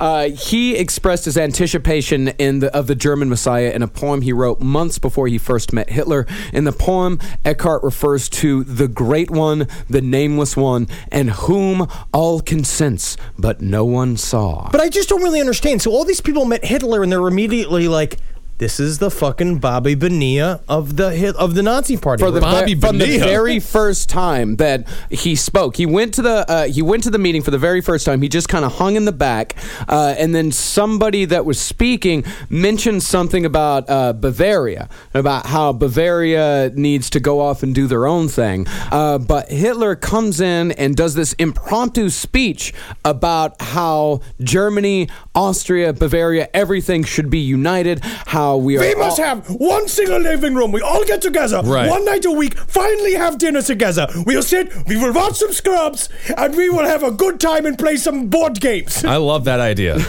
Uh, 0.00 0.28
he 0.28 0.76
expressed 0.76 1.24
his 1.24 1.36
anticipation 1.36 2.32
the, 2.60 2.70
of 2.74 2.86
the 2.86 2.94
German 2.94 3.28
Messiah 3.28 3.70
in 3.70 3.82
a 3.82 3.88
poem 3.88 4.22
he 4.22 4.32
wrote 4.32 4.60
months 4.60 4.98
before 4.98 5.28
he 5.28 5.38
first 5.38 5.72
met 5.72 5.90
Hitler. 5.90 6.26
In 6.52 6.64
the 6.64 6.72
poem, 6.72 7.18
Eckart 7.44 7.82
refers 7.82 8.28
to 8.30 8.64
the 8.64 8.88
Great 8.88 9.30
One, 9.30 9.66
the 9.88 10.00
Nameless 10.00 10.56
One, 10.56 10.88
and 11.10 11.30
whom 11.30 11.88
all 12.12 12.40
can 12.40 12.64
sense, 12.64 13.16
but 13.38 13.60
no 13.60 13.84
one 13.84 14.16
saw. 14.16 14.70
But 14.70 14.80
I 14.80 14.88
just 14.88 15.08
don't 15.08 15.22
really 15.22 15.40
understand. 15.40 15.82
So 15.82 15.90
all 15.90 16.04
these 16.04 16.20
people 16.20 16.44
met 16.44 16.64
Hitler, 16.64 17.02
and 17.02 17.10
they're 17.10 17.28
immediately 17.28 17.88
like, 17.88 18.18
"This 18.59 18.78
is 18.78 18.98
the 18.98 19.11
fucking 19.11 19.59
Bobby 19.59 19.94
Bonilla 19.94 20.61
of 20.68 20.96
the 20.96 21.11
hit 21.11 21.36
of 21.36 21.55
the 21.55 21.62
Nazi 21.62 21.96
party." 21.96 22.22
for 22.22 22.30
the 22.30 22.40
Bobby 22.40 22.74
from 22.74 22.98
the 22.98 23.18
very 23.18 23.59
first 23.59 24.09
time 24.09 24.57
that 24.57 24.86
he 25.11 25.34
spoke, 25.34 25.76
he 25.76 25.86
went 25.86 26.14
to 26.14 26.22
the 26.22 26.50
uh, 26.50 26.66
he 26.66 26.82
went 26.82 27.03
to 27.05 27.11
the 27.11 27.18
meeting 27.18 27.42
for 27.42 27.50
the 27.50 27.59
very 27.59 27.80
first 27.80 28.07
time. 28.07 28.22
He 28.22 28.28
just 28.28 28.48
kind 28.48 28.64
of 28.64 28.72
hung 28.74 28.96
in 28.96 29.05
the 29.05 29.12
back, 29.12 29.57
uh, 29.88 30.14
and 30.18 30.34
then 30.34 30.53
somebody 30.53 31.24
that 31.26 31.44
was 31.44 31.61
speaking 31.61 32.24
mentioned 32.48 33.03
something 33.03 33.44
about 33.44 33.88
uh, 33.88 34.12
Bavaria, 34.12 34.88
about 35.14 35.46
how 35.46 35.72
Bavaria 35.72 36.70
needs 36.74 37.11
to 37.11 37.20
go 37.20 37.40
off 37.40 37.62
and 37.62 37.74
do 37.74 37.86
their 37.86 38.07
own 38.07 38.28
thing. 38.28 38.66
Uh, 38.90 39.18
but 39.18 39.50
Hitler 39.50 39.96
comes 39.96 40.40
in 40.40 40.72
and 40.72 40.96
does 40.96 41.14
this 41.14 41.32
impromptu 41.34 42.11
speech 42.11 42.72
about 43.05 43.61
how 43.61 44.20
Germany, 44.40 45.09
Austria, 45.34 45.92
Bavaria, 45.92 46.48
everything 46.55 47.05
should 47.05 47.30
be 47.30 47.38
united. 47.38 48.00
How 48.03 48.51
we 48.57 48.76
are 48.76 48.80
we 48.80 48.94
must 48.94 49.18
all- 49.18 49.26
have 49.26 49.46
one 49.48 49.88
single 49.88 50.18
living 50.20 50.55
room. 50.55 50.72
We 50.72 50.80
all 50.80 51.05
get 51.05 51.22
together 51.22 51.61
Right. 51.64 51.88
one 51.90 52.05
night 52.05 52.24
a 52.24 52.30
week. 52.30 52.57
Finally, 52.59 53.14
have 53.14 53.38
dinner 53.38 53.62
together. 53.62 54.07
We'll 54.26 54.42
sit. 54.42 54.72
We 54.86 54.96
will 54.96 55.12
watch 55.12 55.36
some 55.36 55.53
Scrubs, 55.53 56.09
and 56.36 56.57
we 56.57 56.68
will 56.70 56.84
have 56.86 57.03
a 57.03 57.11
good 57.11 57.40
time 57.40 57.66
and 57.66 57.78
play 57.78 57.96
some 57.96 58.26
board 58.28 58.61
games. 58.61 59.05
I 59.05 59.16
love 59.16 59.44
that 59.44 59.61
idea. 59.61 59.98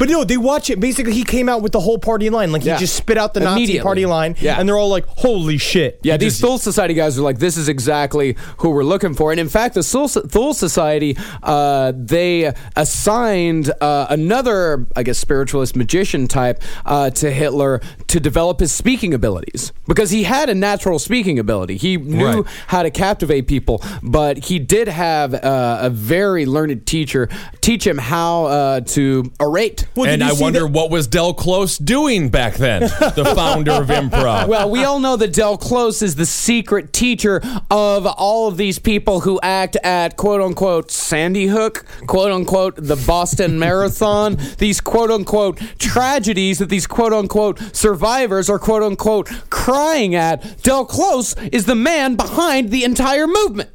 But 0.00 0.08
no, 0.10 0.24
they 0.24 0.36
watch 0.36 0.68
it. 0.68 0.80
Basically, 0.80 1.12
he 1.14 1.22
came 1.22 1.48
out 1.48 1.62
with 1.62 1.70
the 1.70 1.78
whole 1.80 1.96
party 1.98 2.28
line. 2.28 2.50
Like 2.50 2.62
he 2.62 2.68
Yeah. 2.68 2.76
just 2.76 2.96
spit 2.96 3.16
out 3.16 3.34
the 3.34 3.40
Nazi 3.40 3.78
party 3.78 4.04
line, 4.04 4.34
Yeah. 4.40 4.58
and 4.58 4.68
they're 4.68 4.76
all 4.76 4.88
like, 4.88 5.04
"Holy 5.06 5.58
shit!" 5.58 6.00
Yeah, 6.02 6.14
He 6.14 6.18
these 6.18 6.32
just- 6.32 6.40
Thule 6.42 6.58
Society 6.58 6.92
guys 6.92 7.16
are 7.18 7.22
like, 7.22 7.38
this 7.38 7.56
is 7.56 7.68
exactly 7.68 8.36
who 8.58 8.70
we're 8.70 8.82
looking 8.84 9.14
for. 9.14 9.30
And 9.30 9.38
in 9.38 9.48
fact, 9.48 9.74
the 9.76 9.84
Thule, 9.84 10.08
Thule 10.08 10.54
Society, 10.54 11.16
uh, 11.44 11.92
they 11.94 12.52
assigned 12.74 13.70
uh, 13.80 14.06
another, 14.10 14.86
I 14.96 15.02
guess, 15.02 15.18
spiritualist 15.18 15.76
magician 15.76 16.26
type 16.28 16.62
uh, 16.84 17.10
to 17.10 17.30
Hitler 17.30 17.65
to 18.08 18.20
develop 18.20 18.60
his 18.60 18.72
speaking 18.72 19.12
abilities 19.14 19.72
because 19.86 20.10
he 20.10 20.22
had 20.24 20.48
a 20.48 20.54
natural 20.54 20.98
speaking 20.98 21.38
ability. 21.38 21.76
He 21.76 21.96
knew 21.96 22.26
Right. 22.26 22.44
how 22.68 22.82
to 22.82 22.90
captivate 22.90 23.46
people, 23.46 23.82
but 24.02 24.34
he 24.48 24.58
did 24.58 24.88
have 24.88 25.34
uh, 25.34 25.78
a 25.82 25.90
very 25.90 26.44
learned 26.46 26.86
teacher 26.86 27.28
teach 27.60 27.86
him 27.86 27.98
how 27.98 28.44
uh, 28.46 28.80
to 28.96 29.30
orate. 29.40 29.86
Well, 29.94 30.08
and 30.10 30.22
I 30.24 30.32
wonder 30.32 30.60
that- 30.60 30.72
what 30.72 30.90
was 30.90 31.06
Del 31.06 31.34
Close 31.34 31.78
doing 31.78 32.28
back 32.30 32.54
then, 32.56 32.80
the 32.82 33.32
founder 33.34 33.72
of 33.72 33.88
improv. 33.88 34.46
Well, 34.56 34.70
we 34.70 34.84
all 34.84 35.00
know 35.00 35.16
that 35.16 35.32
Del 35.32 35.56
Close 35.58 36.02
is 36.02 36.14
the 36.16 36.26
secret 36.26 36.92
teacher 36.92 37.40
of 37.70 38.06
all 38.06 38.48
of 38.48 38.56
these 38.56 38.78
people 38.78 39.20
who 39.20 39.38
act 39.42 39.76
at 39.82 40.16
quote 40.16 40.40
unquote 40.40 40.90
Sandy 40.90 41.46
Hook, 41.46 41.84
quote 42.06 42.30
unquote 42.32 42.74
the 42.76 42.96
Boston 43.06 43.58
Marathon, 43.58 44.36
these 44.58 44.80
quote 44.80 45.10
unquote 45.10 45.58
tragedies 45.78 46.58
that 46.58 46.68
these 46.68 46.86
quote 46.86 47.12
unquote 47.12 47.55
survivors 47.72 48.48
are 48.48 48.58
quote 48.58 48.82
unquote 48.82 49.28
crying 49.50 50.14
at. 50.14 50.62
Del 50.62 50.84
Close 50.84 51.36
is 51.52 51.66
the 51.66 51.74
man 51.74 52.16
behind 52.16 52.70
the 52.70 52.84
entire 52.84 53.26
movement. 53.26 53.70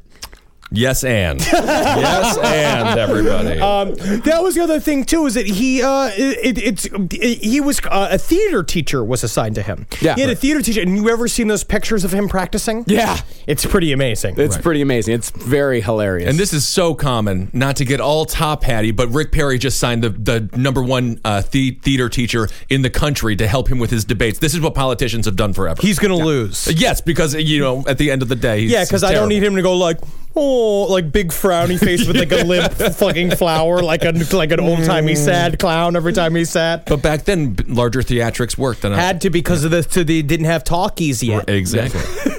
Yes, 0.72 1.04
and 1.04 1.40
yes, 1.52 2.38
and 2.38 2.98
everybody. 2.98 3.60
Um, 3.60 3.94
that 4.22 4.42
was 4.42 4.54
the 4.54 4.62
other 4.62 4.80
thing 4.80 5.04
too, 5.04 5.26
is 5.26 5.34
that 5.34 5.46
he 5.46 5.82
uh, 5.82 6.10
it, 6.16 6.58
it's 6.58 6.84
it, 6.86 7.38
he 7.42 7.60
was 7.60 7.80
uh, 7.84 8.08
a 8.10 8.18
theater 8.18 8.62
teacher 8.62 9.04
was 9.04 9.22
assigned 9.24 9.54
to 9.56 9.62
him. 9.62 9.86
Yeah. 10.00 10.14
he 10.14 10.20
had 10.22 10.30
a 10.30 10.34
theater 10.36 10.62
teacher, 10.62 10.80
and 10.80 10.96
you 10.96 11.08
ever 11.10 11.28
seen 11.28 11.48
those 11.48 11.64
pictures 11.64 12.04
of 12.04 12.12
him 12.12 12.28
practicing? 12.28 12.84
Yeah. 12.86 13.20
it's 13.46 13.64
pretty 13.66 13.92
amazing. 13.92 14.34
It's 14.38 14.56
pretty 14.56 14.82
amazing. 14.82 15.14
It's 15.14 15.30
very 15.30 15.80
hilarious. 15.80 16.28
And 16.30 16.38
this 16.38 16.52
is 16.52 16.66
so 16.66 16.94
common, 16.94 17.50
not 17.52 17.76
to 17.76 17.84
get 17.84 18.00
all 18.00 18.24
top 18.24 18.64
hatty, 18.64 18.90
but 18.90 19.08
Rick 19.10 19.32
Perry 19.32 19.58
just 19.58 19.78
signed 19.78 20.02
the, 20.04 20.10
the 20.10 20.50
number 20.56 20.82
one 20.82 21.20
uh, 21.24 21.42
the- 21.50 21.72
theater 21.82 22.08
teacher 22.08 22.48
in 22.68 22.82
the 22.82 22.90
country 22.90 23.36
to 23.36 23.46
help 23.46 23.68
him 23.68 23.78
with 23.78 23.90
his 23.90 24.04
debates. 24.04 24.38
This 24.38 24.54
is 24.54 24.60
what 24.60 24.74
politicians 24.74 25.26
have 25.26 25.36
done 25.36 25.52
forever. 25.52 25.80
He's 25.82 25.98
gonna 25.98 26.16
lose. 26.16 26.66
yes, 26.72 27.00
because 27.00 27.34
you 27.34 27.60
know 27.60 27.84
at 27.86 27.98
the 27.98 28.10
end 28.10 28.22
of 28.22 28.28
the 28.28 28.36
day, 28.36 28.60
he's, 28.60 28.70
Yeah, 28.70 28.84
because 28.84 29.02
I 29.04 29.12
don't 29.12 29.28
need 29.28 29.42
him 29.42 29.56
to 29.56 29.62
go 29.62 29.76
like, 29.76 29.98
oh, 30.34 30.86
like 30.90 31.12
big 31.12 31.28
frowny 31.28 31.78
face 31.78 32.06
with 32.06 32.16
like 32.16 32.32
a 32.32 32.44
limp 32.44 32.72
fucking 32.94 33.32
flower, 33.32 33.82
like 33.82 34.04
a 34.04 34.12
like 34.34 34.52
an 34.52 34.60
old 34.60 34.84
timey 34.84 35.14
mm. 35.14 35.24
sad 35.24 35.58
clown 35.58 35.96
every 35.96 36.12
time 36.12 36.34
he 36.34 36.44
sat. 36.44 36.86
But 36.86 37.02
back 37.02 37.24
then, 37.24 37.50
b- 37.50 37.64
larger 37.68 38.00
theatrics 38.00 38.56
worked. 38.58 38.82
Than 38.82 38.92
Had 38.92 39.20
to 39.22 39.30
because 39.30 39.64
of 39.64 39.70
the 39.70 39.82
to 39.82 40.04
the 40.04 40.22
didn't 40.22 40.46
have 40.46 40.64
talkies 40.64 41.22
yet. 41.22 41.48
exactly. 41.48 42.00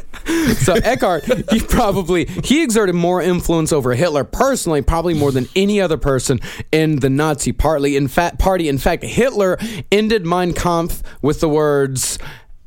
so 0.56 0.76
Eckart, 0.76 1.52
he 1.52 1.60
probably 1.60 2.26
he 2.26 2.64
exerted 2.64 2.96
more 2.96 3.22
influence 3.22 3.72
over 3.72 3.94
Hitler 3.94 4.24
personally, 4.24 4.82
probably 4.82 5.14
more 5.14 5.32
than 5.32 5.48
any 5.56 5.82
other 5.82 5.98
person 5.98 6.40
in 6.72 7.00
the 7.00 7.10
Nazi 7.10 7.52
party. 7.52 7.96
In 7.98 8.08
fact, 8.08 8.40
party. 8.40 8.68
In 8.70 8.78
fact, 8.78 9.04
Hitler 9.04 9.58
ended 9.92 10.26
Mein 10.26 10.54
Kampf 10.54 11.04
with 11.22 11.40
the 11.40 11.50
words. 11.50 12.20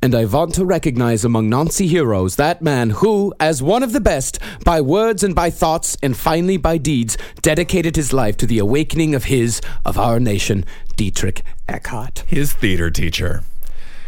And 0.07 0.15
I 0.15 0.25
want 0.25 0.55
to 0.55 0.65
recognize 0.65 1.25
among 1.25 1.49
Nazi 1.49 1.89
heroes 1.89 2.37
that 2.37 2.63
man 2.63 2.91
who, 2.91 3.35
as 3.41 3.61
one 3.61 3.83
of 3.83 3.93
the 3.93 3.99
best, 3.99 4.39
by 4.65 4.81
words 4.81 5.25
and 5.25 5.35
by 5.35 5.51
thoughts, 5.51 5.97
and 6.01 6.17
finally 6.17 6.57
by 6.59 6.79
deeds, 6.79 7.19
dedicated 7.43 7.97
his 7.97 8.13
life 8.13 8.37
to 8.37 8.47
the 8.47 8.61
awakening 8.61 9.17
of 9.17 9.25
his, 9.25 9.61
of 9.85 9.99
our 9.99 10.21
nation, 10.21 10.65
Dietrich 10.95 11.43
Eckart. 11.69 12.19
His 12.29 12.53
theater 12.53 12.89
teacher. 12.89 13.43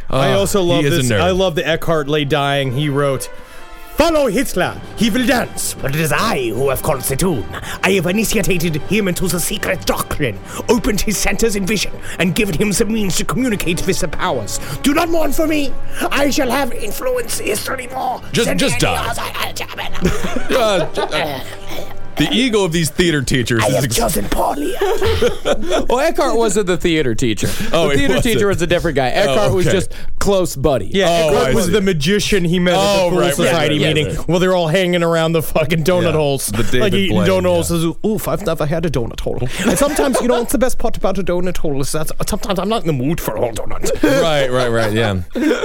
I 0.09 0.35
Oh, 0.35 0.39
also 0.39 0.61
ah, 0.61 0.67
love 0.67 0.85
this. 0.85 1.11
I 1.11 1.33
love 1.33 1.57
the 1.57 1.63
Eckart 1.63 2.07
lay 2.07 2.25
dying. 2.25 2.71
He 2.75 2.89
wrote, 2.89 3.29
"Follow 3.99 4.29
Hitler. 4.29 4.81
He 4.97 5.11
will 5.11 5.27
dance, 5.27 5.75
but 5.75 5.95
it 5.95 6.01
is 6.01 6.13
I 6.13 6.49
who 6.51 6.71
have 6.71 6.83
called 6.83 7.03
the. 7.03 7.45
I 7.83 7.91
have 7.93 8.07
initiated 8.07 8.77
him 8.83 9.09
into 9.09 9.27
the 9.27 9.41
secret 9.41 9.85
doctrine, 9.87 10.39
opened 10.69 11.01
his 11.01 11.19
centers 11.19 11.57
in 11.57 11.67
vision, 11.67 11.93
and 12.21 12.35
given 12.35 12.55
him 12.57 12.71
the 12.71 12.85
means 12.85 13.17
to 13.17 13.25
communicate 13.25 13.85
with 13.87 13.99
the 13.99 14.09
powers. 14.09 14.59
Do 14.83 14.95
not 14.95 15.09
mourn 15.11 15.33
for 15.33 15.47
me. 15.49 15.73
I 16.11 16.31
shall 16.31 16.51
have 16.51 16.73
influence 16.73 17.39
history 17.39 17.89
more. 17.89 18.23
Just- 18.33 18.49
than 18.49 18.57
just 18.59 18.79
die. 18.79 19.05
other 19.11 19.23
Uh, 20.59 20.89
uh, 20.97 21.41
the 22.19 22.29
ego 22.33 22.65
of 22.65 22.73
these 22.73 22.91
theater 22.91 23.23
teachers 23.23 23.63
I 23.65 23.69
is 23.69 23.75
have 23.77 23.85
ex- 23.85 23.97
chosen 23.97 24.25
Paulie. 24.27 24.75
Well, 25.89 26.13
Eckart 26.13 26.37
wasn't 26.37 26.67
the 26.67 26.77
theater 26.77 27.15
teacher. 27.15 27.49
Oh, 27.73 27.89
the 27.89 27.97
theater 27.97 28.15
wasn't. 28.15 28.35
teacher 28.35 28.47
was 28.49 28.61
a 28.63 28.67
different 28.67 28.97
guy. 28.97 29.13
Oh, 29.13 29.27
Eckart 29.29 29.55
was 29.55 29.67
okay. 29.67 29.77
just 29.77 29.93
close 30.19 30.55
buddy. 30.57 30.87
Yeah, 30.87 31.07
Oh, 31.09 31.33
Eckart 31.35 31.47
I 31.47 31.55
was 31.55 31.67
see. 31.67 31.73
the 31.73 31.81
magician 31.81 32.45
he 32.45 32.59
met 32.59 32.75
at 32.75 32.79
Oh, 32.81 33.05
the 33.05 33.11
Thule 33.11 33.19
right, 33.21 33.25
right, 33.27 33.35
Society 33.35 33.79
right, 33.79 33.85
right, 33.87 33.95
meeting. 33.97 34.17
right. 34.17 34.29
Well, 34.29 34.39
they're 34.39 34.55
all 34.55 34.69
hanging 34.69 35.03
around 35.03 35.33
the 35.33 35.43
fucking 35.43 35.85
donut 35.85 36.03
Yeah, 36.05 36.13
holes. 36.13 36.47
the 36.49 36.63
David 36.65 36.81
like 36.81 36.93
eating 36.93 37.17
Blaine, 37.17 37.29
donut 37.29 37.47
holes. 37.47 37.71
yeah. 37.71 37.77
Says, 37.93 37.97
Oof, 38.11 38.29
I've 38.29 38.45
never 38.47 38.67
had 38.67 38.85
a 38.87 38.91
donut 38.91 39.21
hole. 39.21 39.39
And 39.67 39.79
sometimes, 39.79 40.21
you 40.21 40.29
know, 40.29 40.39
what's 40.41 40.53
the 40.53 40.59
best 40.59 40.79
part 40.79 40.97
about 40.97 41.19
a 41.19 41.23
donut 41.23 41.57
hole 41.59 41.81
is 41.81 41.93
that 41.93 42.11
sometimes 42.29 42.59
I'm 42.59 42.69
not 42.69 42.83
in 42.83 42.87
the 42.87 42.93
mood 42.93 43.21
for 43.21 43.37
a 43.37 43.41
whole 43.41 43.53
donut. 43.53 43.91
right, 44.23 44.51
right, 44.51 44.69
right. 44.69 44.93
Yeah. 44.93 45.23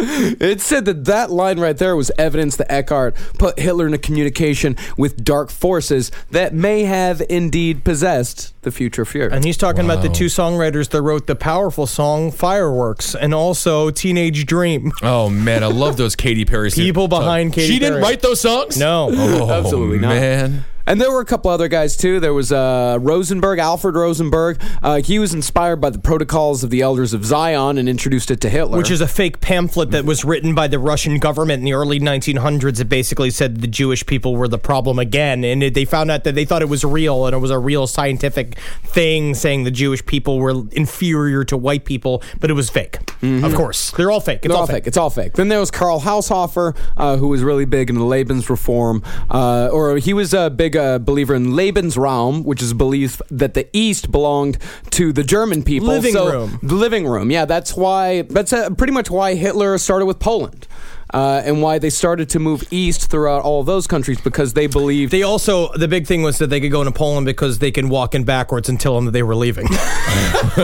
It 0.44 0.62
said 0.62 0.86
that 0.86 1.06
that 1.06 1.32
line 1.32 1.60
right 1.60 1.78
there 1.78 1.96
was 1.96 2.12
evidence 2.18 2.56
that 2.58 2.70
Eckart 2.70 3.16
put 3.38 3.58
Hitler 3.60 3.86
into 3.86 3.98
communication 3.98 4.76
with 4.98 5.24
dark 5.24 5.50
forces 5.50 6.12
that 6.32 6.43
may 6.52 6.84
have 6.84 7.22
indeed 7.30 7.84
possessed 7.84 8.60
the 8.64 8.72
future 8.72 9.06
Fuhrer. 9.06 9.32
And 9.32 9.46
he's 9.46 9.56
talking 9.58 9.86
about 9.86 10.02
the 10.02 10.10
two 10.10 10.26
songwriters 10.26 10.90
that 10.90 11.02
wrote 11.02 11.28
the 11.28 11.36
powerful 11.36 11.86
song 11.86 12.32
Fireworks 12.32 13.14
and 13.16 13.34
also 13.34 13.92
Teenage 13.92 14.46
Dream. 14.46 14.92
Oh 15.04 15.30
man, 15.30 15.64
I 15.64 15.68
love 15.68 15.98
those 15.98 16.16
Katy 16.16 16.46
Perry. 16.46 16.72
People 16.72 17.08
behind 17.08 17.54
Katy 17.54 17.68
She 17.68 17.78
didn't 17.78 18.02
write 18.02 18.22
those 18.22 18.40
songs. 18.42 18.78
No. 18.78 19.10
Oh, 19.12 19.50
Absolutely 19.52 20.00
not. 20.00 20.10
man. 20.10 20.66
And 20.86 21.00
there 21.00 21.12
were 21.12 21.22
a 21.22 21.26
couple 21.26 21.50
other 21.50 21.68
guys 21.68 21.96
too. 21.96 22.20
There 22.20 22.34
was 22.34 22.52
uh, 22.52 22.98
Rosenberg, 23.00 23.60
Alfred 23.60 23.96
Rosenberg. 23.96 24.62
Uh, 24.82 25.02
he 25.02 25.18
was 25.18 25.34
inspired 25.34 25.78
by 25.78 25.90
the 25.90 26.00
Protocols 26.00 26.64
of 26.64 26.70
the 26.70 26.82
Elders 26.82 27.14
of 27.14 27.26
Zion 27.26 27.78
and 27.78 27.88
introduced 27.88 28.30
it 28.32 28.42
to 28.42 28.50
Hitler. 28.50 28.78
Which 28.78 28.92
is 28.92 29.00
a 29.00 29.08
fake 29.08 29.40
pamphlet 29.40 29.92
that 29.92 30.04
was 30.04 30.26
written 30.26 30.54
by 30.54 30.68
the 30.68 30.80
Russian 30.80 31.20
government 31.20 31.60
in 31.60 31.66
the 31.66 31.74
early 31.74 32.00
1900s. 32.00 32.82
It 32.82 32.90
basically 32.90 33.30
said 33.30 33.62
the 33.62 33.68
Jewish 33.68 34.06
people 34.06 34.36
were 34.36 34.48
the 34.50 34.58
problem 34.60 35.00
again, 35.00 35.44
and 35.46 35.64
it, 35.64 35.74
they 35.74 35.86
found 35.86 36.12
out 36.12 36.26
that 36.26 36.36
they 36.36 36.44
thought 36.46 36.62
it 36.62 36.70
was 36.70 36.84
real 36.84 37.26
and 37.26 37.34
it 37.34 37.40
was 37.40 37.52
a 37.52 37.60
real 37.60 37.88
scientific 37.88 38.58
thing 38.84 39.34
saying 39.36 39.64
the 39.64 39.72
Jewish 39.72 40.06
people 40.06 40.38
were 40.40 40.64
inferior 40.74 41.44
to 41.46 41.56
white 41.56 41.86
people, 41.86 42.22
but 42.42 42.50
it 42.50 42.54
was 42.54 42.70
fake. 42.70 42.98
Of 43.24 43.56
course, 43.56 43.92
they're 43.92 44.12
all 44.12 44.20
fake. 44.20 44.40
It's, 44.44 44.48
It's 44.48 44.54
all 44.54 44.68
fake. 44.68 44.88
It's 44.88 44.98
all 44.98 45.10
fake. 45.10 45.34
Then 45.34 45.48
there 45.48 45.60
was 45.62 45.72
Karl 45.72 46.02
Haushofer, 46.02 46.76
uh, 46.98 47.16
who 47.16 47.30
was 47.30 47.42
really 47.42 47.64
big 47.64 47.90
into 47.90 48.02
Lebensreform, 48.02 49.02
uh, 49.30 49.70
or 49.72 49.98
he 49.98 50.14
was 50.14 50.34
a 50.34 50.50
big 50.74 50.82
uh, 50.82 51.00
believer 51.00 51.36
in 51.36 51.48
Lebensraum, 51.54 52.44
which 52.44 52.62
is 52.62 52.72
a 52.72 52.76
belief 52.76 53.22
that 53.30 53.54
the 53.54 53.68
East 53.74 54.12
belonged 54.12 54.58
to 54.92 55.12
the 55.14 55.24
German 55.24 55.64
people. 55.64 55.88
Living 55.90 56.14
So- 56.14 56.32
room. 56.32 56.60
The 56.64 56.76
living 56.76 57.08
room. 57.08 57.32
Yeah, 57.32 57.46
that's 57.46 57.76
why. 57.76 58.24
That's 58.24 58.54
uh, 58.54 58.70
pretty 58.72 58.94
much 58.94 59.10
why 59.10 59.36
Hitler 59.36 59.78
started 59.78 60.06
with 60.06 60.20
Poland. 60.20 60.68
Uh, 61.14 61.44
and 61.46 61.62
why 61.62 61.78
they 61.78 61.92
started 61.92 62.28
to 62.28 62.40
move 62.40 62.64
east 62.72 63.10
throughout 63.12 63.44
all 63.44 63.60
of 63.60 63.68
those 63.68 63.86
countries 63.86 64.20
because 64.20 64.54
they 64.54 64.66
believed 64.66 65.12
They 65.12 65.22
also 65.22 65.72
the 65.74 65.88
big 65.88 66.08
thing 66.08 66.24
was 66.24 66.40
that 66.40 66.50
they 66.50 66.60
could 66.60 66.72
go 66.72 66.82
into 66.82 66.92
Poland 66.92 67.28
because 67.28 67.60
they 67.60 67.70
can 67.70 67.88
walk 67.88 68.16
in 68.16 68.24
backwards 68.24 68.68
and 68.68 68.80
tell 68.80 68.96
them 68.96 69.06
that 69.06 69.12
they 69.12 69.22
were 69.22 69.36
leaving. 69.36 69.68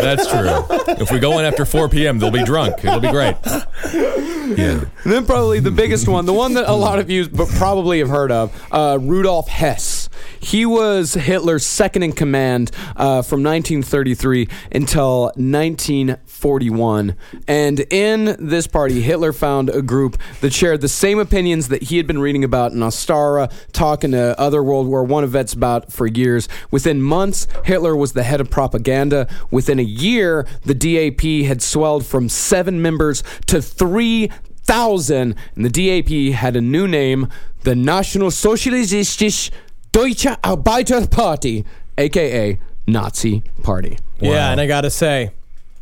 That's 0.00 0.26
true. 0.26 0.64
if 1.00 1.10
we 1.12 1.18
go 1.20 1.38
in 1.38 1.44
after 1.44 1.64
4 1.64 1.88
p.m., 1.88 2.18
they'll 2.18 2.30
be 2.30 2.44
drunk. 2.44 2.84
It'll 2.84 3.00
be 3.00 3.10
great. 3.10 3.36
Yeah. 3.44 4.84
And 5.04 5.12
then 5.12 5.24
probably 5.26 5.60
the 5.60 5.70
biggest 5.70 6.08
one, 6.08 6.26
the 6.26 6.32
one 6.32 6.54
that 6.54 6.68
a 6.68 6.72
lot 6.74 6.98
of 6.98 7.10
you 7.10 7.28
but 7.28 7.48
probably 7.50 7.98
have 8.00 8.08
heard 8.08 8.32
of, 8.32 8.52
uh, 8.72 8.98
Rudolf 9.00 9.48
Hess. 9.48 10.05
He 10.40 10.66
was 10.66 11.14
Hitler's 11.14 11.66
second 11.66 12.02
in 12.02 12.12
command 12.12 12.70
uh, 12.96 13.22
from 13.22 13.42
1933 13.42 14.48
until 14.72 15.32
1941. 15.36 17.16
And 17.48 17.80
in 17.80 18.36
this 18.38 18.66
party, 18.66 19.00
Hitler 19.00 19.32
found 19.32 19.70
a 19.70 19.82
group 19.82 20.18
that 20.40 20.52
shared 20.52 20.80
the 20.80 20.88
same 20.88 21.18
opinions 21.18 21.68
that 21.68 21.84
he 21.84 21.96
had 21.96 22.06
been 22.06 22.18
reading 22.20 22.44
about 22.44 22.72
in 22.72 22.78
Ostara, 22.78 23.52
talking 23.72 24.12
to 24.12 24.38
other 24.38 24.62
World 24.62 24.86
War 24.86 25.10
I 25.22 25.26
vets 25.26 25.52
about 25.52 25.92
for 25.92 26.06
years. 26.06 26.48
Within 26.70 27.02
months, 27.02 27.46
Hitler 27.64 27.96
was 27.96 28.12
the 28.12 28.22
head 28.22 28.40
of 28.40 28.50
propaganda. 28.50 29.28
Within 29.50 29.78
a 29.78 29.82
year, 29.82 30.46
the 30.64 30.74
DAP 30.74 31.46
had 31.46 31.62
swelled 31.62 32.06
from 32.06 32.28
seven 32.28 32.80
members 32.82 33.22
to 33.46 33.60
three 33.62 34.30
thousand, 34.66 35.36
and 35.54 35.64
the 35.64 35.70
DAP 35.70 36.34
had 36.34 36.56
a 36.56 36.60
new 36.60 36.88
name, 36.88 37.28
the 37.62 37.74
National 37.74 38.30
Sozialistische 38.30 39.50
Deutsche 39.96 40.36
Arbeiterparty, 40.42 41.64
aka 41.96 42.58
Nazi 42.86 43.42
Party. 43.62 43.96
Yeah, 44.20 44.50
and 44.50 44.60
I 44.60 44.66
gotta 44.66 44.90
say, 44.90 45.30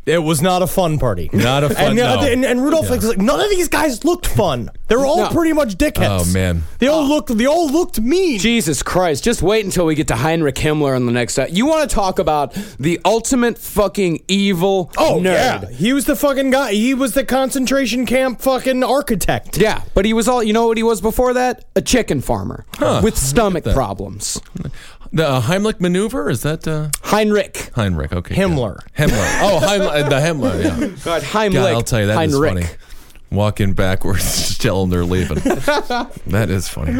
it 0.05 0.19
was 0.19 0.41
not 0.41 0.61
a 0.61 0.67
fun 0.67 0.99
party. 0.99 1.29
Not 1.33 1.63
a 1.63 1.69
fun- 1.69 1.85
And, 1.87 1.95
no. 1.97 2.19
and, 2.21 2.45
and 2.45 2.63
Rudolph 2.63 2.89
was 2.89 3.03
like, 3.07 3.17
none 3.17 3.39
of 3.39 3.49
these 3.49 3.67
guys 3.69 4.03
looked 4.03 4.27
fun. 4.27 4.69
They 4.87 4.95
were 4.95 5.05
all 5.05 5.17
No. 5.23 5.29
pretty 5.29 5.51
much 5.53 5.77
dickheads. 5.77 6.27
Oh, 6.29 6.33
man. 6.33 6.63
they 6.79 6.87
all 6.87 7.03
looked. 7.07 7.35
They 7.35 7.47
all 7.47 7.67
looked 7.69 7.99
mean. 7.99 8.37
Jesus 8.39 8.83
Christ, 8.83 9.23
just 9.23 9.41
wait 9.41 9.65
until 9.65 9.85
we 9.87 9.95
get 9.95 10.07
to 10.09 10.15
Heinrich 10.15 10.55
Himmler 10.55 10.95
on 10.95 11.07
the 11.07 11.11
next. 11.11 11.39
Uh, 11.39 11.47
you 11.49 11.65
want 11.65 11.89
to 11.89 11.93
talk 11.95 12.19
about 12.19 12.53
the 12.79 12.99
ultimate 13.03 13.57
fucking 13.57 14.23
evil 14.27 14.87
nerd. 14.89 14.95
Oh 14.99 15.19
nerd? 15.19 15.23
yeah, 15.23 15.69
he 15.69 15.91
was 15.93 16.05
the 16.05 16.15
fucking 16.15 16.51
guy. 16.51 16.73
He 16.73 16.93
was 16.93 17.13
the 17.13 17.25
concentration 17.25 18.05
camp 18.05 18.41
fucking 18.41 18.83
architect. 18.83 19.57
Yeah, 19.57 19.81
but 19.95 20.05
he 20.05 20.13
was 20.13 20.27
all, 20.27 20.43
you 20.43 20.53
know 20.53 20.67
what 20.67 20.77
he 20.77 20.83
was 20.83 21.01
before 21.01 21.33
that? 21.33 21.65
A 21.75 21.81
chicken 21.81 22.21
farmer 22.21 22.65
with 23.01 23.17
stomach 23.17 23.63
problems. 23.63 24.39
The 25.15 25.25
uh, 25.25 25.41
Heimlich 25.41 25.79
maneuver? 25.79 26.29
Is 26.29 26.41
that 26.41 26.67
uh, 26.67 26.89
Heinrich. 27.03 27.71
Heinrich? 27.73 28.11
Okay. 28.11 28.35
Himmler. 28.35 28.79
yeah. 28.97 29.05
Himmler. 29.05 29.39
Oh, 29.41 29.59
Heimlich, 29.63 30.09
the 30.09 30.15
Himmler, 30.15 30.61
yeah. 30.61 30.87
God, 31.05 31.21
Heimlich. 31.21 31.53
God, 31.53 31.71
I'll 31.73 31.81
tell 31.83 32.01
you, 32.01 32.07
that 32.07 32.21
is 32.25 32.33
Heinrich. 32.33 32.65
funny. 32.65 32.65
Walking 33.31 33.73
backwards, 33.73 34.23
just 34.47 34.61
tell 34.61 34.81
them 34.81 34.91
they're 34.91 35.03
leaving. 35.03 35.37
that 36.27 36.47
is 36.49 36.69
funny. 36.69 36.93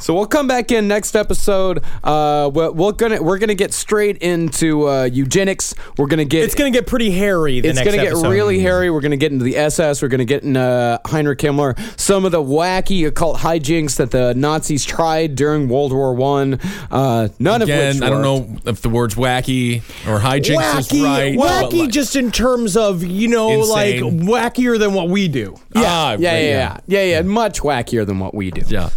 So 0.00 0.14
we'll 0.14 0.26
come 0.26 0.46
back 0.48 0.72
in 0.72 0.88
next 0.88 1.14
episode. 1.14 1.84
Uh, 2.02 2.50
we're, 2.52 2.70
we're 2.72 2.92
gonna 2.92 3.22
we're 3.22 3.38
gonna 3.38 3.54
get 3.54 3.72
straight 3.72 4.16
into 4.18 4.88
uh, 4.88 5.04
eugenics. 5.04 5.74
We're 5.96 6.06
gonna 6.06 6.24
get 6.24 6.44
It's 6.44 6.54
gonna 6.54 6.70
get 6.70 6.86
pretty 6.86 7.10
hairy. 7.10 7.60
The 7.60 7.68
it's 7.68 7.76
next 7.76 7.86
going 7.86 7.98
to 7.98 8.04
get 8.04 8.12
episode. 8.12 8.30
really 8.30 8.58
hairy. 8.60 8.90
We're 8.90 9.00
going 9.02 9.10
to 9.12 9.16
get 9.16 9.30
into 9.32 9.44
the 9.44 9.56
SS. 9.56 10.02
We're 10.02 10.08
going 10.08 10.18
to 10.18 10.24
get 10.24 10.42
into 10.42 10.60
uh, 10.60 10.98
Heinrich 11.06 11.38
Himmler. 11.38 11.78
Some 12.00 12.24
of 12.24 12.32
the 12.32 12.42
wacky 12.42 13.06
occult 13.06 13.38
hijinks 13.38 13.96
that 13.96 14.10
the 14.10 14.34
Nazis 14.34 14.84
tried 14.84 15.34
during 15.36 15.68
World 15.68 15.92
War 15.92 16.14
One. 16.14 16.58
Uh, 16.90 17.28
none 17.38 17.62
of 17.62 17.68
Again, 17.68 17.96
which 17.96 18.02
I 18.02 18.10
don't 18.10 18.22
know 18.22 18.56
if 18.64 18.80
the 18.82 18.88
words 18.88 19.14
wacky 19.14 19.78
or 20.08 20.18
hijinks 20.18 20.56
Wacky, 20.56 20.94
is 20.96 21.02
right. 21.02 21.38
wacky, 21.38 21.80
like- 21.82 21.90
just 21.90 22.16
in 22.16 22.30
terms 22.32 22.76
of 22.76 23.04
you 23.04 23.28
know, 23.28 23.50
Insane. 23.60 24.28
like 24.28 24.54
wackier 24.54 24.78
than 24.78 24.92
what 24.94 25.08
we 25.08 25.28
do. 25.28 25.56
Ah, 25.74 26.16
Yeah, 26.18 26.38
yeah, 26.38 26.40
yeah, 26.40 26.78
yeah, 26.86 27.02
yeah. 27.04 27.22
Much 27.22 27.60
wackier 27.60 28.06
than 28.06 28.18
what 28.18 28.34
we 28.34 28.50
do. 28.50 28.62
Yeah. 28.66 28.90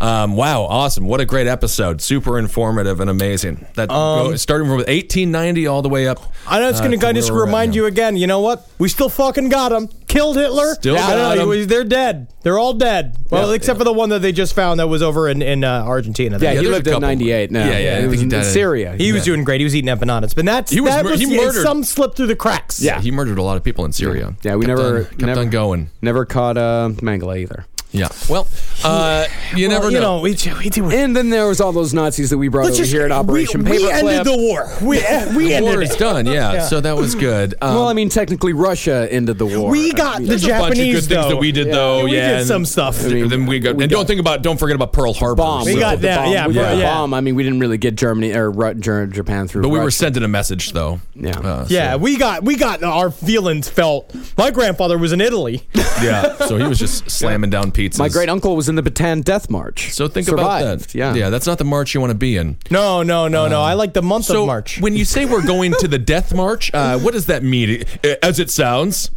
Um, 0.00 0.36
wow, 0.36 0.62
awesome. 0.62 1.06
What 1.06 1.20
a 1.20 1.24
great 1.24 1.46
episode. 1.48 2.00
Super 2.00 2.38
informative 2.38 3.00
and 3.00 3.10
amazing. 3.10 3.66
That 3.74 3.88
go, 3.88 4.36
starting 4.36 4.66
from 4.68 4.76
1890 4.78 5.66
all 5.66 5.82
the 5.82 5.88
way 5.88 6.06
up. 6.06 6.20
I 6.46 6.60
know 6.60 6.68
it's 6.68 6.78
uh, 6.78 6.82
going 6.82 6.92
to 6.92 6.98
to 6.98 7.06
where 7.06 7.12
just 7.14 7.30
remind 7.32 7.74
you 7.74 7.86
again. 7.86 8.16
You 8.16 8.26
know 8.28 8.40
what? 8.40 8.68
We 8.78 8.88
still 8.88 9.08
fucking 9.08 9.48
got 9.48 9.72
him. 9.72 9.88
Killed 10.06 10.36
Hitler. 10.36 10.74
Still 10.76 10.96
I 10.96 11.10
don't 11.16 11.36
got 11.36 11.38
know. 11.38 11.50
him. 11.52 11.66
They're 11.68 11.84
dead. 11.84 12.28
They're 12.42 12.58
all 12.58 12.72
dead. 12.74 13.16
Well, 13.30 13.48
Yeah, 13.48 13.54
except 13.56 13.74
yeah. 13.76 13.78
for 13.80 13.84
the 13.84 13.92
one 13.92 14.08
that 14.10 14.20
they 14.22 14.32
just 14.32 14.54
found 14.54 14.80
that 14.80 14.86
was 14.86 15.02
over 15.02 15.28
in 15.28 15.42
in 15.42 15.64
uh, 15.64 15.82
Argentina. 15.84 16.38
Yeah, 16.40 16.52
Yeah, 16.52 16.60
he 16.60 16.66
lived 16.68 16.86
in 16.86 16.92
couple. 16.94 17.08
'98. 17.08 17.50
No, 17.50 17.60
Yeah, 17.66 17.78
yeah, 17.78 17.96
I 17.98 18.00
he 18.02 18.06
was 18.06 18.22
in 18.22 18.32
in- 18.32 18.44
Syria. 18.44 18.94
he 18.96 19.12
was 19.12 19.24
doing 19.24 19.44
great. 19.44 19.60
He 19.60 19.64
was 19.64 19.74
eating 19.76 19.94
empanadas, 19.94 20.34
but 20.34 20.44
that's 20.46 20.70
He 20.70 20.80
was 20.80 20.92
that 20.94 21.04
was 21.04 21.20
he 21.20 21.36
murdered- 21.36 21.62
some 21.62 21.82
slipped 21.84 22.16
through 22.16 22.28
the 22.28 22.36
cracks. 22.36 22.80
Yeah. 22.80 23.00
He 23.00 23.10
murdered 23.10 23.36
a 23.38 23.42
lot 23.42 23.56
of 23.58 23.64
people 23.64 23.84
in 23.84 23.92
Syria. 23.92 24.34
Yeah, 24.42 24.54
we 24.56 24.64
Kept 24.64 24.78
never 24.78 24.96
on, 24.98 25.04
kept 25.04 25.20
never, 25.22 25.40
on 25.40 25.50
going. 25.50 25.90
Never 26.00 26.24
caught 26.24 26.56
uh, 26.56 26.90
Mengele 26.94 27.40
either. 27.40 27.66
Yeah. 27.90 28.08
Well, 28.28 28.46
uh, 28.84 29.26
you 29.56 29.68
Well, 29.68 29.78
never 29.78 29.90
you 29.90 29.98
know. 30.00 30.16
know, 30.18 30.22
we, 30.22 30.36
we 30.58 30.68
do. 30.68 30.90
And 30.90 31.16
then 31.16 31.30
there 31.30 31.46
was 31.48 31.60
all 31.60 31.72
those 31.72 31.94
Nazis 31.94 32.28
that 32.30 32.36
we 32.38 32.48
brought 32.48 32.70
over 32.70 32.82
here 32.84 33.02
at 33.02 33.12
Operation 33.12 33.64
we, 33.64 33.78
we 33.78 33.90
ended 33.90 34.24
the 34.26 34.36
war. 34.36 34.70
We, 34.82 34.98
we 35.36 35.48
the 35.48 35.54
ended 35.54 35.62
war 35.62 35.82
it. 35.82 35.90
is 35.90 35.96
done. 35.96 36.26
Yeah, 36.26 36.66
So 36.66 36.80
that 36.80 36.96
was 36.96 37.14
good. 37.14 37.54
Um, 37.62 37.74
well, 37.74 37.88
I 37.88 37.94
mean, 37.94 38.10
technically, 38.10 38.52
Russia 38.52 39.08
ended 39.10 39.38
the 39.38 39.46
war. 39.46 39.70
We 39.70 39.92
got 39.92 40.20
the 40.20 40.26
there's 40.28 40.44
a 40.44 40.48
bunch 40.48 40.60
of 40.60 40.68
good 40.68 40.76
Japanese 40.76 40.94
things 40.94 41.08
though. 41.08 41.28
that 41.30 41.36
we 41.36 41.50
did, 41.50 41.68
though. 41.72 42.04
we 42.04 42.14
yeah, 42.16 42.38
did 42.38 42.46
some 42.46 42.66
stuff. 42.66 43.02
I 43.04 43.08
mean, 43.08 43.28
then 43.28 43.46
we 43.46 43.58
got, 43.58 43.80
and 43.80 43.90
don't 43.90 44.06
think 44.06 44.20
about, 44.20 44.42
don't 44.42 44.58
forget 44.58 44.74
about 44.76 44.92
Pearl 44.92 45.14
Harbor. 45.14 45.36
bomb. 45.36 45.64
We 45.64 45.72
so- 45.72 45.80
got 45.80 46.00
that, 46.02 46.24
bomb. 46.24 46.32
yeah, 46.32 46.46
we 46.46 46.54
yeah. 46.54 46.82
bomb. 46.82 47.14
I 47.14 47.20
mean, 47.22 47.34
we 47.36 47.42
didn't 47.42 47.60
really 47.60 47.78
get 47.78 47.94
Germany 47.94 48.32
or 48.34 48.52
Japan 48.74 49.48
through. 49.48 49.62
but 49.62 49.70
we 49.70 49.78
were 49.78 49.90
sending 49.90 50.22
a 50.22 50.28
message, 50.28 50.72
though. 50.72 51.00
Yeah. 51.14 51.38
Uh, 51.38 51.64
so- 51.64 51.74
yeah, 51.74 51.96
we 51.96 52.18
got 52.18 52.42
we 52.44 52.56
got 52.56 52.82
our 52.82 53.10
feelings 53.10 53.68
felt. 53.68 54.14
My 54.36 54.50
grandfather 54.50 54.98
was 54.98 55.12
in 55.12 55.20
Italy. 55.20 55.66
yeah. 56.02 56.36
So 56.46 56.58
he 56.58 56.66
was 56.66 56.78
just 56.78 57.10
slamming 57.10 57.50
down 57.50 57.72
pizzas. 57.78 57.98
My 57.98 58.08
great 58.08 58.28
uncle 58.28 58.56
was 58.56 58.68
in 58.68 58.74
the 58.74 58.82
Bataan 58.82 59.22
Death 59.22 59.48
March. 59.50 59.92
So 59.92 60.08
think 60.08 60.26
Survived. 60.26 60.64
about 60.66 60.78
that. 60.80 60.94
Yeah. 60.94 61.14
Yeah. 61.14 61.30
That's 61.30 61.46
not 61.46 61.58
the 61.58 61.64
march 61.64 61.94
you 61.94 62.00
want 62.00 62.10
to 62.10 62.18
be 62.18 62.36
in. 62.36 62.56
No, 62.70 63.02
no, 63.02 63.28
no, 63.28 63.46
no. 63.48 63.62
I 63.62 63.74
like 63.74 63.92
the 63.94 64.02
month 64.02 64.24
So 64.26 64.42
of 64.42 64.46
March. 64.46 64.80
when 64.80 64.96
you 64.96 65.04
say 65.04 65.24
we're 65.26 65.46
going 65.46 65.72
to 65.80 65.88
the 65.88 65.98
death 65.98 66.34
march, 66.34 66.70
uh, 66.74 66.98
what 66.98 67.12
does 67.14 67.26
that 67.26 67.42
mean? 67.42 67.84
Uh, 68.04 68.14
As 68.22 68.38
it 68.40 68.50
sounds. 68.50 69.10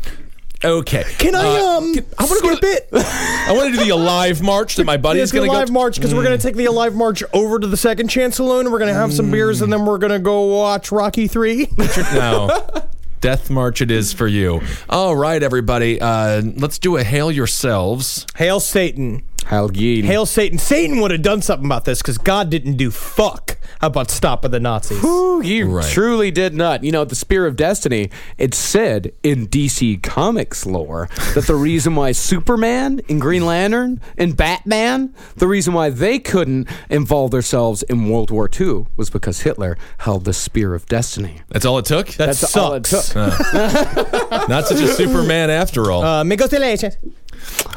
Okay. 0.63 1.03
Can 1.17 1.33
I 1.33 1.39
Uh, 1.59 1.77
um 1.77 1.93
can- 1.95 2.05
I 2.19 2.25
want 2.25 2.39
to 2.43 2.47
go 2.49 2.55
skip 2.55 2.59
to 2.91 2.95
it? 2.99 3.05
I 3.47 3.53
want 3.53 3.71
to 3.73 3.79
do 3.79 3.83
the 3.83 3.89
alive 3.89 4.43
march 4.43 4.75
that 4.75 4.85
my 4.85 4.95
buddy 4.97 5.17
Yeah, 5.17 5.23
is 5.23 5.29
it's 5.29 5.31
the 5.31 5.39
going 5.39 5.49
to 5.49 5.55
alive 5.57 5.67
go. 5.69 5.73
march 5.73 5.95
because 5.95 6.13
we're 6.13 6.21
gonna 6.23 6.37
take 6.37 6.55
the 6.55 6.65
alive 6.65 6.93
march 6.93 7.23
over 7.33 7.57
to 7.57 7.65
the 7.65 7.75
second 7.77 8.09
chance 8.09 8.35
saloon 8.35 8.67
and 8.67 8.71
we're 8.71 8.77
gonna 8.77 8.93
have 8.93 9.11
some 9.11 9.31
beers 9.31 9.63
and 9.63 9.73
then 9.73 9.85
we're 9.87 9.97
gonna 9.97 10.19
go 10.19 10.41
watch 10.43 10.91
Rocky 10.91 11.27
Three. 11.27 11.67
No. 12.13 12.63
Death 13.21 13.51
march 13.51 13.81
it 13.81 13.91
is 13.91 14.11
for 14.13 14.27
you. 14.27 14.61
All 14.89 15.15
right, 15.15 15.41
everybody. 15.41 16.01
Uh, 16.01 16.41
let's 16.55 16.79
do 16.79 16.97
a 16.97 17.03
hail 17.03 17.31
yourselves. 17.31 18.25
Hail 18.35 18.59
Satan! 18.59 19.21
Heil 19.43 19.69
Gede. 19.69 20.05
Hail 20.05 20.25
Satan! 20.25 20.57
Satan 20.57 20.99
would 21.01 21.11
have 21.11 21.21
done 21.21 21.41
something 21.41 21.65
about 21.65 21.85
this 21.85 22.01
because 22.01 22.17
God 22.17 22.49
didn't 22.49 22.77
do 22.77 22.91
fuck 22.91 23.57
about 23.81 24.11
stopping 24.11 24.51
the 24.51 24.59
Nazis. 24.59 25.03
Ooh, 25.03 25.39
he 25.39 25.63
Right. 25.63 25.89
truly 25.89 26.29
did 26.31 26.53
not. 26.53 26.83
You 26.83 26.91
know, 26.91 27.03
the 27.05 27.15
Spear 27.15 27.45
of 27.47 27.55
Destiny, 27.55 28.09
it 28.37 28.53
said 28.53 29.11
in 29.23 29.47
DC 29.47 29.97
Comics 30.03 30.65
lore 30.65 31.09
that 31.33 31.45
the 31.47 31.55
reason 31.55 31.95
why 31.95 32.11
Superman 32.11 33.01
and 33.09 33.19
Green 33.19 33.45
Lantern 33.45 33.99
and 34.17 34.37
Batman, 34.37 35.13
the 35.37 35.47
reason 35.47 35.73
why 35.73 35.89
they 35.89 36.19
couldn't 36.19 36.67
involve 36.89 37.31
themselves 37.31 37.81
in 37.83 38.07
World 38.09 38.29
War 38.31 38.49
II 38.59 38.85
was 38.97 39.09
because 39.09 39.41
Hitler 39.41 39.77
held 39.99 40.25
the 40.25 40.33
Spear 40.33 40.75
of 40.75 40.85
Destiny. 40.85 41.41
That's 41.49 41.65
all 41.65 41.77
it 41.79 41.85
took? 41.85 42.07
That 42.09 42.27
That's 42.27 42.55
all 42.55 42.73
it 42.73 42.85
sucks. 42.85 43.09
took. 43.09 43.23
Not 44.49 44.67
such 44.67 44.81
a 44.81 44.87
Superman 44.87 45.49
after 45.49 45.91
all. 45.91 46.03
Uh, 46.03 46.23
me 46.23 46.35
gusta 46.35 46.59
leche. 46.59 46.85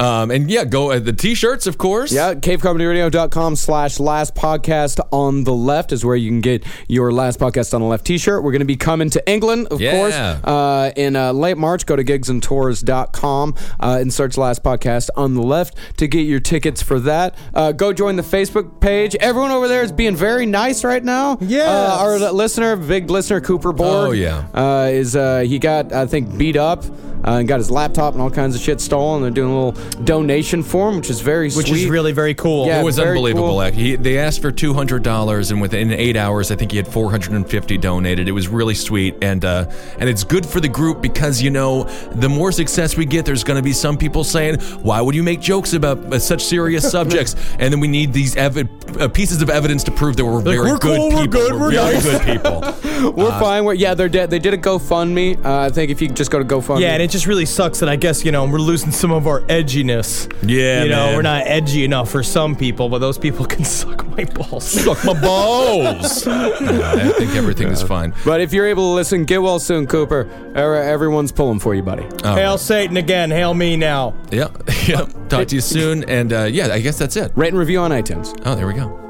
Um, 0.00 0.30
and 0.30 0.50
yeah, 0.50 0.64
go 0.64 0.90
uh, 0.90 0.98
the 0.98 1.12
t-shirts, 1.12 1.66
of 1.66 1.78
course. 1.78 2.12
Yeah, 2.12 2.34
cavecomedyradio.com 2.34 3.56
slash 3.56 4.00
last 4.00 4.34
podcast 4.34 5.00
on 5.12 5.44
the 5.44 5.52
left 5.52 5.92
is 5.92 6.04
where 6.04 6.16
you 6.16 6.30
can 6.30 6.40
get 6.40 6.64
your 6.88 7.12
last 7.12 7.38
podcast 7.38 7.74
on 7.74 7.80
the 7.80 7.86
left 7.86 8.04
t-shirt. 8.06 8.42
We're 8.42 8.52
going 8.52 8.60
to 8.60 8.64
be 8.66 8.76
coming 8.76 9.10
to 9.10 9.30
England, 9.30 9.68
of 9.70 9.80
Yeah. 9.80 9.92
course, 9.92 10.14
uh, 10.14 10.90
in 10.96 11.16
uh, 11.16 11.32
late 11.32 11.56
March. 11.58 11.86
Go 11.86 11.96
to 11.96 12.04
gigsandtours.com 12.04 13.54
uh, 13.80 13.98
and 14.00 14.12
search 14.12 14.36
last 14.36 14.62
podcast 14.62 15.10
on 15.16 15.34
the 15.34 15.42
left 15.42 15.76
to 15.98 16.06
get 16.06 16.20
your 16.22 16.40
tickets 16.40 16.82
for 16.82 16.98
that. 17.00 17.36
Uh, 17.52 17.72
go 17.72 17.92
join 17.92 18.16
the 18.16 18.22
Facebook 18.22 18.80
page. 18.80 19.14
Everyone 19.16 19.50
over 19.50 19.68
there 19.68 19.82
is 19.82 19.92
being 19.92 20.16
very 20.16 20.46
nice 20.46 20.84
right 20.84 21.02
now. 21.04 21.38
Yeah. 21.40 21.64
Uh, 21.70 21.96
our 22.00 22.18
listener, 22.32 22.76
big 22.76 23.10
listener, 23.10 23.40
Cooper 23.40 23.72
Borg. 23.72 24.08
Oh, 24.08 24.10
yeah. 24.12 24.46
Uh, 24.54 24.88
is 24.90 25.14
uh, 25.16 25.40
he 25.40 25.58
got, 25.58 25.92
I 25.92 26.06
think, 26.06 26.36
beat 26.36 26.56
up. 26.56 26.84
Uh, 27.26 27.38
and 27.38 27.48
got 27.48 27.56
his 27.56 27.70
laptop 27.70 28.12
and 28.12 28.20
all 28.20 28.28
kinds 28.30 28.54
of 28.54 28.60
shit 28.60 28.82
stolen. 28.82 29.22
They're 29.22 29.30
doing 29.30 29.50
a 29.50 29.53
little 29.54 29.72
donation 30.04 30.62
form, 30.62 30.96
which 30.96 31.10
is 31.10 31.20
very 31.20 31.46
Which 31.50 31.68
sweet. 31.68 31.82
is 31.84 31.88
really 31.88 32.12
very 32.12 32.34
cool. 32.34 32.66
Yeah. 32.66 32.80
It 32.80 32.84
was 32.84 32.96
very 32.96 33.10
unbelievable. 33.10 33.48
cool. 33.48 33.56
Like, 33.56 33.74
He, 33.74 33.96
they 33.96 34.18
asked 34.18 34.40
for 34.42 34.50
two 34.52 34.74
hundred 34.74 35.02
dollars, 35.02 35.50
and 35.50 35.60
within 35.60 35.92
eight 35.92 36.16
hours, 36.16 36.50
I 36.50 36.56
think 36.56 36.70
he 36.70 36.76
had 36.76 36.88
four 36.88 37.10
hundred 37.10 37.32
and 37.32 37.48
fifty 37.48 37.78
donated. 37.78 38.28
It 38.28 38.32
was 38.32 38.48
really 38.48 38.74
sweet, 38.74 39.14
and 39.22 39.44
uh, 39.44 39.70
and 39.98 40.08
it's 40.08 40.24
good 40.24 40.44
for 40.46 40.60
the 40.60 40.68
group 40.68 41.00
because 41.00 41.40
you 41.42 41.50
know 41.50 41.84
the 42.12 42.28
more 42.28 42.52
success 42.52 42.96
we 42.96 43.06
get, 43.06 43.24
there's 43.24 43.44
going 43.44 43.56
to 43.58 43.62
be 43.62 43.72
some 43.72 43.96
people 43.96 44.24
saying, 44.24 44.60
"Why 44.82 45.00
would 45.00 45.14
you 45.14 45.22
make 45.22 45.40
jokes 45.40 45.72
about 45.72 45.98
uh, 46.12 46.18
such 46.18 46.42
serious 46.42 46.90
subjects?" 46.98 47.36
And 47.58 47.72
then 47.72 47.80
we 47.80 47.88
need 47.88 48.12
these 48.12 48.34
evi- 48.34 48.68
uh, 49.00 49.08
pieces 49.08 49.42
of 49.42 49.50
evidence 49.50 49.84
to 49.84 49.90
prove 49.90 50.16
that 50.16 50.24
we're 50.24 50.40
very 50.40 50.58
we're 50.58 50.78
good 50.78 50.98
cool, 50.98 51.08
we're 51.10 51.26
good, 51.26 51.52
we're 51.52 51.70
very 51.70 51.94
nice. 51.94 52.04
good 52.04 52.22
people. 52.22 52.60
We're 53.14 53.38
fine. 53.38 53.64
We're, 53.64 53.74
yeah, 53.74 53.92
they're 53.94 54.08
dead. 54.08 54.30
They 54.30 54.38
did 54.38 54.54
a 54.54 54.58
GoFundMe. 54.58 55.44
Uh, 55.44 55.58
I 55.66 55.68
think 55.70 55.90
if 55.90 56.00
you 56.00 56.08
just 56.08 56.30
go 56.30 56.38
to 56.38 56.44
GoFundMe. 56.44 56.80
Yeah, 56.80 56.92
and 56.94 57.02
it 57.02 57.10
just 57.10 57.26
really 57.26 57.44
sucks 57.44 57.80
that 57.80 57.88
I 57.88 57.96
guess, 57.96 58.24
you 58.24 58.32
know, 58.32 58.46
we're 58.46 58.58
losing 58.58 58.92
some 58.92 59.10
of 59.10 59.26
our 59.26 59.33
edginess. 59.42 60.30
Yeah, 60.48 60.84
You 60.84 60.90
know, 60.90 61.06
man. 61.06 61.16
we're 61.16 61.22
not 61.22 61.46
edgy 61.46 61.84
enough 61.84 62.10
for 62.10 62.22
some 62.22 62.54
people, 62.56 62.88
but 62.88 62.98
those 62.98 63.18
people 63.18 63.44
can 63.54 63.64
suck 63.64 64.06
my 64.08 64.24
balls. 64.24 64.64
Suck 64.64 65.04
my 65.04 65.18
balls. 65.20 66.26
I 66.26 67.12
think 67.18 67.34
everything 67.36 67.68
is 67.68 67.82
fine. 67.82 68.14
but 68.24 68.40
if 68.40 68.52
you're 68.52 68.66
able 68.66 68.90
to 68.90 68.94
listen, 68.94 69.24
get 69.24 69.42
well 69.42 69.58
soon, 69.58 69.86
Cooper. 69.86 70.28
Er- 70.56 70.74
Everyone's 70.76 71.32
pulling 71.32 71.58
for 71.58 71.74
you, 71.74 71.82
buddy. 71.82 72.06
Hail 72.22 72.58
Satan 72.58 72.96
again. 72.96 73.30
Hail 73.30 73.54
me 73.54 73.76
now. 73.76 74.14
Yeah, 74.30 74.48
yeah. 74.86 75.06
Talk 75.28 75.48
to 75.48 75.54
you 75.56 75.60
soon, 75.60 76.04
and 76.04 76.32
uh, 76.32 76.44
yeah, 76.44 76.68
I 76.72 76.80
guess 76.80 76.98
that's 76.98 77.16
it. 77.16 77.32
Rate 77.34 77.48
and 77.48 77.58
review 77.58 77.80
on 77.80 77.90
iTunes. 77.90 78.38
Oh, 78.44 78.54
there 78.54 78.66
we 78.66 78.74
go. 78.74 79.00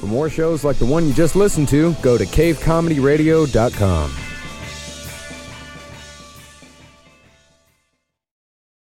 For 0.00 0.06
more 0.06 0.30
shows 0.30 0.62
like 0.62 0.76
the 0.78 0.86
one 0.86 1.06
you 1.08 1.12
just 1.12 1.34
listened 1.34 1.68
to, 1.70 1.92
go 2.02 2.16
to 2.16 2.24
cavecomedyradio.com. 2.24 4.10